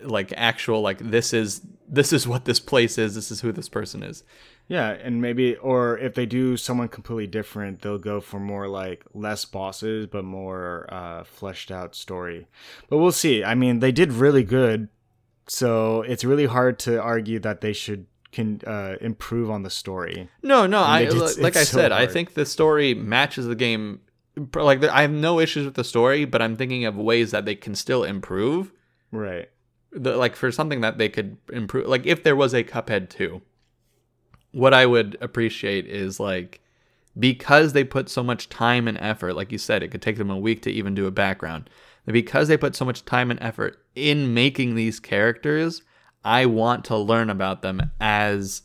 like 0.02 0.34
actual 0.36 0.82
like 0.82 0.98
this 0.98 1.32
is 1.32 1.62
this 1.88 2.12
is 2.12 2.26
what 2.26 2.44
this 2.44 2.60
place 2.60 2.98
is. 2.98 3.14
This 3.14 3.30
is 3.30 3.40
who 3.42 3.52
this 3.52 3.68
person 3.68 4.02
is. 4.02 4.24
Yeah, 4.68 4.88
and 4.90 5.20
maybe 5.20 5.56
or 5.56 5.98
if 5.98 6.14
they 6.14 6.24
do 6.26 6.56
someone 6.56 6.88
completely 6.88 7.26
different, 7.26 7.82
they'll 7.82 7.98
go 7.98 8.20
for 8.20 8.40
more 8.40 8.66
like 8.68 9.04
less 9.12 9.44
bosses 9.44 10.06
but 10.06 10.24
more 10.24 10.86
uh, 10.90 11.24
fleshed 11.24 11.70
out 11.70 11.94
story. 11.94 12.46
But 12.88 12.98
we'll 12.98 13.12
see. 13.12 13.44
I 13.44 13.54
mean, 13.54 13.80
they 13.80 13.92
did 13.92 14.12
really 14.12 14.42
good, 14.42 14.88
so 15.46 16.02
it's 16.02 16.24
really 16.24 16.46
hard 16.46 16.78
to 16.80 17.00
argue 17.00 17.38
that 17.40 17.60
they 17.60 17.72
should 17.72 18.06
can 18.32 18.60
uh, 18.66 18.96
improve 19.00 19.50
on 19.50 19.62
the 19.62 19.70
story. 19.70 20.28
No, 20.42 20.66
no. 20.66 20.80
I 20.82 21.04
they- 21.04 21.08
it's- 21.16 21.38
like 21.38 21.56
I 21.56 21.62
so 21.64 21.76
said, 21.78 21.92
I 21.92 22.06
think 22.06 22.34
the 22.34 22.46
story 22.46 22.94
matches 22.94 23.46
the 23.46 23.54
game. 23.54 24.00
Like 24.56 24.82
I 24.82 25.02
have 25.02 25.12
no 25.12 25.38
issues 25.38 25.64
with 25.64 25.74
the 25.74 25.84
story, 25.84 26.24
but 26.24 26.42
I'm 26.42 26.56
thinking 26.56 26.84
of 26.86 26.96
ways 26.96 27.30
that 27.30 27.44
they 27.44 27.54
can 27.54 27.74
still 27.76 28.02
improve. 28.02 28.72
Right. 29.12 29.48
The, 29.94 30.16
like 30.16 30.36
for 30.36 30.50
something 30.50 30.80
that 30.80 30.98
they 30.98 31.08
could 31.08 31.36
improve 31.52 31.86
like 31.86 32.06
if 32.06 32.22
there 32.22 32.36
was 32.36 32.52
a 32.52 32.64
cuphead 32.64 33.08
2 33.08 33.40
what 34.52 34.74
i 34.74 34.84
would 34.84 35.16
appreciate 35.20 35.86
is 35.86 36.18
like 36.18 36.60
because 37.18 37.72
they 37.72 37.84
put 37.84 38.08
so 38.08 38.22
much 38.22 38.48
time 38.48 38.88
and 38.88 38.98
effort 38.98 39.34
like 39.34 39.52
you 39.52 39.58
said 39.58 39.82
it 39.82 39.88
could 39.88 40.02
take 40.02 40.16
them 40.16 40.30
a 40.30 40.38
week 40.38 40.62
to 40.62 40.70
even 40.70 40.94
do 40.94 41.06
a 41.06 41.10
background. 41.12 41.70
Because 42.06 42.48
they 42.48 42.58
put 42.58 42.76
so 42.76 42.84
much 42.84 43.06
time 43.06 43.30
and 43.30 43.40
effort 43.42 43.78
in 43.94 44.34
making 44.34 44.74
these 44.74 45.00
characters 45.00 45.82
i 46.22 46.44
want 46.44 46.84
to 46.84 46.96
learn 46.96 47.30
about 47.30 47.62
them 47.62 47.90
as 48.00 48.62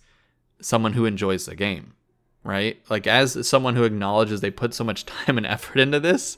someone 0.61 0.93
who 0.93 1.05
enjoys 1.05 1.45
the 1.45 1.55
game 1.55 1.93
right? 2.43 2.81
Like 2.89 3.05
as 3.05 3.47
someone 3.47 3.75
who 3.75 3.83
acknowledges 3.83 4.39
they 4.39 4.49
put 4.49 4.73
so 4.73 4.83
much 4.83 5.05
time 5.25 5.37
and 5.37 5.45
effort 5.45 5.79
into 5.79 5.99
this 5.99 6.37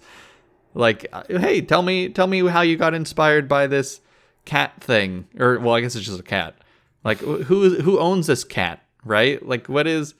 like 0.74 1.06
hey 1.28 1.62
tell 1.62 1.82
me 1.82 2.08
tell 2.08 2.28
me 2.28 2.48
how 2.48 2.62
you 2.62 2.78
got 2.78 2.94
inspired 2.94 3.48
by 3.48 3.68
this 3.68 4.00
cat 4.46 4.82
thing 4.82 5.28
or 5.40 5.60
well 5.60 5.76
i 5.76 5.82
guess 5.82 5.96
it's 5.96 6.06
just 6.06 6.20
a 6.20 6.24
cat. 6.24 6.56
Like 7.04 7.20
wh- 7.20 7.44
who 7.44 7.82
who 7.82 8.00
owns 8.00 8.28
this 8.28 8.44
cat 8.44 8.84
right? 9.04 9.46
Like 9.46 9.68
what 9.68 9.88
is 9.88 10.14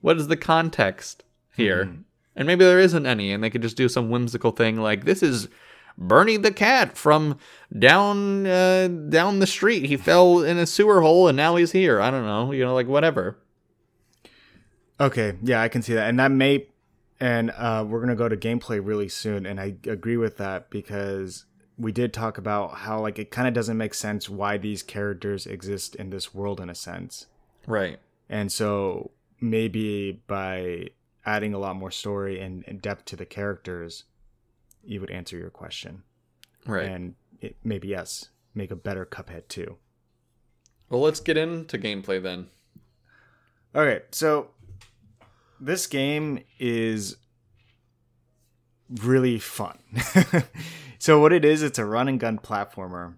what 0.00 0.16
is 0.16 0.28
the 0.28 0.36
context 0.36 1.24
here? 1.56 1.92
And 2.36 2.46
maybe 2.46 2.64
there 2.64 2.80
isn't 2.80 3.06
any 3.06 3.32
and 3.32 3.42
they 3.42 3.50
could 3.50 3.62
just 3.62 3.76
do 3.76 3.88
some 3.88 4.10
whimsical 4.10 4.52
thing 4.52 4.76
like 4.76 5.04
this 5.04 5.22
is 5.22 5.48
bernie 5.98 6.38
the 6.38 6.52
cat 6.52 6.96
from 6.96 7.36
down 7.78 8.46
uh, 8.46 8.88
down 8.88 9.40
the 9.40 9.46
street. 9.46 9.86
He 9.86 9.96
fell 9.96 10.40
in 10.40 10.56
a 10.56 10.66
sewer 10.66 11.00
hole 11.00 11.28
and 11.28 11.36
now 11.36 11.56
he's 11.56 11.72
here. 11.72 12.00
I 12.00 12.10
don't 12.10 12.24
know 12.24 12.52
you 12.52 12.64
know 12.64 12.74
like 12.74 12.86
whatever. 12.86 13.38
Okay, 15.00 15.38
yeah, 15.42 15.62
I 15.62 15.68
can 15.68 15.80
see 15.80 15.94
that, 15.94 16.10
and 16.10 16.20
that 16.20 16.30
may, 16.30 16.66
and 17.18 17.50
uh, 17.52 17.86
we're 17.88 18.00
gonna 18.00 18.14
go 18.14 18.28
to 18.28 18.36
gameplay 18.36 18.84
really 18.84 19.08
soon, 19.08 19.46
and 19.46 19.58
I 19.58 19.76
agree 19.86 20.18
with 20.18 20.36
that 20.36 20.68
because 20.68 21.46
we 21.80 21.92
did 21.92 22.12
talk 22.12 22.36
about 22.38 22.74
how 22.78 23.00
like 23.00 23.18
it 23.18 23.30
kind 23.30 23.48
of 23.48 23.54
doesn't 23.54 23.76
make 23.78 23.94
sense 23.94 24.28
why 24.28 24.58
these 24.58 24.82
characters 24.82 25.46
exist 25.46 25.94
in 25.96 26.10
this 26.10 26.34
world 26.34 26.60
in 26.60 26.68
a 26.68 26.74
sense, 26.74 27.26
right 27.66 27.98
and 28.28 28.52
so 28.52 29.10
maybe 29.40 30.20
by 30.26 30.88
adding 31.24 31.54
a 31.54 31.58
lot 31.58 31.76
more 31.76 31.90
story 31.90 32.40
and, 32.40 32.64
and 32.66 32.80
depth 32.82 33.04
to 33.06 33.16
the 33.16 33.26
characters, 33.26 34.04
you 34.84 35.00
would 35.00 35.10
answer 35.10 35.36
your 35.36 35.50
question, 35.50 36.02
right 36.66 36.86
and 36.86 37.14
it, 37.40 37.56
maybe 37.64 37.88
yes, 37.88 38.28
make 38.54 38.70
a 38.70 38.76
better 38.76 39.06
Cuphead 39.06 39.48
too. 39.48 39.76
well 40.90 41.00
let's 41.00 41.20
get 41.20 41.36
into 41.36 41.78
gameplay 41.78 42.22
then 42.22 42.48
All 43.74 43.84
right. 43.84 44.02
so 44.14 44.50
this 45.60 45.86
game 45.86 46.40
is 46.58 47.16
really 49.02 49.38
fun. 49.38 49.78
so 51.00 51.18
what 51.18 51.32
it 51.32 51.44
is, 51.44 51.62
it's 51.64 51.78
a 51.78 51.84
run 51.84 52.06
and 52.08 52.20
gun 52.20 52.38
platformer. 52.38 53.14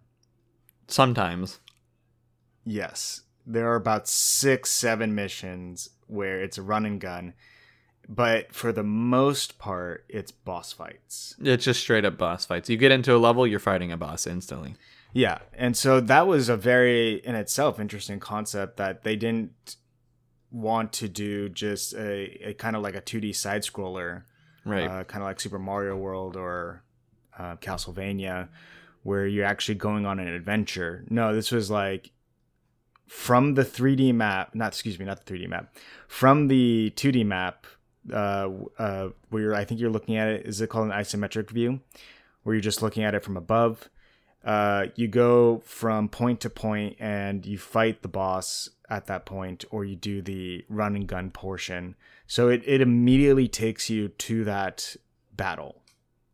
sometimes 0.88 1.58
Yes, 2.64 3.22
there 3.44 3.68
are 3.70 3.74
about 3.76 4.06
six, 4.08 4.70
seven 4.70 5.14
missions 5.14 5.90
where 6.06 6.40
it's 6.40 6.58
a 6.58 6.62
run 6.62 6.86
and 6.86 7.00
gun, 7.00 7.34
but 8.08 8.54
for 8.54 8.70
the 8.72 8.84
most 8.84 9.58
part, 9.58 10.04
it's 10.08 10.30
boss 10.30 10.72
fights. 10.72 11.34
It's 11.42 11.64
just 11.64 11.80
straight 11.80 12.04
up 12.04 12.16
boss 12.16 12.44
fights. 12.46 12.70
You 12.70 12.76
get 12.76 12.92
into 12.92 13.14
a 13.14 13.18
level, 13.18 13.46
you're 13.46 13.58
fighting 13.58 13.90
a 13.90 13.96
boss 13.96 14.26
instantly. 14.28 14.76
Yeah, 15.12 15.38
and 15.52 15.76
so 15.76 16.00
that 16.00 16.26
was 16.28 16.48
a 16.48 16.56
very, 16.56 17.14
in 17.24 17.34
itself, 17.34 17.80
interesting 17.80 18.20
concept 18.20 18.76
that 18.76 19.02
they 19.02 19.16
didn't 19.16 19.76
want 20.52 20.92
to 20.92 21.08
do 21.08 21.48
just 21.48 21.94
a, 21.94 22.48
a 22.50 22.54
kind 22.54 22.76
of 22.76 22.82
like 22.82 22.94
a 22.94 23.00
2D 23.02 23.34
side 23.34 23.62
scroller 23.62 24.22
Right. 24.64 24.84
uh, 24.88 25.02
kind 25.04 25.22
of 25.22 25.26
like 25.28 25.40
Super 25.40 25.58
Mario 25.58 25.96
World 25.96 26.36
or 26.36 26.84
Castlevania, 27.56 28.48
where 29.02 29.26
you're 29.26 29.44
actually 29.44 29.74
going 29.74 30.06
on 30.06 30.18
an 30.18 30.28
adventure. 30.28 31.04
No, 31.08 31.34
this 31.34 31.50
was 31.50 31.70
like 31.70 32.10
from 33.06 33.54
the 33.54 33.62
3D 33.62 34.14
map, 34.14 34.54
not 34.54 34.68
excuse 34.68 34.98
me, 34.98 35.04
not 35.04 35.24
the 35.24 35.34
3D 35.34 35.48
map, 35.48 35.74
from 36.08 36.48
the 36.48 36.92
2D 36.96 37.26
map, 37.26 37.66
uh, 38.12 38.48
uh, 38.78 39.08
where 39.30 39.54
I 39.54 39.64
think 39.64 39.80
you're 39.80 39.90
looking 39.90 40.16
at 40.16 40.28
it. 40.28 40.46
Is 40.46 40.60
it 40.60 40.70
called 40.70 40.86
an 40.86 40.92
isometric 40.92 41.50
view, 41.50 41.80
where 42.42 42.54
you're 42.54 42.62
just 42.62 42.82
looking 42.82 43.04
at 43.04 43.14
it 43.14 43.22
from 43.22 43.36
above? 43.36 43.88
Uh, 44.44 44.86
you 44.96 45.06
go 45.06 45.62
from 45.64 46.08
point 46.08 46.40
to 46.40 46.50
point 46.50 46.96
and 46.98 47.46
you 47.46 47.56
fight 47.56 48.02
the 48.02 48.08
boss 48.08 48.70
at 48.88 49.06
that 49.06 49.24
point, 49.24 49.64
or 49.70 49.84
you 49.84 49.94
do 49.94 50.20
the 50.20 50.64
run 50.68 50.96
and 50.96 51.06
gun 51.06 51.30
portion. 51.30 51.94
So 52.26 52.48
it, 52.48 52.62
it 52.66 52.80
immediately 52.80 53.46
takes 53.46 53.88
you 53.88 54.08
to 54.08 54.44
that 54.44 54.96
battle, 55.34 55.82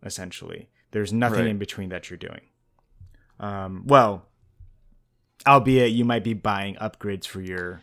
essentially. 0.02 0.68
There's 0.90 1.12
nothing 1.12 1.40
Right. 1.40 1.48
in 1.48 1.58
between 1.58 1.88
that 1.90 2.08
you're 2.10 2.16
doing. 2.16 2.40
Um, 3.40 3.84
well, 3.86 4.26
albeit 5.46 5.92
you 5.92 6.04
might 6.04 6.24
be 6.24 6.34
buying 6.34 6.74
upgrades 6.76 7.26
for 7.26 7.40
your 7.40 7.82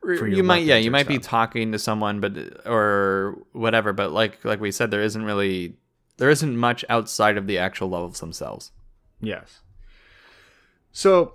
for 0.00 0.14
your 0.14 0.28
you 0.28 0.42
might 0.42 0.64
yeah 0.64 0.76
you 0.76 0.90
might 0.90 1.08
be 1.08 1.18
talking 1.18 1.72
to 1.72 1.78
someone 1.78 2.20
but 2.20 2.32
or 2.66 3.38
whatever 3.52 3.92
but 3.94 4.10
like 4.12 4.42
like 4.44 4.60
we 4.60 4.70
said 4.70 4.90
there 4.90 5.02
isn't 5.02 5.24
really 5.24 5.76
there 6.18 6.28
isn't 6.30 6.56
much 6.58 6.84
outside 6.90 7.36
of 7.38 7.46
the 7.46 7.56
actual 7.58 7.88
levels 7.88 8.20
themselves 8.20 8.70
Yes. 9.20 9.60
So, 10.92 11.34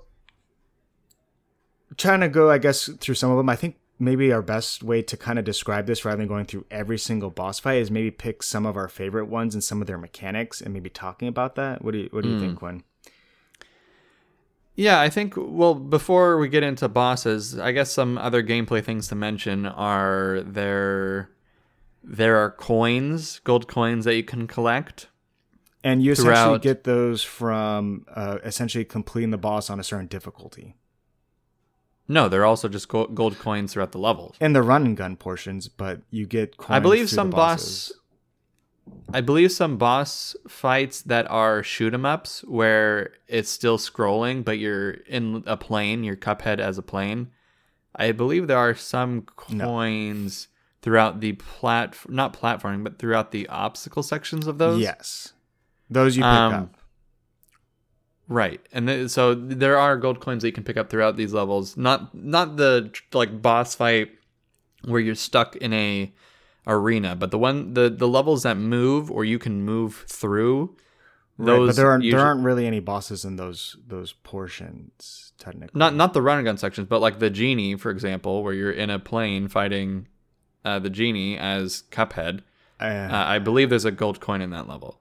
trying 1.98 2.20
to 2.22 2.30
go, 2.30 2.50
I 2.52 2.58
guess, 2.60 2.88
through 3.00 3.16
some 3.16 3.32
of 3.32 3.38
them, 3.38 3.50
I 3.50 3.56
think 3.56 3.78
maybe 4.00 4.32
our 4.32 4.41
best 4.41 4.82
way 4.82 5.02
to 5.02 5.18
kind 5.18 5.38
of 5.38 5.43
describe 5.45 5.86
this 5.86 6.06
rather 6.06 6.18
than 6.18 6.28
going 6.28 6.45
through 6.45 6.66
every 6.72 6.97
single 6.97 7.30
boss 7.30 7.60
fight 7.60 7.80
is 7.82 7.91
maybe 7.91 8.10
pick 8.12 8.41
some 8.41 8.66
of 8.66 8.78
our 8.78 8.88
favorite 8.88 9.26
ones 9.26 9.54
and 9.54 9.64
some 9.64 9.82
of 9.82 9.88
their 9.88 9.97
mechanics 9.97 10.62
and 10.62 10.74
maybe 10.74 10.89
talking 10.89 11.28
about 11.28 11.56
that. 11.56 11.84
What 11.84 11.91
do 11.91 11.97
you 12.00 12.10
What 12.12 12.24
do 12.24 12.30
you 12.30 12.39
think, 12.39 12.58
Quinn? 12.60 12.84
yeah 14.76 15.02
i 15.02 15.10
think 15.10 15.34
well 15.36 15.76
before 15.76 16.38
we 16.38 16.47
get 16.47 16.64
into 16.64 16.88
bosses 16.88 17.58
i 17.60 17.72
guess 17.72 17.91
some 17.91 18.18
other 18.18 18.41
gameplay 18.41 18.82
things 18.84 19.08
to 19.10 19.16
mention 19.16 19.66
are 19.66 20.41
there 20.45 21.30
there 22.04 22.38
are 22.38 22.52
coins 22.52 23.39
gold 23.43 23.68
coins 23.68 24.06
that 24.06 24.16
you 24.16 24.24
can 24.24 24.47
collect 24.47 25.08
And 25.84 26.02
you 26.04 26.12
essentially 26.14 26.34
Throughout- 26.36 26.62
get 26.62 26.84
those 26.86 27.24
from 27.24 28.06
uh, 28.16 28.38
essentially 28.43 28.86
completing 28.86 29.32
the 29.32 29.38
boss 29.38 29.70
on 29.70 29.80
a 29.80 29.84
certain 29.84 30.08
difficulty. 30.08 30.76
No 32.10 32.28
they're 32.28 32.45
also 32.45 32.68
just 32.68 32.89
gold 32.89 33.39
coins 33.39 33.72
throughout 33.74 33.93
the 33.93 33.97
levels 33.99 34.36
And 34.41 34.53
the 34.53 34.62
run 34.62 34.86
and 34.86 34.97
gun 34.97 35.16
portions, 35.16 35.70
but 35.70 36.01
you 36.12 36.26
get 36.26 36.57
coins 36.57 36.72
I 36.76 36.80
believe 36.80 37.10
some 37.10 37.30
the 37.30 37.36
boss. 37.38 37.93
I 39.14 39.22
believe 39.22 39.51
some 39.51 39.78
boss 39.78 40.36
fights 40.47 41.03
that 41.03 41.30
are 41.30 41.62
shoot 41.64 41.93
'em 41.93 42.05
ups 42.05 42.43
where 42.45 43.12
it's 43.28 43.49
still 43.49 43.78
scrolling, 43.78 44.43
but 44.43 44.57
you're 44.57 44.91
in 45.07 45.43
a 45.45 45.55
plane. 45.57 46.03
You're 46.03 46.16
Cuphead 46.16 46.60
as 46.60 46.78
a 46.80 46.82
plane. 46.82 47.30
I 47.95 48.12
believe 48.12 48.47
there 48.47 48.57
are 48.57 48.74
some 48.76 49.26
No. 49.49 49.66
coins 49.66 50.47
throughout 50.82 51.20
the 51.20 51.34
plat 51.34 51.95
not 52.07 52.34
platforming, 52.34 52.84
but 52.84 52.97
throughout 52.97 53.32
the 53.32 53.47
obstacle 53.49 54.01
sections 54.01 54.47
of 54.47 54.57
those. 54.57 54.80
Yes. 54.82 55.34
Those 55.89 56.16
you 56.18 56.24
pick 56.24 56.32
Um, 56.32 56.53
up. 56.53 56.76
Right, 58.32 58.62
and 58.72 58.88
th- 58.88 59.10
so 59.10 59.34
there 59.34 59.76
are 59.78 59.98
gold 59.98 60.20
coins 60.22 60.44
that 60.44 60.48
you 60.50 60.54
can 60.54 60.64
pick 60.64 60.78
up 60.78 60.90
throughout 60.90 61.18
these 61.18 61.34
levels. 61.34 61.76
Not 61.76 62.14
not 62.14 62.58
the 62.58 62.92
like 63.12 63.42
boss 63.42 63.74
fight 63.76 64.12
where 64.86 65.02
you're 65.02 65.16
stuck 65.16 65.56
in 65.56 65.74
a 65.74 66.14
arena, 66.68 67.16
but 67.16 67.32
the 67.32 67.40
one 67.40 67.74
the 67.74 67.90
the 67.90 68.08
levels 68.08 68.44
that 68.44 68.56
move 68.56 69.10
or 69.10 69.26
you 69.26 69.40
can 69.40 69.64
move 69.64 70.06
through. 70.08 70.78
Right, 71.40 71.56
Those 71.56 71.70
but 71.70 71.76
there 71.78 71.90
aren't 71.90 72.04
usually- 72.04 72.20
there 72.20 72.28
aren't 72.28 72.44
really 72.44 72.68
any 72.68 72.80
bosses 72.80 73.26
in 73.26 73.36
those 73.38 73.78
those 73.88 74.14
portions 74.14 75.34
technically. 75.40 75.80
not 75.80 75.96
not 75.96 76.14
the 76.14 76.22
run 76.22 76.38
and 76.38 76.46
gun 76.46 76.58
sections, 76.58 76.88
but 76.88 77.02
like 77.02 77.18
the 77.20 77.30
genie, 77.32 77.76
for 77.78 77.90
example, 77.90 78.44
where 78.44 78.54
you're 78.54 78.72
in 78.72 78.90
a 78.92 79.00
plane 79.00 79.48
fighting 79.48 80.08
uh, 80.66 80.78
the 80.78 80.90
genie 80.92 81.38
as 81.38 81.84
Cuphead. 81.92 82.42
Uh, 82.80 82.84
Uh, 82.84 83.24
I 83.26 83.40
believe 83.40 83.70
there's 83.70 83.86
a 83.86 83.92
gold 83.92 84.20
coin 84.20 84.42
in 84.42 84.52
that 84.52 84.68
level. 84.68 84.99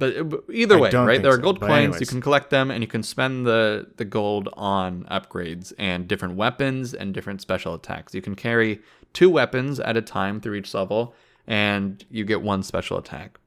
But, 0.00 0.16
uh, 0.16 0.22
but 0.24 0.44
either 0.50 0.78
way, 0.78 0.90
right? 0.90 1.22
There 1.22 1.30
are 1.32 1.36
gold 1.38 1.60
but 1.60 1.68
coins. 1.68 2.00
You 2.00 2.06
can 2.06 2.22
collect 2.22 2.48
them, 2.50 2.70
and 2.70 2.82
you 2.82 2.88
can 2.88 3.02
spend 3.02 3.46
the 3.46 3.86
the 3.96 4.04
gold 4.06 4.48
on 4.54 5.04
upgrades 5.10 5.72
and 5.78 6.08
different 6.08 6.36
weapons 6.36 6.94
and 6.94 7.12
different 7.14 7.40
special 7.42 7.74
attacks. 7.74 8.14
You 8.14 8.22
can 8.22 8.34
carry 8.34 8.80
two 9.12 9.28
weapons 9.28 9.78
at 9.78 9.96
a 9.96 10.02
time 10.02 10.40
through 10.40 10.54
each 10.54 10.72
level, 10.72 11.14
and 11.46 12.02
you 12.10 12.24
get 12.24 12.40
one 12.40 12.62
special 12.62 12.96
attack. 12.96 13.38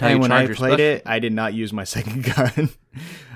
And 0.00 0.02
and 0.12 0.20
when 0.20 0.32
I 0.32 0.46
played 0.46 0.74
spec- 0.74 0.80
it, 0.80 1.02
I 1.04 1.18
did 1.18 1.34
not 1.34 1.52
use 1.54 1.72
my 1.72 1.84
second 1.96 2.24
gun. 2.34 2.70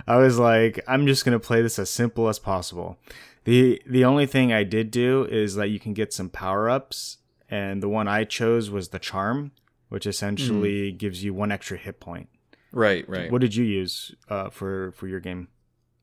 I 0.06 0.16
was 0.16 0.38
like, 0.38 0.80
I'm 0.88 1.06
just 1.06 1.24
gonna 1.24 1.38
play 1.38 1.60
this 1.60 1.78
as 1.78 1.90
simple 1.90 2.28
as 2.28 2.38
possible. 2.38 2.98
the 3.44 3.80
The 3.86 4.04
only 4.06 4.26
thing 4.26 4.54
I 4.54 4.64
did 4.64 4.90
do 4.90 5.24
is 5.24 5.54
that 5.56 5.68
you 5.68 5.78
can 5.78 5.92
get 5.92 6.14
some 6.14 6.30
power 6.30 6.70
ups, 6.70 7.18
and 7.50 7.82
the 7.82 7.90
one 7.90 8.08
I 8.08 8.24
chose 8.24 8.70
was 8.70 8.88
the 8.88 8.98
charm, 8.98 9.52
which 9.92 10.06
essentially 10.06 10.90
gives 10.90 11.22
you 11.22 11.34
one 11.34 11.52
extra 11.52 11.76
hit 11.76 12.00
point. 12.00 12.30
Right, 12.72 13.06
right. 13.06 13.30
What 13.30 13.42
did 13.42 13.54
you 13.54 13.62
use 13.62 14.14
uh, 14.30 14.48
for 14.48 14.92
for 14.92 15.06
your 15.06 15.20
game? 15.20 15.48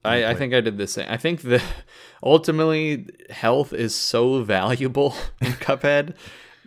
I, 0.06 0.28
I 0.28 0.36
think 0.36 0.54
I 0.54 0.62
did 0.62 0.78
the 0.78 0.86
same. 0.86 1.08
I 1.10 1.18
think 1.18 1.42
the 1.42 1.60
ultimately 2.24 3.08
health 3.32 3.74
is 3.74 3.96
so 3.96 4.44
valuable 4.44 5.16
in 5.42 5.54
Cuphead 5.54 6.14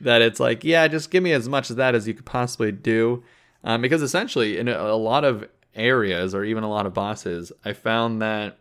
that 0.00 0.20
it's 0.20 0.40
like, 0.40 0.64
yeah, 0.64 0.88
just 0.88 1.12
give 1.12 1.22
me 1.22 1.30
as 1.30 1.48
much 1.48 1.70
of 1.70 1.76
that 1.76 1.94
as 1.94 2.08
you 2.08 2.14
could 2.14 2.26
possibly 2.26 2.72
do, 2.72 3.22
um, 3.62 3.80
because 3.80 4.02
essentially 4.02 4.58
in 4.58 4.66
a, 4.66 4.76
a 4.76 4.98
lot 4.98 5.24
of 5.24 5.48
areas 5.76 6.34
or 6.34 6.44
even 6.44 6.64
a 6.64 6.68
lot 6.68 6.86
of 6.86 6.92
bosses, 6.92 7.52
I 7.64 7.72
found 7.72 8.20
that 8.20 8.58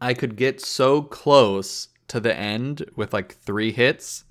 I 0.00 0.14
could 0.14 0.36
get 0.36 0.60
so 0.60 1.02
close 1.02 1.88
to 2.06 2.20
the 2.20 2.34
end 2.34 2.88
with 2.94 3.12
like 3.12 3.34
three 3.34 3.72
hits, 3.72 4.22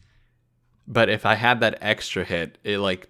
but 0.87 1.09
if 1.09 1.25
I 1.25 1.35
had 1.35 1.59
that 1.61 1.77
extra 1.81 2.23
hit, 2.23 2.57
it 2.63 2.79
like 2.79 3.09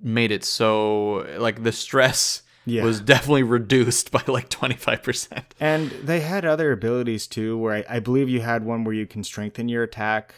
made 0.00 0.30
it 0.32 0.44
so 0.44 1.26
like 1.38 1.62
the 1.62 1.72
stress 1.72 2.42
Yeah. 2.64 2.84
was 2.84 3.00
definitely 3.00 3.42
reduced 3.44 4.10
by 4.10 4.22
like 4.26 4.48
25%. 4.50 5.42
And 5.60 5.90
they 5.90 6.20
had 6.20 6.44
other 6.44 6.72
abilities 6.72 7.26
too, 7.26 7.56
where 7.58 7.74
I, 7.88 7.96
I 7.96 8.00
believe 8.00 8.28
you 8.28 8.40
had 8.40 8.64
one 8.64 8.84
where 8.84 8.94
you 8.94 9.06
can 9.06 9.22
strengthen 9.24 9.68
your 9.68 9.82
attack. 9.82 10.34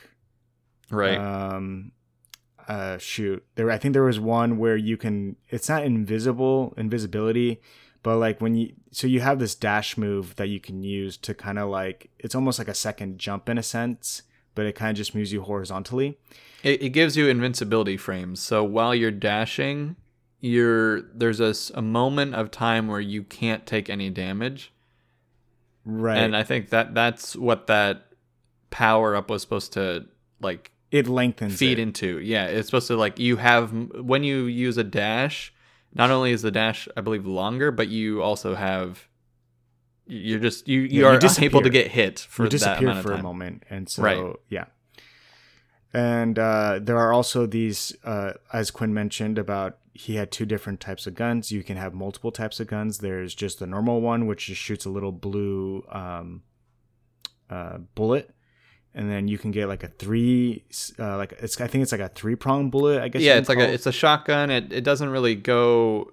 Right. 0.91 1.19
Um, 1.19 1.93
uh, 2.69 2.97
shoot, 2.99 3.45
there. 3.57 3.71
I 3.71 3.79
think 3.79 3.93
there 3.93 4.05
was 4.05 4.19
one 4.21 4.57
where 4.59 4.77
you 4.77 4.97
can. 4.97 5.37
It's 5.51 5.69
not 5.69 5.83
invisible, 5.85 6.73
invisibility, 6.79 7.61
but 8.03 8.17
like 8.17 8.41
when 8.41 8.55
you. 8.55 8.73
So 8.91 9.07
you 9.07 9.21
have 9.21 9.39
this 9.39 9.55
dash 9.55 9.99
move 9.99 10.37
that 10.37 10.49
you 10.49 10.61
can 10.61 10.83
use 10.83 11.17
to 11.19 11.35
kind 11.35 11.59
of 11.59 11.69
like. 11.69 12.11
It's 12.19 12.35
almost 12.35 12.59
like 12.59 12.69
a 12.69 12.75
second 12.75 13.19
jump 13.19 13.49
in 13.51 13.59
a 13.59 13.63
sense, 13.63 14.23
but 14.55 14.65
it 14.67 14.75
kind 14.75 14.91
of 14.91 14.97
just 14.97 15.15
moves 15.15 15.31
you 15.33 15.43
horizontally. 15.43 16.19
It, 16.65 16.83
it 16.83 16.89
gives 16.91 17.17
you 17.17 17.29
invincibility 17.29 17.97
frames. 17.97 18.41
So 18.41 18.65
while 18.65 18.95
you're 18.95 19.11
dashing, 19.13 19.95
you're 20.41 21.03
there's 21.15 21.39
a 21.71 21.81
moment 21.83 22.35
of 22.35 22.51
time 22.51 22.89
where 22.89 23.01
you 23.01 23.23
can't 23.23 23.65
take 23.67 23.89
any 23.89 24.11
damage, 24.11 24.73
Right. 25.85 26.17
and 26.19 26.35
I 26.37 26.43
think 26.43 26.71
that 26.71 26.95
that's 26.95 27.37
what 27.37 27.67
that 27.69 28.07
power 28.71 29.15
up 29.15 29.31
was 29.31 29.43
supposed 29.43 29.73
to 29.75 30.07
like 30.41 30.73
it 30.91 31.07
lengthens. 31.07 31.57
feed 31.59 31.79
it. 31.79 31.83
into. 31.83 32.19
Yeah, 32.19 32.47
it's 32.47 32.67
supposed 32.69 32.89
to 32.89 32.97
like 32.97 33.19
you 33.19 33.37
have 33.37 33.71
when 34.01 34.25
you 34.25 34.45
use 34.45 34.77
a 34.79 34.85
dash. 34.85 35.53
Not 35.97 36.11
only 36.11 36.33
is 36.33 36.43
the 36.43 36.51
dash, 36.51 36.89
I 36.97 37.03
believe, 37.03 37.25
longer, 37.27 37.71
but 37.71 37.89
you 37.89 38.21
also 38.23 38.55
have. 38.57 39.07
You're 40.07 40.41
just 40.41 40.69
you 40.69 40.81
you 40.81 40.87
Yeah, 40.87 40.91
you 40.99 41.05
are 41.07 41.09
unable 41.11 41.21
disappear. 41.29 41.63
to 41.63 41.71
get 41.71 41.91
hit 41.93 42.19
for 42.21 42.43
you 42.45 42.49
that 42.51 42.59
disappear 42.59 42.89
amount 42.89 42.99
of 42.99 43.05
for 43.07 43.13
a 43.13 43.23
moment 43.23 43.63
and 43.71 43.89
so 43.89 44.03
Right. 44.03 44.37
yeah 44.51 44.65
and 45.95 46.39
uh, 46.41 46.81
there 46.83 46.99
are 46.99 47.13
also 47.13 47.47
these 47.47 47.97
uh, 48.05 48.33
as 48.53 48.71
quinn 48.71 48.93
mentioned 48.93 49.39
about 49.39 49.79
he 49.93 50.17
had 50.17 50.33
two 50.33 50.45
different 50.45 50.81
types 50.81 51.07
of 51.07 51.15
guns. 51.15 51.53
You 51.53 51.63
can 51.63 51.77
have 51.77 51.95
multiple 51.95 52.33
types 52.33 52.59
of 52.59 52.67
guns. 52.67 52.99
There's 52.99 53.33
just 53.33 53.61
the 53.61 53.67
normal 53.67 54.01
one 54.01 54.27
which 54.27 54.47
just 54.47 54.61
shoots 54.61 54.85
a 54.85 54.91
little 54.91 55.13
blue 55.13 55.87
um, 55.89 56.43
uh, 57.49 57.79
bullet. 57.95 58.35
And 58.93 59.09
then 59.09 59.29
you 59.29 59.39
can 59.39 59.53
get 59.53 59.69
like 59.69 59.85
a 59.85 59.89
three 59.89 60.65
uh, 60.99 61.17
like 61.17 61.33
it's 61.41 61.61
i 61.61 61.67
think 61.67 61.83
it's 61.83 61.91
like 61.91 62.01
a 62.01 62.09
three 62.09 62.37
prong 62.37 62.71
bullet 62.71 63.03
i 63.03 63.09
guess 63.09 63.23
yeah 63.23 63.39
it's 63.39 63.49
like 63.49 63.59
a 63.59 63.69
it. 63.69 63.75
it's 63.75 63.87
a 63.87 63.93
shotgun. 63.93 64.51
It, 64.51 64.73
it 64.73 64.85
doesn't 64.85 65.09
really 65.09 65.35
go 65.35 66.13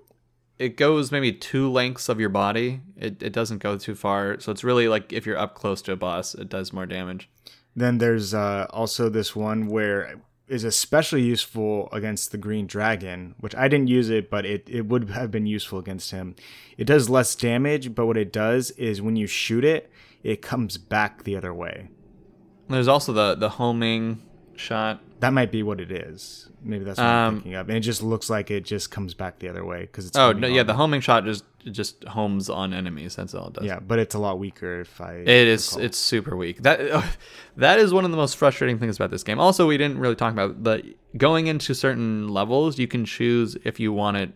it 0.59 0.77
goes 0.77 1.11
maybe 1.11 1.33
two 1.33 1.71
lengths 1.71 2.07
of 2.07 2.19
your 2.19 2.29
body. 2.29 2.81
It, 2.95 3.23
it 3.23 3.33
doesn't 3.33 3.59
go 3.59 3.77
too 3.77 3.95
far. 3.95 4.39
So 4.39 4.51
it's 4.51 4.63
really 4.63 4.87
like 4.87 5.11
if 5.11 5.25
you're 5.25 5.37
up 5.37 5.55
close 5.55 5.81
to 5.83 5.91
a 5.91 5.95
boss 5.95 6.35
it 6.35 6.49
does 6.49 6.71
more 6.71 6.85
damage 6.85 7.29
Then 7.75 7.97
there's 7.97 8.33
uh, 8.33 8.67
also 8.69 9.09
this 9.09 9.35
one 9.35 9.67
where 9.67 10.21
is 10.47 10.65
especially 10.65 11.21
useful 11.21 11.87
against 11.93 12.31
the 12.31 12.37
green 12.37 12.67
dragon, 12.67 13.33
which 13.39 13.55
I 13.55 13.69
didn't 13.69 13.87
use 13.87 14.09
it, 14.09 14.29
but 14.29 14.45
it, 14.45 14.67
it 14.69 14.85
would 14.85 15.09
have 15.11 15.31
been 15.31 15.45
useful 15.45 15.79
against 15.79 16.11
him. 16.11 16.35
It 16.77 16.83
does 16.83 17.09
less 17.09 17.35
damage, 17.35 17.95
but 17.95 18.05
what 18.05 18.17
it 18.17 18.33
does 18.33 18.71
is 18.71 19.01
when 19.01 19.15
you 19.15 19.27
shoot 19.27 19.63
it, 19.63 19.89
it 20.23 20.41
comes 20.41 20.77
back 20.77 21.23
the 21.23 21.37
other 21.37 21.53
way. 21.53 21.87
there's 22.67 22.89
also 22.89 23.13
the 23.13 23.35
the 23.35 23.49
homing 23.49 24.21
shot 24.61 25.01
That 25.19 25.33
might 25.33 25.51
be 25.51 25.61
what 25.63 25.79
it 25.81 25.91
is. 25.91 26.49
Maybe 26.63 26.83
that's 26.83 26.97
what 26.97 27.05
Um, 27.05 27.11
I'm 27.27 27.33
thinking 27.35 27.55
of. 27.55 27.67
And 27.69 27.77
it 27.77 27.81
just 27.81 28.01
looks 28.03 28.29
like 28.29 28.49
it 28.51 28.63
just 28.65 28.91
comes 28.91 29.13
back 29.13 29.39
the 29.39 29.49
other 29.49 29.65
way 29.65 29.81
because 29.81 30.05
it's 30.07 30.17
oh 30.17 30.31
no 30.31 30.47
yeah 30.47 30.61
on- 30.61 30.67
the 30.67 30.73
homing 30.75 31.01
shot 31.01 31.25
just 31.25 31.43
just 31.71 32.03
homes 32.05 32.49
on 32.49 32.73
enemies 32.73 33.15
that's 33.15 33.35
all 33.35 33.47
it 33.49 33.53
does 33.53 33.65
yeah, 33.65 33.79
but 33.79 33.99
it's 33.99 34.15
a 34.15 34.19
lot 34.19 34.39
weaker 34.39 34.81
if 34.81 34.99
I. 34.99 35.13
It 35.17 35.27
is. 35.27 35.71
recall. 35.73 35.85
It's 35.85 35.97
super 35.99 36.35
weak. 36.35 36.63
That 36.63 37.05
that 37.57 37.77
is 37.79 37.93
one 37.93 38.03
of 38.05 38.09
the 38.11 38.17
most 38.17 38.35
frustrating 38.37 38.79
things 38.79 38.95
about 38.95 39.11
this 39.11 39.23
game. 39.23 39.39
Also, 39.39 39.67
we 39.67 39.77
didn't 39.77 39.99
really 39.99 40.15
talk 40.15 40.33
about 40.33 40.63
the 40.63 40.95
going 41.17 41.45
into 41.47 41.75
certain 41.75 42.29
levels. 42.29 42.79
You 42.79 42.87
can 42.87 43.05
choose 43.05 43.57
if 43.63 43.79
you 43.79 43.93
want 43.93 44.17
it 44.17 44.31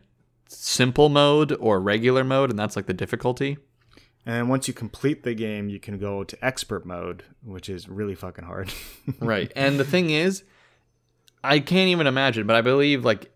simple 0.47 1.09
mode 1.09 1.51
or 1.59 1.79
regular 1.79 2.23
mode, 2.23 2.51
and 2.51 2.59
that's 2.59 2.75
like 2.75 2.85
the 2.85 2.93
difficulty. 2.93 3.57
And 4.25 4.49
once 4.49 4.67
you 4.67 4.73
complete 4.73 5.23
the 5.23 5.35
game, 5.35 5.69
you 5.69 5.79
can 5.79 5.99
go 5.99 6.23
to 6.23 6.45
expert 6.45 6.85
mode, 6.85 7.23
which 7.43 7.69
is 7.69 7.87
really 7.87 8.15
fucking 8.15 8.45
hard. 8.45 8.73
Right. 9.19 9.51
And 9.55 9.79
the 9.79 9.83
thing 9.83 10.09
is, 10.09 10.43
I 11.43 11.59
can't 11.59 11.89
even 11.89 12.07
imagine, 12.07 12.47
but 12.47 12.55
I 12.55 12.61
believe 12.61 13.05
like 13.05 13.31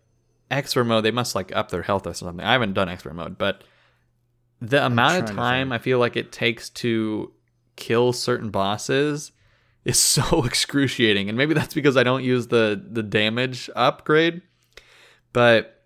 expert 0.50 0.84
mode, 0.84 1.04
they 1.04 1.12
must 1.12 1.36
like 1.36 1.54
up 1.54 1.70
their 1.70 1.82
health 1.82 2.06
or 2.06 2.14
something. 2.14 2.44
I 2.44 2.52
haven't 2.52 2.72
done 2.72 2.88
expert 2.88 3.14
mode, 3.14 3.38
but 3.38 3.62
the 4.60 4.84
amount 4.84 5.30
of 5.30 5.36
time 5.36 5.72
I 5.72 5.78
feel 5.78 6.00
like 6.00 6.16
it 6.16 6.32
takes 6.32 6.68
to 6.70 7.32
kill 7.76 8.12
certain 8.12 8.50
bosses 8.50 9.30
is 9.84 9.98
so 10.00 10.44
excruciating. 10.44 11.28
And 11.28 11.38
maybe 11.38 11.54
that's 11.54 11.74
because 11.74 11.96
I 11.96 12.02
don't 12.02 12.24
use 12.24 12.48
the 12.48 12.82
the 12.90 13.02
damage 13.02 13.70
upgrade. 13.76 14.42
But 15.32 15.79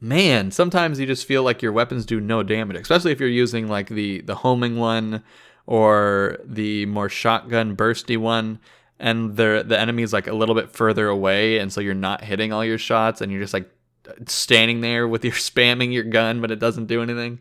man, 0.00 0.50
sometimes 0.50 0.98
you 1.00 1.06
just 1.06 1.26
feel 1.26 1.42
like 1.42 1.62
your 1.62 1.72
weapons 1.72 2.06
do 2.06 2.20
no 2.20 2.42
damage, 2.42 2.76
especially 2.76 3.12
if 3.12 3.20
you're 3.20 3.28
using 3.28 3.68
like 3.68 3.88
the 3.88 4.20
the 4.22 4.36
homing 4.36 4.76
one 4.76 5.22
or 5.66 6.38
the 6.44 6.86
more 6.86 7.08
shotgun 7.08 7.76
bursty 7.76 8.16
one 8.16 8.58
and 8.98 9.36
the 9.36 9.62
the 9.66 9.78
enemy's 9.78 10.12
like 10.12 10.26
a 10.26 10.32
little 10.32 10.54
bit 10.54 10.70
further 10.70 11.08
away 11.08 11.58
and 11.58 11.72
so 11.72 11.80
you're 11.80 11.94
not 11.94 12.24
hitting 12.24 12.52
all 12.52 12.64
your 12.64 12.78
shots 12.78 13.20
and 13.20 13.30
you're 13.30 13.40
just 13.40 13.54
like 13.54 13.70
standing 14.26 14.80
there 14.80 15.06
with 15.06 15.24
your 15.24 15.34
spamming 15.48 15.92
your 15.92 16.04
gun 16.04 16.40
but 16.40 16.50
it 16.50 16.58
doesn't 16.58 16.86
do 16.86 17.02
anything. 17.02 17.40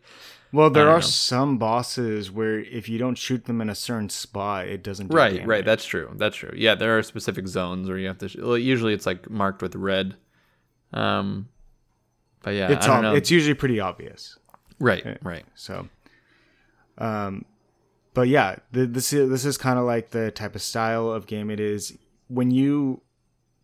Well, 0.53 0.69
there 0.69 0.87
are 0.89 0.95
know. 0.97 1.01
some 1.01 1.57
bosses 1.57 2.31
where 2.31 2.59
if 2.59 2.87
you 2.87 2.97
don't 2.97 3.17
shoot 3.17 3.45
them 3.45 3.59
in 3.59 3.69
a 3.69 3.75
certain 3.75 4.07
spot, 4.09 4.67
it 4.69 4.81
doesn't. 4.81 5.07
Do 5.09 5.15
Right, 5.17 5.33
damage. 5.33 5.45
right, 5.47 5.65
that's 5.65 5.83
true. 5.85 6.09
That's 6.15 6.37
true. 6.37 6.53
Yeah, 6.55 6.73
there 6.75 6.97
are 6.97 7.03
specific 7.03 7.49
zones 7.49 7.89
where 7.89 7.97
you 7.97 8.07
have 8.07 8.17
to 8.19 8.29
sh- 8.29 8.37
well, 8.37 8.57
usually 8.57 8.93
it's 8.93 9.05
like 9.05 9.29
marked 9.29 9.61
with 9.61 9.75
red. 9.75 10.15
Um 10.93 11.49
but 12.43 12.51
yeah, 12.55 12.71
it's 12.71 12.85
I 12.85 12.87
don't 12.87 12.97
ob- 12.97 13.03
know. 13.03 13.15
it's 13.15 13.31
usually 13.31 13.53
pretty 13.55 13.79
obvious. 13.79 14.37
right, 14.79 15.17
right. 15.23 15.45
So, 15.55 15.87
um, 16.97 17.45
but 18.13 18.27
yeah, 18.27 18.55
th- 18.73 18.89
this 18.91 19.13
is 19.13 19.29
this 19.29 19.45
is 19.45 19.57
kind 19.57 19.77
of 19.77 19.85
like 19.85 20.09
the 20.11 20.31
type 20.31 20.55
of 20.55 20.61
style 20.61 21.09
of 21.11 21.27
game 21.27 21.49
it 21.49 21.59
is. 21.59 21.97
When 22.27 22.51
you 22.51 23.01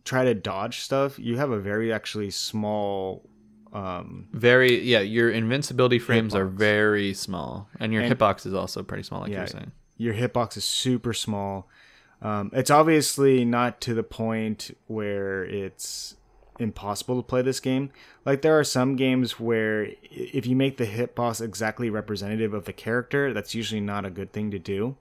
try 0.04 0.24
to 0.24 0.34
dodge 0.34 0.80
stuff, 0.80 1.18
you 1.18 1.36
have 1.38 1.50
a 1.50 1.58
very 1.60 1.92
actually 1.92 2.30
small. 2.30 3.28
Um, 3.72 4.28
Very 4.32 4.80
yeah, 4.82 5.00
your 5.00 5.30
invincibility 5.30 5.98
frames 5.98 6.32
are 6.32 6.46
very 6.46 7.12
small, 7.12 7.68
and 7.80 7.92
your 7.92 8.02
And- 8.02 8.16
hitbox 8.16 8.46
is 8.46 8.54
also 8.54 8.84
pretty 8.84 9.02
small, 9.02 9.22
like 9.22 9.30
you 9.30 9.34
Yeah. 9.34 9.40
were 9.42 9.46
saying. 9.48 9.72
your 9.96 10.14
hitbox 10.14 10.56
is 10.56 10.64
super 10.64 11.12
small. 11.12 11.68
Um, 12.22 12.50
it's 12.52 12.70
obviously 12.70 13.44
not 13.44 13.80
to 13.82 13.94
the 13.94 14.02
point 14.04 14.76
where 14.86 15.44
it's 15.44 16.16
impossible 16.58 17.16
to 17.16 17.22
play 17.22 17.42
this 17.42 17.60
game. 17.60 17.90
Like 18.24 18.42
there 18.42 18.58
are 18.58 18.64
some 18.64 18.96
games 18.96 19.40
where 19.40 19.88
if 20.10 20.46
you 20.46 20.56
make 20.56 20.76
the 20.76 20.86
hitbox 20.86 21.40
exactly 21.40 21.90
representative 21.90 22.54
of 22.54 22.64
the 22.64 22.72
character, 22.72 23.32
that's 23.32 23.54
usually 23.54 23.80
not 23.80 24.04
a 24.04 24.10
good 24.10 24.32
thing 24.32 24.50
to 24.50 24.58
do 24.58 24.96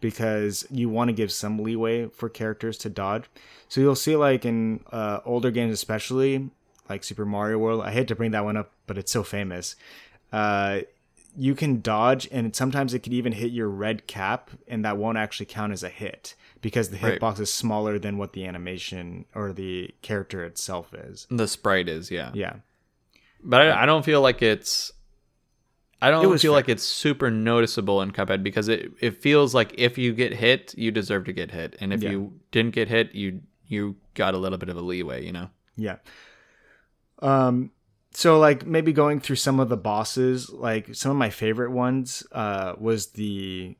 because 0.00 0.66
you 0.70 0.88
want 0.88 1.08
to 1.08 1.12
give 1.14 1.32
some 1.32 1.58
leeway 1.58 2.08
for 2.08 2.28
characters 2.28 2.76
to 2.78 2.90
dodge. 2.90 3.24
So 3.68 3.80
you'll 3.80 3.94
see 3.94 4.16
like 4.16 4.44
in 4.44 4.80
uh, 4.92 5.20
older 5.24 5.50
games 5.50 5.72
especially 5.72 6.50
like 6.88 7.04
Super 7.04 7.24
Mario 7.24 7.58
World, 7.58 7.82
I 7.82 7.90
hate 7.90 8.08
to 8.08 8.14
bring 8.14 8.32
that 8.32 8.44
one 8.44 8.56
up, 8.56 8.70
but 8.86 8.98
it's 8.98 9.10
so 9.10 9.22
famous. 9.22 9.76
Uh, 10.32 10.80
you 11.36 11.54
can 11.54 11.80
dodge 11.80 12.28
and 12.30 12.54
sometimes 12.54 12.94
it 12.94 13.00
could 13.00 13.12
even 13.12 13.32
hit 13.32 13.50
your 13.50 13.68
red 13.68 14.06
cap 14.06 14.50
and 14.68 14.84
that 14.84 14.96
won't 14.96 15.18
actually 15.18 15.46
count 15.46 15.72
as 15.72 15.82
a 15.82 15.88
hit 15.88 16.34
because 16.64 16.88
the 16.88 16.96
Right. 16.98 17.20
hitbox 17.20 17.38
is 17.40 17.52
smaller 17.52 17.98
than 17.98 18.16
what 18.18 18.32
the 18.32 18.44
animation 18.46 19.26
or 19.34 19.52
the 19.52 19.90
character 20.02 20.42
itself 20.44 20.92
is. 20.94 21.26
The 21.30 21.46
sprite 21.46 21.88
is, 21.88 22.10
yeah. 22.10 22.30
Yeah. 22.34 22.56
But 23.42 23.60
I, 23.60 23.82
I 23.82 23.86
don't 23.86 24.04
feel 24.04 24.20
like 24.22 24.40
it's. 24.42 24.90
I 26.00 26.10
don't 26.10 26.22
feel 26.38 26.38
fair. 26.38 26.50
like 26.52 26.68
it's 26.70 26.82
super 26.82 27.30
noticeable 27.30 28.00
in 28.02 28.10
Cuphead 28.12 28.42
because 28.42 28.68
it, 28.68 28.92
it 29.00 29.22
feels 29.22 29.54
like 29.54 29.74
if 29.78 29.96
you 29.98 30.12
get 30.14 30.32
hit, 30.34 30.74
you 30.76 30.90
deserve 30.90 31.24
to 31.26 31.32
get 31.32 31.50
hit, 31.50 31.76
and 31.80 31.92
if 31.92 32.02
Yeah. 32.02 32.10
you 32.12 32.40
didn't 32.50 32.74
get 32.74 32.88
hit, 32.88 33.14
you 33.14 33.42
you 33.66 33.96
got 34.14 34.34
a 34.34 34.38
little 34.38 34.58
bit 34.58 34.68
of 34.70 34.76
a 34.76 34.80
leeway, 34.82 35.24
you 35.24 35.32
know. 35.32 35.48
Yeah. 35.76 35.96
Um 37.20 37.70
so 38.12 38.38
like 38.38 38.64
maybe 38.66 38.92
going 38.92 39.20
through 39.20 39.36
some 39.36 39.58
of 39.60 39.68
the 39.68 39.76
bosses, 39.76 40.48
like 40.50 40.94
some 40.94 41.10
of 41.10 41.16
my 41.16 41.30
favorite 41.30 41.70
ones 41.72 42.22
uh, 42.32 42.74
was 42.78 43.08
the 43.12 43.76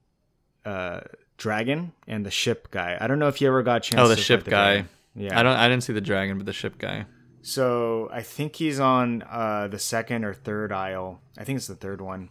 uh, 0.65 1.01
dragon 1.37 1.93
and 2.07 2.25
the 2.25 2.31
ship 2.31 2.71
guy. 2.71 2.97
I 3.01 3.07
don't 3.07 3.19
know 3.19 3.29
if 3.29 3.41
you 3.41 3.49
ever 3.49 3.63
got 3.63 3.77
a 3.77 3.81
chance. 3.81 4.01
Oh, 4.01 4.09
the 4.09 4.17
ship 4.17 4.45
guy. 4.45 4.73
dragon. 4.75 4.89
Yeah. 5.17 5.39
I 5.39 5.43
don't. 5.43 5.57
I 5.57 5.69
didn't 5.69 5.85
see 5.85 5.93
the 5.93 6.01
dragon, 6.01 6.37
but 6.39 6.47
the 6.47 6.53
ship 6.53 6.79
guy. 6.79 7.07
So 7.43 8.09
I 8.13 8.23
think 8.23 8.57
he's 8.57 8.81
on 8.81 9.23
uh, 9.23 9.69
the 9.69 9.79
second 9.79 10.25
or 10.25 10.33
third 10.35 10.73
isle. 10.73 11.21
I 11.39 11.45
think 11.45 11.57
it's 11.59 11.67
the 11.67 11.75
third 11.77 12.01
one. 12.01 12.31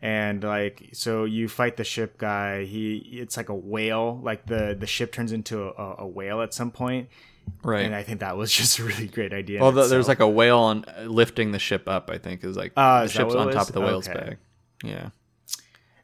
And 0.00 0.42
like, 0.42 0.90
so 0.94 1.24
you 1.24 1.48
fight 1.48 1.76
the 1.76 1.84
ship 1.84 2.18
guy. 2.18 2.64
He, 2.64 2.96
it's 2.96 3.36
like 3.36 3.50
a 3.50 3.54
whale. 3.54 4.18
Like 4.22 4.46
the 4.46 4.74
the 4.78 4.86
ship 4.86 5.12
turns 5.12 5.30
into 5.32 5.62
a, 5.68 5.96
a 5.98 6.06
whale 6.06 6.40
at 6.42 6.52
some 6.54 6.70
point. 6.72 7.08
Right. 7.62 7.84
And 7.84 7.94
I 7.94 8.02
think 8.02 8.20
that 8.20 8.36
was 8.36 8.50
just 8.60 8.78
a 8.80 8.84
really 8.84 9.06
great 9.06 9.32
idea. 9.32 9.60
well, 9.60 9.70
the, 9.70 9.84
there's 9.86 10.08
like 10.08 10.20
a 10.20 10.28
whale 10.28 10.58
on 10.58 10.84
lifting 11.06 11.52
the 11.52 11.58
ship 11.60 11.88
up. 11.88 12.10
I 12.10 12.18
think 12.18 12.42
is 12.42 12.56
like 12.56 12.72
Ah, 12.76 13.00
the 13.00 13.04
is 13.04 13.12
ship's 13.12 13.34
on 13.34 13.52
top 13.52 13.68
of 13.68 13.74
the 13.74 13.80
whale's 13.80 14.08
Okay. 14.08 14.18
back. 14.30 14.38
Yeah. 14.82 15.10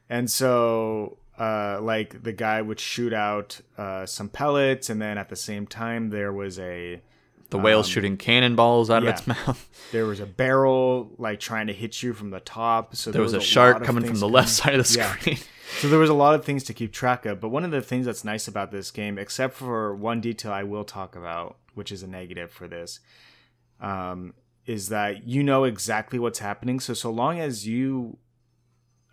And 0.09 0.29
so, 0.31 1.17
uh, 1.39 1.79
like 1.81 2.21
the 2.23 2.33
guy 2.33 2.61
would 2.61 2.79
shoot 2.79 3.13
out 3.13 3.61
uh, 3.77 4.05
some 4.05 4.29
pellets, 4.29 4.89
and 4.89 5.01
then 5.01 5.17
at 5.17 5.29
the 5.29 5.35
same 5.35 5.65
time 5.65 6.09
there 6.09 6.33
was 6.33 6.59
a 6.59 7.01
The 7.49 7.57
whale's 7.57 7.87
shooting 7.87 8.17
cannonballs 8.17 8.89
out 8.89 8.97
Um, 8.97 9.03
yeah. 9.05 9.09
of 9.11 9.17
its 9.17 9.27
mouth. 9.27 9.69
there 9.91 10.05
was 10.05 10.19
a 10.19 10.25
barrel 10.25 11.11
like 11.17 11.39
trying 11.39 11.67
to 11.67 11.73
hit 11.73 12.03
you 12.03 12.13
from 12.13 12.29
the 12.31 12.39
top. 12.41 12.95
So 12.95 13.11
There 13.11 13.21
was 13.21 13.33
a 13.33 13.37
lot 13.37 13.43
shark 13.45 13.83
coming 13.83 14.03
from 14.03 14.15
the 14.15 14.19
coming- 14.21 14.33
left 14.33 14.49
side 14.59 14.75
of 14.75 14.87
the 14.87 14.97
Yeah. 14.97 15.15
screen. 15.15 15.37
So 15.81 15.87
there 15.87 15.99
was 15.99 16.09
a 16.09 16.15
lot 16.15 16.33
of 16.35 16.43
things 16.43 16.63
to 16.65 16.73
keep 16.73 16.91
track 16.91 17.25
of. 17.27 17.39
But 17.39 17.49
one 17.49 17.63
of 17.63 17.69
the 17.71 17.81
things 17.81 18.05
that's 18.07 18.23
nice 18.25 18.47
about 18.47 18.71
this 18.71 18.89
game, 18.91 19.17
except 19.19 19.53
for 19.53 19.95
one 19.95 20.19
detail 20.19 20.51
I 20.51 20.63
will 20.63 20.83
talk 20.83 21.15
about, 21.15 21.57
which 21.75 21.91
is 21.91 22.01
a 22.03 22.07
negative 22.07 22.51
for 22.51 22.67
this, 22.67 22.99
um, 23.79 24.33
is 24.65 24.89
that 24.89 25.27
you 25.27 25.43
know 25.43 25.63
exactly 25.63 26.19
what's 26.19 26.39
happening. 26.39 26.79
So 26.79 26.93
so 26.93 27.11
long 27.11 27.39
as 27.39 27.67
you 27.67 28.17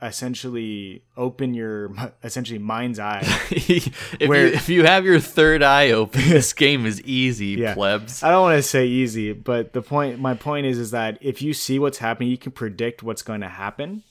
essentially 0.02 1.02
open 1.16 1.54
your 1.54 1.90
essentially 2.22 2.58
mind's 2.58 2.98
eye 2.98 3.20
if 3.50 4.28
Where- 4.28 4.48
you 4.48 4.52
if 4.52 4.68
you 4.68 4.84
have 4.84 5.04
your 5.04 5.20
third 5.20 5.62
eye 5.62 5.90
open, 5.92 6.20
this 6.28 6.52
game 6.52 6.84
is 6.86 7.00
easy, 7.02 7.46
Yeah. 7.58 7.74
plebs. 7.74 8.22
I 8.22 8.30
don't 8.30 8.42
want 8.42 8.56
to 8.58 8.62
say 8.62 8.86
easy, 8.86 9.32
but 9.32 9.72
the 9.72 9.82
point 9.82 10.18
my 10.20 10.34
point 10.34 10.66
is 10.66 10.78
is 10.78 10.90
that 10.90 11.18
if 11.20 11.40
you 11.42 11.54
see 11.54 11.78
what's 11.78 11.98
happening, 11.98 12.28
you 12.30 12.38
can 12.38 12.52
predict 12.52 13.02
what's 13.02 13.22
going 13.22 13.40
to 13.40 13.48
happen. 13.48 14.02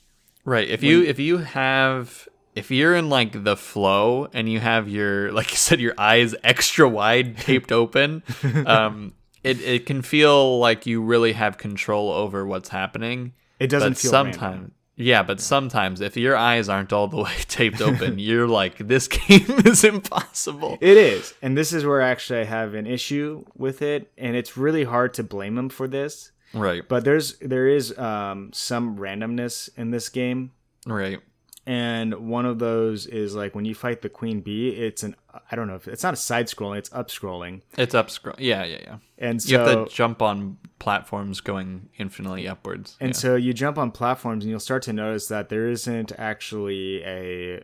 Right. 0.44 0.68
If 0.70 0.84
you 0.84 1.04
if 1.04 1.20
you 1.20 1.38
have 1.40 2.28
if 2.56 2.72
you're 2.72 2.96
in 2.96 3.10
like 3.10 3.44
the 3.44 3.58
flow 3.58 4.28
and 4.34 4.50
you 4.50 4.60
have 4.60 4.88
your 4.88 5.32
like 5.32 5.52
you 5.52 5.58
said 5.58 5.80
your 5.80 5.94
eyes 5.98 6.34
extra 6.44 6.88
wide 6.88 7.38
taped 7.48 7.72
open, 7.72 8.24
um, 8.66 9.14
it 9.44 9.62
it 9.62 9.86
can 9.86 10.02
feel 10.02 10.58
like 10.60 10.86
you 10.86 11.02
really 11.02 11.34
have 11.34 11.58
control 11.58 12.12
over 12.12 12.46
what's 12.46 12.70
happening. 12.70 13.34
It 13.60 13.68
doesn't 13.68 13.96
feel 13.98 14.12
sometimes. 14.12 14.72
Yeah, 14.98 15.24
but 15.24 15.40
sometimes 15.42 16.02
if 16.02 16.16
your 16.16 16.36
eyes 16.38 16.70
aren't 16.70 16.94
all 16.94 17.08
the 17.08 17.18
way 17.24 17.34
taped 17.48 17.82
open, 17.82 18.20
you're 18.20 18.48
like 18.48 18.78
this 18.78 19.08
game 19.28 19.62
is 19.66 19.84
impossible. 19.84 20.78
It 20.82 20.98
is, 20.98 21.34
and 21.42 21.58
this 21.58 21.74
is 21.74 21.86
where 21.86 22.02
actually 22.02 22.40
I 22.42 22.46
have 22.46 22.74
an 22.74 22.88
issue 22.88 23.46
with 23.56 23.82
it, 23.82 24.12
and 24.18 24.36
it's 24.36 24.58
really 24.58 24.84
hard 24.84 25.14
to 25.16 25.24
blame 25.24 25.56
them 25.56 25.70
for 25.70 25.88
this. 25.88 26.32
Right. 26.54 26.88
But 26.88 27.04
there's 27.04 27.38
there 27.40 27.68
is 27.68 27.98
um, 27.98 28.52
some 28.54 28.98
randomness 28.98 29.70
in 29.78 29.92
this 29.92 30.10
game, 30.10 30.52
Right. 30.86 31.20
And 31.66 32.14
one 32.28 32.46
of 32.46 32.60
those 32.60 33.08
is 33.08 33.36
like 33.36 33.56
when 33.56 33.66
you 33.66 33.74
fight 33.74 34.02
the 34.02 34.10
queen 34.10 34.42
bee. 34.42 34.70
It's 34.70 35.04
an 35.04 35.16
I 35.52 35.56
don't 35.56 35.68
know 35.68 35.76
if 35.76 35.88
it's 35.88 36.04
not 36.04 36.14
a 36.14 36.18
side 36.18 36.48
scrolling, 36.48 36.78
it's 36.78 36.94
up 36.94 37.10
scrolling, 37.10 37.62
It's 37.78 37.94
up 37.96 38.10
scroll. 38.10 38.36
Yeah, 38.38 38.64
yeah, 38.64 38.78
yeah. 38.84 38.98
and 39.18 39.42
so 39.42 39.50
You 39.52 39.60
have 39.60 39.88
to 39.90 39.94
jump 39.94 40.22
on 40.22 40.58
platforms 40.80 41.42
going 41.42 41.90
infinitely 41.98 42.48
upwards. 42.48 42.98
And 43.00 43.10
yeah. 43.10 43.14
so 43.18 43.36
you 43.36 43.54
jump 43.54 43.78
on 43.78 43.92
platforms 43.92 44.44
and 44.44 44.52
you'll 44.52 44.60
start 44.60 44.84
to 44.84 44.94
notice 44.94 45.28
that 45.28 45.50
there 45.50 45.68
isn't 45.68 46.12
actually 46.18 47.04
a 47.04 47.64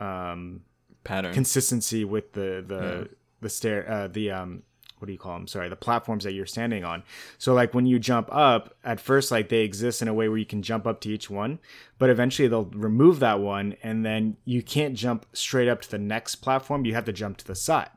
um, 0.00 0.62
pattern. 1.04 1.32
consistency 1.32 2.04
with 2.04 2.32
the 2.32 2.64
the 2.66 3.08
the 3.40 3.48
stair 3.48 3.88
uh, 3.90 4.08
the 4.08 4.30
um 4.30 4.62
what 4.98 5.06
do 5.06 5.12
you 5.12 5.18
call 5.18 5.34
them? 5.34 5.46
Sorry, 5.46 5.68
the 5.68 5.76
platforms 5.76 6.24
that 6.24 6.32
you're 6.32 6.46
standing 6.46 6.84
on. 6.84 7.02
So 7.38 7.52
like 7.54 7.74
when 7.74 7.86
you 7.86 7.98
jump 7.98 8.28
up, 8.32 8.74
at 8.84 9.00
first 9.00 9.30
like 9.30 9.48
they 9.48 9.60
exist 9.60 10.02
in 10.02 10.08
a 10.08 10.14
way 10.14 10.28
where 10.28 10.38
you 10.38 10.46
can 10.46 10.62
jump 10.62 10.86
up 10.86 11.00
to 11.02 11.10
each 11.10 11.28
one, 11.28 11.58
but 11.98 12.10
eventually 12.10 12.48
they'll 12.48 12.64
remove 12.64 13.20
that 13.20 13.40
one, 13.40 13.76
and 13.82 14.04
then 14.04 14.36
you 14.44 14.62
can't 14.62 14.94
jump 14.94 15.26
straight 15.32 15.68
up 15.68 15.82
to 15.82 15.90
the 15.90 15.98
next 15.98 16.36
platform. 16.36 16.84
You 16.84 16.94
have 16.94 17.04
to 17.06 17.12
jump 17.12 17.36
to 17.38 17.46
the 17.46 17.54
side. 17.54 17.90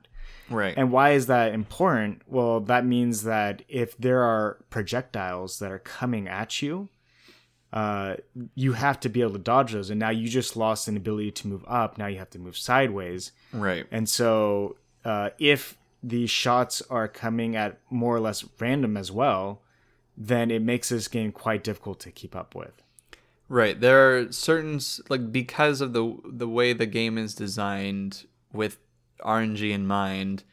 right. 0.50 0.74
And 0.76 0.92
why 0.92 1.12
is 1.12 1.28
that 1.28 1.54
important? 1.54 2.22
Well, 2.28 2.60
that 2.62 2.86
means 2.86 3.24
that 3.24 3.64
if 3.68 3.98
there 3.98 4.22
are 4.24 4.58
projectiles 4.70 5.60
that 5.60 5.72
are 5.72 5.80
coming 5.80 6.28
at 6.28 6.62
you, 6.62 6.90
uh, 7.72 8.16
you 8.56 8.74
have 8.74 9.00
to 9.02 9.10
be 9.10 9.22
able 9.22 9.34
to 9.34 9.40
dodge 9.40 9.74
those. 9.74 9.90
And 9.90 10.00
now 10.00 10.10
you 10.10 10.28
just 10.28 10.58
lost 10.58 10.88
an 10.88 10.98
ability 10.98 11.32
to 11.32 11.48
move 11.48 11.64
up. 11.68 11.98
Now 11.98 12.08
you 12.08 12.18
have 12.18 12.32
to 12.32 12.40
move 12.40 12.58
sideways. 12.58 13.32
right. 13.54 13.86
And 13.92 14.10
so 14.10 14.76
uh, 15.06 15.30
if 15.38 15.78
these 16.02 16.30
shots 16.30 16.82
are 16.90 17.08
coming 17.08 17.56
at 17.56 17.80
more 17.90 18.16
or 18.16 18.20
less 18.20 18.46
random 18.60 18.96
as 18.96 19.12
well, 19.12 19.62
then 20.18 20.52
it 20.52 20.62
makes 20.62 20.90
this 20.90 21.08
game 21.08 21.32
quite 21.32 21.64
difficult 21.64 22.00
to 22.02 22.12
keep 22.12 22.36
up 22.36 22.56
with. 22.56 22.82
Right. 23.48 23.80
There 23.80 24.18
are 24.18 24.32
certain 24.32 24.80
like 25.10 25.32
because 25.32 25.82
of 25.82 25.94
the 25.94 26.18
the 26.24 26.48
way 26.48 26.74
the 26.74 26.86
game 26.86 27.18
is 27.18 27.34
designed 27.34 28.26
with 28.54 28.78
RNG 29.22 29.72
in 29.72 29.88
mind, 29.88 30.44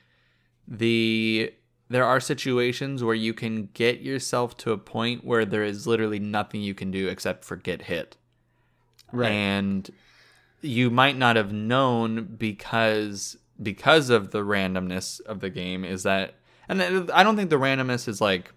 the 0.66 1.52
there 1.88 2.04
are 2.04 2.20
situations 2.20 3.04
where 3.04 3.14
you 3.14 3.34
can 3.34 3.68
get 3.74 4.00
yourself 4.00 4.56
to 4.58 4.72
a 4.72 4.78
point 4.78 5.24
where 5.24 5.44
there 5.44 5.62
is 5.62 5.86
literally 5.86 6.18
nothing 6.18 6.62
you 6.62 6.74
can 6.74 6.90
do 6.90 7.08
except 7.08 7.44
for 7.44 7.56
get 7.56 7.82
hit. 7.82 8.16
Right. 9.12 9.30
And 9.30 9.88
you 10.62 10.90
might 10.90 11.16
not 11.16 11.36
have 11.36 11.52
known 11.52 12.24
because 12.24 13.36
because 13.62 14.10
of 14.10 14.30
the 14.30 14.40
randomness 14.40 15.20
of 15.22 15.40
the 15.40 15.50
game 15.50 15.84
is 15.84 16.02
that 16.02 16.34
and 16.68 16.82
I 17.12 17.22
don't 17.22 17.36
think 17.36 17.50
the 17.50 17.56
randomness 17.56 18.08
is 18.08 18.20
like 18.20 18.52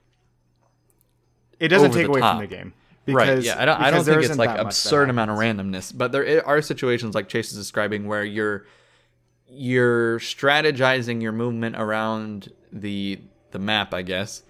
It 1.60 1.68
doesn't 1.70 1.92
take 1.92 2.08
away 2.08 2.20
top. 2.22 2.40
from 2.40 2.50
the 2.50 2.56
game. 2.56 2.74
right 3.08 3.42
yeah 3.42 3.62
i 3.62 3.66
don't, 3.66 3.80
I 3.80 3.92
don't 3.92 4.04
think 4.04 4.24
it's 4.24 4.38
like 4.38 4.50
that 4.50 4.58
much 4.58 4.58
that 4.58 4.66
absurd 4.66 5.10
amount 5.10 5.32
of 5.32 5.38
randomness 5.38 5.96
but 5.96 6.12
there 6.12 6.46
are 6.46 6.62
situations 6.62 7.16
like 7.16 7.28
chase 7.30 7.52
is 7.52 7.58
describing 7.58 8.08
where 8.08 8.24
you're 8.24 8.66
you're 9.48 10.20
strategizing 10.20 11.22
your 11.22 11.32
movement 11.32 11.76
around 11.76 12.52
the 12.72 13.20
the 13.52 13.60
map 13.60 13.94
i 13.94 14.02
guess 14.04 14.44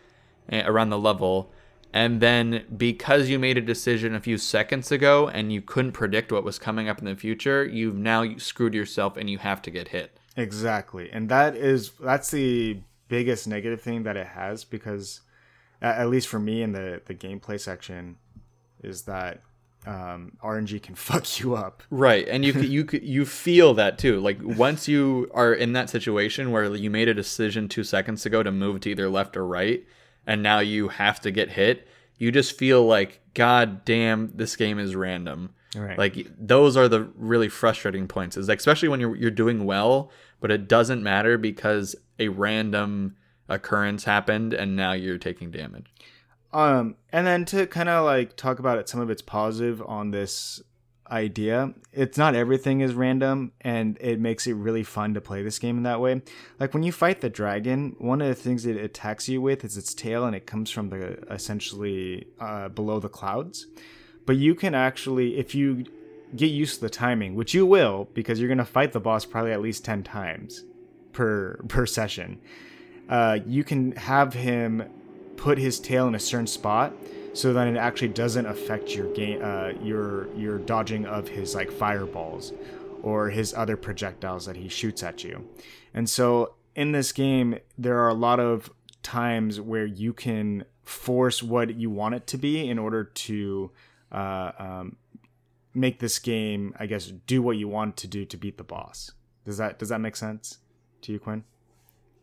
eh, 0.50 0.64
around 0.66 0.90
the 0.90 1.00
level 1.00 1.54
and 1.94 2.22
then 2.22 2.66
because 2.76 3.30
you 3.30 3.40
made 3.40 3.58
a 3.58 3.62
decision 3.62 4.14
a 4.14 4.20
few 4.20 4.38
seconds 4.38 4.92
ago 4.92 5.28
and 5.30 5.52
you 5.54 5.62
couldn't 5.62 5.94
predict 5.94 6.32
what 6.32 6.44
was 6.44 6.60
coming 6.60 6.90
up 6.90 7.00
in 7.00 7.06
the 7.06 7.16
future 7.16 7.64
you've 7.66 7.98
now 7.98 8.38
screwed 8.38 8.74
yourself 8.74 9.16
and 9.16 9.30
you 9.30 9.38
have 9.38 9.62
to 9.62 9.72
get 9.72 9.88
hit 9.88 10.19
Exactly. 10.40 11.10
And 11.12 11.30
that 11.30 11.56
is 11.56 11.92
that's 12.00 12.32
the 12.32 12.80
biggest 13.08 13.48
negative 13.48 13.82
thing 13.82 14.04
that 14.04 14.16
it 14.16 14.28
has 14.28 14.64
because 14.64 15.22
at, 15.82 16.10
least 16.10 16.28
for 16.28 16.40
me 16.40 16.62
in 16.62 16.72
the 16.72 17.02
the 17.06 17.16
gameplay 17.16 17.60
section 17.60 18.18
is 18.84 19.04
that 19.04 19.42
um, 19.86 20.34
RNG 20.44 20.82
can 20.82 20.96
fuck 21.10 21.40
you 21.40 21.56
up. 21.56 21.84
Right, 21.90 22.28
and 22.28 22.46
you 22.46 22.54
you 22.54 22.88
you 23.02 23.26
feel 23.26 23.74
that 23.76 23.98
too. 23.98 24.20
Like 24.20 24.38
once 24.42 24.88
you 24.88 25.30
are 25.34 25.54
in 25.54 25.74
that 25.74 25.90
situation 25.90 26.52
where 26.52 26.74
you 26.76 26.90
made 26.90 27.08
a 27.08 27.14
decision 27.14 27.68
two 27.68 27.84
seconds 27.84 28.26
ago 28.26 28.44
to 28.44 28.52
move 28.52 28.82
to 28.82 28.92
either 28.92 29.10
left 29.10 29.36
or 29.36 29.46
right, 29.46 29.86
and 30.26 30.44
now 30.44 30.60
you 30.60 30.90
have 30.90 31.20
to 31.22 31.32
get 31.32 31.50
hit, 31.50 31.88
you 32.18 32.32
just 32.32 32.58
feel 32.58 32.86
like, 32.86 33.22
God 33.34 33.86
damn, 33.86 34.32
this 34.36 34.56
game 34.56 34.78
is 34.78 34.96
random. 34.96 35.56
Right. 35.76 35.98
Like 35.98 36.28
those 36.38 36.76
are 36.76 36.88
the 36.88 37.04
really 37.16 37.48
frustrating 37.48 38.08
points. 38.08 38.38
Is 38.38 38.48
like, 38.48 38.60
especially 38.60 38.90
when 38.90 39.00
you're 39.00 39.16
you're 39.16 39.32
doing 39.32 39.66
well, 39.66 40.12
but 40.40 40.52
it 40.52 40.68
doesn't 40.68 41.04
matter 41.04 41.38
because 41.38 41.96
a 42.18 42.28
random 42.30 43.16
occurrence 43.48 44.04
happened 44.04 44.54
and 44.54 44.76
now 44.76 44.94
you're 44.94 45.18
taking 45.18 45.52
damage. 45.52 45.94
Um, 46.52 46.96
and 47.12 47.28
then 47.28 47.46
to 47.46 47.68
kind 47.68 47.90
of 47.90 48.06
like 48.06 48.36
talk 48.36 48.60
about 48.60 48.78
it, 48.78 48.90
some 48.90 49.00
of 49.00 49.10
its 49.10 49.22
positive 49.22 49.82
on 49.86 50.12
this 50.12 50.62
idea. 51.12 51.74
It's 51.92 52.18
not 52.18 52.36
everything 52.36 52.82
is 52.82 52.94
random, 52.94 53.52
and 53.62 53.98
it 54.00 54.20
makes 54.20 54.48
it 54.48 54.54
really 54.54 54.84
fun 54.84 55.14
to 55.16 55.22
play 55.22 55.42
this 55.44 55.60
game 55.60 55.78
in 55.78 55.84
that 55.84 56.00
way. 56.00 56.22
Like 56.60 56.74
when 56.74 56.84
you 56.84 56.92
fight 56.92 57.22
the 57.22 57.30
dragon, 57.30 57.96
one 57.98 58.22
of 58.22 58.28
the 58.28 58.36
things 58.36 58.66
it 58.66 58.78
attacks 58.78 59.28
you 59.28 59.42
with 59.42 59.64
is 59.64 59.78
its 59.78 59.94
tail, 59.94 60.26
and 60.26 60.36
it 60.36 60.46
comes 60.46 60.70
from 60.70 60.90
the 60.90 61.18
essentially 61.32 62.28
uh, 62.40 62.70
below 62.70 63.00
the 63.00 63.10
clouds. 63.10 63.68
But 64.26 64.38
you 64.38 64.54
can 64.54 64.76
actually, 64.76 65.38
if 65.38 65.56
you 65.56 65.86
get 66.36 66.48
used 66.48 66.76
to 66.76 66.82
the 66.82 66.90
timing, 66.90 67.36
which 67.36 67.54
you 67.54 67.66
will, 67.66 68.10
because 68.14 68.40
you're 68.40 68.50
gonna 68.50 68.66
fight 68.66 68.92
the 68.92 69.00
boss 69.00 69.26
probably 69.26 69.52
at 69.52 69.62
least 69.62 69.86
ten 69.86 70.04
times 70.04 70.64
per 71.12 71.60
per 71.68 71.86
session. 71.86 72.40
Uh, 73.08 73.40
you 73.46 73.64
can 73.64 73.94
have 73.94 74.34
him 74.34 74.84
put 75.36 75.58
his 75.58 75.80
tail 75.80 76.08
in 76.08 76.16
a 76.16 76.20
certain 76.20 76.46
spot 76.46 76.94
so 77.34 77.54
that 77.54 77.68
it 77.68 77.78
actually 77.78 78.10
doesn't 78.10 78.46
affect 78.46 78.94
your 78.94 79.12
game 79.14 79.40
uh, 79.42 79.70
your 79.82 80.34
your 80.36 80.58
dodging 80.60 81.06
of 81.06 81.28
his 81.28 81.56
like 81.56 81.72
fireballs 81.72 82.52
or 83.02 83.30
his 83.30 83.54
other 83.54 83.78
projectiles 83.78 84.46
that 84.46 84.58
he 84.58 84.68
shoots 84.68 85.02
at 85.02 85.24
you 85.24 85.48
and 85.94 86.10
so 86.10 86.56
in 86.76 86.92
this 86.92 87.12
game 87.14 87.58
there 87.78 88.00
are 88.00 88.10
a 88.10 88.14
lot 88.14 88.40
of 88.40 88.70
times 89.02 89.62
where 89.62 89.86
you 89.86 90.12
can 90.12 90.66
force 90.84 91.42
what 91.42 91.76
you 91.76 91.90
want 91.90 92.16
it 92.16 92.28
to 92.28 92.38
be 92.38 92.70
in 92.70 92.78
order 92.78 93.04
to 93.06 93.72
uh, 94.12 94.52
um, 94.60 94.96
make 95.74 96.00
this 96.00 96.20
game, 96.20 96.74
I 96.80 96.86
guess, 96.86 97.08
do 97.28 97.42
what 97.42 97.58
you 97.58 97.68
want 97.68 97.98
to 97.98 98.08
do 98.08 98.26
to 98.26 98.38
beat 98.38 98.58
the 98.58 98.64
boss. 98.64 99.12
Does 99.46 99.58
that 99.58 99.80
does 99.80 99.90
that 99.90 100.00
make 100.02 100.16
sense 100.16 100.58
to 101.02 101.12
you, 101.12 101.20
Quinn? 101.20 101.44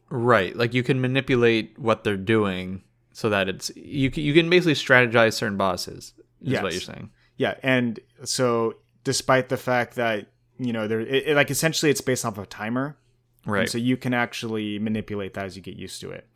Right. 0.09 0.55
Like 0.55 0.75
you 0.75 0.83
can 0.83 1.01
manipulate 1.01 1.79
what 1.79 2.05
they're 2.05 2.17
doing 2.17 2.83
so 3.13 3.29
that 3.31 3.49
it's 3.49 3.71
you 3.77 4.11
can, 4.11 4.23
you 4.23 4.33
can 4.35 4.49
basically 4.51 4.75
strategize 4.75 5.35
certain 5.35 5.57
bosses. 5.57 6.13
Is 6.43 6.53
Yes. 6.53 6.63
what 6.63 6.73
you're 6.73 6.81
saying. 6.83 7.11
Yeah, 7.39 7.55
and 7.63 7.99
so 8.25 8.77
despite 9.05 9.49
the 9.49 9.57
fact 9.57 9.95
that 9.97 10.29
you 10.59 10.73
know 10.73 10.87
there, 10.87 11.01
it, 11.01 11.29
it- 11.29 11.35
like 11.37 11.51
essentially 11.51 11.91
it's 11.91 12.01
based 12.01 12.25
off 12.25 12.39
of 12.39 12.45
a 12.45 12.47
timer, 12.47 12.97
and 13.45 13.53
Right. 13.53 13.69
so 13.69 13.79
you 13.79 13.97
can 13.97 14.15
actually 14.15 14.79
manipulate 14.79 15.35
that 15.35 15.45
as 15.47 15.57
you 15.57 15.63
get 15.63 15.77
used 15.77 16.01
to 16.03 16.11
it. 16.11 16.27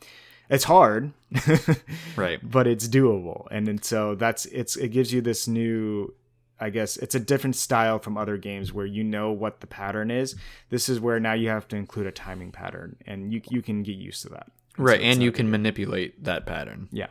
It's 0.48 0.64
hard, 0.64 1.12
right. 2.16 2.40
but 2.42 2.66
it's 2.66 2.88
doable, 2.88 3.46
and, 3.52 3.68
and 3.68 3.84
so 3.84 4.14
that's 4.16 4.46
it's 4.46 4.74
it 4.76 4.88
gives 4.88 5.12
you 5.12 5.20
this 5.20 5.46
new. 5.46 6.12
I 6.60 6.70
guess 6.70 6.98
it's 6.98 7.14
a 7.14 7.20
different 7.20 7.56
style 7.56 7.98
from 7.98 8.18
other 8.18 8.36
games 8.36 8.72
where 8.72 8.86
you 8.86 9.02
know 9.02 9.32
what 9.32 9.60
the 9.60 9.66
pattern 9.66 10.10
is. 10.10 10.36
This 10.68 10.88
is 10.88 11.00
where 11.00 11.18
now 11.18 11.32
you 11.32 11.48
have 11.48 11.66
to 11.68 11.76
include 11.76 12.06
a 12.06 12.12
timing 12.12 12.52
pattern, 12.52 12.96
and 13.06 13.32
you 13.32 13.40
you 13.48 13.62
can 13.62 13.82
get 13.82 13.96
used 13.96 14.22
to 14.22 14.28
that. 14.30 14.48
Right. 14.76 15.00
And 15.00 15.22
you 15.22 15.32
can 15.32 15.50
manipulate 15.50 16.22
that 16.24 16.46
pattern. 16.46 16.88
yeah, 16.92 17.08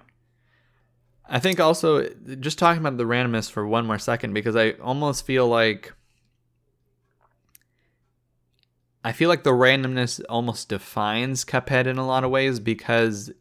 I 1.27 1.39
think 1.39 1.59
also 1.59 2.07
just 2.39 2.57
talking 2.57 2.79
about 2.79 2.97
the 2.97 3.03
randomness 3.03 3.49
for 3.49 3.65
one 3.65 3.85
more 3.85 3.99
second 3.99 4.33
because 4.33 4.55
I 4.55 4.71
almost 4.71 5.25
feel 5.25 5.47
like 5.47 5.93
I 9.03 9.11
feel 9.11 9.29
like 9.29 9.43
the 9.43 9.51
randomness 9.51 10.21
almost 10.27 10.69
defines 10.69 11.45
Cuphead 11.45 11.85
in 11.85 11.97
a 11.97 12.05
lot 12.05 12.23
of 12.23 12.31
ways 12.31 12.59
because 12.59 13.31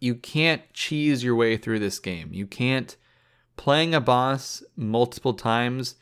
you 0.00 0.14
can't 0.14 0.62
cheese 0.72 1.24
your 1.24 1.34
way 1.34 1.56
through 1.56 1.80
this 1.80 1.98
game. 1.98 2.32
You 2.32 2.46
can't 2.46 2.96
playing 3.56 3.94
a 3.94 4.00
boss 4.00 4.62
multiple 4.76 5.34
times 5.34 5.96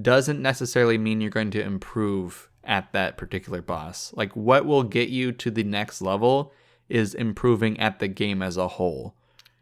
doesn't 0.00 0.42
necessarily 0.42 0.98
mean 0.98 1.20
you're 1.20 1.30
going 1.30 1.50
to 1.52 1.62
improve 1.62 2.50
at 2.64 2.92
that 2.92 3.16
particular 3.16 3.62
boss. 3.62 4.12
Like 4.14 4.34
what 4.34 4.66
will 4.66 4.82
get 4.82 5.08
you 5.08 5.32
to 5.32 5.50
the 5.50 5.64
next 5.64 6.02
level 6.02 6.52
is 6.88 7.14
improving 7.14 7.78
at 7.80 7.98
the 7.98 8.08
game 8.08 8.42
as 8.42 8.56
a 8.56 8.68
whole. 8.68 9.14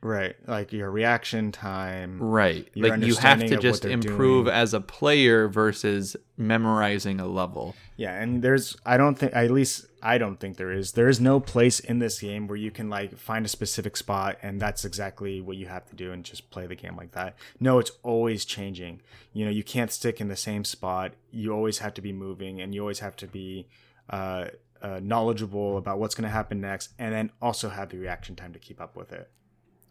Right. 0.05 0.37
Like 0.47 0.73
your 0.73 0.91
reaction 0.91 1.51
time, 1.51 2.23
Right. 2.23 2.69
Like 2.77 3.03
you 3.03 3.17
have 3.17 3.41
to 3.41 3.57
just 3.57 3.85
improve 3.85 4.45
doing. 4.45 4.57
as 4.57 4.75
a 4.75 4.81
player 4.81 5.49
versus 5.49 6.15
memorizing 6.37 7.19
a 7.21 7.27
level. 7.27 7.75
Yeah, 7.97 8.15
and 8.21 8.43
there's 8.43 8.77
I 8.85 8.97
don't 8.97 9.17
think 9.19 9.35
at 9.35 9.51
least 9.51 9.87
I 10.03 10.19
don't 10.19 10.39
think 10.39 10.57
there 10.59 10.71
is. 10.71 10.93
There 10.93 11.09
is 11.09 11.21
no 11.21 11.41
place 11.41 11.81
in 11.81 11.99
this 11.99 12.21
game 12.21 12.47
where 12.47 12.59
you 12.59 12.71
can 12.71 12.91
like 12.91 13.17
find 13.17 13.47
a 13.47 13.49
specific 13.49 13.97
spot 13.97 14.37
and 14.43 14.61
that's 14.61 14.85
exactly 14.85 15.41
what 15.41 15.57
you 15.57 15.67
have 15.67 15.87
to 15.87 15.97
do 15.97 16.13
and 16.13 16.23
just 16.25 16.51
play 16.51 16.67
the 16.67 16.75
game 16.77 16.97
like 16.97 17.13
that. 17.13 17.37
No, 17.59 17.79
it's 17.79 17.93
always 18.03 18.45
changing. 18.45 19.01
You 19.33 19.47
know, 19.47 19.51
you 19.51 19.65
can't 19.65 19.91
stick 19.91 20.21
in 20.21 20.29
the 20.29 20.37
same 20.37 20.65
spot. 20.65 21.15
You 21.31 21.53
always 21.53 21.79
have 21.79 21.95
to 21.95 22.03
be 22.03 22.13
moving 22.13 22.61
and 22.61 22.75
you 22.75 22.81
always 22.83 23.01
have 23.01 23.17
to 23.17 23.27
be 23.27 23.67
uh, 24.11 24.47
uh, 24.83 25.01
knowledgeable 25.03 25.79
about 25.79 25.99
what's 25.99 26.15
going 26.15 26.29
to 26.29 26.35
happen 26.35 26.61
next 26.61 26.91
and 26.99 27.15
then 27.15 27.31
also 27.41 27.71
have 27.71 27.89
the 27.89 27.97
reaction 27.97 28.37
time 28.37 28.53
to 28.53 28.59
keep 28.59 28.81
up 28.83 28.97
with 28.97 29.11
it. 29.13 29.31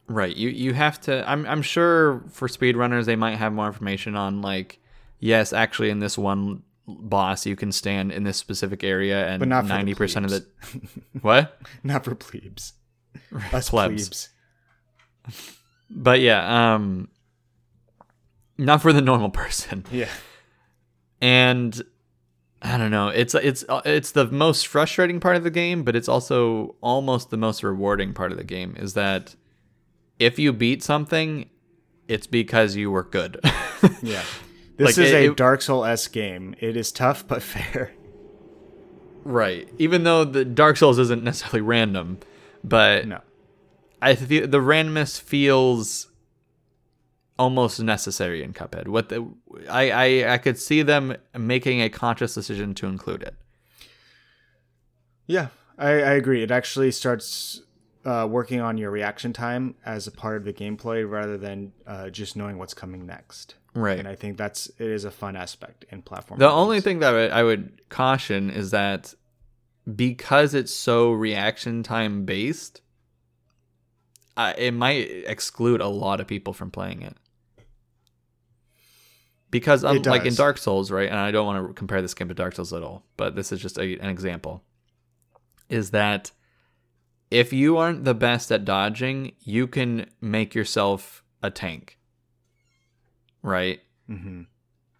Right. 0.07 0.35
You 0.35 0.49
you 0.49 0.73
have 0.73 0.99
to 1.01 1.27
I'm 1.29 1.45
I'm 1.45 1.61
sure 1.61 2.23
for 2.29 2.47
speedrunners 2.47 3.05
they 3.05 3.15
might 3.15 3.35
have 3.37 3.53
more 3.53 3.67
information 3.67 4.15
on 4.15 4.41
like 4.41 4.79
yes, 5.19 5.53
actually 5.53 5.89
in 5.89 5.99
this 5.99 6.17
one 6.17 6.63
boss 6.85 7.45
you 7.45 7.55
can 7.55 7.71
stand 7.71 8.11
in 8.11 8.23
this 8.23 8.35
specific 8.37 8.83
area 8.83 9.25
and 9.27 9.39
But 9.39 9.47
not 9.47 9.65
for 9.65 9.71
90% 9.73 10.25
of 10.25 10.31
the. 10.31 10.45
What? 11.21 11.57
Not 11.83 12.03
for 12.03 12.13
plebes. 12.15 12.73
Us 13.53 13.69
Plebs. 13.69 14.09
plebes. 14.09 14.29
But 15.89 16.19
yeah, 16.19 16.73
um 16.75 17.07
not 18.57 18.81
for 18.81 18.93
the 18.93 19.01
normal 19.01 19.29
person. 19.29 19.85
Yeah. 19.91 20.09
and 21.21 21.81
I 22.61 22.77
don't 22.77 22.91
know. 22.91 23.09
It's 23.09 23.35
it's 23.35 23.65
it's 23.85 24.11
the 24.11 24.25
most 24.27 24.67
frustrating 24.67 25.19
part 25.19 25.35
of 25.35 25.43
the 25.43 25.49
game, 25.51 25.83
but 25.83 25.95
it's 25.95 26.07
also 26.07 26.75
almost 26.81 27.29
the 27.29 27.37
most 27.37 27.63
rewarding 27.63 28.13
part 28.13 28.31
of 28.31 28.37
the 28.37 28.43
game. 28.43 28.75
Is 28.77 28.93
that 28.93 29.35
if 30.19 30.37
you 30.39 30.53
beat 30.53 30.83
something, 30.83 31.49
it's 32.07 32.27
because 32.27 32.75
you 32.75 32.91
were 32.91 33.03
good. 33.03 33.39
Yeah. 34.01 34.23
This 34.77 34.97
Like, 34.97 35.05
is 35.05 35.11
it- 35.11 35.15
a 35.15 35.31
it- 35.31 35.37
Dark 35.37 35.61
Souls 35.61 36.07
game. 36.07 36.55
It 36.59 36.77
is 36.77 36.91
tough 36.91 37.27
but 37.27 37.41
fair. 37.53 37.91
right. 39.23 39.67
Even 39.77 40.03
though 40.03 40.23
the 40.23 40.45
Dark 40.45 40.77
Souls 40.77 40.99
isn't 40.99 41.23
necessarily 41.23 41.61
random, 41.61 42.19
but 42.63 43.07
No. 43.07 43.19
I 44.01 44.15
feel 44.15 44.47
the 44.47 44.59
randomness 44.59 45.19
feels 45.19 46.09
almost 47.37 47.81
necessary 47.81 48.41
in 48.43 48.53
Cuphead. 48.53 48.87
What 48.87 49.09
the 49.09 49.27
I, 49.69 49.91
I 49.91 50.33
I 50.33 50.37
could 50.37 50.57
see 50.57 50.81
them 50.81 51.15
making 51.37 51.81
a 51.81 51.89
conscious 51.89 52.33
decision 52.33 52.73
to 52.75 52.87
include 52.87 53.23
it. 53.23 53.35
Yeah, 55.27 55.47
I, 55.77 55.89
I 55.91 56.11
agree. 56.13 56.43
It 56.43 56.51
actually 56.51 56.91
starts 56.91 57.61
uh, 58.05 58.27
working 58.29 58.59
on 58.59 58.77
your 58.77 58.91
reaction 58.91 59.33
time 59.33 59.75
as 59.85 60.07
a 60.07 60.11
part 60.11 60.37
of 60.37 60.43
the 60.43 60.53
gameplay 60.53 61.09
rather 61.09 61.37
than 61.37 61.71
uh, 61.87 62.09
just 62.09 62.35
knowing 62.35 62.57
what's 62.57 62.73
coming 62.73 63.05
next. 63.05 63.55
Right. 63.75 63.97
And 63.97 64.07
I 64.07 64.15
think 64.15 64.37
that's 64.37 64.67
it 64.77 64.87
is 64.87 65.03
a 65.05 65.11
fun 65.11 65.35
aspect 65.35 65.85
in 65.89 66.01
platform. 66.01 66.39
The 66.39 66.47
games. 66.47 66.57
only 66.57 66.81
thing 66.81 66.99
that 66.99 67.31
I 67.31 67.43
would 67.43 67.89
caution 67.89 68.49
is 68.49 68.71
that 68.71 69.13
because 69.95 70.53
it's 70.53 70.73
so 70.73 71.11
reaction 71.11 71.83
time 71.83 72.25
based, 72.25 72.81
uh, 74.37 74.53
it 74.57 74.73
might 74.73 75.09
exclude 75.27 75.81
a 75.81 75.87
lot 75.87 76.19
of 76.19 76.27
people 76.27 76.53
from 76.53 76.71
playing 76.71 77.01
it. 77.01 77.15
Because 79.49 79.83
um, 79.83 80.01
like 80.03 80.25
in. 80.25 80.33
Dark 80.33 80.57
Souls, 80.57 80.89
right? 80.89 81.07
And 81.07 81.17
I 81.17 81.29
don't 81.29 81.45
want 81.45 81.67
to 81.67 81.73
compare 81.73 82.01
this 82.01 82.15
game 82.15 82.27
to 82.27 82.33
Dark 82.33 82.55
Souls 82.55 82.73
at 82.73 82.81
all, 82.81 83.05
but 83.17 83.35
this 83.35 83.51
is 83.51 83.61
just 83.61 83.77
a, 83.77 83.99
an 83.99 84.09
example. 84.09 84.63
Is 85.69 85.91
that 85.91 86.31
if 87.33 87.51
you 87.51 87.77
aren't 87.77 88.03
the 88.05 88.13
best 88.13 88.51
at 88.51 88.63
dodging, 88.63 89.31
you 89.39 89.65
can 89.67 90.05
make 90.21 90.53
yourself 90.55 91.23
a 91.41 91.49
tank. 91.49 91.97
Right? 93.41 93.81
Mhm. 94.09 94.47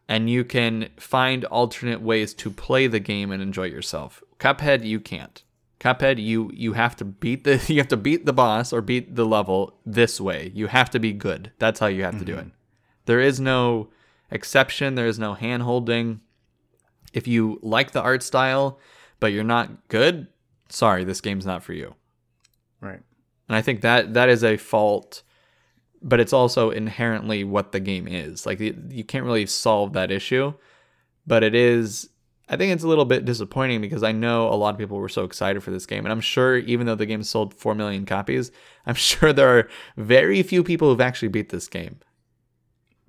and 0.09 0.29
you 0.29 0.43
can 0.43 0.89
find 0.97 1.45
alternate 1.45 2.01
ways 2.01 2.33
to 2.33 2.49
play 2.51 2.87
the 2.87 2.99
game 2.99 3.31
and 3.31 3.41
enjoy 3.41 3.65
yourself. 3.65 4.21
Cuphead, 4.37 4.83
you 4.85 4.99
can't. 4.99 5.43
Cuphead, 5.79 6.21
you 6.21 6.51
you 6.53 6.73
have 6.73 6.95
to 6.97 7.05
beat 7.05 7.43
the 7.43 7.63
you 7.73 7.77
have 7.77 7.87
to 7.89 7.97
beat 7.97 8.25
the 8.25 8.33
boss 8.33 8.73
or 8.73 8.81
beat 8.81 9.15
the 9.15 9.25
level 9.25 9.79
this 9.85 10.19
way. 10.21 10.51
You 10.53 10.67
have 10.67 10.89
to 10.91 10.99
be 10.99 11.13
good. 11.13 11.51
That's 11.59 11.79
how 11.79 11.87
you 11.87 12.03
have 12.03 12.19
to 12.19 12.25
do 12.25 12.35
it. 12.37 12.47
There 13.05 13.19
is 13.21 13.39
no 13.39 13.89
exception. 14.31 14.95
There 14.95 15.07
is 15.07 15.19
no 15.19 15.33
hand 15.35 15.63
holding. 15.63 16.21
If 17.13 17.27
you 17.27 17.59
like 17.61 17.91
the 17.91 18.01
art 18.01 18.23
style, 18.23 18.79
but 19.19 19.31
you're 19.33 19.43
not 19.43 19.87
good, 19.87 20.27
sorry, 20.69 21.03
this 21.03 21.21
game's 21.21 21.45
not 21.45 21.63
for 21.63 21.73
you. 21.73 21.95
Right. 22.83 23.01
And 23.47 23.55
I 23.55 23.61
think 23.61 23.81
that 23.81 24.13
that 24.13 24.29
is 24.29 24.43
a 24.43 24.57
fault, 24.57 25.23
but 26.01 26.19
it's 26.19 26.33
also 26.33 26.69
inherently 26.69 27.43
what 27.43 27.71
the 27.71 27.79
game 27.79 28.07
is. 28.07 28.45
Like 28.45 28.59
you, 28.59 28.81
you 28.89 29.03
can't 29.03 29.25
really 29.25 29.45
solve 29.45 29.93
that 29.93 30.11
issue, 30.11 30.53
but 31.25 31.43
it 31.43 31.55
is. 31.55 32.09
I 32.49 32.57
think 32.57 32.73
it's 32.73 32.83
a 32.83 32.87
little 32.87 33.05
bit 33.05 33.25
disappointing 33.25 33.79
because 33.79 34.03
I 34.03 34.11
know 34.11 34.49
a 34.49 34.55
lot 34.55 34.75
of 34.75 34.77
people 34.77 34.97
were 34.97 35.09
so 35.09 35.23
excited 35.23 35.63
for 35.63 35.71
this 35.71 35.85
game, 35.85 36.05
and 36.05 36.11
I'm 36.11 36.21
sure 36.21 36.57
even 36.57 36.85
though 36.85 36.95
the 36.95 37.05
game 37.05 37.23
sold 37.23 37.53
four 37.53 37.73
million 37.73 38.05
copies, 38.05 38.51
I'm 38.85 38.95
sure 38.95 39.33
there 39.33 39.57
are 39.57 39.69
very 39.97 40.43
few 40.43 40.63
people 40.63 40.89
who've 40.89 41.01
actually 41.01 41.29
beat 41.29 41.49
this 41.49 41.67
game 41.67 41.99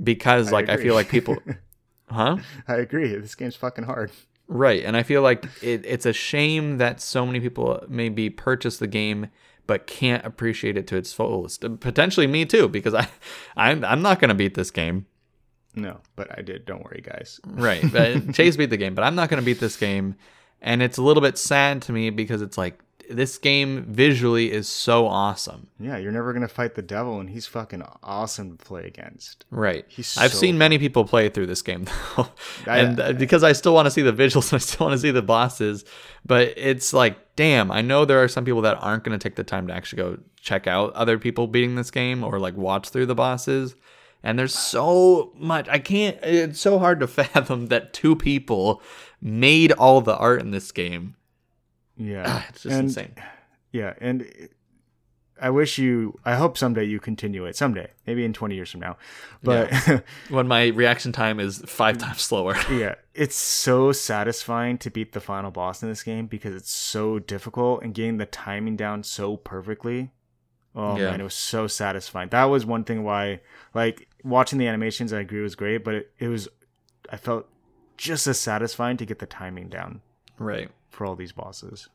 because, 0.03 0.53
like, 0.53 0.69
I 0.69 0.77
feel 0.77 0.95
like 0.95 1.09
people, 1.09 1.37
huh? 2.11 2.39
I 2.69 2.77
agree. 2.77 3.15
This 3.17 3.35
game's 3.35 3.57
fucking 3.57 3.85
hard. 3.85 4.11
Right, 4.47 4.85
and 4.85 4.97
I 4.97 5.03
feel 5.03 5.23
like 5.23 5.47
it, 5.63 5.85
it's 5.87 6.07
a 6.07 6.13
shame 6.13 6.79
that 6.79 7.01
so 7.01 7.25
many 7.25 7.41
people 7.41 7.83
maybe 7.89 8.29
purchased 8.31 8.79
the 8.79 8.87
game 8.87 9.29
but 9.67 9.87
can't 9.87 10.25
appreciate 10.25 10.77
it 10.77 10.87
to 10.89 10.97
its 10.97 11.13
fullest. 11.13 11.65
Potentially 11.81 12.27
me 12.27 12.45
too, 12.45 12.69
because 12.69 12.95
I, 12.95 13.09
I'm 13.57 13.85
I'm 13.85 14.03
not 14.03 14.21
gonna 14.21 14.35
beat 14.35 14.55
this 14.55 14.71
game. 14.71 15.07
No, 15.75 16.01
but 16.15 16.37
I 16.37 16.43
did. 16.43 16.67
Don't 16.67 16.85
worry, 16.85 17.03
guys. 17.05 17.41
Right, 17.45 17.83
Chase 18.33 18.57
beat 18.57 18.71
the 18.71 18.77
game, 18.77 18.95
but 18.95 19.03
I'm 19.03 19.15
not 19.15 19.29
gonna 19.29 19.43
beat 19.43 19.61
this 19.61 19.77
game, 19.77 20.15
and 20.61 20.83
it's 20.83 20.99
a 20.99 21.03
little 21.03 21.23
bit 21.23 21.39
sad 21.39 21.83
to 21.83 21.93
me 21.93 22.11
because 22.11 22.43
it's 22.43 22.59
like 22.59 22.79
this 23.11 23.39
game 23.39 23.85
visually 23.89 24.51
is 24.53 24.69
so 24.69 25.07
awesome. 25.07 25.69
Yeah, 25.79 25.97
you're 25.99 26.13
never 26.13 26.33
gonna 26.33 26.49
fight 26.49 26.75
the 26.75 26.83
devil, 26.83 27.21
and 27.21 27.31
he's 27.31 27.47
fucking 27.47 27.83
awesome 28.03 28.57
to 28.57 28.65
play 28.65 28.87
against. 28.87 29.45
Right. 29.51 29.85
He's 29.89 30.17
I've 30.17 30.33
so 30.33 30.39
seen 30.39 30.59
many 30.59 30.79
people 30.79 31.05
play 31.05 31.29
through 31.29 31.47
this 31.47 31.63
game 31.63 31.85
though, 32.17 32.29
I- 32.67 32.79
and 32.79 33.01
uh, 33.01 33.13
because 33.13 33.43
I 33.43 33.53
still 33.53 33.75
want 33.75 33.87
to 33.87 33.91
see 33.91 34.03
the 34.03 34.13
visuals 34.13 34.53
and 34.53 34.55
I 34.61 34.65
still 34.65 34.87
want 34.87 34.95
to 34.95 35.01
see 35.01 35.11
the 35.11 35.23
bosses, 35.23 35.85
but 36.25 36.53
it's 36.57 36.93
like, 36.93 37.37
damn, 37.37 37.71
I 37.71 37.81
know 37.83 38.05
there 38.05 38.23
are 38.23 38.29
some 38.29 38.45
people 38.45 38.63
that 38.63 38.79
aren't 38.81 39.05
going 39.05 39.19
to 39.19 39.23
take 39.29 39.37
the 39.37 39.45
time 39.45 39.67
to 39.69 39.75
actually 39.75 40.03
go 40.03 40.19
check 40.41 40.67
out 40.67 40.93
other 40.95 41.19
people 41.19 41.47
beating 41.47 41.75
this 41.75 41.91
game 41.91 42.23
or 42.23 42.39
like 42.39 42.57
watch 42.57 42.89
through 42.91 43.07
the 43.07 43.15
bosses. 43.15 43.75
And 44.23 44.39
there's 44.39 44.55
so 44.55 45.33
much 45.37 45.69
I 45.69 45.79
can't. 45.79 46.17
It's 46.23 46.59
so 46.59 46.79
hard 46.79 47.01
to 47.01 47.07
fathom 47.09 47.67
that 47.67 47.93
two 47.93 48.17
people 48.17 48.81
made 49.21 49.73
all 49.73 50.01
the 50.01 50.17
art 50.17 50.41
in 50.41 50.51
this 50.51 50.73
game. 50.73 51.15
Yeah, 51.97 52.43
It's 52.49 52.63
just 52.63 52.75
and, 52.75 52.85
insane. 52.85 53.15
Yeah, 53.73 53.95
and 54.01 54.27
I 55.41 55.51
wish 55.51 55.79
you. 55.79 56.19
I 56.25 56.37
hope 56.37 56.57
someday 56.57 56.85
you 56.85 57.01
continue 57.01 57.45
it. 57.45 57.57
Someday, 57.57 57.91
maybe 58.07 58.25
in 58.25 58.33
twenty 58.33 58.55
years 58.55 58.71
from 58.71 58.81
now. 58.81 58.97
But 59.43 59.71
yeah, 59.73 60.01
when 60.29 60.47
my 60.47 60.69
reaction 60.69 61.13
time 61.13 61.41
is 61.41 61.59
five 61.67 61.99
times 61.99 62.23
slower. 62.23 62.57
yeah, 62.71 62.95
it's 63.15 63.37
so 63.37 63.93
satisfying 63.93 64.79
to 64.79 64.91
beat 64.91 65.13
the 65.13 65.21
final 65.21 65.51
boss 65.51 65.83
in 65.83 65.89
this 65.89 66.03
game 66.03 66.27
because 66.27 66.55
it's 66.55 66.71
so 66.71 67.19
difficult 67.19 67.83
and 67.83 67.95
getting 67.95 68.19
the 68.19 68.27
timing 68.27 68.77
down 68.77 69.03
so 69.03 69.37
perfectly. 69.37 70.13
Oh 70.75 70.99
yeah. 70.99 71.11
man, 71.11 71.21
it 71.21 71.25
was 71.25 71.35
so 71.35 71.67
satisfying. 71.67 72.29
That 72.31 72.45
was 72.45 72.67
one 72.67 72.85
thing 72.85 73.05
why, 73.05 73.41
like, 73.75 74.09
watching 74.25 74.59
the 74.59 74.67
animations, 74.67 75.13
I 75.13 75.21
agree 75.21 75.41
was 75.41 75.55
great, 75.55 75.85
but 75.85 75.95
it, 75.95 76.13
it 76.19 76.29
was, 76.29 76.49
I 77.11 77.17
felt 77.17 77.49
just 77.97 78.27
as 78.27 78.41
satisfying 78.41 78.97
to 78.97 79.07
get 79.07 79.21
the 79.21 79.27
timing 79.27 79.69
down. 79.69 80.01
Right. 80.37 80.69
For 80.95 81.05
all 81.05 81.17
these 81.17 81.33
bosses. 81.33 81.89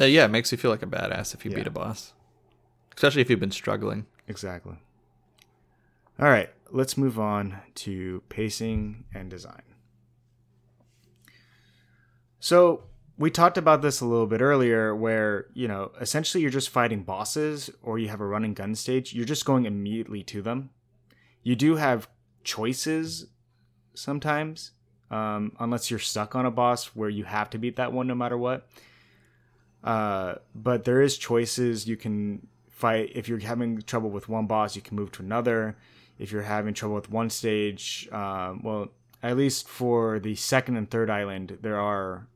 Uh, 0.00 0.04
yeah, 0.04 0.24
it 0.24 0.30
makes 0.30 0.50
you 0.50 0.56
feel 0.56 0.70
like 0.70 0.82
a 0.82 0.86
badass 0.86 1.34
if 1.34 1.44
you 1.44 1.50
yeah. 1.50 1.58
beat 1.58 1.66
a 1.66 1.70
boss, 1.70 2.14
especially 2.96 3.20
if 3.20 3.28
you've 3.28 3.38
been 3.40 3.50
struggling. 3.50 4.06
Exactly. 4.26 4.76
All 6.18 6.28
right, 6.28 6.48
let's 6.70 6.96
move 6.96 7.18
on 7.18 7.58
to 7.74 8.22
pacing 8.30 9.04
and 9.14 9.28
design. 9.28 9.62
So, 12.40 12.84
we 13.18 13.30
talked 13.30 13.58
about 13.58 13.82
this 13.82 14.00
a 14.00 14.06
little 14.06 14.26
bit 14.26 14.40
earlier 14.40 14.94
where, 14.94 15.46
you 15.54 15.68
know, 15.68 15.92
essentially 16.00 16.42
you're 16.42 16.50
just 16.50 16.70
fighting 16.70 17.02
bosses 17.02 17.70
or 17.82 17.98
you 17.98 18.08
have 18.08 18.20
a 18.20 18.26
run 18.26 18.44
and 18.44 18.56
gun 18.56 18.74
stage, 18.74 19.14
you're 19.14 19.24
just 19.24 19.44
going 19.44 19.64
immediately 19.64 20.22
to 20.24 20.42
them. 20.42 20.70
You 21.42 21.56
do 21.56 21.76
have 21.76 22.08
choices 22.44 23.26
sometimes, 23.94 24.72
um, 25.10 25.52
unless 25.58 25.90
you're 25.90 25.98
stuck 25.98 26.34
on 26.34 26.46
a 26.46 26.50
boss 26.50 26.86
where 26.88 27.08
you 27.08 27.24
have 27.24 27.50
to 27.50 27.58
beat 27.58 27.76
that 27.76 27.92
one 27.92 28.06
no 28.06 28.14
matter 28.14 28.36
what. 28.36 28.68
Uh, 29.84 30.36
but 30.54 30.84
there 30.84 31.00
is 31.00 31.16
choices 31.16 31.86
you 31.86 31.96
can 31.96 32.46
fight. 32.68 33.12
If 33.14 33.28
you're 33.28 33.38
having 33.38 33.82
trouble 33.82 34.10
with 34.10 34.28
one 34.28 34.46
boss, 34.46 34.74
you 34.74 34.82
can 34.82 34.96
move 34.96 35.12
to 35.12 35.22
another. 35.22 35.76
If 36.18 36.32
you're 36.32 36.42
having 36.42 36.74
trouble 36.74 36.96
with 36.96 37.10
one 37.10 37.30
stage, 37.30 38.08
um, 38.10 38.62
well, 38.62 38.88
at 39.22 39.36
least 39.36 39.68
for 39.68 40.18
the 40.18 40.34
second 40.34 40.76
and 40.76 40.90
third 40.90 41.10
island, 41.10 41.58
there 41.62 41.78
are 41.78 42.26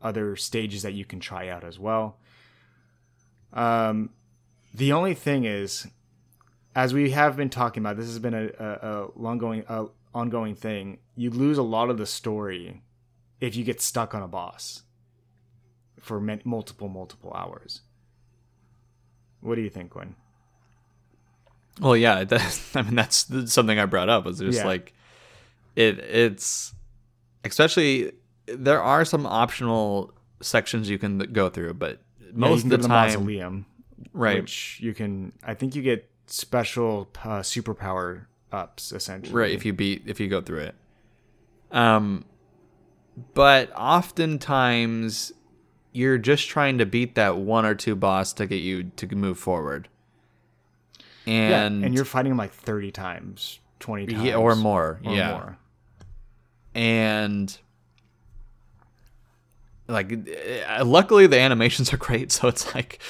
other 0.00 0.36
stages 0.36 0.82
that 0.82 0.92
you 0.92 1.04
can 1.04 1.20
try 1.20 1.48
out 1.48 1.64
as 1.64 1.78
well. 1.78 2.18
Um, 3.52 4.10
the 4.74 4.92
only 4.92 5.14
thing 5.14 5.44
is, 5.44 5.86
as 6.74 6.92
we 6.92 7.10
have 7.10 7.36
been 7.36 7.48
talking 7.50 7.82
about, 7.82 7.96
this 7.96 8.06
has 8.06 8.18
been 8.18 8.34
a, 8.34 8.50
a, 8.58 8.88
a 8.88 9.08
long 9.16 9.38
going, 9.38 9.64
a 9.68 9.86
ongoing 10.16 10.54
thing. 10.54 10.98
You 11.14 11.30
lose 11.30 11.58
a 11.58 11.62
lot 11.62 11.90
of 11.90 11.98
the 11.98 12.06
story 12.06 12.82
if 13.40 13.54
you 13.54 13.64
get 13.64 13.80
stuck 13.80 14.14
on 14.14 14.22
a 14.22 14.28
boss 14.28 14.82
for 16.00 16.20
multiple, 16.20 16.88
multiple 16.88 17.32
hours. 17.34 17.82
What 19.40 19.56
do 19.56 19.60
you 19.60 19.70
think, 19.70 19.90
Quinn? 19.90 20.16
Well, 21.80 21.96
yeah, 21.96 22.24
I 22.74 22.82
mean 22.82 22.94
that's 22.94 23.26
something 23.52 23.78
I 23.78 23.84
brought 23.84 24.08
up 24.08 24.24
was 24.24 24.38
just 24.38 24.58
yeah. 24.58 24.66
like 24.66 24.94
it. 25.76 25.98
It's 25.98 26.74
especially 27.44 28.12
there 28.46 28.82
are 28.82 29.04
some 29.04 29.26
optional 29.26 30.14
sections 30.40 30.88
you 30.88 30.98
can 30.98 31.18
go 31.18 31.50
through, 31.50 31.74
but 31.74 32.00
most 32.32 32.64
yeah, 32.64 32.74
of 32.74 32.82
the 32.82 32.88
time, 32.88 33.08
mausoleum, 33.08 33.66
right? 34.14 34.40
Which 34.40 34.78
you 34.80 34.94
can, 34.94 35.32
I 35.42 35.52
think 35.52 35.74
you 35.74 35.82
get 35.82 36.08
special 36.26 37.08
uh, 37.22 37.40
superpower 37.40 38.24
ups 38.56 38.92
essentially, 38.92 39.34
right? 39.34 39.52
If 39.52 39.64
you 39.64 39.72
beat, 39.72 40.02
if 40.06 40.18
you 40.18 40.28
go 40.28 40.40
through 40.40 40.60
it. 40.60 40.74
Um, 41.70 42.24
but 43.34 43.70
oftentimes 43.76 45.32
you're 45.92 46.18
just 46.18 46.48
trying 46.48 46.78
to 46.78 46.86
beat 46.86 47.14
that 47.14 47.36
one 47.36 47.64
or 47.64 47.74
two 47.74 47.94
boss 47.94 48.32
to 48.34 48.46
get 48.46 48.62
you 48.62 48.84
to 48.96 49.14
move 49.14 49.38
forward. 49.38 49.88
And 51.26 51.80
yeah, 51.80 51.86
and 51.86 51.94
you're 51.94 52.04
fighting 52.04 52.30
them 52.30 52.38
like 52.38 52.52
30 52.52 52.92
times, 52.92 53.60
20 53.80 54.06
times 54.06 54.24
yeah, 54.24 54.36
or 54.36 54.54
more. 54.54 55.00
Or 55.04 55.12
yeah. 55.12 55.30
More. 55.32 55.58
And 56.74 57.58
like 59.88 60.12
uh, 60.68 60.84
luckily 60.84 61.26
the 61.26 61.38
animations 61.38 61.92
are 61.92 61.96
great 61.96 62.32
so 62.32 62.48
it's 62.48 62.74
like 62.74 63.00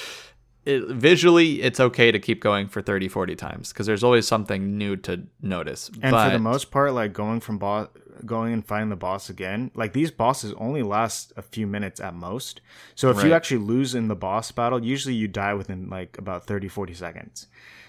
it, 0.66 0.88
visually 0.88 1.62
it's 1.62 1.78
okay 1.78 2.10
to 2.10 2.18
keep 2.18 2.42
going 2.42 2.66
for 2.66 2.82
30 2.82 3.08
40 3.08 3.36
times 3.36 3.72
because 3.72 3.86
there's 3.86 4.04
always 4.04 4.26
something 4.26 4.76
new 4.76 4.96
to 4.96 5.22
notice 5.40 5.88
and 6.02 6.10
but, 6.10 6.26
for 6.26 6.32
the 6.32 6.38
most 6.40 6.70
part 6.70 6.92
like 6.92 7.12
going 7.12 7.40
from 7.40 7.58
boss 7.58 7.88
going 8.24 8.52
and 8.52 8.66
finding 8.66 8.88
the 8.88 8.96
boss 8.96 9.30
again 9.30 9.70
like 9.74 9.92
these 9.92 10.10
bosses 10.10 10.52
only 10.56 10.82
last 10.82 11.32
a 11.36 11.42
few 11.42 11.66
minutes 11.66 12.00
at 12.00 12.14
most. 12.14 12.60
So 12.94 13.10
if 13.10 13.18
right. 13.18 13.26
you 13.26 13.32
actually 13.34 13.58
lose 13.58 13.94
in 13.94 14.08
the 14.08 14.16
boss 14.16 14.50
battle 14.52 14.84
usually 14.84 15.14
you 15.14 15.28
die 15.28 15.54
within 15.54 15.88
like 15.88 16.18
about 16.18 16.46
30 16.46 16.68
40 16.68 16.94
seconds. 16.94 17.46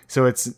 So 0.07 0.25
it's 0.25 0.51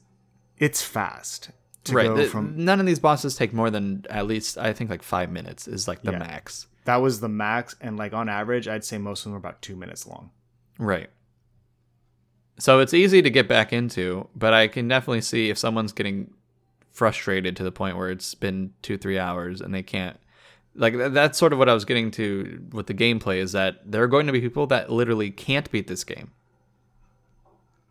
it's 0.57 0.81
fast 0.81 1.51
right 1.91 2.13
the, 2.13 2.25
from 2.25 2.53
none 2.55 2.79
of 2.79 2.85
these 2.85 2.99
bosses 2.99 3.35
take 3.35 3.51
more 3.51 3.71
than 3.71 4.05
at 4.11 4.27
least 4.27 4.59
i 4.59 4.71
think 4.71 4.91
like 4.91 5.01
five 5.01 5.31
minutes 5.31 5.67
is 5.67 5.87
like 5.87 6.01
the 6.03 6.11
yeah. 6.11 6.19
max. 6.19 6.67
That 6.85 6.97
was 6.97 7.19
the 7.19 7.29
max 7.29 7.75
and 7.81 7.97
like 7.97 8.13
on 8.13 8.27
average 8.29 8.67
i'd 8.67 8.83
say 8.83 8.97
most 8.97 9.21
of 9.21 9.25
them 9.25 9.35
are 9.35 9.37
about 9.37 9.61
two 9.61 9.75
minutes 9.75 10.05
long. 10.05 10.31
Right 10.77 11.09
so 12.59 12.79
it's 12.79 12.93
easy 12.93 13.21
to 13.21 13.29
get 13.29 13.47
back 13.47 13.73
into 13.73 14.27
but 14.35 14.53
i 14.53 14.67
can 14.67 14.87
definitely 14.87 15.21
see 15.21 15.49
if 15.49 15.57
someone's 15.57 15.91
getting 15.91 16.31
frustrated 16.91 17.55
to 17.55 17.63
the 17.63 17.71
point 17.71 17.97
where 17.97 18.09
it's 18.09 18.35
been 18.35 18.71
two 18.81 18.97
three 18.97 19.17
hours 19.17 19.61
and 19.61 19.73
they 19.73 19.83
can't 19.83 20.17
like 20.75 20.95
that's 21.11 21.37
sort 21.37 21.53
of 21.53 21.59
what 21.59 21.69
i 21.69 21.73
was 21.73 21.85
getting 21.85 22.09
to 22.09 22.63
with 22.71 22.87
the 22.87 22.93
gameplay 22.93 23.37
is 23.37 23.51
that 23.51 23.79
there 23.89 24.03
are 24.03 24.07
going 24.07 24.25
to 24.25 24.31
be 24.31 24.41
people 24.41 24.67
that 24.67 24.91
literally 24.91 25.29
can't 25.29 25.69
beat 25.71 25.87
this 25.87 26.03
game. 26.03 26.31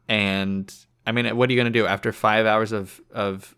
And 0.08 0.74
i 1.06 1.12
mean 1.12 1.36
what 1.36 1.48
are 1.48 1.52
you 1.52 1.58
going 1.58 1.72
to 1.72 1.78
do? 1.78 1.86
After 1.86 2.12
five 2.12 2.46
hours 2.46 2.72
of 2.72 3.00
of 3.12 3.54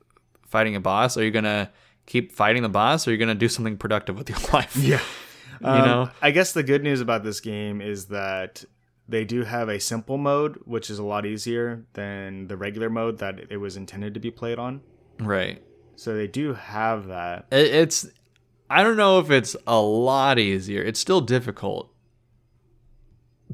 fighting 0.47 0.75
a 0.75 0.81
boss 0.81 1.17
are 1.17 1.25
you 1.25 1.31
going 1.31 1.45
to 1.45 1.71
keep 2.07 2.33
fighting 2.33 2.63
the 2.63 2.69
boss 2.69 3.07
or 3.07 3.11
are 3.11 3.13
you 3.13 3.19
going 3.19 3.29
to 3.29 3.35
do 3.37 3.49
something 3.49 3.77
productive 3.77 4.19
with 4.19 4.29
your 4.29 4.39
life? 4.53 4.77
Yeah. 4.77 5.01
You 5.61 5.69
um, 5.69 5.85
know, 5.87 6.11
I 6.23 6.31
guess 6.33 6.53
the 6.53 6.63
good 6.63 6.83
news 6.83 7.01
about 7.01 7.23
this 7.23 7.41
game 7.41 7.81
is 7.81 8.07
that 8.07 8.65
they 9.11 9.25
do 9.25 9.43
have 9.43 9.69
a 9.69 9.81
simple 9.81 10.17
mode, 10.17 10.61
which 10.65 10.89
is 10.89 10.99
a 10.99 11.05
lot 11.05 11.27
easier 11.27 11.85
than 11.95 12.47
the 12.47 12.57
regular 12.57 12.89
mode 12.89 13.19
that 13.19 13.41
it 13.51 13.57
was 13.57 13.77
intended 13.77 14.15
to 14.15 14.21
be 14.21 14.31
played 14.31 14.59
on. 14.59 14.81
Right. 15.19 15.63
So 15.97 16.15
they 16.15 16.27
do 16.27 16.55
have 16.55 17.09
that. 17.09 17.47
It's, 17.51 18.09
I 18.71 18.83
don't 18.83 18.97
know 18.97 19.19
if 19.19 19.31
it's 19.31 19.57
a 19.67 19.81
lot 19.81 20.39
easier. 20.39 20.83
It's 20.83 21.01
still 21.01 21.21
difficult, 21.21 21.93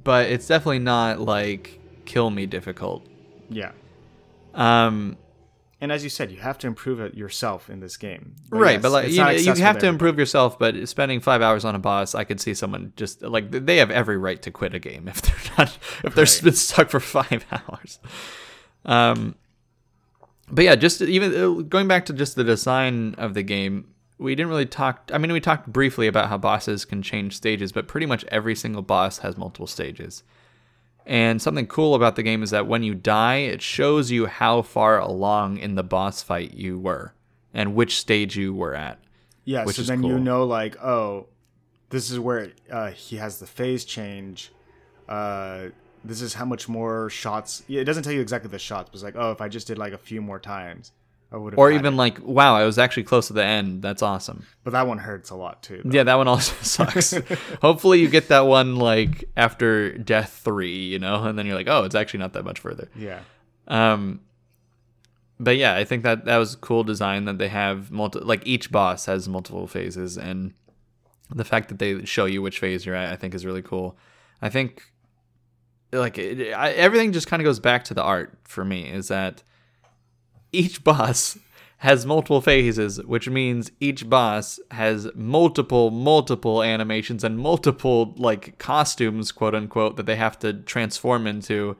but 0.04 0.26
it's 0.26 0.46
definitely 0.46 0.80
not 0.80 1.20
like 1.20 1.80
kill 2.04 2.30
me 2.30 2.46
difficult. 2.46 3.06
Yeah. 3.48 3.72
Um, 4.54 5.16
and 5.80 5.92
as 5.92 6.02
you 6.02 6.08
said, 6.08 6.30
you 6.30 6.38
have 6.38 6.56
to 6.58 6.66
improve 6.66 7.00
it 7.00 7.14
yourself 7.14 7.68
in 7.68 7.80
this 7.80 7.98
game. 7.98 8.36
But 8.48 8.58
right, 8.58 8.72
yes, 8.72 8.82
but 8.82 8.92
like 8.92 9.08
you, 9.10 9.52
you 9.54 9.62
have 9.62 9.78
to 9.78 9.86
improve 9.86 10.18
yourself. 10.18 10.58
But 10.58 10.88
spending 10.88 11.20
five 11.20 11.42
hours 11.42 11.66
on 11.66 11.74
a 11.74 11.78
boss, 11.78 12.14
I 12.14 12.24
could 12.24 12.40
see 12.40 12.54
someone 12.54 12.94
just 12.96 13.20
like 13.20 13.50
they 13.50 13.76
have 13.76 13.90
every 13.90 14.16
right 14.16 14.40
to 14.42 14.50
quit 14.50 14.74
a 14.74 14.78
game 14.78 15.06
if 15.08 15.20
they're 15.20 15.52
not 15.58 15.78
if 16.02 16.14
they're 16.14 16.22
right. 16.22 16.54
stuck 16.54 16.88
for 16.88 17.00
five 17.20 17.44
hours. 17.52 17.98
Um, 18.86 19.34
but 20.50 20.64
yeah, 20.64 20.76
just 20.76 21.02
even 21.02 21.34
uh, 21.34 21.62
going 21.62 21.88
back 21.88 22.06
to 22.06 22.14
just 22.14 22.36
the 22.36 22.44
design 22.44 23.14
of 23.18 23.34
the 23.34 23.42
game, 23.42 23.92
we 24.16 24.34
didn't 24.34 24.48
really 24.48 24.66
talk. 24.66 25.10
I 25.12 25.18
mean, 25.18 25.32
we 25.32 25.40
talked 25.40 25.70
briefly 25.70 26.06
about 26.06 26.30
how 26.30 26.38
bosses 26.38 26.86
can 26.86 27.02
change 27.02 27.36
stages, 27.36 27.72
but 27.72 27.86
pretty 27.86 28.06
much 28.06 28.24
every 28.28 28.54
single 28.54 28.82
boss 28.82 29.18
has 29.18 29.36
multiple 29.36 29.66
stages. 29.66 30.22
And 31.06 31.40
something 31.40 31.68
cool 31.68 31.94
about 31.94 32.16
the 32.16 32.24
game 32.24 32.42
is 32.42 32.50
that 32.50 32.66
when 32.66 32.82
you 32.82 32.94
die, 32.94 33.36
it 33.36 33.62
shows 33.62 34.10
you 34.10 34.26
how 34.26 34.62
far 34.62 34.98
along 34.98 35.58
in 35.58 35.76
the 35.76 35.84
boss 35.84 36.20
fight 36.20 36.54
you 36.54 36.80
were 36.80 37.14
and 37.54 37.76
which 37.76 37.98
stage 37.98 38.36
you 38.36 38.52
were 38.52 38.74
at. 38.74 38.98
Yeah, 39.44 39.64
so 39.66 39.82
then 39.82 40.02
cool. 40.02 40.10
you 40.10 40.18
know, 40.18 40.44
like, 40.44 40.76
oh, 40.82 41.28
this 41.90 42.10
is 42.10 42.18
where 42.18 42.50
uh, 42.70 42.90
he 42.90 43.16
has 43.16 43.38
the 43.38 43.46
phase 43.46 43.84
change. 43.84 44.50
Uh, 45.08 45.66
this 46.04 46.20
is 46.20 46.34
how 46.34 46.44
much 46.44 46.68
more 46.68 47.08
shots. 47.08 47.62
It 47.68 47.84
doesn't 47.84 48.02
tell 48.02 48.12
you 48.12 48.20
exactly 48.20 48.50
the 48.50 48.58
shots, 48.58 48.90
but 48.90 48.96
it's 48.96 49.04
like, 49.04 49.14
oh, 49.16 49.30
if 49.30 49.40
I 49.40 49.48
just 49.48 49.68
did 49.68 49.78
like 49.78 49.92
a 49.92 49.98
few 49.98 50.20
more 50.20 50.40
times, 50.40 50.90
I 51.32 51.36
would 51.36 51.54
Or 51.58 51.72
even 51.72 51.94
it. 51.94 51.96
like, 51.96 52.18
wow, 52.22 52.54
I 52.54 52.64
was 52.64 52.78
actually 52.78 53.02
close 53.02 53.26
to 53.26 53.32
the 53.32 53.44
end. 53.44 53.82
That's 53.82 54.00
awesome. 54.02 54.46
But 54.62 54.70
that 54.72 54.86
one 54.86 54.98
hurts 54.98 55.30
a 55.30 55.34
lot 55.34 55.62
too. 55.62 55.82
Though. 55.84 55.90
Yeah, 55.96 56.04
that 56.04 56.14
one 56.14 56.28
also 56.28 56.54
sucks. 56.62 57.14
Hopefully, 57.62 58.00
you 58.00 58.08
get 58.08 58.28
that 58.28 58.46
one 58.46 58.76
like 58.76 59.24
after 59.36 59.96
death 59.98 60.40
three, 60.44 60.84
you 60.86 60.98
know, 60.98 61.24
and 61.24 61.36
then 61.38 61.44
you're 61.46 61.56
like, 61.56 61.68
oh, 61.68 61.82
it's 61.84 61.94
actually 61.96 62.20
not 62.20 62.32
that 62.34 62.44
much 62.44 62.60
further. 62.60 62.88
Yeah. 62.96 63.20
Um. 63.68 64.20
But 65.38 65.56
yeah, 65.58 65.74
I 65.74 65.84
think 65.84 66.02
that 66.04 66.24
that 66.24 66.38
was 66.38 66.54
cool 66.56 66.82
design 66.84 67.26
that 67.26 67.36
they 67.38 67.48
have 67.48 67.90
multi 67.90 68.20
like 68.20 68.46
each 68.46 68.70
boss 68.72 69.04
has 69.06 69.28
multiple 69.28 69.66
phases, 69.66 70.16
and 70.16 70.54
the 71.34 71.44
fact 71.44 71.68
that 71.68 71.78
they 71.78 72.04
show 72.06 72.24
you 72.24 72.40
which 72.40 72.58
phase 72.58 72.86
you're 72.86 72.94
at, 72.94 73.12
I 73.12 73.16
think, 73.16 73.34
is 73.34 73.44
really 73.44 73.60
cool. 73.62 73.98
I 74.40 74.48
think 74.48 74.82
like 75.92 76.16
it, 76.18 76.52
I, 76.54 76.70
everything 76.72 77.12
just 77.12 77.26
kind 77.26 77.42
of 77.42 77.44
goes 77.44 77.60
back 77.60 77.84
to 77.84 77.94
the 77.94 78.02
art 78.02 78.38
for 78.44 78.64
me. 78.64 78.88
Is 78.88 79.08
that 79.08 79.42
each 80.56 80.82
boss 80.82 81.38
has 81.78 82.06
multiple 82.06 82.40
phases, 82.40 83.02
which 83.04 83.28
means 83.28 83.70
each 83.80 84.08
boss 84.08 84.58
has 84.70 85.08
multiple, 85.14 85.90
multiple 85.90 86.62
animations 86.62 87.22
and 87.22 87.38
multiple 87.38 88.14
like 88.16 88.58
costumes, 88.58 89.30
quote 89.30 89.54
unquote, 89.54 89.96
that 89.96 90.06
they 90.06 90.16
have 90.16 90.38
to 90.38 90.52
transform 90.52 91.26
into. 91.26 91.76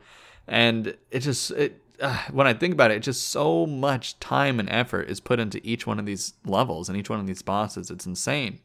and 0.46 0.96
it 1.10 1.20
just 1.20 1.50
it 1.52 1.82
uh, 2.00 2.18
when 2.30 2.46
I 2.46 2.52
think 2.52 2.74
about 2.74 2.90
it, 2.90 2.98
it's 2.98 3.06
just 3.06 3.30
so 3.30 3.66
much 3.66 4.20
time 4.20 4.60
and 4.60 4.68
effort 4.70 5.08
is 5.08 5.18
put 5.20 5.40
into 5.40 5.66
each 5.66 5.86
one 5.86 5.98
of 5.98 6.04
these 6.04 6.34
levels 6.44 6.88
and 6.88 6.98
each 6.98 7.08
one 7.08 7.20
of 7.20 7.26
these 7.26 7.42
bosses. 7.42 7.90
It's 7.90 8.06
insane. 8.06 8.60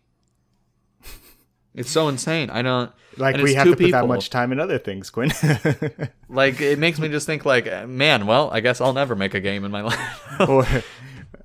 It's 1.73 1.89
so 1.89 2.07
insane. 2.09 2.49
I 2.49 2.61
don't 2.61 2.91
Like 3.17 3.37
we 3.37 3.53
have 3.53 3.67
to 3.67 3.75
put 3.75 3.91
that 3.91 4.07
much 4.07 4.29
time 4.29 4.51
in 4.51 4.59
other 4.59 4.77
things, 4.77 5.09
Quinn. 5.09 5.31
like 6.29 6.59
it 6.59 6.79
makes 6.79 6.99
me 6.99 7.07
just 7.07 7.25
think 7.25 7.45
like, 7.45 7.65
man, 7.87 8.25
well, 8.27 8.49
I 8.51 8.59
guess 8.59 8.81
I'll 8.81 8.93
never 8.93 9.15
make 9.15 9.33
a 9.33 9.39
game 9.39 9.63
in 9.63 9.71
my 9.71 9.81
life. 9.89 10.49
or 10.49 10.65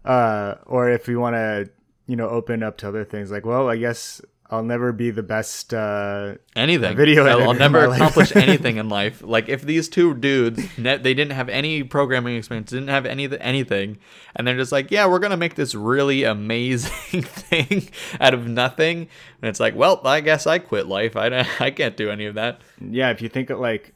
uh 0.04 0.54
or 0.66 0.90
if 0.90 1.06
we 1.06 1.16
want 1.16 1.34
to, 1.34 1.70
you 2.06 2.16
know, 2.16 2.28
open 2.28 2.62
up 2.62 2.76
to 2.78 2.88
other 2.88 3.04
things 3.04 3.30
like, 3.30 3.44
well, 3.46 3.68
I 3.68 3.76
guess 3.76 4.20
I'll 4.48 4.62
never 4.62 4.92
be 4.92 5.10
the 5.10 5.24
best 5.24 5.74
uh 5.74 6.34
anything. 6.54 6.96
video 6.96 7.26
I'll, 7.26 7.48
I'll 7.48 7.54
never 7.54 7.84
accomplish 7.86 8.34
anything 8.36 8.76
in 8.76 8.88
life. 8.88 9.20
Like 9.22 9.48
if 9.48 9.62
these 9.62 9.88
two 9.88 10.14
dudes, 10.14 10.62
ne- 10.78 10.98
they 10.98 11.14
didn't 11.14 11.32
have 11.32 11.48
any 11.48 11.82
programming 11.82 12.36
experience, 12.36 12.70
didn't 12.70 12.88
have 12.88 13.06
any 13.06 13.28
anything, 13.40 13.98
and 14.36 14.46
they're 14.46 14.56
just 14.56 14.70
like, 14.70 14.90
yeah, 14.90 15.06
we're 15.06 15.18
gonna 15.18 15.36
make 15.36 15.56
this 15.56 15.74
really 15.74 16.22
amazing 16.22 17.22
thing 17.22 17.88
out 18.20 18.34
of 18.34 18.46
nothing, 18.46 19.08
and 19.42 19.48
it's 19.48 19.58
like, 19.58 19.74
well, 19.74 20.00
I 20.04 20.20
guess 20.20 20.46
I 20.46 20.60
quit 20.60 20.86
life. 20.86 21.16
I 21.16 21.28
don't, 21.28 21.60
I 21.60 21.70
can't 21.72 21.96
do 21.96 22.10
any 22.10 22.26
of 22.26 22.36
that. 22.36 22.60
yeah, 22.80 23.10
if 23.10 23.20
you 23.20 23.28
think 23.28 23.50
of 23.50 23.58
like 23.58 23.94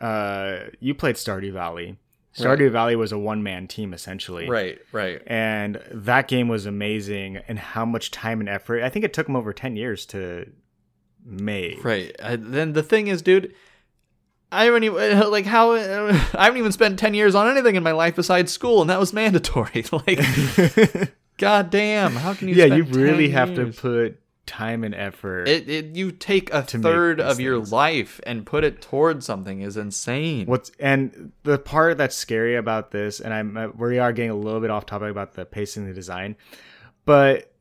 uh 0.00 0.64
you 0.80 0.94
played 0.94 1.16
Stardew 1.16 1.52
Valley. 1.52 1.96
Stardew 2.36 2.70
Valley 2.70 2.96
was 2.96 3.12
a 3.12 3.18
one 3.18 3.42
man 3.42 3.68
team 3.68 3.94
essentially. 3.94 4.48
Right, 4.48 4.78
right. 4.92 5.22
And 5.26 5.80
that 5.90 6.28
game 6.28 6.48
was 6.48 6.66
amazing 6.66 7.38
and 7.48 7.58
how 7.58 7.84
much 7.84 8.10
time 8.10 8.40
and 8.40 8.48
effort. 8.48 8.82
I 8.82 8.88
think 8.88 9.04
it 9.04 9.12
took 9.12 9.26
them 9.26 9.36
over 9.36 9.52
10 9.52 9.76
years 9.76 10.04
to 10.06 10.50
make. 11.24 11.84
Right. 11.84 12.14
I, 12.22 12.36
then 12.36 12.72
the 12.72 12.82
thing 12.82 13.06
is, 13.06 13.22
dude, 13.22 13.54
I 14.52 14.64
haven't 14.64 14.84
even 14.84 15.20
like 15.30 15.46
how 15.46 15.72
I 15.74 16.12
haven't 16.44 16.58
even 16.58 16.72
spent 16.72 16.98
ten 16.98 17.14
years 17.14 17.34
on 17.34 17.48
anything 17.48 17.74
in 17.76 17.82
my 17.82 17.92
life 17.92 18.16
besides 18.16 18.52
school, 18.52 18.80
and 18.80 18.90
that 18.90 19.00
was 19.00 19.12
mandatory. 19.12 19.84
like, 19.90 21.12
god 21.38 21.70
damn, 21.70 22.12
how 22.12 22.34
can 22.34 22.48
you? 22.48 22.54
yeah, 22.54 22.66
you 22.66 22.84
really 22.84 23.28
10 23.28 23.36
have 23.36 23.50
years? 23.50 23.76
to 23.76 23.80
put 23.82 24.20
time 24.46 24.84
and 24.84 24.94
effort. 24.94 25.48
It, 25.48 25.68
it 25.68 25.84
you 25.96 26.12
take 26.12 26.52
a 26.52 26.62
third 26.62 27.20
of 27.20 27.40
your 27.40 27.58
life 27.58 28.20
and 28.26 28.44
put 28.46 28.64
it 28.64 28.80
towards 28.82 29.24
something 29.26 29.60
is 29.60 29.76
insane. 29.76 30.46
What's 30.46 30.70
and 30.78 31.32
the 31.42 31.58
part 31.58 31.98
that's 31.98 32.16
scary 32.16 32.56
about 32.56 32.90
this, 32.90 33.20
and 33.20 33.32
I'm 33.32 33.56
uh, 33.56 33.68
we 33.68 33.98
are 33.98 34.12
getting 34.12 34.30
a 34.30 34.36
little 34.36 34.60
bit 34.60 34.70
off 34.70 34.86
topic 34.86 35.10
about 35.10 35.34
the 35.34 35.44
pacing, 35.44 35.86
the 35.86 35.94
design, 35.94 36.36
but 37.04 37.52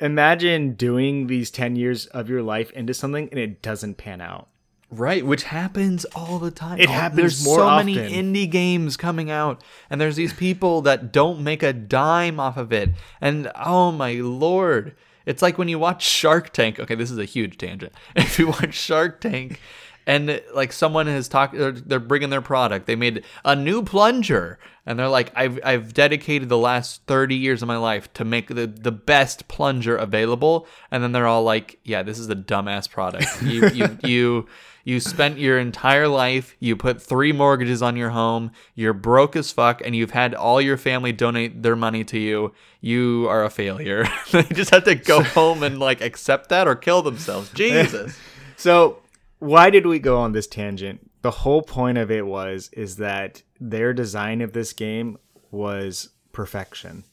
imagine 0.00 0.74
doing 0.74 1.26
these 1.26 1.50
ten 1.50 1.76
years 1.76 2.06
of 2.06 2.28
your 2.28 2.42
life 2.42 2.70
into 2.72 2.94
something 2.94 3.28
and 3.30 3.38
it 3.38 3.62
doesn't 3.62 3.96
pan 3.96 4.20
out. 4.20 4.48
Right, 4.92 5.24
which 5.24 5.44
happens 5.44 6.04
all 6.16 6.40
the 6.40 6.50
time. 6.50 6.80
It 6.80 6.88
Oh, 6.88 6.92
happens 6.92 7.16
There's 7.16 7.38
so 7.38 7.76
many 7.76 7.94
indie 7.94 8.50
games 8.50 8.96
coming 8.96 9.30
out, 9.30 9.62
and 9.88 10.00
there's 10.00 10.16
these 10.16 10.32
people 10.32 10.82
that 10.82 11.12
don't 11.12 11.44
make 11.44 11.62
a 11.62 11.72
dime 11.72 12.40
off 12.40 12.56
of 12.56 12.72
it. 12.72 12.90
And 13.20 13.52
oh 13.54 13.92
my 13.92 14.14
lord, 14.14 14.96
it's 15.30 15.42
like 15.42 15.58
when 15.58 15.68
you 15.68 15.78
watch 15.78 16.02
Shark 16.02 16.52
Tank. 16.52 16.80
Okay, 16.80 16.96
this 16.96 17.10
is 17.10 17.18
a 17.18 17.24
huge 17.24 17.56
tangent. 17.56 17.92
If 18.16 18.38
you 18.38 18.48
watch 18.48 18.74
Shark 18.74 19.20
Tank, 19.20 19.60
and 20.06 20.42
like 20.52 20.72
someone 20.72 21.06
has 21.06 21.28
talked, 21.28 21.54
they're, 21.56 21.70
they're 21.70 22.00
bringing 22.00 22.30
their 22.30 22.40
product. 22.40 22.86
They 22.86 22.96
made 22.96 23.24
a 23.44 23.54
new 23.54 23.84
plunger, 23.84 24.58
and 24.84 24.98
they're 24.98 25.08
like, 25.08 25.30
"I've 25.36 25.60
I've 25.64 25.94
dedicated 25.94 26.48
the 26.48 26.58
last 26.58 27.02
thirty 27.06 27.36
years 27.36 27.62
of 27.62 27.68
my 27.68 27.76
life 27.76 28.12
to 28.14 28.24
make 28.24 28.48
the 28.48 28.66
the 28.66 28.90
best 28.90 29.46
plunger 29.46 29.96
available." 29.96 30.66
And 30.90 31.00
then 31.02 31.12
they're 31.12 31.28
all 31.28 31.44
like, 31.44 31.78
"Yeah, 31.84 32.02
this 32.02 32.18
is 32.18 32.28
a 32.28 32.34
dumbass 32.34 32.90
product. 32.90 33.42
You 33.42 33.68
you 33.68 33.98
you." 34.04 34.48
You 34.84 35.00
spent 35.00 35.38
your 35.38 35.58
entire 35.58 36.08
life, 36.08 36.56
you 36.58 36.76
put 36.76 37.02
three 37.02 37.32
mortgages 37.32 37.82
on 37.82 37.96
your 37.96 38.10
home, 38.10 38.50
you're 38.74 38.92
broke 38.92 39.36
as 39.36 39.52
fuck, 39.52 39.82
and 39.84 39.94
you've 39.94 40.12
had 40.12 40.34
all 40.34 40.60
your 40.60 40.76
family 40.76 41.12
donate 41.12 41.62
their 41.62 41.76
money 41.76 42.04
to 42.04 42.18
you. 42.18 42.52
You 42.80 43.26
are 43.28 43.44
a 43.44 43.50
failure. 43.50 44.06
they 44.32 44.42
just 44.44 44.70
have 44.70 44.84
to 44.84 44.94
go 44.94 45.22
home 45.22 45.62
and 45.62 45.78
like 45.78 46.00
accept 46.00 46.48
that 46.48 46.66
or 46.66 46.74
kill 46.74 47.02
themselves. 47.02 47.50
Jesus. 47.54 48.18
So 48.56 49.00
why 49.38 49.70
did 49.70 49.86
we 49.86 49.98
go 49.98 50.18
on 50.18 50.32
this 50.32 50.46
tangent? 50.46 51.10
The 51.22 51.30
whole 51.30 51.62
point 51.62 51.98
of 51.98 52.10
it 52.10 52.26
was 52.26 52.70
is 52.72 52.96
that 52.96 53.42
their 53.60 53.92
design 53.92 54.40
of 54.40 54.52
this 54.52 54.72
game 54.72 55.18
was 55.50 56.10
perfection 56.32 57.04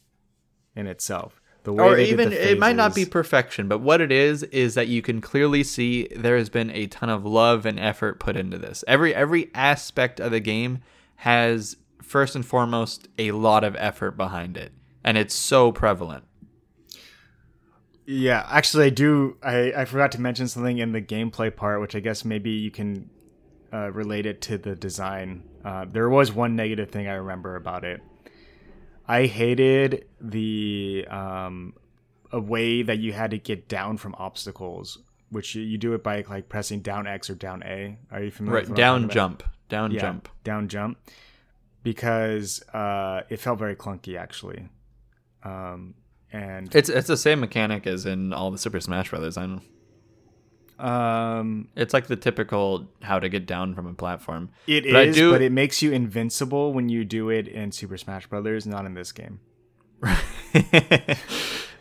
in 0.76 0.88
itself. 0.88 1.42
The 1.68 1.74
way 1.74 1.86
or 1.86 1.98
even 1.98 2.32
it 2.32 2.58
might 2.58 2.78
not 2.78 2.96
be 2.96 3.04
perfection, 3.04 3.68
but 3.68 3.80
what 3.80 4.00
it 4.00 4.10
is 4.10 4.44
is 4.44 4.76
that 4.76 4.88
you 4.88 5.02
can 5.02 5.20
clearly 5.20 5.66
see 5.66 6.08
there 6.16 6.38
has 6.38 6.48
been 6.48 6.70
a 6.70 6.88
ton 6.88 7.10
of 7.10 7.26
love 7.26 7.66
and 7.66 7.78
effort 7.78 8.22
put 8.22 8.38
into 8.38 8.58
this. 8.58 8.86
Every 8.88 9.14
every 9.14 9.52
aspect 9.54 10.22
of 10.22 10.32
the 10.32 10.40
game 10.40 10.80
has 11.18 11.76
first 12.02 12.38
and 12.38 12.46
foremost 12.46 13.10
a 13.20 13.32
lot 13.32 13.66
of 13.66 13.76
effort 13.76 14.12
behind 14.12 14.56
it, 14.56 14.72
and 15.04 15.18
it's 15.18 15.36
so 15.36 15.74
prevalent. 15.74 16.24
Yeah, 18.06 18.48
actually, 18.50 18.86
I 18.86 18.90
do. 18.92 19.36
I, 19.44 19.74
I 19.76 19.84
forgot 19.84 20.14
to 20.14 20.22
mention 20.22 20.48
something 20.48 20.78
in 20.78 20.94
the 20.94 21.02
gameplay 21.02 21.54
part, 21.54 21.82
which 21.82 21.96
I 21.96 22.00
guess 22.00 22.24
maybe 22.24 22.52
you 22.52 22.72
can 22.72 23.10
uh, 23.74 23.92
relate 23.92 24.26
it 24.26 24.40
to 24.44 24.58
the 24.58 24.74
design. 24.74 25.44
Uh, 25.66 25.84
there 25.84 26.10
was 26.10 26.32
one 26.32 26.56
negative 26.56 26.92
thing 26.92 27.10
I 27.10 27.16
remember 27.16 27.58
about 27.58 27.84
it. 27.84 28.02
I 29.08 29.26
hated 29.26 30.06
the 30.20 31.08
um, 31.10 31.74
a 32.32 32.40
way 32.40 32.82
that 32.84 33.00
you 33.00 33.14
had 33.14 33.32
to 33.32 33.38
get 33.38 33.68
down 33.70 33.98
from 33.98 34.16
obstacles, 34.18 34.98
which 35.30 35.56
you, 35.56 35.62
you 35.64 35.78
do 35.78 35.94
it 35.94 36.04
by 36.04 36.26
like 36.30 36.50
pressing 36.50 36.82
down 36.82 37.08
X 37.08 37.30
or 37.30 37.36
down 37.36 37.64
A. 37.64 37.98
Are 38.12 38.22
you 38.24 38.32
familiar? 38.32 38.62
Right, 38.62 38.70
I'm 38.70 38.76
down 38.76 39.10
jump, 39.10 39.44
down 39.70 39.92
Yeah, 39.92 40.02
jump. 40.02 40.30
down 40.44 40.68
jump, 40.68 40.98
because 41.84 42.62
uh, 42.74 43.22
it 43.30 43.38
felt 43.40 43.60
very 43.60 43.76
clunky 43.76 44.18
actually. 44.18 44.68
Um, 45.44 45.94
and 46.34 46.74
It's 46.76 46.90
it's 46.90 47.08
the 47.08 47.16
same 47.18 47.40
mechanic 47.40 47.88
as 47.88 48.06
in 48.06 48.34
all 48.34 48.52
the 48.52 48.58
Super 48.58 48.82
Smash 48.82 49.10
Brothers. 49.10 49.38
I 49.38 49.46
know. 49.46 49.62
Um, 50.80 51.68
It's 51.76 51.94
like 51.94 52.08
the 52.08 52.16
typical 52.16 52.88
how 53.02 53.20
to 53.20 53.30
get 53.30 53.46
down 53.46 53.74
from 53.76 53.88
a 53.88 53.94
platform. 53.94 54.50
It 54.68 54.86
is, 54.86 54.94
But 55.18 55.26
I 55.26 55.30
but, 55.30 55.42
it 55.42 55.52
makes 55.52 55.82
you 55.82 55.92
invincible 55.92 56.74
when 56.74 56.90
you 56.90 57.04
do 57.06 57.30
it 57.30 57.48
in 57.48 57.72
Super 57.72 57.98
Smash 57.98 58.28
Brothers, 58.28 58.66
not 58.68 58.86
in 58.86 58.94
this 58.94 59.12
game. 59.12 59.40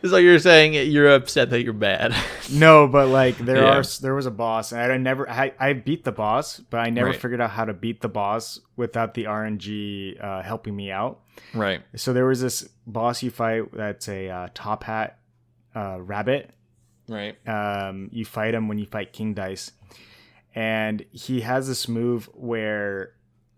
so 0.04 0.16
you're 0.16 0.38
saying 0.38 0.74
you're 0.90 1.12
upset 1.14 1.50
that 1.50 1.62
you're 1.62 1.72
bad. 1.72 2.14
No, 2.48 2.86
but 2.86 3.08
like 3.08 3.36
there 3.38 3.56
Yeah. 3.56 3.78
are 3.78 3.82
there 4.00 4.14
was 4.14 4.26
a 4.26 4.30
boss, 4.30 4.72
and 4.72 4.92
I 4.92 4.96
never 4.98 5.28
I, 5.28 5.52
I 5.58 5.72
beat 5.72 6.04
the 6.04 6.12
boss, 6.12 6.60
but 6.60 6.78
I 6.78 6.90
never 6.90 7.08
Right. 7.10 7.20
figured 7.20 7.40
out 7.40 7.50
how 7.50 7.64
to 7.64 7.74
beat 7.74 8.02
the 8.02 8.08
boss 8.08 8.60
without 8.76 9.14
the 9.14 9.24
RNG 9.24 10.22
uh, 10.22 10.42
helping 10.42 10.76
me 10.76 10.92
out. 10.92 11.22
right. 11.54 11.82
So 11.96 12.12
there 12.12 12.24
was 12.26 12.40
this 12.40 12.68
boss 12.86 13.20
you 13.24 13.32
fight 13.32 13.64
that's 13.72 14.08
a 14.08 14.28
uh, 14.30 14.48
top 14.54 14.84
hat 14.84 15.18
uh, 15.74 15.98
rabbit. 16.00 16.50
Right. 17.08 17.36
Um, 17.48 18.08
you 18.12 18.24
fight 18.24 18.54
him 18.54 18.68
when 18.68 18.78
you 18.78 18.86
fight 18.86 19.12
King 19.12 19.34
Dice, 19.34 19.70
and 20.54 21.04
he 21.12 21.42
has 21.42 21.68
this 21.68 21.88
move 21.88 22.28
where 22.34 23.12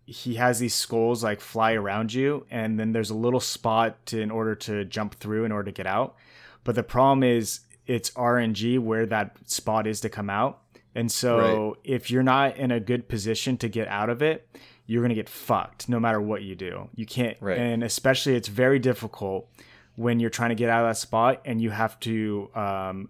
he 0.05 0.35
has 0.37 0.59
these 0.59 0.75
skulls 0.75 1.23
like 1.23 1.41
fly 1.41 1.73
around 1.73 2.13
you, 2.13 2.47
and 2.51 2.79
then 2.79 2.93
there's 2.93 3.11
a 3.11 3.15
little 3.15 3.41
spot 3.41 4.05
to, 4.07 4.21
in 4.21 4.31
order 4.31 4.55
to 4.55 4.85
jump 4.85 5.15
through 5.15 5.45
in 5.45 5.53
order 5.53 5.71
to 5.71 5.73
get 5.77 5.87
out. 5.87 6.17
But 6.65 6.75
the 6.75 6.83
problem 6.83 7.23
is 7.23 7.61
it's 7.87 8.11
RNG 8.11 8.79
where 8.79 9.07
that 9.07 9.37
spot 9.49 9.87
is 9.87 10.01
to 10.03 10.09
come 10.09 10.29
out, 10.31 10.61
and 10.95 11.11
so 11.13 11.77
if 11.85 12.11
you're 12.11 12.23
not 12.23 12.57
in 12.57 12.71
a 12.71 12.81
good 12.81 13.09
position 13.09 13.57
to 13.59 13.69
get 13.69 13.87
out 13.89 14.11
of 14.11 14.23
it, 14.23 14.49
you're 14.87 15.03
gonna 15.03 15.15
get 15.15 15.29
fucked 15.29 15.89
no 15.89 16.01
matter 16.01 16.21
what 16.21 16.43
you 16.43 16.55
do. 16.55 16.89
You 16.95 17.07
can't, 17.07 17.37
Right. 17.41 17.59
and 17.59 17.85
especially 17.85 18.35
it's 18.35 18.49
very 18.49 18.79
difficult 18.79 19.49
when 19.97 20.21
you're 20.21 20.31
trying 20.31 20.51
to 20.51 20.55
get 20.55 20.71
out 20.71 20.85
of 20.85 20.91
that 20.91 20.97
spot 20.97 21.43
and 21.45 21.61
you 21.61 21.71
have 21.71 21.99
to 22.01 22.51
um, 22.55 23.09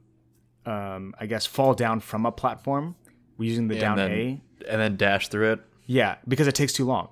um, 0.69 1.14
I 1.19 1.27
guess, 1.27 1.47
fall 1.47 1.75
down 1.75 2.01
from 2.01 2.27
a 2.27 2.33
platform 2.33 2.95
using 3.39 3.69
the 3.69 3.75
Yeah, 3.77 3.81
down 3.81 3.99
and 3.99 4.12
then- 4.12 4.19
A. 4.66 4.73
And 4.73 4.81
then 4.81 4.97
dash 4.97 5.29
through 5.29 5.53
it. 5.53 5.61
Yeah, 5.87 6.16
because 6.27 6.47
it 6.49 6.55
takes 6.55 6.73
too 6.73 6.85
long. 6.85 7.09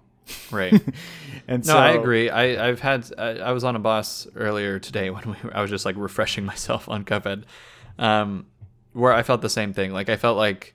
Right. 0.50 0.72
And 1.48 1.64
No, 1.64 1.74
so 1.74 1.78
I 1.78 1.90
agree. 1.90 2.28
I, 2.28 2.68
I've 2.68 2.80
had 2.80 3.08
I, 3.16 3.28
I 3.38 3.52
was 3.52 3.62
on 3.62 3.76
a 3.76 3.78
boss 3.78 4.26
earlier 4.34 4.80
today 4.80 5.10
when 5.10 5.22
we, 5.30 5.36
I 5.52 5.62
was 5.62 5.70
just 5.70 5.84
like 5.86 5.94
refreshing 5.96 6.44
myself 6.52 6.88
on 6.88 7.04
Cuphead, 7.04 7.44
um, 8.00 8.46
where 8.94 9.12
I 9.12 9.22
felt 9.22 9.42
the 9.42 9.48
same 9.48 9.72
thing. 9.72 9.92
Like 9.92 10.08
I 10.08 10.16
felt 10.16 10.36
like 10.36 10.74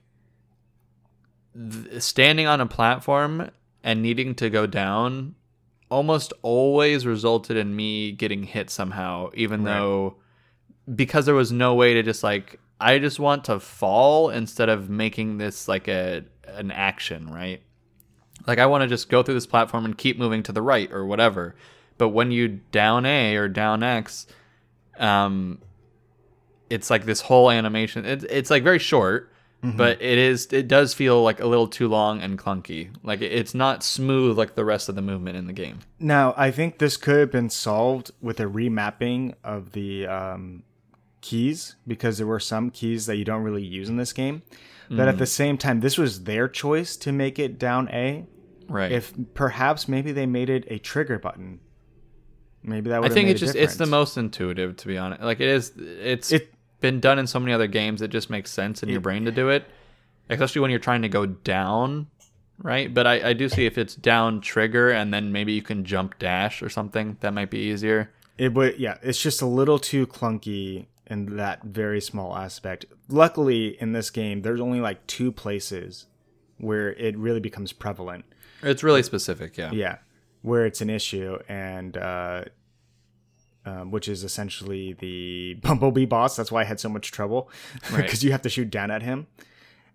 th- 1.55 2.01
standing 2.01 2.47
on 2.47 2.61
a 2.61 2.65
platform 2.65 3.49
and 3.83 4.01
needing 4.01 4.33
to 4.35 4.49
go 4.49 4.65
down 4.65 5.35
almost 5.89 6.31
always 6.41 7.05
resulted 7.05 7.57
in 7.57 7.75
me 7.75 8.13
getting 8.13 8.43
hit 8.43 8.69
somehow, 8.69 9.29
even 9.33 9.63
Right. 9.65 9.73
though 9.73 10.15
because 10.95 11.25
there 11.25 11.35
was 11.35 11.51
no 11.51 11.75
way 11.75 11.93
to 11.95 12.01
just 12.03 12.23
like 12.23 12.59
I 12.81 12.99
just 12.99 13.19
want 13.19 13.45
to 13.45 13.59
fall 13.59 14.29
instead 14.29 14.69
of 14.69 14.89
making 14.89 15.37
this 15.37 15.67
like 15.67 15.87
a 15.87 16.23
an 16.47 16.71
action, 16.71 17.29
right? 17.31 17.61
Like 18.47 18.59
I 18.59 18.65
want 18.65 18.81
to 18.81 18.87
just 18.87 19.09
go 19.09 19.23
through 19.23 19.35
this 19.35 19.45
platform 19.45 19.85
and 19.85 19.97
keep 19.97 20.17
moving 20.17 20.43
to 20.43 20.51
the 20.51 20.61
right 20.61 20.91
or 20.91 21.05
whatever. 21.05 21.55
But 21.97 22.09
when 22.09 22.31
you 22.31 22.47
down 22.71 23.05
A 23.05 23.35
or 23.35 23.47
down 23.47 23.83
X, 23.83 24.25
um, 24.97 25.59
it's 26.69 26.89
like 26.89 27.05
this 27.05 27.21
whole 27.21 27.51
animation. 27.51 28.05
It's 28.05 28.23
it's 28.23 28.49
like 28.49 28.63
very 28.63 28.79
short, 28.79 29.31
but 29.61 30.01
it 30.01 30.17
is 30.17 30.47
it 30.51 30.67
does 30.67 30.95
feel 30.95 31.21
like 31.21 31.39
a 31.39 31.45
little 31.45 31.67
too 31.67 31.87
long 31.87 32.19
and 32.21 32.39
clunky. 32.39 32.89
Like 33.03 33.21
it's 33.21 33.53
not 33.53 33.83
smooth 33.83 34.37
like 34.37 34.55
the 34.55 34.65
rest 34.65 34.89
of 34.89 34.95
the 34.95 35.03
movement 35.03 35.37
in 35.37 35.45
the 35.45 35.53
game. 35.53 35.79
Now, 35.99 36.33
I 36.35 36.49
think 36.49 36.79
this 36.79 36.97
could 36.97 37.19
have 37.19 37.31
been 37.31 37.51
solved 37.51 38.09
with 38.21 38.39
a 38.39 38.45
remapping 38.45 39.35
of 39.43 39.73
the 39.73 40.07
um, 40.07 40.63
keys 41.21 41.75
because 41.87 42.17
there 42.17 42.27
were 42.27 42.39
some 42.39 42.69
keys 42.69 43.05
that 43.05 43.17
you 43.17 43.25
don't 43.25 43.43
really 43.43 43.63
use 43.63 43.89
in 43.89 43.97
this 43.97 44.13
game. 44.13 44.41
But 44.89 45.07
at 45.07 45.13
hmm. 45.13 45.19
the 45.19 45.25
same 45.25 45.57
time, 45.57 45.79
this 45.79 45.97
was 45.97 46.25
their 46.25 46.49
choice 46.49 46.97
to 46.97 47.13
make 47.13 47.39
it 47.39 47.57
down 47.57 47.87
A. 47.89 48.25
Right. 48.67 48.91
If 48.91 49.13
perhaps 49.33 49.87
maybe 49.87 50.11
they 50.11 50.25
made 50.25 50.49
it 50.49 50.65
a 50.67 50.79
trigger 50.79 51.17
button, 51.17 51.61
maybe 52.61 52.89
that 52.89 53.01
would. 53.01 53.09
I 53.09 53.13
think 53.13 53.29
it's 53.29 53.39
just 53.39 53.55
it's 53.55 53.75
the 53.75 53.85
most 53.85 54.17
intuitive 54.17 54.75
to 54.77 54.87
be 54.87 54.97
honest. 54.97 55.21
Like 55.21 55.39
it 55.39 55.47
is 55.47 55.71
it's 55.77 56.31
It- 56.33 56.53
been 56.81 56.99
done 56.99 57.19
in 57.19 57.27
so 57.27 57.39
many 57.39 57.53
other 57.53 57.67
games 57.67 58.01
it 58.01 58.09
just 58.09 58.29
makes 58.29 58.51
sense 58.51 58.83
in 58.83 58.89
your 58.89 58.99
brain 58.99 59.23
to 59.25 59.31
do 59.31 59.49
it. 59.49 59.65
Especially 60.29 60.61
when 60.61 60.71
you're 60.71 60.79
trying 60.79 61.03
to 61.03 61.09
go 61.09 61.25
down, 61.25 62.07
right? 62.57 62.93
But 62.93 63.05
I, 63.05 63.29
I 63.29 63.33
do 63.33 63.47
see 63.49 63.65
if 63.65 63.77
it's 63.77 63.95
down 63.95 64.41
trigger 64.41 64.89
and 64.89 65.13
then 65.13 65.31
maybe 65.31 65.53
you 65.53 65.61
can 65.61 65.83
jump 65.85 66.17
dash 66.19 66.63
or 66.63 66.69
something, 66.69 67.17
that 67.19 67.33
might 67.33 67.49
be 67.49 67.59
easier. 67.59 68.11
It 68.37 68.53
would, 68.53 68.79
yeah. 68.79 68.97
It's 69.03 69.21
just 69.21 69.41
a 69.41 69.45
little 69.45 69.77
too 69.77 70.07
clunky 70.07 70.87
in 71.11 71.35
that 71.35 71.61
very 71.63 71.99
small 71.99 72.37
aspect. 72.37 72.85
Luckily, 73.09 73.79
in 73.81 73.91
this 73.91 74.09
game, 74.09 74.41
there's 74.43 74.61
only 74.61 74.79
like 74.79 75.05
two 75.07 75.29
places 75.31 76.05
where 76.57 76.93
it 76.93 77.17
really 77.17 77.41
becomes 77.41 77.73
prevalent. 77.73 78.23
It's 78.63 78.81
really 78.81 79.03
specific, 79.03 79.57
yeah. 79.57 79.71
Yeah, 79.73 79.97
where 80.41 80.65
it's 80.65 80.79
an 80.79 80.89
issue, 80.89 81.37
and 81.49 81.97
uh, 81.97 82.45
um, 83.65 83.91
which 83.91 84.07
is 84.07 84.23
essentially 84.23 84.93
the 84.93 85.55
Bumblebee 85.61 86.05
boss. 86.05 86.35
That's 86.37 86.51
why 86.51 86.61
I 86.61 86.63
had 86.63 86.79
so 86.79 86.87
much 86.87 87.11
trouble 87.11 87.49
because 87.81 87.91
Right. 87.99 88.23
you 88.23 88.31
have 88.31 88.41
to 88.43 88.49
shoot 88.49 88.69
down 88.69 88.89
at 88.89 89.01
him, 89.01 89.27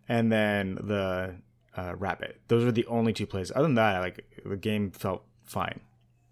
and 0.09 0.31
then 0.31 0.75
the 0.83 1.37
uh, 1.79 1.95
rabbit. 1.97 2.41
Those 2.49 2.65
are 2.65 2.73
the 2.73 2.87
only 2.87 3.15
two 3.15 3.27
places. 3.27 3.53
Other 3.57 3.63
than 3.65 3.75
that, 3.77 4.01
like 4.01 4.25
the 4.45 4.57
game 4.57 4.91
felt 4.91 5.25
fine, 5.45 5.81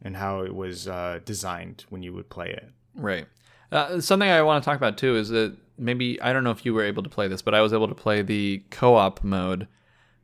and 0.03 0.15
how 0.17 0.41
it 0.43 0.55
was 0.55 0.87
uh, 0.89 1.21
designed 1.25 1.87
when 1.89 2.03
you 2.03 2.13
would 2.13 2.29
play 2.29 2.51
it. 2.51 2.69
Right. 2.95 3.27
Uh, 3.73 4.01
something 4.01 4.29
I 4.29 4.43
want 4.43 4.63
to 4.63 4.69
talk 4.69 4.77
about 4.77 4.99
too 4.99 5.17
is 5.17 5.29
that 5.31 5.57
maybe 5.79 6.21
I 6.21 6.33
don't 6.33 6.45
know 6.45 6.51
if 6.51 6.65
you 6.65 6.75
were 6.75 6.85
able 6.85 7.03
to 7.03 7.11
play 7.11 7.29
this, 7.29 7.43
but 7.43 7.55
I 7.55 7.61
was 7.61 7.73
able 7.73 7.89
to 7.89 7.95
play 7.95 8.23
the 8.23 8.63
co-op 8.71 9.25
mode. 9.25 9.69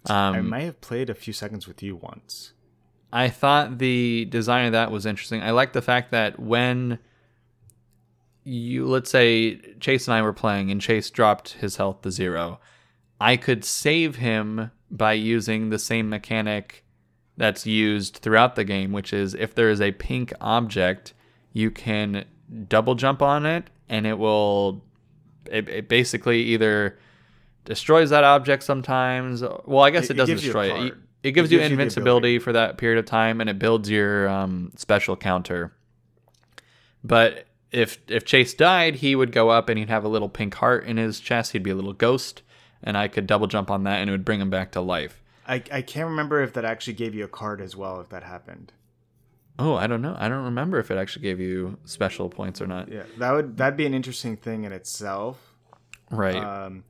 Um, 0.06 0.34
I 0.34 0.40
might 0.40 0.62
have 0.62 0.80
played 0.80 1.10
a 1.10 1.14
few 1.14 1.32
seconds 1.32 1.66
with 1.66 1.82
you 1.82 1.96
once. 1.96 2.52
I 3.12 3.28
thought 3.28 3.78
the 3.78 4.26
design 4.26 4.66
of 4.66 4.72
that 4.72 4.90
was 4.90 5.04
interesting. 5.04 5.42
I 5.42 5.50
like 5.50 5.72
the 5.72 5.82
fact 5.82 6.12
that 6.12 6.38
when 6.38 6.98
you, 8.44 8.86
let's 8.86 9.10
say, 9.10 9.56
Chase 9.80 10.06
and 10.06 10.14
I 10.14 10.22
were 10.22 10.32
playing 10.32 10.70
and 10.70 10.80
Chase 10.80 11.10
dropped 11.10 11.54
his 11.54 11.76
health 11.76 12.02
to 12.02 12.10
zero, 12.10 12.60
I 13.20 13.36
could 13.36 13.64
save 13.64 14.16
him 14.16 14.70
by 14.90 15.12
using 15.12 15.70
the 15.70 15.78
same 15.78 16.08
mechanic 16.08 16.84
that's 17.36 17.66
used 17.66 18.16
throughout 18.16 18.54
the 18.54 18.64
game, 18.64 18.92
which 18.92 19.12
is 19.12 19.34
if 19.34 19.54
there 19.54 19.70
is 19.70 19.80
a 19.80 19.92
pink 19.92 20.32
object, 20.40 21.12
you 21.52 21.70
can 21.70 22.24
double 22.68 22.94
jump 22.94 23.22
on 23.22 23.46
it 23.46 23.64
and 23.88 24.06
it 24.06 24.18
will, 24.18 24.82
it, 25.50 25.68
it 25.68 25.88
basically 25.88 26.42
either 26.42 26.98
destroys 27.64 28.10
that 28.10 28.24
object 28.24 28.62
sometimes. 28.62 29.42
Well, 29.64 29.80
I 29.80 29.90
guess 29.90 30.04
It- 30.04 30.10
it, 30.10 30.14
it 30.14 30.16
doesn't 30.18 30.36
destroy 30.36 30.72
it. 30.74 30.80
You- 30.84 30.96
It 31.22 31.32
gives 31.32 31.52
you 31.52 31.58
gives 31.58 31.68
you 31.68 31.74
invincibility 31.74 32.38
for 32.38 32.52
that 32.54 32.78
period 32.78 32.98
of 32.98 33.04
time, 33.04 33.40
and 33.42 33.50
it 33.50 33.58
builds 33.58 33.90
your 33.90 34.26
um, 34.28 34.72
special 34.76 35.16
counter. 35.16 35.72
But 37.04 37.46
if 37.72 37.98
if 38.08 38.24
Chase 38.24 38.54
died, 38.54 38.96
he 38.96 39.14
would 39.14 39.32
go 39.32 39.50
up 39.50 39.68
and 39.68 39.78
he'd 39.78 39.88
have 39.90 40.04
a 40.04 40.08
little 40.08 40.28
pink 40.28 40.54
heart 40.54 40.84
in 40.86 40.96
his 40.96 41.20
chest. 41.20 41.52
He'd 41.52 41.62
be 41.62 41.70
a 41.70 41.74
little 41.74 41.92
ghost, 41.92 42.42
and 42.82 42.96
I 42.96 43.06
could 43.08 43.26
double 43.26 43.46
jump 43.46 43.70
on 43.70 43.84
that, 43.84 44.00
and 44.00 44.08
it 44.08 44.12
would 44.12 44.24
bring 44.24 44.40
him 44.40 44.50
back 44.50 44.72
to 44.72 44.80
life. 44.80 45.20
I, 45.46 45.62
I 45.72 45.82
can't 45.82 46.08
remember 46.08 46.42
if 46.42 46.52
that 46.54 46.64
actually 46.64 46.92
gave 46.94 47.14
you 47.14 47.24
a 47.24 47.28
card 47.28 47.60
as 47.60 47.74
well 47.76 48.00
if 48.00 48.08
that 48.10 48.22
happened. 48.22 48.72
Oh, 49.58 49.74
I 49.74 49.86
don't 49.86 50.00
know. 50.02 50.16
I 50.18 50.28
don't 50.28 50.44
remember 50.44 50.78
if 50.78 50.90
it 50.90 50.96
actually 50.96 51.22
gave 51.22 51.38
you 51.40 51.76
special 51.84 52.28
points 52.30 52.60
or 52.62 52.66
not. 52.66 52.90
Yeah, 52.90 53.02
that 53.18 53.32
would 53.32 53.56
that'd 53.56 53.76
be 53.76 53.86
an 53.86 53.94
interesting 53.94 54.36
thing 54.36 54.64
in 54.64 54.72
itself. 54.72 55.38
Right. 56.10 56.34
Um, 56.36 56.84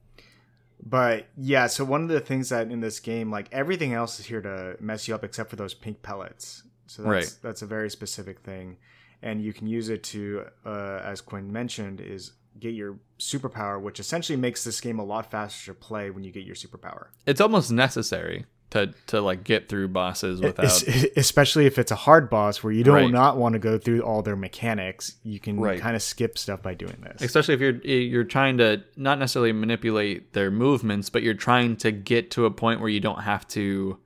but 0.83 1.27
yeah, 1.37 1.67
so 1.67 1.85
one 1.85 2.03
of 2.03 2.09
the 2.09 2.21
things 2.21 2.49
that 2.51 2.71
in 2.71 2.81
this 2.81 3.01
game, 3.01 3.31
like 3.31 3.49
everything 3.53 3.93
else 3.93 4.19
is 4.21 4.27
here 4.27 4.41
to 4.41 4.77
mess 4.81 5.07
you 5.09 5.15
up 5.15 5.25
except 5.25 5.51
for 5.51 5.57
those 5.57 5.75
pink 5.75 6.01
pellets. 6.03 6.63
So 6.87 7.03
that's, 7.03 7.11
Right. 7.13 7.35
that's 7.43 7.63
a 7.63 7.67
very 7.67 7.91
specific 7.91 8.41
thing, 8.41 8.77
and 9.23 9.43
you 9.43 9.53
can 9.53 9.67
use 9.67 9.91
it 9.91 10.03
to, 10.05 10.47
uh, 10.65 11.01
as 11.05 11.21
Quinn 11.21 11.53
mentioned, 11.53 12.01
is 12.01 12.33
get 12.59 12.75
your 12.75 12.99
superpower, 13.19 13.81
which 13.81 14.01
essentially 14.01 14.37
makes 14.37 14.65
this 14.65 14.81
game 14.81 14.99
a 14.99 15.05
lot 15.05 15.31
faster 15.31 15.73
to 15.73 15.79
play 15.79 16.11
when 16.11 16.25
you 16.25 16.33
get 16.33 16.45
your 16.45 16.57
superpower. 16.57 17.09
it's 17.27 17.41
almost 17.41 17.71
necessary 17.71 18.45
to 18.71 18.93
to 19.09 19.21
like 19.21 19.45
get 19.45 19.69
through 19.69 19.89
bosses 19.89 20.41
without. 20.41 20.65
Es- 20.67 20.85
especially 21.17 21.67
if 21.67 21.79
it's 21.79 21.91
a 21.91 21.97
hard 21.97 22.31
boss 22.31 22.63
where 22.63 22.73
you 22.73 22.85
do 22.85 22.93
Right. 22.93 23.11
not 23.11 23.37
want 23.37 23.55
to 23.55 23.59
go 23.59 23.79
through 23.79 24.01
all 24.03 24.23
their 24.23 24.37
mechanics, 24.37 25.17
you 25.25 25.41
can 25.41 25.59
Right. 25.59 25.81
kind 25.81 25.97
of 25.97 26.03
skip 26.03 26.39
stuff 26.39 26.63
by 26.63 26.75
doing 26.75 26.97
this. 27.03 27.23
especially 27.23 27.55
if 27.55 27.61
you're 27.61 27.81
eh, 27.85 27.95
you're 28.11 28.25
trying 28.25 28.59
to 28.59 28.83
not 28.97 29.19
necessarily 29.19 29.53
manipulate 29.53 30.33
their 30.33 30.51
movements 30.51 31.11
but 31.11 31.23
you're 31.23 31.35
trying 31.35 31.77
to 31.77 31.91
get 31.91 32.31
to 32.33 32.45
a 32.47 32.51
point 32.51 32.81
where 32.81 32.89
you 32.89 33.01
don't 33.01 33.23
have 33.23 33.47
to 33.49 33.99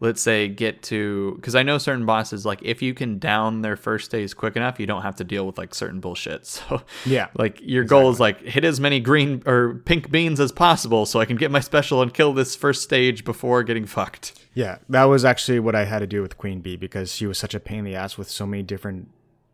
let's 0.00 0.20
say 0.22 0.48
get 0.48 0.82
to 0.82 1.34
because 1.36 1.54
i 1.54 1.62
know 1.62 1.76
certain 1.78 2.06
bosses 2.06 2.44
like 2.46 2.58
if 2.62 2.80
you 2.82 2.94
can 2.94 3.18
down 3.18 3.60
their 3.62 3.76
first 3.76 4.06
stage 4.06 4.34
quick 4.36 4.56
enough 4.56 4.80
you 4.80 4.86
don't 4.86 5.02
have 5.02 5.14
to 5.16 5.24
deal 5.24 5.46
with 5.46 5.58
like 5.58 5.74
certain 5.74 6.00
bullshit 6.00 6.46
so 6.54 6.82
Yeah. 7.04 7.28
like 7.38 7.60
your 7.62 7.84
goal 7.84 8.10
is 8.10 8.18
like 8.18 8.40
hit 8.40 8.64
as 8.64 8.80
many 8.80 8.98
green 9.00 9.42
or 9.46 9.74
pink 9.84 10.10
beans 10.10 10.40
as 10.40 10.52
possible 10.52 11.06
so 11.06 11.20
i 11.20 11.24
can 11.26 11.36
get 11.36 11.50
my 11.50 11.60
special 11.60 12.00
and 12.02 12.12
kill 12.14 12.32
this 12.32 12.56
first 12.56 12.82
stage 12.82 13.24
before 13.24 13.62
getting 13.62 13.86
fucked 13.86 14.32
Yeah, 14.54 14.78
that 14.88 15.04
was 15.04 15.24
actually 15.24 15.60
what 15.60 15.74
I 15.76 15.84
had 15.84 16.00
to 16.00 16.06
do 16.08 16.22
with 16.22 16.36
Queen 16.36 16.60
Bee 16.60 16.74
because 16.76 17.14
she 17.14 17.24
was 17.26 17.38
such 17.38 17.54
a 17.54 17.60
pain 17.60 17.78
in 17.80 17.84
the 17.84 17.94
ass 17.94 18.18
with 18.18 18.28
so 18.28 18.44
many 18.46 18.64
different 18.64 19.08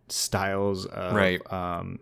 styles 0.08 0.86
of, 0.86 1.14
Right. 1.14 1.40
um, 1.52 1.98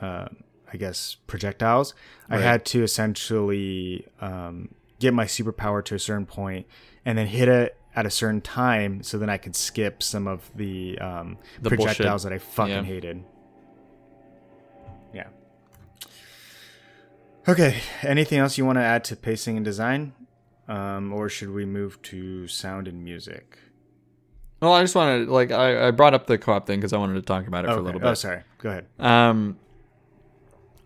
uh, 0.00 0.26
I 0.72 0.76
guess, 0.76 1.16
projectiles. 1.28 1.94
I 2.28 2.38
had 2.38 2.64
to 2.66 2.82
essentially 2.82 4.06
um, 4.20 4.74
get 4.98 5.14
my 5.14 5.24
superpower 5.26 5.84
to 5.84 5.94
a 5.94 5.98
certain 5.98 6.26
point 6.26 6.66
and 7.04 7.16
then 7.18 7.26
hit 7.26 7.48
it 7.48 7.76
at 7.94 8.06
a 8.06 8.10
certain 8.10 8.40
time 8.40 9.02
so 9.02 9.18
then 9.18 9.28
I 9.30 9.36
could 9.36 9.54
skip 9.56 10.02
some 10.02 10.26
of 10.26 10.50
the, 10.56 10.98
um, 10.98 11.36
The 11.60 11.68
projectiles 11.70 12.24
bullshit. 12.24 12.30
that 12.30 12.32
I 12.32 12.38
fucking 12.38 12.74
Yeah. 12.74 12.82
hated. 12.82 13.24
Yeah. 15.12 15.26
Okay, 17.48 17.80
anything 18.02 18.38
else 18.38 18.56
you 18.56 18.64
want 18.64 18.76
to 18.78 18.82
add 18.82 19.04
to 19.04 19.16
pacing 19.16 19.56
and 19.56 19.64
design? 19.64 20.12
Um, 20.68 21.12
or 21.12 21.28
should 21.28 21.50
we 21.50 21.64
move 21.64 22.00
to 22.02 22.46
sound 22.48 22.88
and 22.88 23.02
music? 23.04 23.58
well 24.60 24.74
i 24.74 24.80
just 24.80 24.94
wanted 24.94 25.28
like 25.28 25.50
i, 25.50 25.88
I 25.88 25.90
brought 25.90 26.14
up 26.14 26.28
the 26.28 26.38
co-op 26.38 26.68
thing 26.68 26.78
because 26.78 26.92
i 26.92 26.96
wanted 26.96 27.14
to 27.14 27.22
talk 27.22 27.48
about 27.48 27.64
it 27.64 27.68
for 27.72 27.78
a 27.78 27.82
little 27.82 27.98
bit 27.98 28.06
Oh, 28.06 28.14
sorry. 28.14 28.42
Go 28.58 28.68
ahead. 28.70 28.86
um 29.00 29.58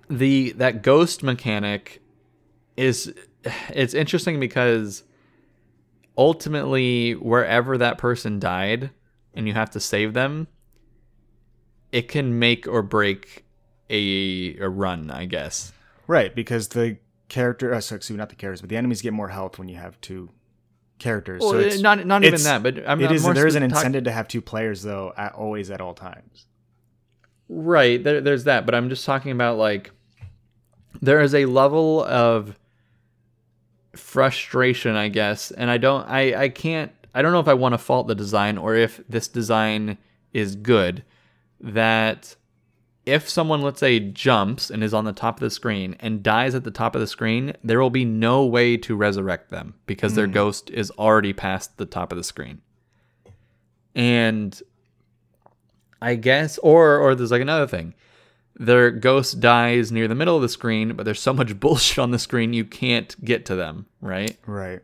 the 0.08 0.52
that 0.52 0.80
ghost 0.82 1.22
mechanic 1.22 2.00
is 2.78 3.12
it's 3.68 3.92
interesting 3.92 4.40
because 4.40 5.02
ultimately 6.16 7.12
wherever 7.12 7.76
that 7.78 7.98
person 7.98 8.38
died 8.38 8.90
and 9.34 9.46
you 9.46 9.52
have 9.54 9.70
to 9.70 9.80
save 9.80 10.14
them 10.14 10.46
it 11.92 12.08
can 12.08 12.38
make 12.38 12.66
or 12.66 12.82
break 12.82 13.44
a 13.90 14.56
a 14.58 14.68
run 14.68 15.10
i 15.10 15.24
guess 15.24 15.72
Right, 16.08 16.32
because 16.32 16.68
the 16.68 16.98
character, 17.28 17.74
uh, 17.74 17.80
sorry, 17.80 17.96
excuse 17.96 18.14
me, 18.14 18.18
not 18.18 18.28
the 18.28 18.36
characters, 18.36 18.60
but 18.60 18.70
the 18.70 18.76
enemies 18.76 19.02
get 19.02 19.12
more 19.12 19.26
health 19.26 19.58
when 19.58 19.68
you 19.68 19.74
have 19.74 20.00
two 20.00 20.30
characters. 21.00 21.40
well, 21.40 21.50
so 21.50 21.58
it's, 21.58 21.80
not 21.80 22.06
not 22.06 22.22
even 22.22 22.34
it's- 22.34 22.44
that 22.44 22.62
but 22.62 22.78
i'm 22.88 23.00
it 23.00 23.08
I'm 23.10 23.16
is 23.16 23.24
more 23.24 23.34
there 23.34 23.48
is 23.48 23.56
an 23.56 23.62
talk- 23.68 23.78
incentive 23.78 24.04
to 24.04 24.12
have 24.12 24.28
two 24.28 24.40
players 24.40 24.82
though, 24.82 25.12
at, 25.16 25.34
always 25.34 25.68
at 25.72 25.80
all 25.80 25.94
times. 25.94 26.46
Right, 27.48 28.02
there, 28.02 28.20
there's 28.20 28.44
that, 28.44 28.66
but 28.66 28.74
I'm 28.76 28.88
just 28.88 29.04
talking 29.04 29.32
about 29.32 29.58
like 29.58 29.90
there 31.02 31.20
is 31.20 31.34
a 31.34 31.46
level 31.46 32.04
of 32.04 32.56
frustration, 33.96 34.96
I 34.96 35.08
guess, 35.08 35.50
and 35.50 35.70
I 35.70 35.78
don't, 35.78 36.08
I, 36.08 36.42
I 36.44 36.48
can't, 36.48 36.92
I 37.14 37.22
don't 37.22 37.32
know 37.32 37.40
if 37.40 37.48
I 37.48 37.54
want 37.54 37.72
to 37.72 37.78
fault 37.78 38.06
the 38.06 38.14
design 38.14 38.58
or 38.58 38.74
if 38.74 39.00
this 39.08 39.28
design 39.28 39.98
is 40.32 40.54
good. 40.56 41.02
That 41.60 42.36
if 43.06 43.28
someone, 43.28 43.62
let's 43.62 43.80
say, 43.80 44.00
jumps 44.00 44.68
and 44.68 44.82
is 44.82 44.92
on 44.92 45.04
the 45.04 45.12
top 45.12 45.36
of 45.36 45.40
the 45.40 45.50
screen 45.50 45.96
and 46.00 46.22
dies 46.22 46.54
at 46.54 46.64
the 46.64 46.70
top 46.70 46.94
of 46.94 47.00
the 47.00 47.06
screen, 47.06 47.54
there 47.62 47.80
will 47.80 47.90
be 47.90 48.04
no 48.04 48.44
way 48.44 48.76
to 48.78 48.96
resurrect 48.96 49.50
them 49.50 49.74
because 49.86 50.14
their 50.14 50.26
hmm. 50.26 50.32
ghost 50.32 50.70
is 50.70 50.90
already 50.92 51.32
past 51.32 51.78
the 51.78 51.86
top 51.86 52.12
of 52.12 52.18
the 52.18 52.24
screen. 52.24 52.60
And 53.94 54.60
I 56.02 56.16
guess, 56.16 56.58
or 56.58 56.98
or 56.98 57.14
there's 57.14 57.30
like 57.30 57.40
another 57.40 57.66
thing. 57.66 57.94
Their 58.58 58.90
ghost 58.90 59.40
dies 59.40 59.92
near 59.92 60.08
the 60.08 60.14
middle 60.14 60.36
of 60.36 60.42
the 60.42 60.48
screen, 60.48 60.94
but 60.94 61.04
there's 61.04 61.20
so 61.20 61.32
much 61.34 61.58
bullshit 61.60 61.98
on 61.98 62.10
the 62.10 62.18
screen 62.18 62.52
you 62.52 62.64
can't 62.64 63.22
get 63.24 63.44
to 63.46 63.54
them, 63.54 63.86
right? 64.00 64.36
Right. 64.46 64.80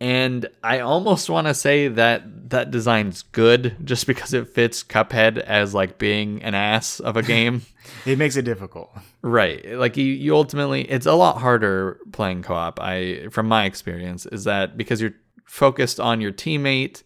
And 0.00 0.48
I 0.62 0.80
almost 0.80 1.30
want 1.30 1.46
to 1.46 1.54
say 1.54 1.88
that 1.88 2.50
that 2.50 2.70
design's 2.70 3.22
good 3.22 3.76
just 3.84 4.06
because 4.06 4.34
it 4.34 4.48
fits 4.48 4.82
Cuphead 4.82 5.38
as 5.38 5.72
like 5.72 5.98
being 5.98 6.42
an 6.42 6.54
ass 6.54 7.00
of 7.00 7.16
a 7.16 7.22
game. 7.34 7.62
It 8.04 8.18
makes 8.18 8.36
it 8.36 8.42
difficult. 8.42 8.90
right. 9.22 9.64
Like 9.78 9.96
you, 9.96 10.04
you 10.04 10.34
ultimately 10.34 10.82
it's 10.82 11.06
a 11.06 11.14
lot 11.14 11.38
harder 11.38 11.98
playing 12.12 12.42
co-op. 12.42 12.80
I 12.80 13.28
from 13.30 13.46
my 13.46 13.64
experience 13.66 14.26
is 14.26 14.44
that 14.44 14.76
because 14.76 15.00
you're 15.00 15.14
focused 15.46 16.00
on 16.00 16.20
your 16.20 16.32
teammate, 16.32 17.02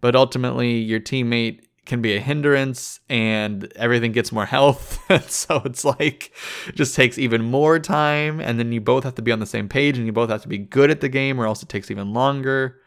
but 0.00 0.16
ultimately 0.16 0.78
your 0.78 1.00
teammate 1.00 1.60
can 1.90 2.00
be 2.00 2.14
a 2.14 2.20
hindrance 2.20 3.00
and 3.08 3.70
everything 3.74 4.12
gets 4.12 4.30
more 4.30 4.46
health. 4.46 5.00
so 5.28 5.60
it's 5.64 5.84
like 5.84 6.32
it 6.68 6.76
just 6.76 6.94
takes 6.94 7.18
even 7.18 7.42
more 7.42 7.80
time 7.80 8.40
and 8.40 8.60
then 8.60 8.70
you 8.70 8.80
both 8.80 9.02
have 9.02 9.16
to 9.16 9.22
be 9.22 9.32
on 9.32 9.40
the 9.40 9.46
same 9.46 9.68
page 9.68 9.98
and 9.98 10.06
you 10.06 10.12
both 10.12 10.30
have 10.30 10.40
to 10.40 10.48
be 10.48 10.56
good 10.56 10.88
at 10.88 11.00
the 11.00 11.08
game 11.08 11.38
or 11.40 11.46
else 11.46 11.64
it 11.64 11.68
takes 11.68 11.90
even 11.90 12.14
longer. 12.14 12.80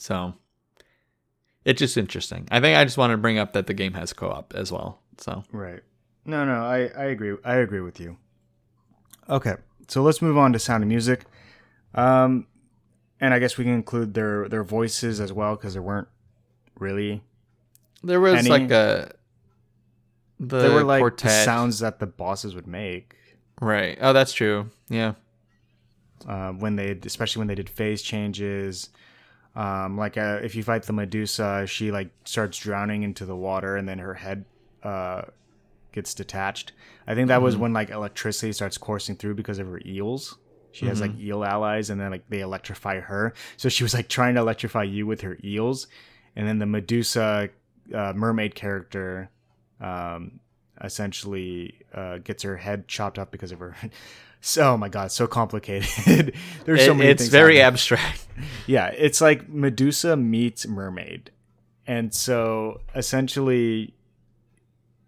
So 0.00 0.34
it's 1.64 1.78
just 1.78 1.96
interesting. 1.96 2.48
I 2.50 2.58
think 2.60 2.76
I 2.76 2.82
just 2.84 2.98
wanted 2.98 3.14
to 3.14 3.18
bring 3.18 3.38
up 3.38 3.52
that 3.52 3.68
the 3.68 3.74
game 3.74 3.92
has 3.94 4.12
co-op 4.12 4.52
as 4.54 4.72
well. 4.72 5.00
So 5.18 5.44
Right. 5.52 5.80
No, 6.24 6.44
no, 6.44 6.64
I, 6.64 6.88
I 6.88 7.04
agree. 7.04 7.36
I 7.44 7.54
agree 7.54 7.80
with 7.80 8.00
you. 8.00 8.18
Okay, 9.30 9.54
so 9.86 10.02
let's 10.02 10.20
move 10.20 10.36
on 10.36 10.52
to 10.54 10.58
Sound 10.58 10.82
of 10.82 10.88
Music. 10.88 11.24
Um, 11.94 12.48
and 13.20 13.32
I 13.32 13.38
guess 13.38 13.56
we 13.56 13.64
can 13.64 13.74
include 13.74 14.14
their 14.14 14.48
their 14.48 14.64
voices 14.64 15.20
as 15.20 15.32
well 15.32 15.54
because 15.54 15.74
there 15.74 15.82
weren't 15.82 16.08
really 16.78 17.22
there 18.02 18.20
was 18.20 18.48
like 18.48 18.70
a 18.70 19.12
the 20.40 20.58
there 20.60 20.70
were 20.72 20.84
like 20.84 20.98
the 20.98 21.02
quartet. 21.02 21.44
sounds 21.44 21.80
that 21.80 21.98
the 21.98 22.06
bosses 22.06 22.54
would 22.54 22.66
make 22.66 23.14
right. 23.60 23.98
Oh, 24.00 24.12
that's 24.12 24.32
true. 24.32 24.70
Yeah. 24.88 25.14
uh, 26.26 26.52
when 26.52 26.76
they 26.76 26.98
especially 27.04 27.40
when 27.40 27.48
they 27.48 27.54
did 27.54 27.68
phase 27.68 28.02
changes. 28.02 28.90
Um, 29.56 29.96
like 29.98 30.16
uh, 30.16 30.38
if 30.42 30.54
you 30.54 30.62
fight 30.62 30.84
the 30.84 30.92
Medusa, 30.92 31.66
she 31.66 31.90
like 31.90 32.10
starts 32.24 32.58
drowning 32.58 33.02
into 33.02 33.24
the 33.24 33.34
water, 33.34 33.76
and 33.76 33.88
then 33.88 33.98
her 33.98 34.14
head 34.14 34.44
uh, 34.84 35.22
gets 35.90 36.14
detached. 36.14 36.72
I 37.08 37.14
think 37.16 37.28
that 37.28 37.42
was 37.42 37.56
when 37.56 37.72
like 37.72 37.90
electricity 37.90 38.52
starts 38.52 38.78
coursing 38.78 39.16
through 39.16 39.34
because 39.34 39.58
of 39.58 39.66
her 39.66 39.80
eels. 39.84 40.38
She 40.70 40.86
has 40.86 41.00
like 41.00 41.18
eel 41.18 41.42
allies, 41.42 41.90
and 41.90 42.00
then 42.00 42.12
like 42.12 42.28
they 42.28 42.40
electrify 42.40 43.00
her. 43.00 43.34
So 43.56 43.68
she 43.68 43.82
was 43.82 43.94
like 43.94 44.08
trying 44.08 44.34
to 44.36 44.40
electrify 44.42 44.84
you 44.84 45.06
with 45.08 45.22
her 45.22 45.36
eels, 45.42 45.88
and 46.36 46.46
then 46.46 46.58
the 46.60 46.66
Medusa 46.66 47.48
uh, 47.94 48.12
mermaid 48.14 48.54
character 48.54 49.30
um, 49.80 50.40
essentially 50.82 51.74
uh, 51.94 52.18
gets 52.18 52.42
her 52.42 52.56
head 52.56 52.88
chopped 52.88 53.18
off 53.18 53.30
because 53.30 53.52
of 53.52 53.58
her. 53.60 53.76
So, 54.40 54.74
oh 54.74 54.76
my 54.76 54.88
god, 54.88 55.10
so 55.10 55.26
complicated. 55.26 56.32
There's 56.64 56.84
so 56.84 56.92
It- 56.92 56.94
many 56.94 57.10
it's 57.10 57.22
things 57.24 57.32
very 57.32 57.60
abstract. 57.60 58.24
Yeah, 58.68 58.86
it's 58.86 59.20
like 59.20 59.48
Medusa 59.48 60.16
meets 60.16 60.64
mermaid. 60.64 61.32
And 61.88 62.14
so 62.14 62.82
essentially 62.94 63.94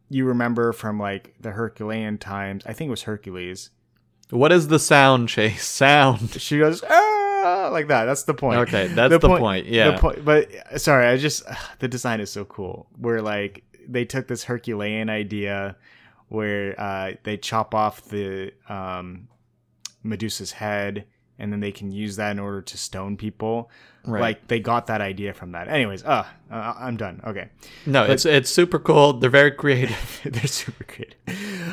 you 0.08 0.24
remember 0.24 0.72
from 0.72 0.98
like 0.98 1.34
the 1.40 1.52
Herculean 1.52 2.18
times, 2.18 2.64
I 2.66 2.72
think 2.72 2.88
it 2.88 2.90
was 2.90 3.02
Hercules. 3.02 3.70
What 4.30 4.50
is 4.50 4.66
the 4.66 4.80
sound, 4.80 5.28
Chase? 5.28 5.64
Sound. 5.64 6.32
She 6.40 6.58
goes 6.58 6.82
ah, 6.90 7.09
like 7.72 7.88
that. 7.88 8.04
That's 8.04 8.24
the 8.24 8.34
point. 8.34 8.60
Okay, 8.60 8.86
that's 8.88 9.12
the 9.12 9.20
point, 9.20 9.66
yeah. 9.66 9.92
The 9.92 9.98
point, 9.98 10.24
but 10.24 10.80
sorry, 10.80 11.06
I 11.06 11.16
just 11.16 11.42
the 11.78 11.88
design 11.88 12.20
is 12.20 12.30
so 12.30 12.44
cool. 12.44 12.86
Where 12.96 13.22
like 13.22 13.64
they 13.88 14.04
took 14.04 14.28
this 14.28 14.44
Herculean 14.44 15.10
idea 15.10 15.76
where 16.28 16.80
uh, 16.80 17.12
they 17.24 17.36
chop 17.36 17.74
off 17.74 18.04
the 18.04 18.52
um, 18.68 19.28
Medusa's 20.04 20.52
head 20.52 21.06
and 21.40 21.52
then 21.52 21.58
they 21.60 21.72
can 21.72 21.90
use 21.90 22.16
that 22.16 22.30
in 22.30 22.38
order 22.38 22.62
to 22.62 22.78
stone 22.78 23.16
people. 23.16 23.70
Right. 24.04 24.20
Like 24.20 24.48
they 24.48 24.60
got 24.60 24.86
that 24.86 25.00
idea 25.00 25.34
from 25.34 25.52
that. 25.52 25.68
Anyways, 25.68 26.04
uh, 26.04 26.24
uh 26.50 26.74
I'm 26.78 26.96
done. 26.96 27.20
Okay. 27.26 27.48
No, 27.84 28.04
it's 28.04 28.24
it's 28.24 28.48
super 28.48 28.78
cool. 28.78 29.14
They're 29.14 29.28
very 29.28 29.50
creative. 29.50 30.20
They're 30.24 30.46
super 30.46 30.84
great. 30.84 31.16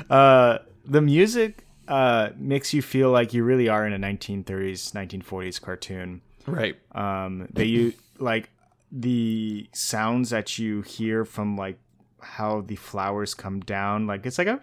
Uh, 0.09 0.59
the 0.85 1.01
music 1.01 1.66
uh, 1.87 2.29
makes 2.37 2.73
you 2.73 2.81
feel 2.81 3.11
like 3.11 3.33
you 3.33 3.43
really 3.43 3.69
are 3.69 3.85
in 3.85 3.93
a 3.93 3.99
1930s, 3.99 4.91
1940s 4.93 5.61
cartoon. 5.61 6.21
right. 6.45 6.75
Um, 6.93 7.47
they 7.53 7.65
use 7.65 7.93
like 8.19 8.49
the 8.91 9.69
sounds 9.73 10.29
that 10.31 10.57
you 10.57 10.81
hear 10.81 11.25
from 11.25 11.55
like 11.57 11.77
how 12.21 12.61
the 12.61 12.75
flowers 12.75 13.33
come 13.33 13.59
down. 13.61 14.07
Like 14.07 14.25
it's 14.25 14.37
like 14.37 14.47
a 14.47 14.59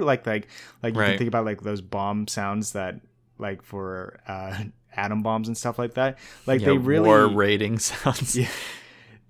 like 0.00 0.26
like 0.26 0.48
like 0.82 0.94
you 0.94 1.00
Right. 1.00 1.08
can 1.10 1.18
think 1.18 1.28
about 1.28 1.44
like 1.44 1.62
those 1.62 1.80
bomb 1.80 2.26
sounds 2.28 2.72
that 2.72 3.00
like 3.38 3.62
for 3.62 4.20
uh, 4.26 4.64
atom 4.96 5.22
bombs 5.22 5.48
and 5.48 5.56
stuff 5.56 5.78
like 5.78 5.94
that. 5.94 6.18
Like 6.46 6.60
Yeah, 6.60 6.66
they 6.70 6.78
really 6.78 7.08
war 7.08 7.28
rating 7.28 7.78
sounds. 7.90 8.36
Yeah. 8.36 8.48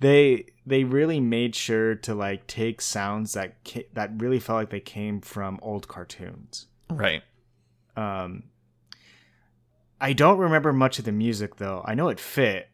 They 0.03 0.47
they 0.67 0.85
really 0.85 1.21
made 1.21 1.55
sure 1.55 1.95
to 1.95 2.15
like 2.15 2.47
take 2.47 2.81
sounds 2.81 3.33
that 3.33 3.55
ca- 3.65 3.89
that 3.95 4.11
really 4.21 4.39
felt 4.39 4.59
like 4.59 4.71
they 4.71 4.81
came 4.81 5.21
from 5.21 5.59
old 5.63 5.89
cartoons. 5.89 6.67
Right. 6.91 7.23
Um, 7.97 8.45
I 10.01 10.13
don't 10.13 10.39
remember 10.39 10.73
much 10.73 10.99
of 10.99 11.05
the 11.05 11.13
music 11.13 11.57
though. 11.57 11.83
I 11.87 11.95
know 11.95 12.09
it 12.09 12.21
fit, 12.21 12.69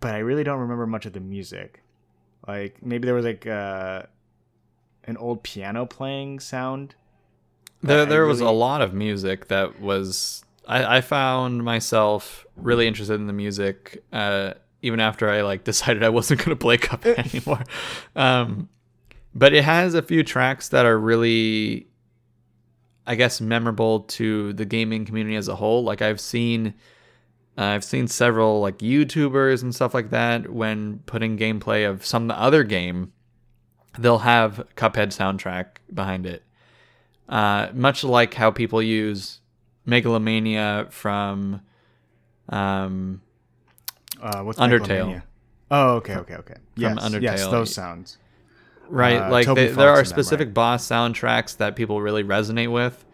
but 0.00 0.14
I 0.14 0.18
really 0.18 0.42
don't 0.42 0.58
remember 0.58 0.86
much 0.86 1.06
of 1.06 1.12
the 1.12 1.20
music. 1.20 1.82
Like 2.46 2.82
maybe 2.82 3.04
there 3.06 3.14
was 3.14 3.26
like 3.26 3.46
uh, 3.46 4.02
an 5.04 5.16
old 5.18 5.42
piano 5.42 5.86
playing 5.86 6.40
sound. 6.40 6.94
There, 7.82 8.06
there 8.06 8.26
was 8.26 8.40
a 8.40 8.50
lot 8.50 8.80
of 8.80 8.92
music 8.92 9.48
that 9.48 9.80
was. 9.80 10.44
I, 10.66 10.98
I 10.98 11.00
found 11.00 11.64
myself 11.64 12.46
really 12.56 12.86
interested 12.86 13.14
in 13.14 13.26
the 13.26 13.32
music, 13.32 14.02
uh, 14.12 14.54
even 14.82 15.00
after 15.00 15.28
I 15.28 15.42
like 15.42 15.64
decided 15.72 16.02
I 16.02 16.08
wasn't 16.08 16.40
going 16.40 16.50
to 16.50 16.56
play 16.56 16.78
Cuphead 16.78 17.18
anymore. 17.34 17.64
Um, 18.16 18.68
but 19.34 19.52
it 19.52 19.64
has 19.64 19.94
a 19.94 20.02
few 20.02 20.22
tracks 20.22 20.68
that 20.70 20.86
are 20.86 20.98
really, 20.98 21.88
I 23.06 23.14
guess, 23.14 23.40
memorable 23.40 24.00
to 24.00 24.52
the 24.54 24.64
gaming 24.64 25.04
community 25.04 25.36
as 25.36 25.48
a 25.48 25.56
whole. 25.56 25.84
Like 25.84 26.02
I've 26.02 26.20
seen, 26.20 26.74
uh, 27.56 27.62
I've 27.62 27.84
seen 27.84 28.08
several 28.08 28.60
like 28.60 28.78
YouTubers 28.78 29.62
and 29.62 29.74
stuff 29.74 29.94
like 29.94 30.10
that 30.10 30.50
when 30.50 31.00
putting 31.06 31.38
gameplay 31.38 31.88
of 31.88 32.04
some 32.04 32.30
other 32.30 32.64
game, 32.64 33.12
they'll 33.98 34.18
have 34.18 34.66
Cuphead 34.76 35.08
soundtrack 35.08 35.66
behind 35.92 36.26
it 36.26 36.42
uh, 37.28 37.68
much 37.74 38.04
like 38.04 38.34
how 38.34 38.50
people 38.50 38.82
use 38.82 39.40
Megalovania 39.86 40.90
from 40.90 41.60
um, 42.48 43.20
Uh, 44.20 44.42
what's 44.42 44.58
Undertale. 44.58 45.22
Oh, 45.70 45.96
okay, 45.96 46.16
okay, 46.16 46.34
okay. 46.36 46.54
Yes, 46.76 46.96
yes, 47.20 47.42
Undertale. 47.42 47.50
those 47.50 47.74
sounds. 47.74 48.18
right 48.88 49.20
Uh, 49.22 49.30
like 49.30 49.46
they, 49.46 49.68
there 49.68 49.90
are 49.90 50.04
specific 50.04 50.48
right. 50.48 50.54
boss 50.54 50.86
soundtracks 50.86 51.56
that 51.58 51.76
people 51.76 52.00
really 52.00 52.24
resonate 52.24 52.72
with 52.72 53.04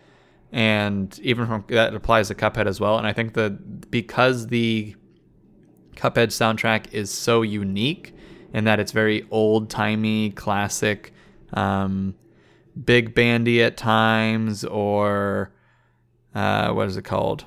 and 0.53 1.19
even 1.19 1.47
from 1.47 1.65
that 1.69 1.93
applies 1.95 2.29
to 2.29 2.35
cuphead 2.35 2.67
as 2.67 2.79
well 2.79 2.97
and 2.97 3.09
i 3.09 3.13
think 3.13 3.35
that 3.35 3.91
because 3.91 4.47
the 4.47 4.95
cuphead 5.97 6.29
soundtrack 6.29 6.87
is 6.93 7.11
so 7.11 7.43
unique 7.43 8.15
in 8.53 8.63
that 8.65 8.79
it's 8.79 8.93
very 8.93 9.27
old 9.33 9.69
timey 9.69 10.31
classic 10.31 11.13
um, 11.55 12.15
big 12.85 13.15
bandy 13.15 13.61
at 13.63 13.77
times 13.77 14.65
or 14.65 15.51
uh, 16.37 16.71
what 16.73 16.87
is 16.87 16.97
it 16.97 17.03
called 17.05 17.45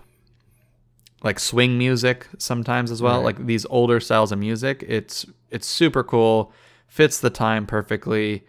like 1.27 1.39
swing 1.39 1.77
music 1.77 2.27
sometimes 2.37 2.89
as 2.91 3.01
well 3.01 3.17
Right. 3.17 3.35
like 3.37 3.45
these 3.45 3.65
older 3.77 3.99
styles 3.99 4.31
of 4.31 4.39
music 4.39 4.83
it's 4.97 5.25
it's 5.55 5.67
super 5.67 6.03
cool 6.03 6.51
fits 6.87 7.19
the 7.19 7.29
time 7.29 7.65
perfectly 7.65 8.45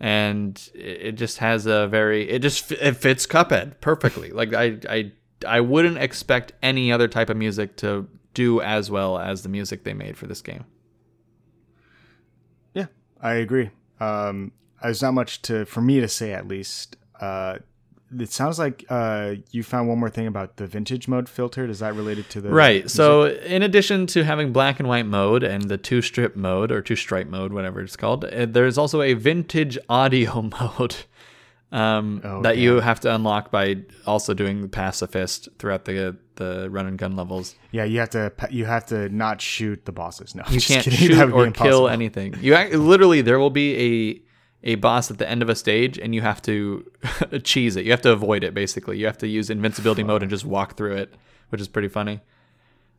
and 0.00 0.68
it 0.74 1.12
just 1.12 1.38
has 1.38 1.66
a 1.66 1.88
very 1.88 2.28
it 2.34 2.40
just 2.42 2.70
it 2.72 2.96
fits 3.04 3.26
cuphead 3.26 3.80
perfectly 3.80 4.30
like 4.40 4.52
i 4.64 4.66
i 4.96 5.12
i 5.56 5.58
wouldn't 5.60 5.98
expect 5.98 6.52
any 6.62 6.92
other 6.92 7.08
type 7.08 7.30
of 7.30 7.36
music 7.36 7.76
to 7.76 8.06
do 8.34 8.60
as 8.60 8.90
well 8.90 9.18
as 9.18 9.42
the 9.42 9.48
music 9.48 9.84
they 9.84 9.94
made 9.94 10.16
for 10.16 10.26
this 10.26 10.42
game 10.42 10.64
Yeah, 12.74 12.86
I 13.20 13.34
agree. 13.34 13.70
Um, 14.00 14.52
there's 14.82 15.02
not 15.02 15.14
much 15.14 15.40
to 15.42 15.64
for 15.64 15.80
me 15.80 16.00
to 16.00 16.08
say 16.08 16.32
at 16.32 16.46
least. 16.48 16.96
Uh, 17.20 17.58
it 18.18 18.32
sounds 18.32 18.58
like 18.58 18.84
uh, 18.88 19.34
you 19.50 19.62
found 19.62 19.88
one 19.88 19.98
more 19.98 20.10
thing 20.10 20.26
about 20.26 20.56
the 20.56 20.66
vintage 20.66 21.08
mode 21.08 21.28
filter. 21.28 21.64
Is 21.66 21.78
that 21.80 21.94
related 21.94 22.28
to 22.30 22.40
the 22.40 22.50
Right. 22.50 22.82
music? 22.82 22.90
So, 22.96 23.26
in 23.26 23.62
addition 23.62 24.06
to 24.08 24.24
having 24.24 24.52
black 24.52 24.78
and 24.80 24.88
white 24.88 25.06
mode 25.06 25.42
and 25.42 25.68
the 25.68 25.76
two 25.78 26.02
strip 26.02 26.36
mode 26.36 26.70
or 26.72 26.80
two 26.82 26.96
stripe 26.96 27.28
mode, 27.28 27.52
whatever 27.52 27.80
it's 27.80 27.96
called, 27.96 28.24
uh, 28.24 28.46
there's 28.46 28.78
also 28.78 29.02
a 29.02 29.14
vintage 29.14 29.78
audio 29.88 30.42
mode 30.60 30.96
um, 31.72 32.20
Oh, 32.22 32.42
that 32.42 32.56
you 32.58 32.80
have 32.80 33.00
to 33.00 33.12
unlock 33.14 33.50
by 33.50 33.78
also 34.06 34.32
doing 34.34 34.68
pacifist 34.68 35.48
throughout 35.58 35.84
the 35.86 36.16
the 36.36 36.68
run 36.68 36.86
and 36.86 36.98
gun 36.98 37.14
levels. 37.14 37.54
yeah, 37.70 37.84
you 37.84 38.00
have 38.00 38.10
to 38.10 38.32
you 38.50 38.64
have 38.64 38.86
to 38.86 39.08
not 39.08 39.40
shoot 39.40 39.84
the 39.84 39.92
bosses. 39.92 40.34
No, 40.34 40.42
You 40.48 40.54
just 40.60 40.68
can't 40.68 40.84
kidding. 40.84 40.98
shoot 40.98 41.14
That 41.14 41.32
would 41.32 41.52
be 41.54 41.60
or 41.60 41.64
kill 41.64 41.88
anything. 41.88 42.34
You 42.40 42.54
act, 42.54 42.72
literally 42.74 43.20
there 43.22 43.38
will 43.38 43.50
be 43.50 43.76
a 43.76 44.20
a 44.64 44.74
boss 44.76 45.10
at 45.10 45.18
the 45.18 45.28
end 45.28 45.42
of 45.42 45.48
a 45.48 45.54
stage 45.54 45.98
and 45.98 46.14
you 46.14 46.22
have 46.22 46.40
to 46.42 46.90
cheese 47.44 47.76
it. 47.76 47.84
You 47.84 47.90
have 47.90 48.02
to 48.02 48.12
avoid 48.12 48.42
it 48.44 48.54
basically. 48.54 48.98
You 48.98 49.06
have 49.06 49.18
to 49.18 49.28
use 49.28 49.50
invincibility 49.50 50.02
mode 50.02 50.22
and 50.22 50.30
just 50.30 50.44
walk 50.44 50.76
through 50.76 50.96
it, 50.96 51.14
which 51.50 51.60
is 51.60 51.68
pretty 51.68 51.88
funny. 51.88 52.20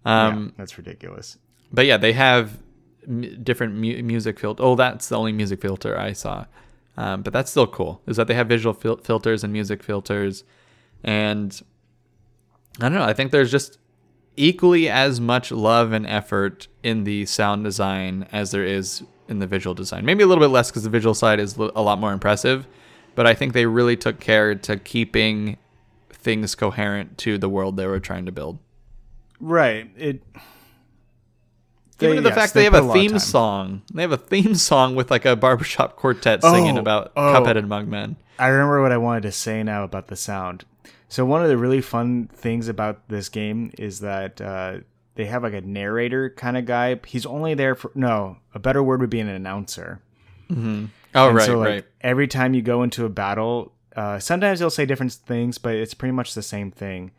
Um, 0.06 0.46
yeah, 0.46 0.52
that's 0.58 0.78
ridiculous. 0.78 1.38
but 1.74 1.86
yeah, 1.88 1.98
they 1.98 2.14
have 2.14 2.60
m- 3.08 3.44
different 3.44 3.74
mu- 3.74 4.04
music 4.04 4.40
filter. 4.40 4.62
Oh, 4.64 4.76
that's 4.76 5.10
the 5.10 5.18
only 5.18 5.32
music 5.34 5.60
filter 5.62 5.98
I 5.98 6.14
saw. 6.14 6.46
Um, 6.98 7.24
but 7.24 7.34
that's 7.34 7.50
still 7.52 7.68
cool. 7.68 8.02
Is 8.06 8.16
that 8.18 8.28
they 8.28 8.36
have 8.36 8.48
visual 8.48 8.74
fil- 8.74 8.98
filters 8.98 9.44
and 9.44 9.52
music 9.52 9.82
filters, 9.84 10.44
and 11.04 11.60
I 12.80 12.84
don't 12.90 12.94
know. 12.94 13.04
I 13.04 13.14
think 13.14 13.32
there's 13.32 13.52
just 13.52 13.80
equally 14.38 14.88
as 14.88 15.20
much 15.20 15.52
love 15.52 15.92
and 15.92 16.06
effort 16.06 16.68
in 16.84 17.04
the 17.04 17.26
sound 17.26 17.64
design 17.64 18.28
as 18.32 18.52
there 18.52 18.64
is 18.64 19.04
in 19.28 19.40
the 19.40 19.48
visual 19.48 19.74
design. 19.74 20.06
Maybe 20.06 20.24
a 20.24 20.28
little 20.28 20.44
bit 20.44 20.52
less 20.52 20.70
because 20.70 20.84
the 20.84 20.90
visual 20.90 21.14
side 21.14 21.40
is 21.40 21.58
a 21.58 21.82
lot 21.82 22.00
more 22.00 22.14
impressive, 22.14 22.68
but 23.16 23.26
I 23.26 23.34
think 23.34 23.54
they 23.54 23.66
really 23.66 23.96
took 23.98 24.20
care 24.20 24.56
to 24.56 24.78
keeping 24.78 25.58
things 26.10 26.56
coherent 26.56 27.18
to 27.20 27.38
the 27.38 27.50
world 27.50 27.78
they 27.78 27.88
were 27.88 28.00
trying 28.00 28.26
to 28.26 28.32
build. 28.32 28.60
Right. 29.40 29.90
It. 29.98 30.22
Even 32.02 32.18
they- 32.18 32.22
the 32.24 32.30
yes, 32.30 32.38
fact 32.38 32.54
they, 32.54 32.66
have 32.66 32.74
a 32.74 32.92
theme 32.94 33.20
song. 33.20 33.82
They 33.94 34.02
have 34.02 34.12
a 34.12 34.18
theme 34.18 34.56
song 34.56 34.96
with 34.96 35.10
like 35.10 35.26
a 35.26 35.36
barbershop 35.36 35.96
quartet 35.96 36.42
singing 36.42 36.78
Oh, 36.78 36.82
about 36.82 37.12
oh. 37.16 37.22
Cuphead 37.22 37.58
and 37.58 37.70
Mugman. 37.70 38.18
I 38.38 38.48
remember 38.48 38.82
what 38.82 38.92
I 38.92 38.98
wanted 38.98 39.24
to 39.24 39.32
say 39.32 39.64
now 39.64 39.84
about 39.84 40.08
the 40.08 40.16
sound. 40.16 40.66
So 41.08 41.24
one 41.24 41.42
of 41.42 41.48
the 41.48 41.58
really 41.58 41.82
fun 41.82 42.30
things 42.34 42.68
about 42.68 43.08
this 43.08 43.30
game 43.30 43.72
is 43.78 44.02
that 44.02 44.42
uh, 44.42 44.80
they 45.16 45.26
have 45.26 45.44
like 45.44 45.54
a 45.54 45.62
narrator 45.62 46.30
kind 46.30 46.58
of 46.58 46.66
guy. 46.66 47.00
He's 47.06 47.26
only 47.26 47.54
there 47.54 47.76
for 47.76 47.92
no. 47.96 48.38
A 48.54 48.60
better 48.60 48.84
word 48.84 49.02
would 49.02 49.10
be 49.10 49.20
an 49.20 49.30
announcer. 49.30 50.02
Oh, 50.50 50.56
And 50.56 50.90
right, 51.14 51.46
so, 51.46 51.58
like, 51.58 51.68
right. 51.68 51.86
Every 52.02 52.28
time 52.28 52.54
you 52.54 52.62
go 52.62 52.84
into 52.84 53.06
a 53.06 53.10
battle, 53.10 53.74
uh, 53.96 54.20
sometimes 54.20 54.60
he'll 54.60 54.70
say 54.70 54.86
different 54.86 55.14
things, 55.14 55.58
but 55.58 55.74
it's 55.76 55.94
pretty 55.94 56.12
much 56.12 56.34
the 56.34 56.42
same 56.44 56.70
thing. 56.72 57.12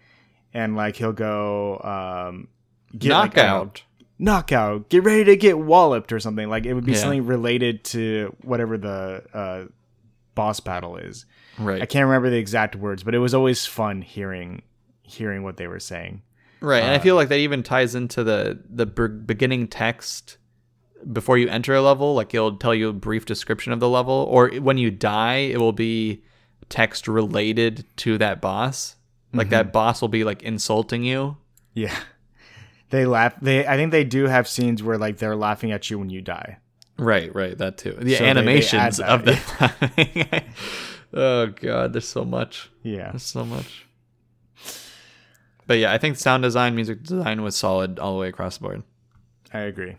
And 0.54 0.76
like 0.76 0.96
he'll 0.96 1.12
go, 1.12 1.80
um, 1.80 2.48
get, 2.96 3.10
like, 3.12 3.36
I 3.36 3.42
don't 3.42 3.46
know, 3.46 3.52
Knockout. 3.58 3.82
knockout, 4.18 4.88
get 4.90 5.02
ready 5.04 5.24
to 5.24 5.36
get 5.36 5.58
walloped 5.58 6.12
or 6.12 6.20
something. 6.20 6.48
Like 6.48 6.66
it 6.66 6.74
would 6.74 6.84
be 6.86 6.92
Yeah. 6.92 6.98
something 6.98 7.26
related 7.26 7.84
to 7.86 8.34
whatever 8.42 8.78
the 8.78 9.24
uh, 9.34 9.64
boss 10.34 10.60
battle 10.60 10.96
is. 10.96 11.24
right. 11.58 11.82
I 11.82 11.86
can't 11.86 12.04
remember 12.06 12.30
the 12.30 12.36
exact 12.38 12.76
words, 12.76 13.02
but 13.02 13.14
it 13.14 13.18
was 13.18 13.34
always 13.34 13.66
fun 13.66 14.02
hearing 14.02 14.62
hearing 15.02 15.42
what 15.42 15.56
they 15.56 15.66
were 15.66 15.80
saying. 15.80 16.22
Right, 16.60 16.82
and 16.82 16.92
I 16.92 16.96
Uh, 16.96 17.00
feel 17.00 17.14
like 17.16 17.28
that 17.28 17.38
even 17.38 17.62
ties 17.62 17.94
into 17.94 18.24
the 18.24 18.58
the 18.68 18.86
b- 18.86 19.08
beginning 19.08 19.68
text 19.68 20.38
before 21.12 21.36
you 21.38 21.48
enter 21.48 21.74
a 21.74 21.82
level. 21.82 22.14
Like 22.14 22.32
it'll 22.34 22.56
tell 22.56 22.74
you 22.74 22.88
a 22.88 22.92
brief 22.92 23.24
description 23.26 23.72
of 23.72 23.80
the 23.80 23.88
level, 23.88 24.26
or 24.30 24.48
when 24.60 24.78
you 24.78 24.90
die, 24.90 25.36
it 25.52 25.58
will 25.60 25.72
be 25.72 26.22
text 26.68 27.06
related 27.06 27.84
to 27.98 28.18
that 28.18 28.40
boss. 28.40 28.96
Like 29.32 29.46
Mm-hmm. 29.48 29.50
that 29.52 29.72
boss 29.72 30.00
will 30.00 30.08
be 30.08 30.24
like 30.24 30.42
insulting 30.42 31.04
you. 31.04 31.36
Yeah. 31.74 31.94
They 32.90 33.04
laugh 33.04 33.34
they 33.42 33.66
I 33.66 33.76
think 33.76 33.90
they 33.90 34.04
do 34.04 34.26
have 34.26 34.48
scenes 34.48 34.82
where 34.82 34.96
like 34.96 35.18
they're 35.18 35.36
laughing 35.36 35.72
at 35.72 35.90
you 35.90 35.98
when 35.98 36.08
you 36.08 36.22
die. 36.22 36.58
Right, 36.98 37.34
right, 37.34 37.58
that 37.58 37.76
too. 37.78 37.90
The 37.92 37.96
So 37.96 38.02
they- 38.02 38.18
they 38.18 38.30
animations 38.30 39.00
of 39.00 39.24
that, 39.26 39.60
laughing. 39.60 40.42
oh 41.12 41.46
god, 41.48 41.92
there's 41.92 42.08
so 42.08 42.24
much. 42.24 42.70
Yeah. 42.82 43.10
There's 43.10 43.22
so 43.24 43.44
much. 43.44 43.85
But 45.66 45.78
yeah, 45.78 45.92
I 45.92 45.98
think 45.98 46.16
sound 46.16 46.42
design, 46.42 46.74
music 46.74 47.02
design 47.02 47.42
was 47.42 47.56
solid 47.56 47.98
all 47.98 48.12
the 48.14 48.20
way 48.20 48.28
across 48.28 48.58
the 48.58 48.62
board. 48.62 48.82
I 49.52 49.60
agree. 49.60 49.96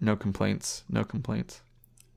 No 0.00 0.16
complaints. 0.16 0.84
No 0.88 1.04
complaints. 1.04 1.62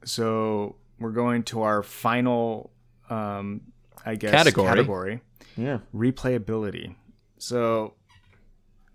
So 0.03 0.76
we're 0.99 1.11
going 1.11 1.44
to 1.44 1.61
our 1.61 1.84
final 1.84 2.72
um 3.10 3.61
I 4.06 4.15
guess 4.15 4.31
Category. 4.31 4.68
category. 4.68 5.22
Yeah. 5.56 5.80
replayability. 5.94 6.95
So, 7.39 7.94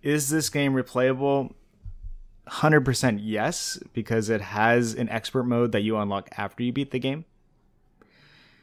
is 0.03 0.31
this 0.31 0.49
game 0.49 0.73
replayable? 0.75 1.55
100% 2.49 3.21
yes, 3.23 3.79
because 3.93 4.29
it 4.29 4.41
has 4.41 4.95
an 4.95 5.09
expert 5.09 5.45
mode 5.45 5.73
that 5.73 5.83
you 5.83 5.97
unlock 5.97 6.29
after 6.37 6.63
you 6.63 6.73
beat 6.73 6.91
the 6.91 6.99
game. 6.99 7.25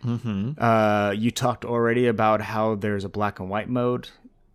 Mm-hmm. 0.03 0.51
Uh, 0.57 1.11
you 1.11 1.31
talked 1.31 1.65
already 1.65 2.07
about 2.07 2.41
how 2.41 2.75
there's 2.75 3.03
a 3.03 3.09
black 3.09 3.39
and 3.39 3.49
white 3.49 3.69
mode. 3.69 4.09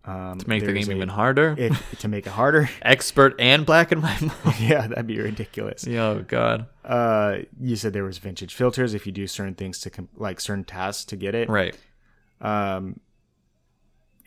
Um, 0.07 0.37
To 0.37 0.47
make 0.47 0.63
the 0.63 0.71
game 0.73 0.87
a- 0.89 0.95
even 0.95 1.09
harder. 1.09 1.55
If, 1.57 1.99
to 1.99 2.07
make 2.07 2.27
it 2.27 2.31
harder. 2.33 2.69
Expert 2.83 3.35
and 3.39 3.65
black 3.65 3.91
and 3.91 4.03
white 4.03 4.21
yeah, 4.59 4.85
that'd 4.87 5.07
be 5.07 5.19
ridiculous. 5.19 5.87
oh 5.87 6.23
god. 6.27 6.67
Uh, 6.83 7.37
you 7.59 7.75
said 7.75 7.93
there 7.93 8.03
was 8.03 8.19
vintage 8.19 8.53
filters 8.53 8.93
if 8.93 9.05
you 9.07 9.11
do 9.11 9.25
certain 9.25 9.55
things 9.55 9.79
to 9.79 9.89
com- 9.89 10.09
like 10.15 10.39
certain 10.39 10.63
tasks 10.63 11.05
to 11.05 11.15
get 11.15 11.33
it. 11.33 11.49
Right. 11.49 11.75
Um, 12.41 12.99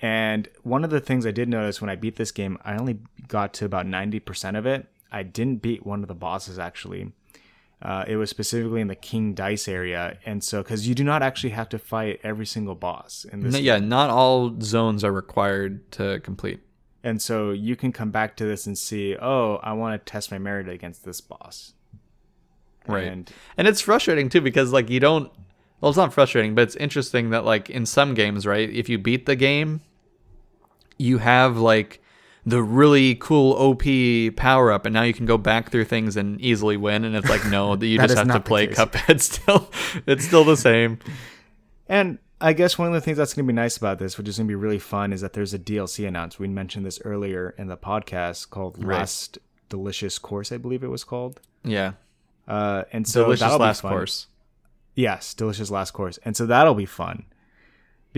and 0.01 0.49
one 0.63 0.85
of 0.85 0.91
the 0.91 1.01
things 1.01 1.27
I 1.27 1.31
did 1.33 1.49
notice 1.49 1.81
when 1.81 1.91
I 1.91 1.97
beat 1.97 2.17
this 2.17 2.31
game, 2.33 2.59
I 2.65 2.77
only 2.77 2.99
got 3.27 3.53
to 3.55 3.65
about 3.65 3.87
90% 3.87 4.57
of 4.57 4.65
it. 4.67 4.87
I 5.11 5.23
didn't 5.23 5.63
beat 5.63 5.85
one 5.87 6.03
of 6.03 6.09
the 6.09 6.15
bosses 6.15 6.59
actually. 6.59 7.13
Uh, 7.81 8.05
it 8.09 8.17
was 8.17 8.29
specifically 8.29 8.81
in 8.81 8.89
the 8.89 8.97
King 8.97 9.35
Dice 9.35 9.69
area. 9.69 10.19
And 10.27 10.43
so, 10.43 10.63
because 10.63 10.89
you 10.89 10.95
do 10.95 11.05
not 11.05 11.23
actually 11.23 11.51
have 11.51 11.69
to 11.69 11.79
fight 11.79 12.21
every 12.25 12.47
single 12.47 12.75
boss 12.75 13.25
in 13.31 13.41
this. 13.41 13.55
N- 13.55 13.63
yeah, 13.63 13.79
not 13.79 14.11
all 14.11 14.61
zones 14.61 15.05
are 15.05 15.13
required 15.13 15.91
to 15.93 16.19
complete. 16.21 16.61
And 17.05 17.23
so 17.23 17.53
you 17.53 17.77
can 17.77 17.93
come 17.93 18.11
back 18.11 18.37
to 18.39 18.45
this 18.45 18.67
and 18.67 18.77
see, 18.77 19.17
oh, 19.17 19.57
I 19.63 19.73
want 19.73 20.05
to 20.05 20.11
test 20.11 20.31
my 20.31 20.39
merit 20.39 20.69
against 20.69 21.05
this 21.05 21.21
boss. 21.21 21.75
Right. 22.87 23.05
And 23.05 23.31
And 23.57 23.69
it's 23.69 23.81
frustrating 23.81 24.29
too 24.29 24.41
because 24.41 24.73
like 24.73 24.89
you 24.91 24.99
don't 24.99 25.31
well 25.81 25.91
it's 25.91 25.99
not 25.99 26.13
frustrating, 26.13 26.55
but 26.55 26.63
it's 26.63 26.77
interesting 26.77 27.31
that 27.31 27.45
like 27.45 27.71
in 27.71 27.87
some 27.87 28.15
games, 28.15 28.47
right, 28.47 28.69
if 28.69 28.89
you 28.89 28.99
beat 28.99 29.27
the 29.27 29.37
game, 29.37 29.83
you 30.97 31.19
have 31.19 31.59
like 31.59 32.03
the 32.49 32.63
really 32.63 33.15
cool 33.17 33.53
OP 33.53 34.37
power 34.37 34.73
up 34.73 34.87
and 34.87 34.95
now 34.95 35.03
you 35.03 35.13
can 35.13 35.27
go 35.27 35.37
back 35.37 35.71
through 35.71 35.85
things 35.85 36.17
and 36.17 36.41
easily 36.41 36.77
win 36.77 37.05
and 37.05 37.15
it's 37.15 37.29
like 37.29 37.45
no, 37.47 37.77
that 37.77 37.87
you 37.87 37.99
just 37.99 38.17
have 38.17 38.29
to 38.29 38.41
play. 38.41 38.69
Cuphead 38.69 39.21
still. 39.21 39.71
it's 40.07 40.25
still 40.25 40.45
the 40.45 40.57
same. 40.57 40.99
And 41.89 42.19
I 42.41 42.53
guess 42.53 42.79
one 42.79 42.89
of 42.89 42.95
the 42.95 43.01
things 43.01 43.19
that's 43.19 43.35
going 43.35 43.47
to 43.47 43.53
be 43.53 43.55
nice 43.55 43.77
about 43.77 43.99
this, 43.99 44.17
which 44.17 44.29
is 44.29 44.39
going 44.39 44.47
to 44.47 44.51
be 44.51 44.55
really 44.55 44.79
fun, 44.79 45.13
is 45.13 45.21
that 45.23 45.33
there's 45.33 45.53
a 45.53 45.59
DLC 45.59 46.07
announced. 46.07 46.39
We 46.39 46.49
mentioned 46.49 46.87
this 46.87 47.01
earlier 47.05 47.55
in 47.59 47.67
the 47.67 47.77
podcast 47.77 48.51
called 48.51 48.83
Right. 48.83 48.99
Last 48.99 49.39
Delicious 49.69 50.19
Course, 50.19 50.53
I 50.53 50.57
believe 50.59 50.85
it 50.85 50.89
was 50.89 51.05
called. 51.05 51.41
Yeah. 51.65 51.93
Uh, 52.47 52.85
and 52.93 53.07
so 53.07 53.25
Delicious 53.25 53.41
that'll 53.41 53.59
be 53.59 53.65
last 53.65 53.81
course. 53.83 54.27
Yes, 54.95 55.35
Delicious 55.35 55.71
Last 55.71 55.91
Course. 55.93 56.19
And 56.25 56.37
so 56.37 56.47
that'll 56.47 56.75
be 56.75 56.87
fun 56.87 57.27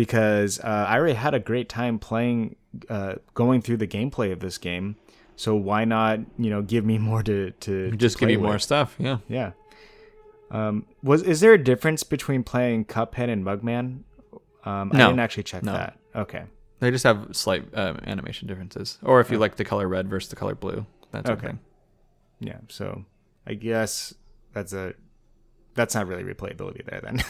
because 0.00 0.58
uh, 0.60 0.86
I 0.88 0.96
already 0.96 1.12
had 1.12 1.34
a 1.34 1.38
great 1.38 1.68
time 1.68 1.98
playing, 1.98 2.56
uh, 2.88 3.16
going 3.34 3.60
through 3.60 3.76
the 3.76 3.86
gameplay 3.86 4.32
of 4.32 4.40
this 4.40 4.56
game. 4.56 4.96
So 5.36 5.54
why 5.54 5.84
not, 5.84 6.20
you 6.38 6.48
know, 6.48 6.62
give 6.62 6.86
me 6.86 6.96
more 7.10 7.22
to 7.22 7.50
to 7.50 7.90
Just 7.98 8.16
to 8.16 8.20
give 8.20 8.30
you 8.30 8.38
more 8.38 8.58
stuff, 8.58 8.96
yeah. 8.98 9.18
Yeah. 9.28 9.50
Um, 10.50 10.86
was 11.02 11.22
is 11.22 11.40
there 11.40 11.52
a 11.52 11.62
difference 11.62 12.02
between 12.02 12.44
playing 12.44 12.86
Cuphead 12.86 13.28
and 13.28 13.44
Mugman? 13.44 14.04
Um, 14.64 14.90
I 14.94 14.96
didn't 14.96 15.20
actually 15.20 15.42
check 15.42 15.62
No. 15.64 15.72
that. 15.74 15.98
Okay. 16.14 16.44
They 16.78 16.90
just 16.90 17.04
have 17.04 17.36
slight 17.36 17.62
um, 17.74 17.98
animation 18.06 18.48
differences. 18.48 18.96
Or 19.02 19.20
if 19.20 19.30
you 19.30 19.36
like 19.36 19.56
the 19.56 19.64
color 19.64 19.86
red 19.86 20.08
versus 20.08 20.30
the 20.30 20.36
color 20.36 20.54
blue. 20.54 20.86
That's 21.12 21.28
Okay. 21.28 21.48
okay. 21.48 21.58
Yeah. 22.40 22.56
So 22.68 23.04
I 23.46 23.52
guess 23.52 24.14
that's 24.54 24.72
a 24.72 24.94
that's 25.74 25.94
not 25.94 26.06
really 26.06 26.24
replayability 26.24 26.84
there 26.84 27.00
then. 27.00 27.22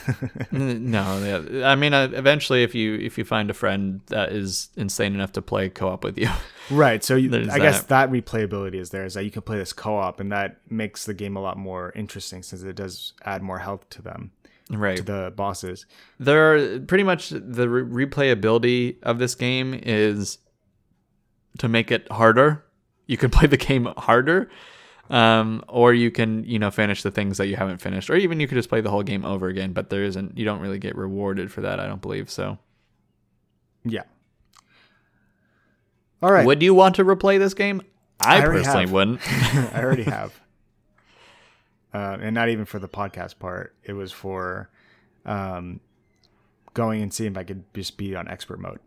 No, 0.91 1.45
yeah. 1.51 1.69
I 1.69 1.75
mean, 1.75 1.93
uh, 1.93 2.09
eventually, 2.13 2.63
if 2.63 2.75
you 2.75 2.95
if 2.95 3.17
you 3.17 3.23
find 3.23 3.49
a 3.49 3.53
friend 3.53 4.01
that 4.07 4.31
is 4.31 4.69
insane 4.75 5.13
enough 5.13 5.31
to 5.33 5.41
play 5.41 5.69
co-op 5.69 6.03
with 6.03 6.17
you, 6.17 6.29
right. 6.71 7.03
So 7.03 7.15
you, 7.15 7.33
I 7.51 7.59
guess 7.59 7.81
that. 7.83 8.09
that 8.09 8.11
replayability 8.11 8.75
is 8.75 8.89
there 8.89 9.05
is 9.05 9.13
that 9.13 9.23
you 9.23 9.31
can 9.31 9.41
play 9.43 9.57
this 9.57 9.73
co-op 9.73 10.19
and 10.19 10.31
that 10.31 10.57
makes 10.69 11.05
the 11.05 11.13
game 11.13 11.35
a 11.35 11.41
lot 11.41 11.57
more 11.57 11.91
interesting 11.95 12.43
since 12.43 12.63
it 12.63 12.75
does 12.75 13.13
add 13.23 13.41
more 13.41 13.59
health 13.59 13.89
to 13.91 14.01
them 14.01 14.31
right 14.71 14.97
to 14.97 15.03
the 15.03 15.33
bosses. 15.35 15.85
There 16.19 16.55
are 16.55 16.79
pretty 16.79 17.03
much 17.03 17.29
the 17.29 17.69
re- 17.69 18.05
replayability 18.05 19.01
of 19.03 19.19
this 19.19 19.35
game 19.35 19.79
is 19.81 20.37
to 21.59 21.67
make 21.67 21.91
it 21.91 22.11
harder. 22.11 22.63
You 23.07 23.17
can 23.17 23.29
play 23.37 23.47
the 23.47 23.57
game 23.57 23.87
harder, 23.97 24.49
um, 25.11 25.63
or 25.67 25.93
you 25.93 26.09
can 26.09 26.45
you 26.45 26.57
know 26.57 26.71
finish 26.71 27.03
the 27.03 27.11
things 27.11 27.37
that 27.37 27.47
you 27.47 27.57
haven't 27.57 27.79
finished, 27.79 28.09
or 28.09 28.15
even 28.15 28.39
you 28.39 28.47
could 28.47 28.55
just 28.55 28.69
play 28.69 28.81
the 28.81 28.89
whole 28.89 29.03
game 29.03 29.25
over 29.25 29.47
again. 29.47 29.73
But 29.73 29.89
there 29.89 30.03
isn't. 30.03 30.37
You 30.37 30.45
don't 30.45 30.61
really 30.61 30.79
get 30.79 30.95
rewarded 30.95 31.51
for 31.51 31.61
that. 31.61 31.79
I 31.79 31.85
don't 31.85 32.01
believe 32.01 32.29
so. 32.31 32.57
Yeah. 33.83 34.03
All 36.23 36.31
right. 36.31 36.45
Would 36.45 36.63
you 36.63 36.73
want 36.73 36.95
to 36.95 37.03
replay 37.03 37.39
this 37.39 37.53
game? 37.53 37.81
I, 38.21 38.37
I 38.37 38.41
personally 38.41 38.81
have. 38.81 38.91
wouldn't. 38.91 39.19
I 39.73 39.79
already 39.83 40.03
have. 40.03 40.39
Uh, 41.93 42.17
and 42.21 42.33
not 42.33 42.47
even 42.49 42.63
for 42.63 42.79
the 42.79 42.87
podcast 42.87 43.37
part. 43.37 43.75
It 43.83 43.93
was 43.93 44.11
for 44.13 44.69
um, 45.25 45.81
going 46.73 47.01
and 47.01 47.13
seeing 47.13 47.31
if 47.31 47.37
I 47.37 47.43
could 47.43 47.63
just 47.73 47.97
be 47.97 48.15
on 48.15 48.27
expert 48.29 48.59
mode. 48.59 48.79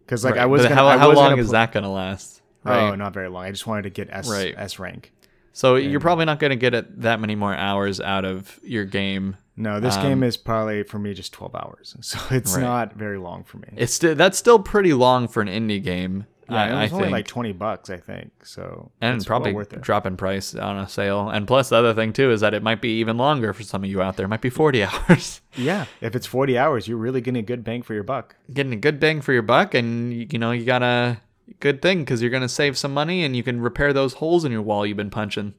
Because 0.00 0.24
like 0.24 0.36
I 0.36 0.46
was 0.46 0.62
gonna, 0.62 0.74
how, 0.74 0.86
I 0.86 0.96
how 0.96 1.08
was 1.08 1.16
long 1.16 1.30
gonna 1.30 1.42
is 1.42 1.50
that 1.50 1.72
going 1.72 1.84
to 1.84 1.90
last? 1.90 2.40
Right. 2.64 2.90
Oh, 2.90 2.94
not 2.94 3.12
very 3.12 3.28
long. 3.28 3.44
I 3.44 3.50
just 3.50 3.66
wanted 3.66 3.82
to 3.82 3.90
get 3.90 4.08
S 4.10 4.30
Right. 4.30 4.54
S 4.56 4.78
rank. 4.78 5.12
So 5.52 5.76
you're 5.76 6.00
probably 6.00 6.24
not 6.24 6.38
going 6.38 6.50
to 6.50 6.56
get 6.56 6.74
it 6.74 7.00
that 7.02 7.20
many 7.20 7.34
more 7.34 7.54
hours 7.54 8.00
out 8.00 8.24
of 8.24 8.58
your 8.62 8.84
game 8.84 9.36
No, 9.56 9.80
this 9.80 9.96
Um, 9.96 10.02
game 10.02 10.22
is 10.22 10.36
probably 10.38 10.82
for 10.82 10.98
me 10.98 11.12
just 11.14 11.32
12 11.34 11.54
hours. 11.54 11.94
So 12.02 12.18
it's 12.30 12.54
Right. 12.54 12.62
not 12.62 12.94
very 12.94 13.18
long 13.18 13.44
for 13.44 13.58
me. 13.58 13.68
It's 13.76 13.92
sti- 13.94 14.14
that's 14.14 14.38
still 14.38 14.58
pretty 14.58 14.94
long 14.94 15.28
for 15.28 15.42
an 15.42 15.48
indie 15.48 15.82
game. 15.82 16.24
yeah, 16.48 16.56
I, 16.56 16.66
it 16.68 16.72
I 16.72 16.82
was 16.84 16.92
only 16.94 17.04
think. 17.04 17.12
like 17.12 17.26
20 17.26 17.52
bucks, 17.52 17.90
I 17.90 17.98
think. 17.98 18.30
So 18.46 18.90
and 19.02 19.16
it's 19.16 19.26
well 19.28 19.38
probably 19.38 19.52
worth 19.52 19.72
it. 19.74 19.82
drop 19.82 20.06
in 20.06 20.16
price 20.16 20.54
on 20.54 20.78
a 20.78 20.88
sale. 20.88 21.28
And 21.28 21.46
plus, 21.46 21.68
the 21.68 21.76
other 21.76 21.92
thing 21.92 22.12
too 22.14 22.30
is 22.32 22.40
that 22.40 22.54
it 22.54 22.62
might 22.62 22.80
be 22.80 22.98
even 23.00 23.18
longer 23.18 23.52
for 23.52 23.62
some 23.62 23.84
of 23.84 23.90
you 23.90 24.00
out 24.00 24.16
there. 24.16 24.24
It 24.24 24.28
might 24.30 24.40
be 24.40 24.48
40 24.50 24.84
hours. 24.84 25.42
Yeah, 25.54 25.84
if 26.00 26.16
it's 26.16 26.26
40 26.26 26.56
hours, 26.56 26.88
you're 26.88 26.96
really 26.96 27.20
getting 27.20 27.38
a 27.40 27.46
good 27.46 27.62
bang 27.62 27.82
for 27.82 27.92
your 27.92 28.04
buck. 28.04 28.36
Getting 28.52 28.72
a 28.72 28.76
good 28.76 28.98
bang 28.98 29.20
for 29.20 29.34
your 29.34 29.42
buck, 29.42 29.74
and 29.74 30.14
you 30.32 30.38
know 30.38 30.50
you 30.52 30.64
got 30.64 30.82
a 30.82 31.18
good 31.60 31.82
thing 31.82 32.00
because 32.00 32.22
you're 32.22 32.30
gonna 32.30 32.48
save 32.48 32.76
some 32.78 32.92
money 32.92 33.24
and 33.24 33.36
you 33.36 33.42
can 33.42 33.60
repair 33.60 33.92
those 33.92 34.14
holes 34.14 34.44
in 34.44 34.52
your 34.52 34.62
wall 34.62 34.86
you've 34.86 34.96
been 34.96 35.10
punching. 35.10 35.54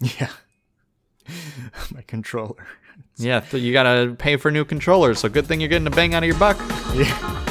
Yeah. 0.00 0.30
My 1.94 2.02
controller. 2.06 2.66
Yeah, 3.16 3.42
so 3.42 3.56
you 3.56 3.72
gotta 3.72 4.14
pay 4.18 4.36
for 4.36 4.50
new 4.50 4.64
controllers. 4.64 5.20
So 5.20 5.28
good 5.28 5.46
thing 5.46 5.60
you're 5.60 5.68
getting 5.68 5.86
a 5.86 5.90
bang 5.90 6.14
out 6.14 6.22
of 6.22 6.28
your 6.28 6.38
buck. 6.38 6.58
Yeah. 6.94 7.50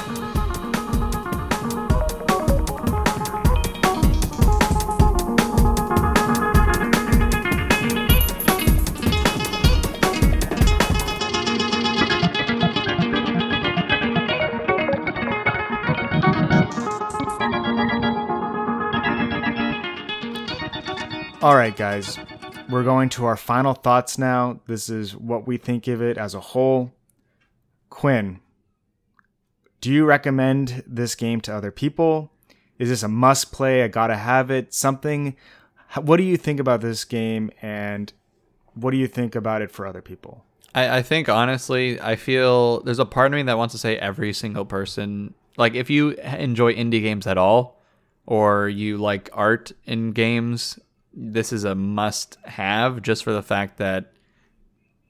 All 21.43 21.57
right, 21.57 21.75
guys. 21.75 22.17
We're 22.69 22.85
going 22.85 23.09
to 23.09 23.25
our 23.25 23.35
final 23.35 23.73
thoughts 23.73 24.17
now. 24.17 24.61
This 24.65 24.89
is 24.89 25.13
what 25.13 25.45
we 25.45 25.57
think 25.57 25.89
of 25.89 26.01
it 26.01 26.17
as 26.17 26.33
a 26.33 26.39
whole. 26.39 26.93
Quinn, 27.89 28.39
do 29.81 29.91
you 29.91 30.05
recommend 30.05 30.85
this 30.87 31.15
game 31.15 31.41
to 31.41 31.53
other 31.53 31.69
people? 31.69 32.31
Is 32.79 32.87
this 32.87 33.03
a 33.03 33.09
must 33.09 33.51
play? 33.51 33.83
I 33.83 33.89
gotta 33.89 34.15
have 34.15 34.49
it. 34.51 34.73
Something. 34.73 35.35
What 36.01 36.15
do 36.15 36.23
you 36.23 36.37
think 36.37 36.61
about 36.61 36.79
this 36.79 37.03
game, 37.03 37.51
and 37.61 38.13
what 38.73 38.91
do 38.91 38.97
you 38.97 39.07
think 39.07 39.35
about 39.35 39.61
it 39.61 39.69
for 39.69 39.85
other 39.85 40.01
people? 40.01 40.45
I, 40.73 40.99
I 40.99 41.01
think 41.01 41.27
honestly, 41.27 41.99
I 41.99 42.15
feel 42.15 42.79
there's 42.83 42.99
a 42.99 43.05
part 43.05 43.33
of 43.33 43.35
me 43.35 43.43
that 43.43 43.57
wants 43.57 43.73
to 43.73 43.77
say 43.77 43.97
every 43.97 44.31
single 44.31 44.63
person, 44.63 45.33
like 45.57 45.75
if 45.75 45.89
you 45.89 46.11
enjoy 46.11 46.73
indie 46.73 47.01
games 47.01 47.27
at 47.27 47.37
all, 47.37 47.81
or 48.25 48.69
you 48.69 48.95
like 48.97 49.29
art 49.33 49.73
in 49.83 50.13
games, 50.13 50.79
this 51.13 51.53
is 51.53 51.63
a 51.63 51.75
must 51.75 52.37
have 52.45 53.01
just 53.01 53.23
for 53.23 53.33
the 53.33 53.43
fact 53.43 53.77
that 53.77 54.11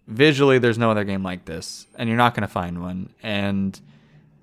visually 0.08 0.60
there's 0.60 0.78
no 0.78 0.92
other 0.92 1.04
game 1.04 1.24
like 1.24 1.46
this, 1.46 1.88
and 1.96 2.10
you're 2.10 2.18
not 2.18 2.34
going 2.36 2.48
to 2.48 2.54
find 2.54 2.82
one. 2.82 3.14
And 3.24 3.80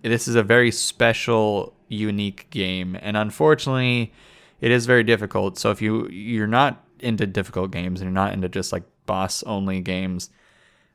this 0.03 0.27
is 0.27 0.35
a 0.35 0.43
very 0.43 0.71
special, 0.71 1.75
unique 1.89 2.49
game, 2.51 2.97
and 3.01 3.17
unfortunately, 3.17 4.13
it 4.61 4.71
is 4.71 4.87
very 4.87 5.05
difficult. 5.05 5.59
So 5.59 5.71
if 5.71 5.83
you 5.83 6.09
you're 6.09 6.47
not 6.47 6.85
into 7.01 7.27
difficult 7.27 7.71
games 7.71 8.01
and 8.01 8.09
you're 8.09 8.15
not 8.15 8.33
into 8.33 8.49
just 8.49 8.73
like 8.73 8.85
boss 9.07 9.43
only 9.45 9.81
games, 9.81 10.31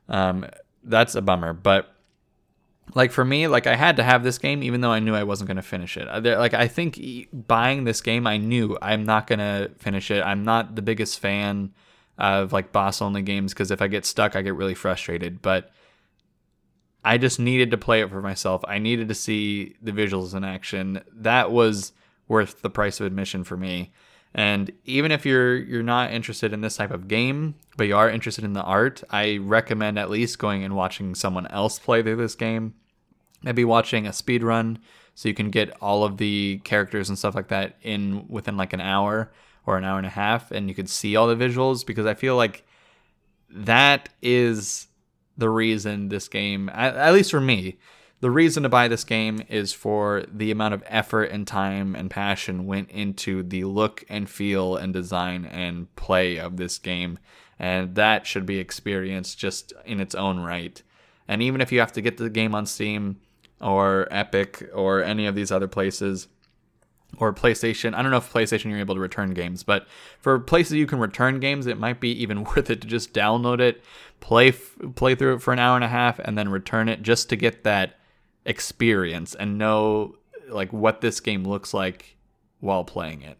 um, 0.08 0.46
that's 0.84 1.14
a 1.14 1.22
bummer. 1.22 1.52
But 1.52 1.95
like 2.94 3.12
for 3.12 3.24
me, 3.24 3.48
like 3.48 3.66
I 3.66 3.74
had 3.74 3.96
to 3.96 4.02
have 4.02 4.22
this 4.22 4.38
game, 4.38 4.62
even 4.62 4.80
though 4.80 4.92
I 4.92 5.00
knew 5.00 5.14
I 5.14 5.24
wasn't 5.24 5.48
going 5.48 5.56
to 5.56 5.62
finish 5.62 5.96
it. 5.96 6.06
Like 6.06 6.54
I 6.54 6.68
think 6.68 7.00
buying 7.32 7.84
this 7.84 8.00
game, 8.00 8.26
I 8.26 8.36
knew 8.36 8.78
I'm 8.80 9.04
not 9.04 9.26
going 9.26 9.40
to 9.40 9.70
finish 9.78 10.10
it. 10.10 10.22
I'm 10.22 10.44
not 10.44 10.76
the 10.76 10.82
biggest 10.82 11.18
fan 11.18 11.72
of 12.16 12.52
like 12.52 12.72
boss 12.72 13.02
only 13.02 13.22
games 13.22 13.52
because 13.52 13.70
if 13.70 13.82
I 13.82 13.88
get 13.88 14.06
stuck, 14.06 14.36
I 14.36 14.42
get 14.42 14.54
really 14.54 14.74
frustrated. 14.74 15.42
But 15.42 15.70
I 17.04 17.18
just 17.18 17.38
needed 17.38 17.70
to 17.72 17.78
play 17.78 18.00
it 18.00 18.10
for 18.10 18.22
myself. 18.22 18.64
I 18.66 18.78
needed 18.78 19.08
to 19.08 19.14
see 19.14 19.76
the 19.82 19.92
visuals 19.92 20.34
in 20.34 20.44
action. 20.44 21.02
That 21.12 21.50
was 21.50 21.92
worth 22.28 22.62
the 22.62 22.70
price 22.70 22.98
of 23.00 23.06
admission 23.06 23.44
for 23.44 23.56
me. 23.56 23.92
And 24.34 24.70
even 24.84 25.12
if 25.12 25.24
you're 25.24 25.56
you're 25.56 25.82
not 25.82 26.12
interested 26.12 26.52
in 26.52 26.60
this 26.60 26.76
type 26.76 26.90
of 26.90 27.08
game, 27.08 27.54
but 27.76 27.86
you 27.86 27.96
are 27.96 28.10
interested 28.10 28.44
in 28.44 28.52
the 28.52 28.62
art, 28.62 29.02
I 29.10 29.38
recommend 29.38 29.98
at 29.98 30.10
least 30.10 30.38
going 30.38 30.62
and 30.62 30.76
watching 30.76 31.14
someone 31.14 31.46
else 31.46 31.78
play 31.78 32.02
through 32.02 32.16
this 32.16 32.34
game. 32.34 32.74
Maybe 33.42 33.64
watching 33.64 34.06
a 34.06 34.12
speed 34.12 34.42
run 34.42 34.78
so 35.14 35.28
you 35.28 35.34
can 35.34 35.50
get 35.50 35.70
all 35.80 36.04
of 36.04 36.18
the 36.18 36.60
characters 36.64 37.08
and 37.08 37.18
stuff 37.18 37.34
like 37.34 37.48
that 37.48 37.76
in 37.82 38.26
within 38.28 38.56
like 38.56 38.74
an 38.74 38.80
hour 38.80 39.32
or 39.64 39.78
an 39.78 39.84
hour 39.84 39.98
and 39.98 40.06
a 40.06 40.10
half 40.10 40.50
and 40.52 40.68
you 40.68 40.74
could 40.74 40.88
see 40.88 41.16
all 41.16 41.26
the 41.26 41.34
visuals 41.34 41.84
because 41.84 42.06
I 42.06 42.14
feel 42.14 42.36
like 42.36 42.64
that 43.50 44.10
is 44.22 44.86
the 45.38 45.48
reason 45.48 46.08
this 46.08 46.28
game 46.28 46.68
at, 46.68 46.96
at 46.96 47.14
least 47.14 47.30
for 47.30 47.40
me 47.40 47.78
the 48.26 48.30
reason 48.32 48.64
to 48.64 48.68
buy 48.68 48.88
this 48.88 49.04
game 49.04 49.40
is 49.48 49.72
for 49.72 50.24
the 50.28 50.50
amount 50.50 50.74
of 50.74 50.82
effort 50.86 51.26
and 51.26 51.46
time 51.46 51.94
and 51.94 52.10
passion 52.10 52.66
went 52.66 52.90
into 52.90 53.44
the 53.44 53.62
look 53.62 54.04
and 54.08 54.28
feel 54.28 54.74
and 54.74 54.92
design 54.92 55.44
and 55.44 55.94
play 55.94 56.36
of 56.36 56.56
this 56.56 56.76
game 56.76 57.20
and 57.56 57.94
that 57.94 58.26
should 58.26 58.44
be 58.44 58.58
experienced 58.58 59.38
just 59.38 59.72
in 59.84 60.00
its 60.00 60.12
own 60.16 60.40
right 60.40 60.82
and 61.28 61.40
even 61.40 61.60
if 61.60 61.70
you 61.70 61.78
have 61.78 61.92
to 61.92 62.00
get 62.00 62.16
the 62.16 62.28
game 62.28 62.52
on 62.52 62.66
steam 62.66 63.20
or 63.60 64.08
epic 64.10 64.68
or 64.74 65.04
any 65.04 65.24
of 65.26 65.36
these 65.36 65.52
other 65.52 65.68
places 65.68 66.26
or 67.18 67.32
PlayStation. 67.32 67.94
I 67.94 68.02
don't 68.02 68.10
know 68.10 68.16
if 68.16 68.32
PlayStation 68.32 68.70
you're 68.70 68.80
able 68.80 68.96
to 68.96 69.00
return 69.00 69.34
games, 69.34 69.62
but 69.62 69.86
for 70.18 70.40
places 70.40 70.72
you 70.72 70.86
can 70.86 70.98
return 70.98 71.38
games, 71.38 71.68
it 71.68 71.78
might 71.78 72.00
be 72.00 72.10
even 72.20 72.42
worth 72.56 72.70
it 72.70 72.80
to 72.80 72.88
just 72.88 73.14
download 73.14 73.60
it, 73.60 73.84
play 74.18 74.50
play 74.50 75.14
through 75.14 75.36
it 75.36 75.42
for 75.42 75.52
an 75.52 75.60
hour 75.60 75.76
and 75.76 75.84
a 75.84 75.88
half, 75.88 76.18
and 76.18 76.36
then 76.36 76.48
return 76.48 76.88
it 76.88 77.02
just 77.02 77.28
to 77.28 77.36
get 77.36 77.62
that 77.62 78.00
experience 78.46 79.34
and 79.34 79.58
know 79.58 80.16
like 80.48 80.72
what 80.72 81.00
this 81.00 81.20
game 81.20 81.44
looks 81.44 81.74
like 81.74 82.16
while 82.60 82.84
playing 82.84 83.22
it. 83.22 83.38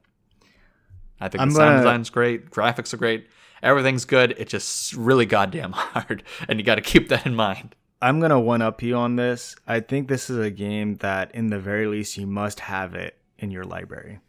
I 1.20 1.28
think 1.28 1.41
I'm 1.41 1.49
the 1.51 1.55
sound 1.55 1.69
gonna- 1.70 1.78
design's 1.78 2.11
great, 2.11 2.51
graphics 2.51 2.93
are 2.93 2.99
great, 2.99 3.27
everything's 3.62 4.05
good. 4.05 4.35
It's 4.37 4.51
just 4.51 4.93
really 4.93 5.24
goddamn 5.24 5.73
hard, 5.74 6.23
and 6.49 6.59
you 6.59 6.65
got 6.65 6.74
to 6.74 6.83
keep 6.83 7.09
that 7.09 7.24
in 7.24 7.35
mind. 7.35 7.74
I'm 8.03 8.20
gonna 8.20 8.39
one 8.39 8.61
up 8.61 8.83
you 8.83 8.95
on 8.97 9.16
this. 9.16 9.57
I 9.66 9.81
think 9.81 10.09
this 10.09 10.28
is 10.28 10.37
a 10.39 10.51
game 10.51 10.97
that, 10.97 11.35
in 11.35 11.49
the 11.49 11.59
very 11.59 11.87
least, 11.87 12.19
you 12.19 12.27
must 12.27 12.61
have 12.61 12.95
it 12.95 13.16
in 13.39 13.51
your 13.51 13.65
library. 13.65 14.20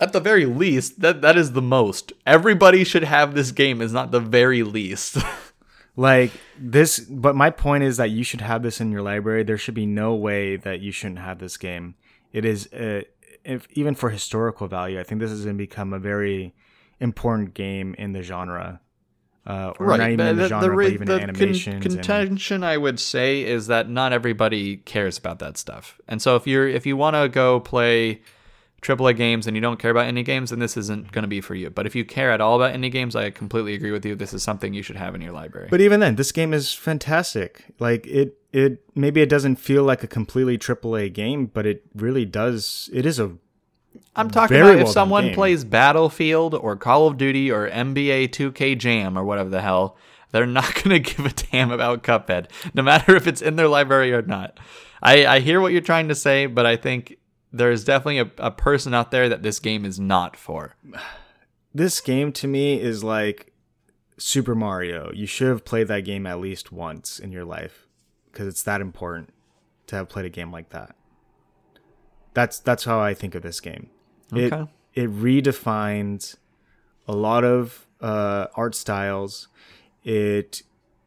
At 0.00 0.14
the 0.14 0.20
very 0.20 0.46
least, 0.46 1.00
that 1.00 1.20
that 1.20 1.36
is 1.36 1.52
the 1.52 1.60
most. 1.60 2.14
Everybody 2.26 2.82
should 2.84 3.04
have 3.04 3.34
this 3.34 3.52
game. 3.52 3.82
Is 3.82 3.92
not 3.92 4.10
the 4.10 4.20
very 4.20 4.62
least. 4.62 5.18
Like 6.00 6.32
this, 6.58 6.98
but 6.98 7.36
my 7.36 7.50
point 7.50 7.84
is 7.84 7.98
that 7.98 8.08
you 8.08 8.24
should 8.24 8.40
have 8.40 8.62
this 8.62 8.80
in 8.80 8.90
your 8.90 9.02
library. 9.02 9.42
There 9.42 9.58
should 9.58 9.74
be 9.74 9.84
no 9.84 10.14
way 10.14 10.56
that 10.56 10.80
you 10.80 10.92
shouldn't 10.92 11.18
have 11.18 11.40
this 11.40 11.58
game. 11.58 11.94
It 12.32 12.46
is, 12.46 12.72
uh, 12.72 13.02
if 13.44 13.66
even 13.72 13.94
for 13.94 14.08
historical 14.08 14.66
value, 14.66 14.98
I 14.98 15.02
think 15.02 15.20
this 15.20 15.30
is 15.30 15.44
going 15.44 15.58
to 15.58 15.62
become 15.62 15.92
a 15.92 15.98
very 15.98 16.54
important 17.00 17.52
game 17.52 17.94
in 17.98 18.12
the 18.12 18.22
genre. 18.22 18.80
Uh, 19.46 19.74
or 19.78 19.98
not 19.98 20.10
even 20.10 20.26
in 20.26 20.36
the, 20.38 20.48
genre, 20.48 20.74
re- 20.74 20.86
but 20.86 20.92
even 20.94 21.06
the 21.06 21.16
in 21.16 21.22
animations. 21.24 21.82
Con- 21.82 21.92
and- 21.92 22.00
contention 22.00 22.64
I 22.64 22.78
would 22.78 22.98
say 22.98 23.42
is 23.42 23.66
that 23.66 23.90
not 23.90 24.14
everybody 24.14 24.78
cares 24.78 25.18
about 25.18 25.38
that 25.40 25.58
stuff. 25.58 26.00
And 26.08 26.22
so 26.22 26.34
if 26.34 26.46
you're 26.46 26.66
if 26.66 26.86
you 26.86 26.96
want 26.96 27.16
to 27.16 27.28
go 27.28 27.60
play 27.60 28.22
AAA 28.82 29.16
games 29.16 29.46
and 29.46 29.56
you 29.56 29.60
don't 29.60 29.78
care 29.78 29.90
about 29.90 30.12
indie 30.12 30.24
games, 30.24 30.50
then 30.50 30.58
this 30.58 30.76
isn't 30.76 31.12
going 31.12 31.22
to 31.22 31.28
be 31.28 31.40
for 31.40 31.54
you. 31.54 31.70
But 31.70 31.86
if 31.86 31.94
you 31.94 32.04
care 32.04 32.32
at 32.32 32.40
all 32.40 32.56
about 32.56 32.74
indie 32.74 32.90
games, 32.90 33.14
I 33.14 33.30
completely 33.30 33.74
agree 33.74 33.90
with 33.90 34.06
you. 34.06 34.14
This 34.14 34.32
is 34.32 34.42
something 34.42 34.72
you 34.72 34.82
should 34.82 34.96
have 34.96 35.14
in 35.14 35.20
your 35.20 35.32
library. 35.32 35.68
But 35.70 35.80
even 35.80 36.00
then, 36.00 36.16
this 36.16 36.32
game 36.32 36.54
is 36.54 36.72
fantastic. 36.72 37.64
Like 37.78 38.06
it, 38.06 38.38
it 38.52 38.82
maybe 38.94 39.20
it 39.20 39.28
doesn't 39.28 39.56
feel 39.56 39.84
like 39.84 40.02
a 40.02 40.06
completely 40.06 40.56
AAA 40.56 41.12
game, 41.12 41.46
but 41.46 41.66
it 41.66 41.84
really 41.94 42.24
does. 42.24 42.88
It 42.92 43.04
is 43.04 43.18
a 43.18 43.36
I'm 44.16 44.30
talking 44.30 44.56
very 44.56 44.70
about 44.70 44.78
if 44.78 44.84
well 44.84 44.92
someone 44.92 45.26
game. 45.26 45.34
plays 45.34 45.64
Battlefield 45.64 46.54
or 46.54 46.76
Call 46.76 47.06
of 47.06 47.16
Duty 47.16 47.50
or 47.50 47.68
NBA 47.68 48.28
2K 48.28 48.78
Jam 48.78 49.18
or 49.18 49.24
whatever 49.24 49.50
the 49.50 49.60
hell, 49.60 49.96
they're 50.30 50.46
not 50.46 50.74
going 50.82 51.02
to 51.02 51.14
give 51.14 51.26
a 51.26 51.30
damn 51.30 51.70
about 51.70 52.02
Cuphead, 52.02 52.50
no 52.74 52.82
matter 52.82 53.14
if 53.14 53.26
it's 53.26 53.42
in 53.42 53.56
their 53.56 53.68
library 53.68 54.12
or 54.12 54.22
not. 54.22 54.58
I, 55.02 55.26
I 55.26 55.40
hear 55.40 55.60
what 55.60 55.72
you're 55.72 55.80
trying 55.80 56.08
to 56.08 56.14
say, 56.14 56.46
but 56.46 56.66
I 56.66 56.76
think 56.76 57.16
there's 57.52 57.84
definitely 57.84 58.18
a, 58.18 58.30
a 58.38 58.50
person 58.50 58.94
out 58.94 59.10
there 59.10 59.28
that 59.28 59.42
this 59.42 59.58
game 59.58 59.84
is 59.84 59.98
not 59.98 60.36
for. 60.36 60.74
this 61.74 62.00
game 62.00 62.32
to 62.32 62.46
me 62.48 62.80
is 62.80 63.02
like 63.04 63.52
Super 64.18 64.54
Mario. 64.54 65.12
You 65.12 65.26
should 65.26 65.48
have 65.48 65.64
played 65.64 65.88
that 65.88 66.00
game 66.04 66.26
at 66.26 66.40
least 66.40 66.72
once 66.72 67.18
in 67.18 67.32
your 67.32 67.44
life 67.44 67.86
because 68.30 68.46
it's 68.46 68.62
that 68.64 68.80
important 68.80 69.30
to 69.86 69.96
have 69.96 70.08
played 70.08 70.24
a 70.26 70.30
game 70.30 70.52
like 70.52 70.70
that. 70.70 70.94
That's 72.34 72.58
that's 72.60 72.84
how 72.84 73.00
I 73.00 73.14
think 73.14 73.34
of 73.34 73.42
this 73.42 73.60
game. 73.60 73.90
It 74.34 74.52
Okay. 74.52 74.70
it 74.94 75.10
redefines 75.10 76.36
a 77.08 77.12
lot 77.12 77.44
of 77.44 77.86
uh, 78.00 78.46
art 78.54 78.74
styles. 78.74 79.48
It 80.04 80.62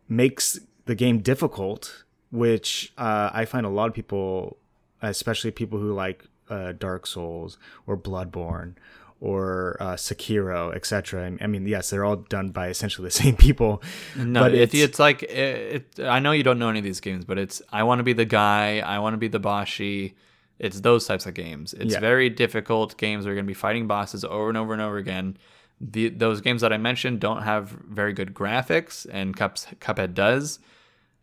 makes 0.10 0.60
the 0.86 0.95
game 0.95 1.20
difficult, 1.20 2.03
which 2.32 2.91
uh, 2.98 3.30
I 3.34 3.45
find 3.45 3.65
a 3.65 3.70
lot 3.70 3.88
of 3.88 3.94
people, 3.94 4.57
especially 5.02 5.52
people 5.52 5.80
who 5.80 5.94
like 5.94 6.26
uh, 6.54 6.72
Dark 6.74 7.08
Souls 7.08 7.58
or 7.88 7.98
Bloodborne 7.98 8.76
or 9.24 9.78
uh, 9.80 9.94
Sekiro, 9.94 10.76
etc. 10.76 11.38
I 11.40 11.48
mean, 11.48 11.66
yes, 11.66 11.90
they're 11.90 12.04
all 12.04 12.18
done 12.18 12.50
by 12.50 12.68
essentially 12.68 13.08
the 13.08 13.12
same 13.24 13.38
people. 13.38 13.82
No, 14.18 14.42
but 14.42 14.54
it's, 14.54 14.74
it's 14.74 15.00
like 15.00 15.24
it, 15.24 15.88
it, 15.98 16.06
I 16.06 16.20
know 16.20 16.34
you 16.34 16.44
don't 16.44 16.60
know 16.60 16.70
any 16.70 16.80
of 16.80 16.86
these 16.86 17.00
games, 17.00 17.24
but 17.24 17.38
it's 17.38 17.62
I 17.72 17.84
want 17.84 18.00
to 18.00 18.04
be 18.04 18.12
the 18.12 18.26
guy, 18.26 18.80
I 18.80 19.00
want 19.00 19.14
to 19.14 19.18
be 19.18 19.30
the 19.30 19.40
Boshy. 19.40 20.16
It's 20.60 20.82
those 20.82 21.08
types 21.08 21.26
of 21.26 21.34
games. 21.34 21.74
It's 21.74 21.94
yeah. 21.94 22.00
very 22.00 22.30
difficult 22.30 22.98
games. 22.98 23.26
We're 23.26 23.34
going 23.34 23.46
to 23.46 23.50
be 23.50 23.54
fighting 23.56 23.88
bosses 23.88 24.24
over 24.24 24.50
and 24.50 24.58
over 24.58 24.74
and 24.74 24.82
over 24.82 24.98
again. 24.98 25.38
The, 25.82 26.10
those 26.10 26.42
games 26.42 26.62
that 26.62 26.72
I 26.72 26.78
mentioned 26.78 27.20
don't 27.20 27.42
have 27.42 27.70
very 27.70 28.14
good 28.14 28.34
graphics, 28.34 29.08
and 29.12 29.36
Cups, 29.36 29.68
Cuphead 29.82 30.14
does. 30.14 30.60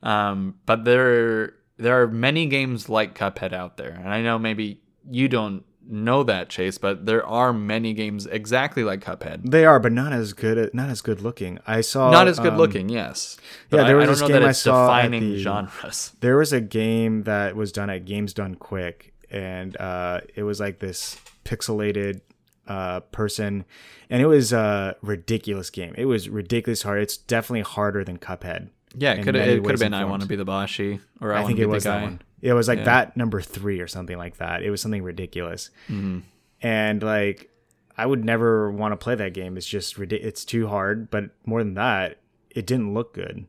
Um, 0.03 0.57
but 0.65 0.85
there 0.85 1.55
there 1.77 2.01
are 2.03 2.09
many 2.09 2.47
games 2.47 2.89
like 2.89 3.15
Cuphead 3.15 3.53
out 3.53 3.77
there, 3.77 3.91
and 3.91 4.09
I 4.09 4.23
know 4.23 4.39
maybe 4.39 4.81
you 5.09 5.29
don't 5.29 5.65
know 5.87 6.23
that 6.23 6.49
chase 6.49 6.79
but 6.79 7.05
there 7.05 7.27
are 7.27 7.53
many 7.53 7.93
games 7.93 8.27
exactly 8.27 8.85
like 8.85 9.01
cuphead. 9.01 9.51
They 9.51 9.65
are 9.65 9.81
but 9.81 9.93
not 9.93 10.13
as 10.13 10.33
good 10.33 10.73
not 10.75 10.89
as 10.89 11.01
good 11.01 11.21
looking. 11.21 11.59
I 11.67 11.81
saw 11.81 12.11
not 12.11 12.29
as 12.29 12.39
good 12.39 12.53
um, 12.53 12.59
looking 12.59 12.89
yes. 12.89 13.37
Yeah 13.71 13.85
there 13.85 13.97
was 13.97 14.23
I, 14.23 14.27
I 14.27 14.29
this 14.29 14.37
game 14.37 14.49
i 14.49 14.53
saw 14.53 14.87
defining 14.87 15.21
the, 15.21 15.39
genres. 15.39 16.13
There 16.21 16.37
was 16.37 16.53
a 16.53 16.61
game 16.61 17.25
that 17.25 17.57
was 17.57 17.73
done 17.73 17.91
at 17.91 18.05
games 18.05 18.35
done 18.35 18.55
quick 18.55 19.15
and 19.31 19.77
uh, 19.79 20.21
it 20.35 20.43
was 20.43 20.61
like 20.61 20.81
this 20.81 21.17
pixelated 21.45 22.21
uh, 22.67 23.01
person 23.01 23.65
and 24.09 24.23
it 24.23 24.27
was 24.27 24.53
a 24.53 24.97
ridiculous 25.03 25.71
game. 25.71 25.95
It 25.97 26.07
was 26.07 26.29
ridiculous 26.29 26.83
hard. 26.83 27.03
It's 27.03 27.17
definitely 27.17 27.63
harder 27.63 28.05
than 28.05 28.19
cuphead 28.19 28.71
yeah 28.97 29.13
it 29.13 29.23
could 29.23 29.35
have 29.35 29.79
been 29.79 29.95
i 29.95 30.05
want 30.05 30.23
to 30.23 30.29
be 30.29 30.37
the 30.37 30.45
Boshy 30.45 31.01
or 31.21 31.33
i, 31.33 31.43
I 31.43 31.47
think 31.47 31.59
it 31.59 31.67
was 31.67 31.85
that 31.85 32.03
one 32.03 32.21
it 32.43 32.53
was 32.53 32.69
like 32.69 32.79
yeah. 32.79 32.85
that 32.85 33.17
number 33.17 33.41
three 33.41 33.81
or 33.81 33.87
something 33.87 34.17
like 34.17 34.39
that. 34.39 34.63
It 34.63 34.71
was 34.71 34.81
something 34.81 35.03
ridiculous. 35.03 35.71
Mm-hmm. 35.89 36.21
And 36.63 37.03
like, 37.03 37.51
I 37.97 38.07
would 38.07 38.25
never 38.25 38.71
want 38.71 38.93
to 38.93 38.97
play 38.97 39.15
that 39.15 39.35
game. 39.35 39.57
It's 39.57 39.67
just 39.67 39.99
it's 39.99 40.45
too 40.45 40.69
hard. 40.69 41.11
But 41.11 41.31
more 41.45 41.63
than 41.63 41.75
that, 41.75 42.19
it 42.51 42.67
didn't 42.67 42.95
look 42.95 43.15
good, 43.15 43.47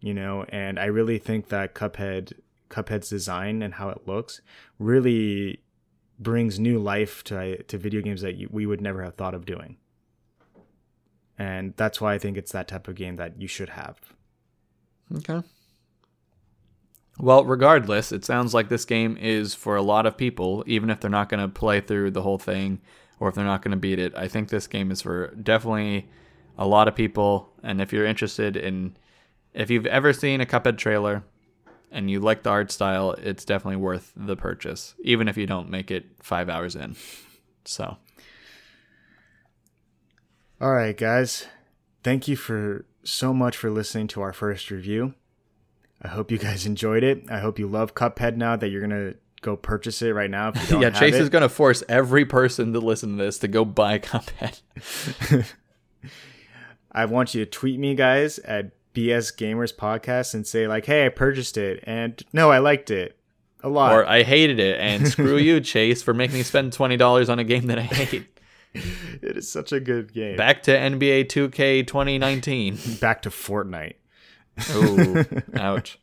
you 0.00 0.14
know. 0.14 0.44
And 0.48 0.78
I 0.78 0.86
really 0.86 1.18
think 1.18 1.48
that 1.48 1.74
Cuphead, 1.74 2.32
Cuphead's 2.70 3.08
design 3.08 3.62
and 3.62 3.74
how 3.74 3.90
it 3.90 4.06
looks, 4.06 4.40
really 4.78 5.60
brings 6.18 6.58
new 6.58 6.78
life 6.78 7.22
to 7.24 7.62
to 7.62 7.78
video 7.78 8.00
games 8.00 8.22
that 8.22 8.36
you, 8.36 8.48
we 8.50 8.66
would 8.66 8.80
never 8.80 9.02
have 9.02 9.14
thought 9.14 9.34
of 9.34 9.46
doing. 9.46 9.76
And 11.38 11.74
that's 11.76 12.00
why 12.00 12.14
I 12.14 12.18
think 12.18 12.36
it's 12.36 12.52
that 12.52 12.68
type 12.68 12.86
of 12.88 12.94
game 12.94 13.16
that 13.16 13.40
you 13.40 13.48
should 13.48 13.70
have. 13.70 13.98
Okay. 15.16 15.42
Well, 17.18 17.44
regardless, 17.44 18.10
it 18.10 18.24
sounds 18.24 18.54
like 18.54 18.68
this 18.68 18.84
game 18.84 19.16
is 19.16 19.54
for 19.54 19.76
a 19.76 19.82
lot 19.82 20.06
of 20.06 20.16
people, 20.16 20.64
even 20.66 20.90
if 20.90 21.00
they're 21.00 21.10
not 21.10 21.28
going 21.28 21.40
to 21.40 21.48
play 21.48 21.80
through 21.80 22.10
the 22.10 22.22
whole 22.22 22.38
thing 22.38 22.80
or 23.20 23.28
if 23.28 23.34
they're 23.34 23.44
not 23.44 23.62
going 23.62 23.70
to 23.70 23.76
beat 23.76 23.98
it. 23.98 24.14
I 24.16 24.26
think 24.26 24.48
this 24.48 24.66
game 24.66 24.90
is 24.90 25.02
for 25.02 25.28
definitely 25.28 26.08
a 26.58 26.66
lot 26.66 26.88
of 26.88 26.94
people. 26.94 27.52
And 27.62 27.80
if 27.80 27.92
you're 27.92 28.06
interested 28.06 28.56
in, 28.56 28.96
if 29.52 29.70
you've 29.70 29.86
ever 29.86 30.12
seen 30.12 30.40
a 30.40 30.46
Cuphead 30.46 30.76
trailer 30.76 31.22
and 31.92 32.10
you 32.10 32.18
like 32.18 32.42
the 32.42 32.50
art 32.50 32.72
style, 32.72 33.12
it's 33.12 33.44
definitely 33.44 33.76
worth 33.76 34.12
the 34.16 34.36
purchase, 34.36 34.94
even 35.04 35.28
if 35.28 35.36
you 35.36 35.46
don't 35.46 35.70
make 35.70 35.92
it 35.92 36.06
five 36.20 36.48
hours 36.48 36.74
in. 36.74 36.96
So. 37.64 37.96
All 40.60 40.72
right, 40.72 40.96
guys. 40.96 41.46
Thank 42.02 42.26
you 42.26 42.36
for 42.36 42.84
so 43.04 43.32
much 43.32 43.56
for 43.56 43.70
listening 43.70 44.08
to 44.08 44.20
our 44.20 44.32
first 44.32 44.70
review. 44.70 45.14
I 46.04 46.08
hope 46.08 46.30
you 46.30 46.36
guys 46.36 46.66
enjoyed 46.66 47.02
it. 47.02 47.24
I 47.30 47.38
hope 47.38 47.58
you 47.58 47.66
love 47.66 47.94
Cuphead 47.94 48.36
now 48.36 48.56
that 48.56 48.68
you're 48.68 48.82
gonna 48.82 49.14
go 49.40 49.56
purchase 49.56 50.02
it 50.02 50.12
right 50.12 50.30
now. 50.30 50.52
yeah, 50.70 50.90
Chase 50.90 51.14
it. 51.14 51.22
is 51.22 51.30
gonna 51.30 51.48
force 51.48 51.82
every 51.88 52.26
person 52.26 52.74
to 52.74 52.78
listen 52.78 53.16
to 53.16 53.24
this 53.24 53.38
to 53.38 53.48
go 53.48 53.64
buy 53.64 53.98
Cuphead. 53.98 54.60
I 56.92 57.06
want 57.06 57.34
you 57.34 57.44
to 57.44 57.50
tweet 57.50 57.80
me, 57.80 57.94
guys, 57.94 58.38
at 58.40 58.72
BS 58.92 59.34
Gamers 59.34 59.74
Podcast 59.74 60.34
and 60.34 60.46
say 60.46 60.68
like, 60.68 60.84
"Hey, 60.84 61.06
I 61.06 61.08
purchased 61.08 61.56
it," 61.56 61.82
and 61.84 62.22
no, 62.34 62.50
I 62.50 62.58
liked 62.58 62.90
it 62.90 63.16
a 63.62 63.70
lot, 63.70 63.94
or 63.94 64.06
I 64.06 64.24
hated 64.24 64.60
it, 64.60 64.78
and 64.78 65.08
screw 65.08 65.38
you, 65.38 65.60
Chase, 65.60 66.02
for 66.02 66.12
making 66.12 66.36
me 66.36 66.42
spend 66.42 66.74
twenty 66.74 66.98
dollars 66.98 67.30
on 67.30 67.38
a 67.38 67.44
game 67.44 67.66
that 67.68 67.78
I 67.78 67.82
hate. 67.82 68.26
it 68.74 69.36
is 69.38 69.50
such 69.50 69.72
a 69.72 69.80
good 69.80 70.12
game. 70.12 70.36
Back 70.36 70.64
to 70.64 70.72
NBA 70.72 71.26
2K 71.26 71.86
2019. 71.86 72.76
Back 73.00 73.22
to 73.22 73.30
Fortnite. 73.30 73.94
Oh, 74.70 75.24
ouch. 75.56 75.98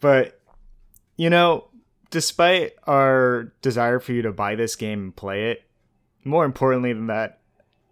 But, 0.00 0.40
you 1.16 1.30
know, 1.30 1.68
despite 2.10 2.72
our 2.86 3.52
desire 3.62 4.00
for 4.00 4.12
you 4.12 4.22
to 4.22 4.32
buy 4.32 4.54
this 4.54 4.76
game 4.76 5.00
and 5.00 5.16
play 5.16 5.50
it, 5.50 5.62
more 6.24 6.44
importantly 6.44 6.92
than 6.92 7.08
that, 7.08 7.40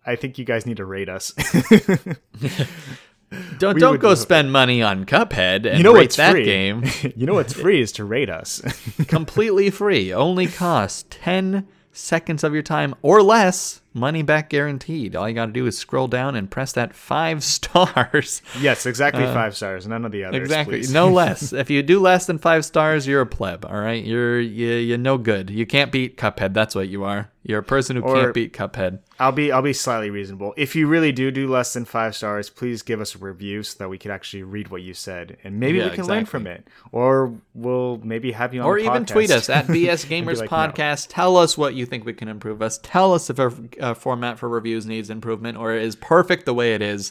I 0.07 0.17
think 0.17 0.39
you 0.39 0.45
guys 0.45 0.67
need 0.67 0.79
to 0.79 0.85
rate 0.85 1.09
us. 1.09 1.33
don't 3.59 3.75
we 3.75 3.81
don't 3.81 4.01
go 4.01 4.15
spend 4.15 4.51
money 4.51 4.83
on 4.83 5.05
Cuphead 5.05 5.67
and 5.67 5.79
you 5.79 5.85
know 5.85 5.93
rate 5.93 6.13
that 6.13 6.33
free? 6.33 6.45
game. 6.45 6.85
you 7.17 7.27
know 7.27 7.35
what's 7.35 7.53
free 7.53 7.81
is 7.81 7.93
to 7.93 8.05
rate 8.05 8.31
us. 8.31 8.63
Completely 9.07 9.71
free. 9.71 10.13
Only 10.13 10.47
costs 10.47 11.05
10 11.11 11.67
seconds 11.93 12.45
of 12.45 12.55
your 12.55 12.63
time 12.63 12.95
or 13.03 13.23
less 13.23 13.81
money 13.95 14.23
back 14.23 14.51
guaranteed. 14.51 15.17
All 15.17 15.29
you 15.29 15.35
got 15.35 15.47
to 15.47 15.53
do 15.53 15.67
is 15.67 15.77
scroll 15.77 16.09
down 16.09 16.37
and 16.37 16.51
press 16.51 16.73
that 16.73 16.95
five 16.95 17.43
stars. 17.45 18.43
Yes, 18.61 18.87
exactly 18.87 19.25
uh, 19.25 19.35
five 19.35 19.57
stars. 19.57 19.87
None 19.87 20.05
of 20.05 20.13
the 20.13 20.25
others. 20.25 20.41
Exactly, 20.41 20.83
no 20.91 21.09
less. 21.13 21.53
If 21.53 21.71
you 21.71 21.83
do 21.83 22.01
less 22.01 22.27
than 22.27 22.39
five 22.39 22.65
stars, 22.65 23.07
you're 23.07 23.21
a 23.21 23.27
pleb. 23.27 23.65
All 23.65 23.81
right, 23.81 24.05
you're 24.05 24.41
you, 24.41 24.75
you're 24.75 24.99
no 24.99 25.19
good. 25.19 25.51
You 25.51 25.67
can't 25.67 25.93
beat 25.93 26.17
Cuphead. 26.17 26.55
That's 26.55 26.75
what 26.75 26.89
you 26.89 27.05
are. 27.05 27.31
You're 27.49 27.61
a 27.61 27.65
person 27.65 27.97
who 27.97 28.03
or 28.03 28.15
can't 28.15 28.35
beat 28.35 28.53
Cuphead. 28.53 28.99
I'll 29.19 29.33
be 29.33 29.51
I'll 29.51 29.63
be 29.63 29.73
slightly 29.73 30.11
reasonable. 30.11 30.53
If 30.59 30.77
you 30.77 30.87
really 30.87 31.13
do 31.13 31.31
do 31.31 31.49
less 31.49 31.73
than 31.73 31.87
five 31.87 32.15
stars, 32.15 32.51
please 32.51 32.83
give 32.83 33.01
us 33.01 33.15
a 33.15 33.19
review 33.19 33.63
so 33.63 33.79
that 33.79 33.89
we 33.89 33.97
can 33.97 34.11
actually 34.11 34.43
read 34.43 34.69
what 34.69 34.83
you 34.83 34.93
said 34.93 35.39
and 35.43 35.59
maybe 35.59 35.79
yeah, 35.79 35.85
we 35.85 35.91
can 35.91 36.01
exactly. 36.01 36.17
learn 36.17 36.27
from 36.27 36.47
it, 36.47 36.69
or 36.93 37.35
we'll 37.55 38.01
maybe 38.05 38.33
have 38.33 38.53
you 38.53 38.61
on. 38.61 38.67
Or 38.67 38.79
even 38.79 39.05
podcast. 39.05 39.07
tweet 39.07 39.31
us 39.31 39.49
at 39.49 39.67
BS 39.69 40.05
Gamers 40.07 40.41
like, 40.41 40.51
Podcast. 40.51 41.09
No. 41.09 41.15
Tell 41.15 41.37
us 41.39 41.57
what 41.57 41.75
you 41.75 41.87
think 41.87 42.05
we 42.05 42.13
can 42.13 42.29
improve 42.29 42.61
us. 42.61 42.79
Tell 42.83 43.15
us 43.15 43.31
if 43.31 43.39
our 43.41 43.51
uh, 43.81 43.95
format 43.95 44.39
for 44.39 44.49
reviews 44.49 44.87
needs 44.87 45.11
improvement 45.11 45.59
or 45.59 45.75
is 45.75 45.97
perfect 45.97 46.47
the 46.47 46.55
way 46.55 46.75
it 46.75 46.83
is. 46.83 47.11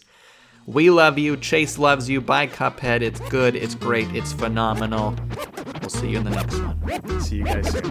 We 0.66 0.90
love 0.90 1.18
you. 1.18 1.38
Chase 1.38 1.78
loves 1.78 2.10
you. 2.10 2.20
Buy 2.20 2.48
Cuphead. 2.48 3.02
It's 3.02 3.22
good. 3.30 3.56
It's 3.56 3.74
great. 3.74 4.14
It's 4.14 4.34
phenomenal. 4.34 5.16
We'll 5.80 5.90
see 5.90 6.10
you 6.10 6.18
in 6.18 6.26
the 6.26 6.32
next 6.32 6.60
one. 6.60 7.22
See 7.22 7.38
you 7.38 7.46
guys 7.46 7.72
soon. 7.72 7.84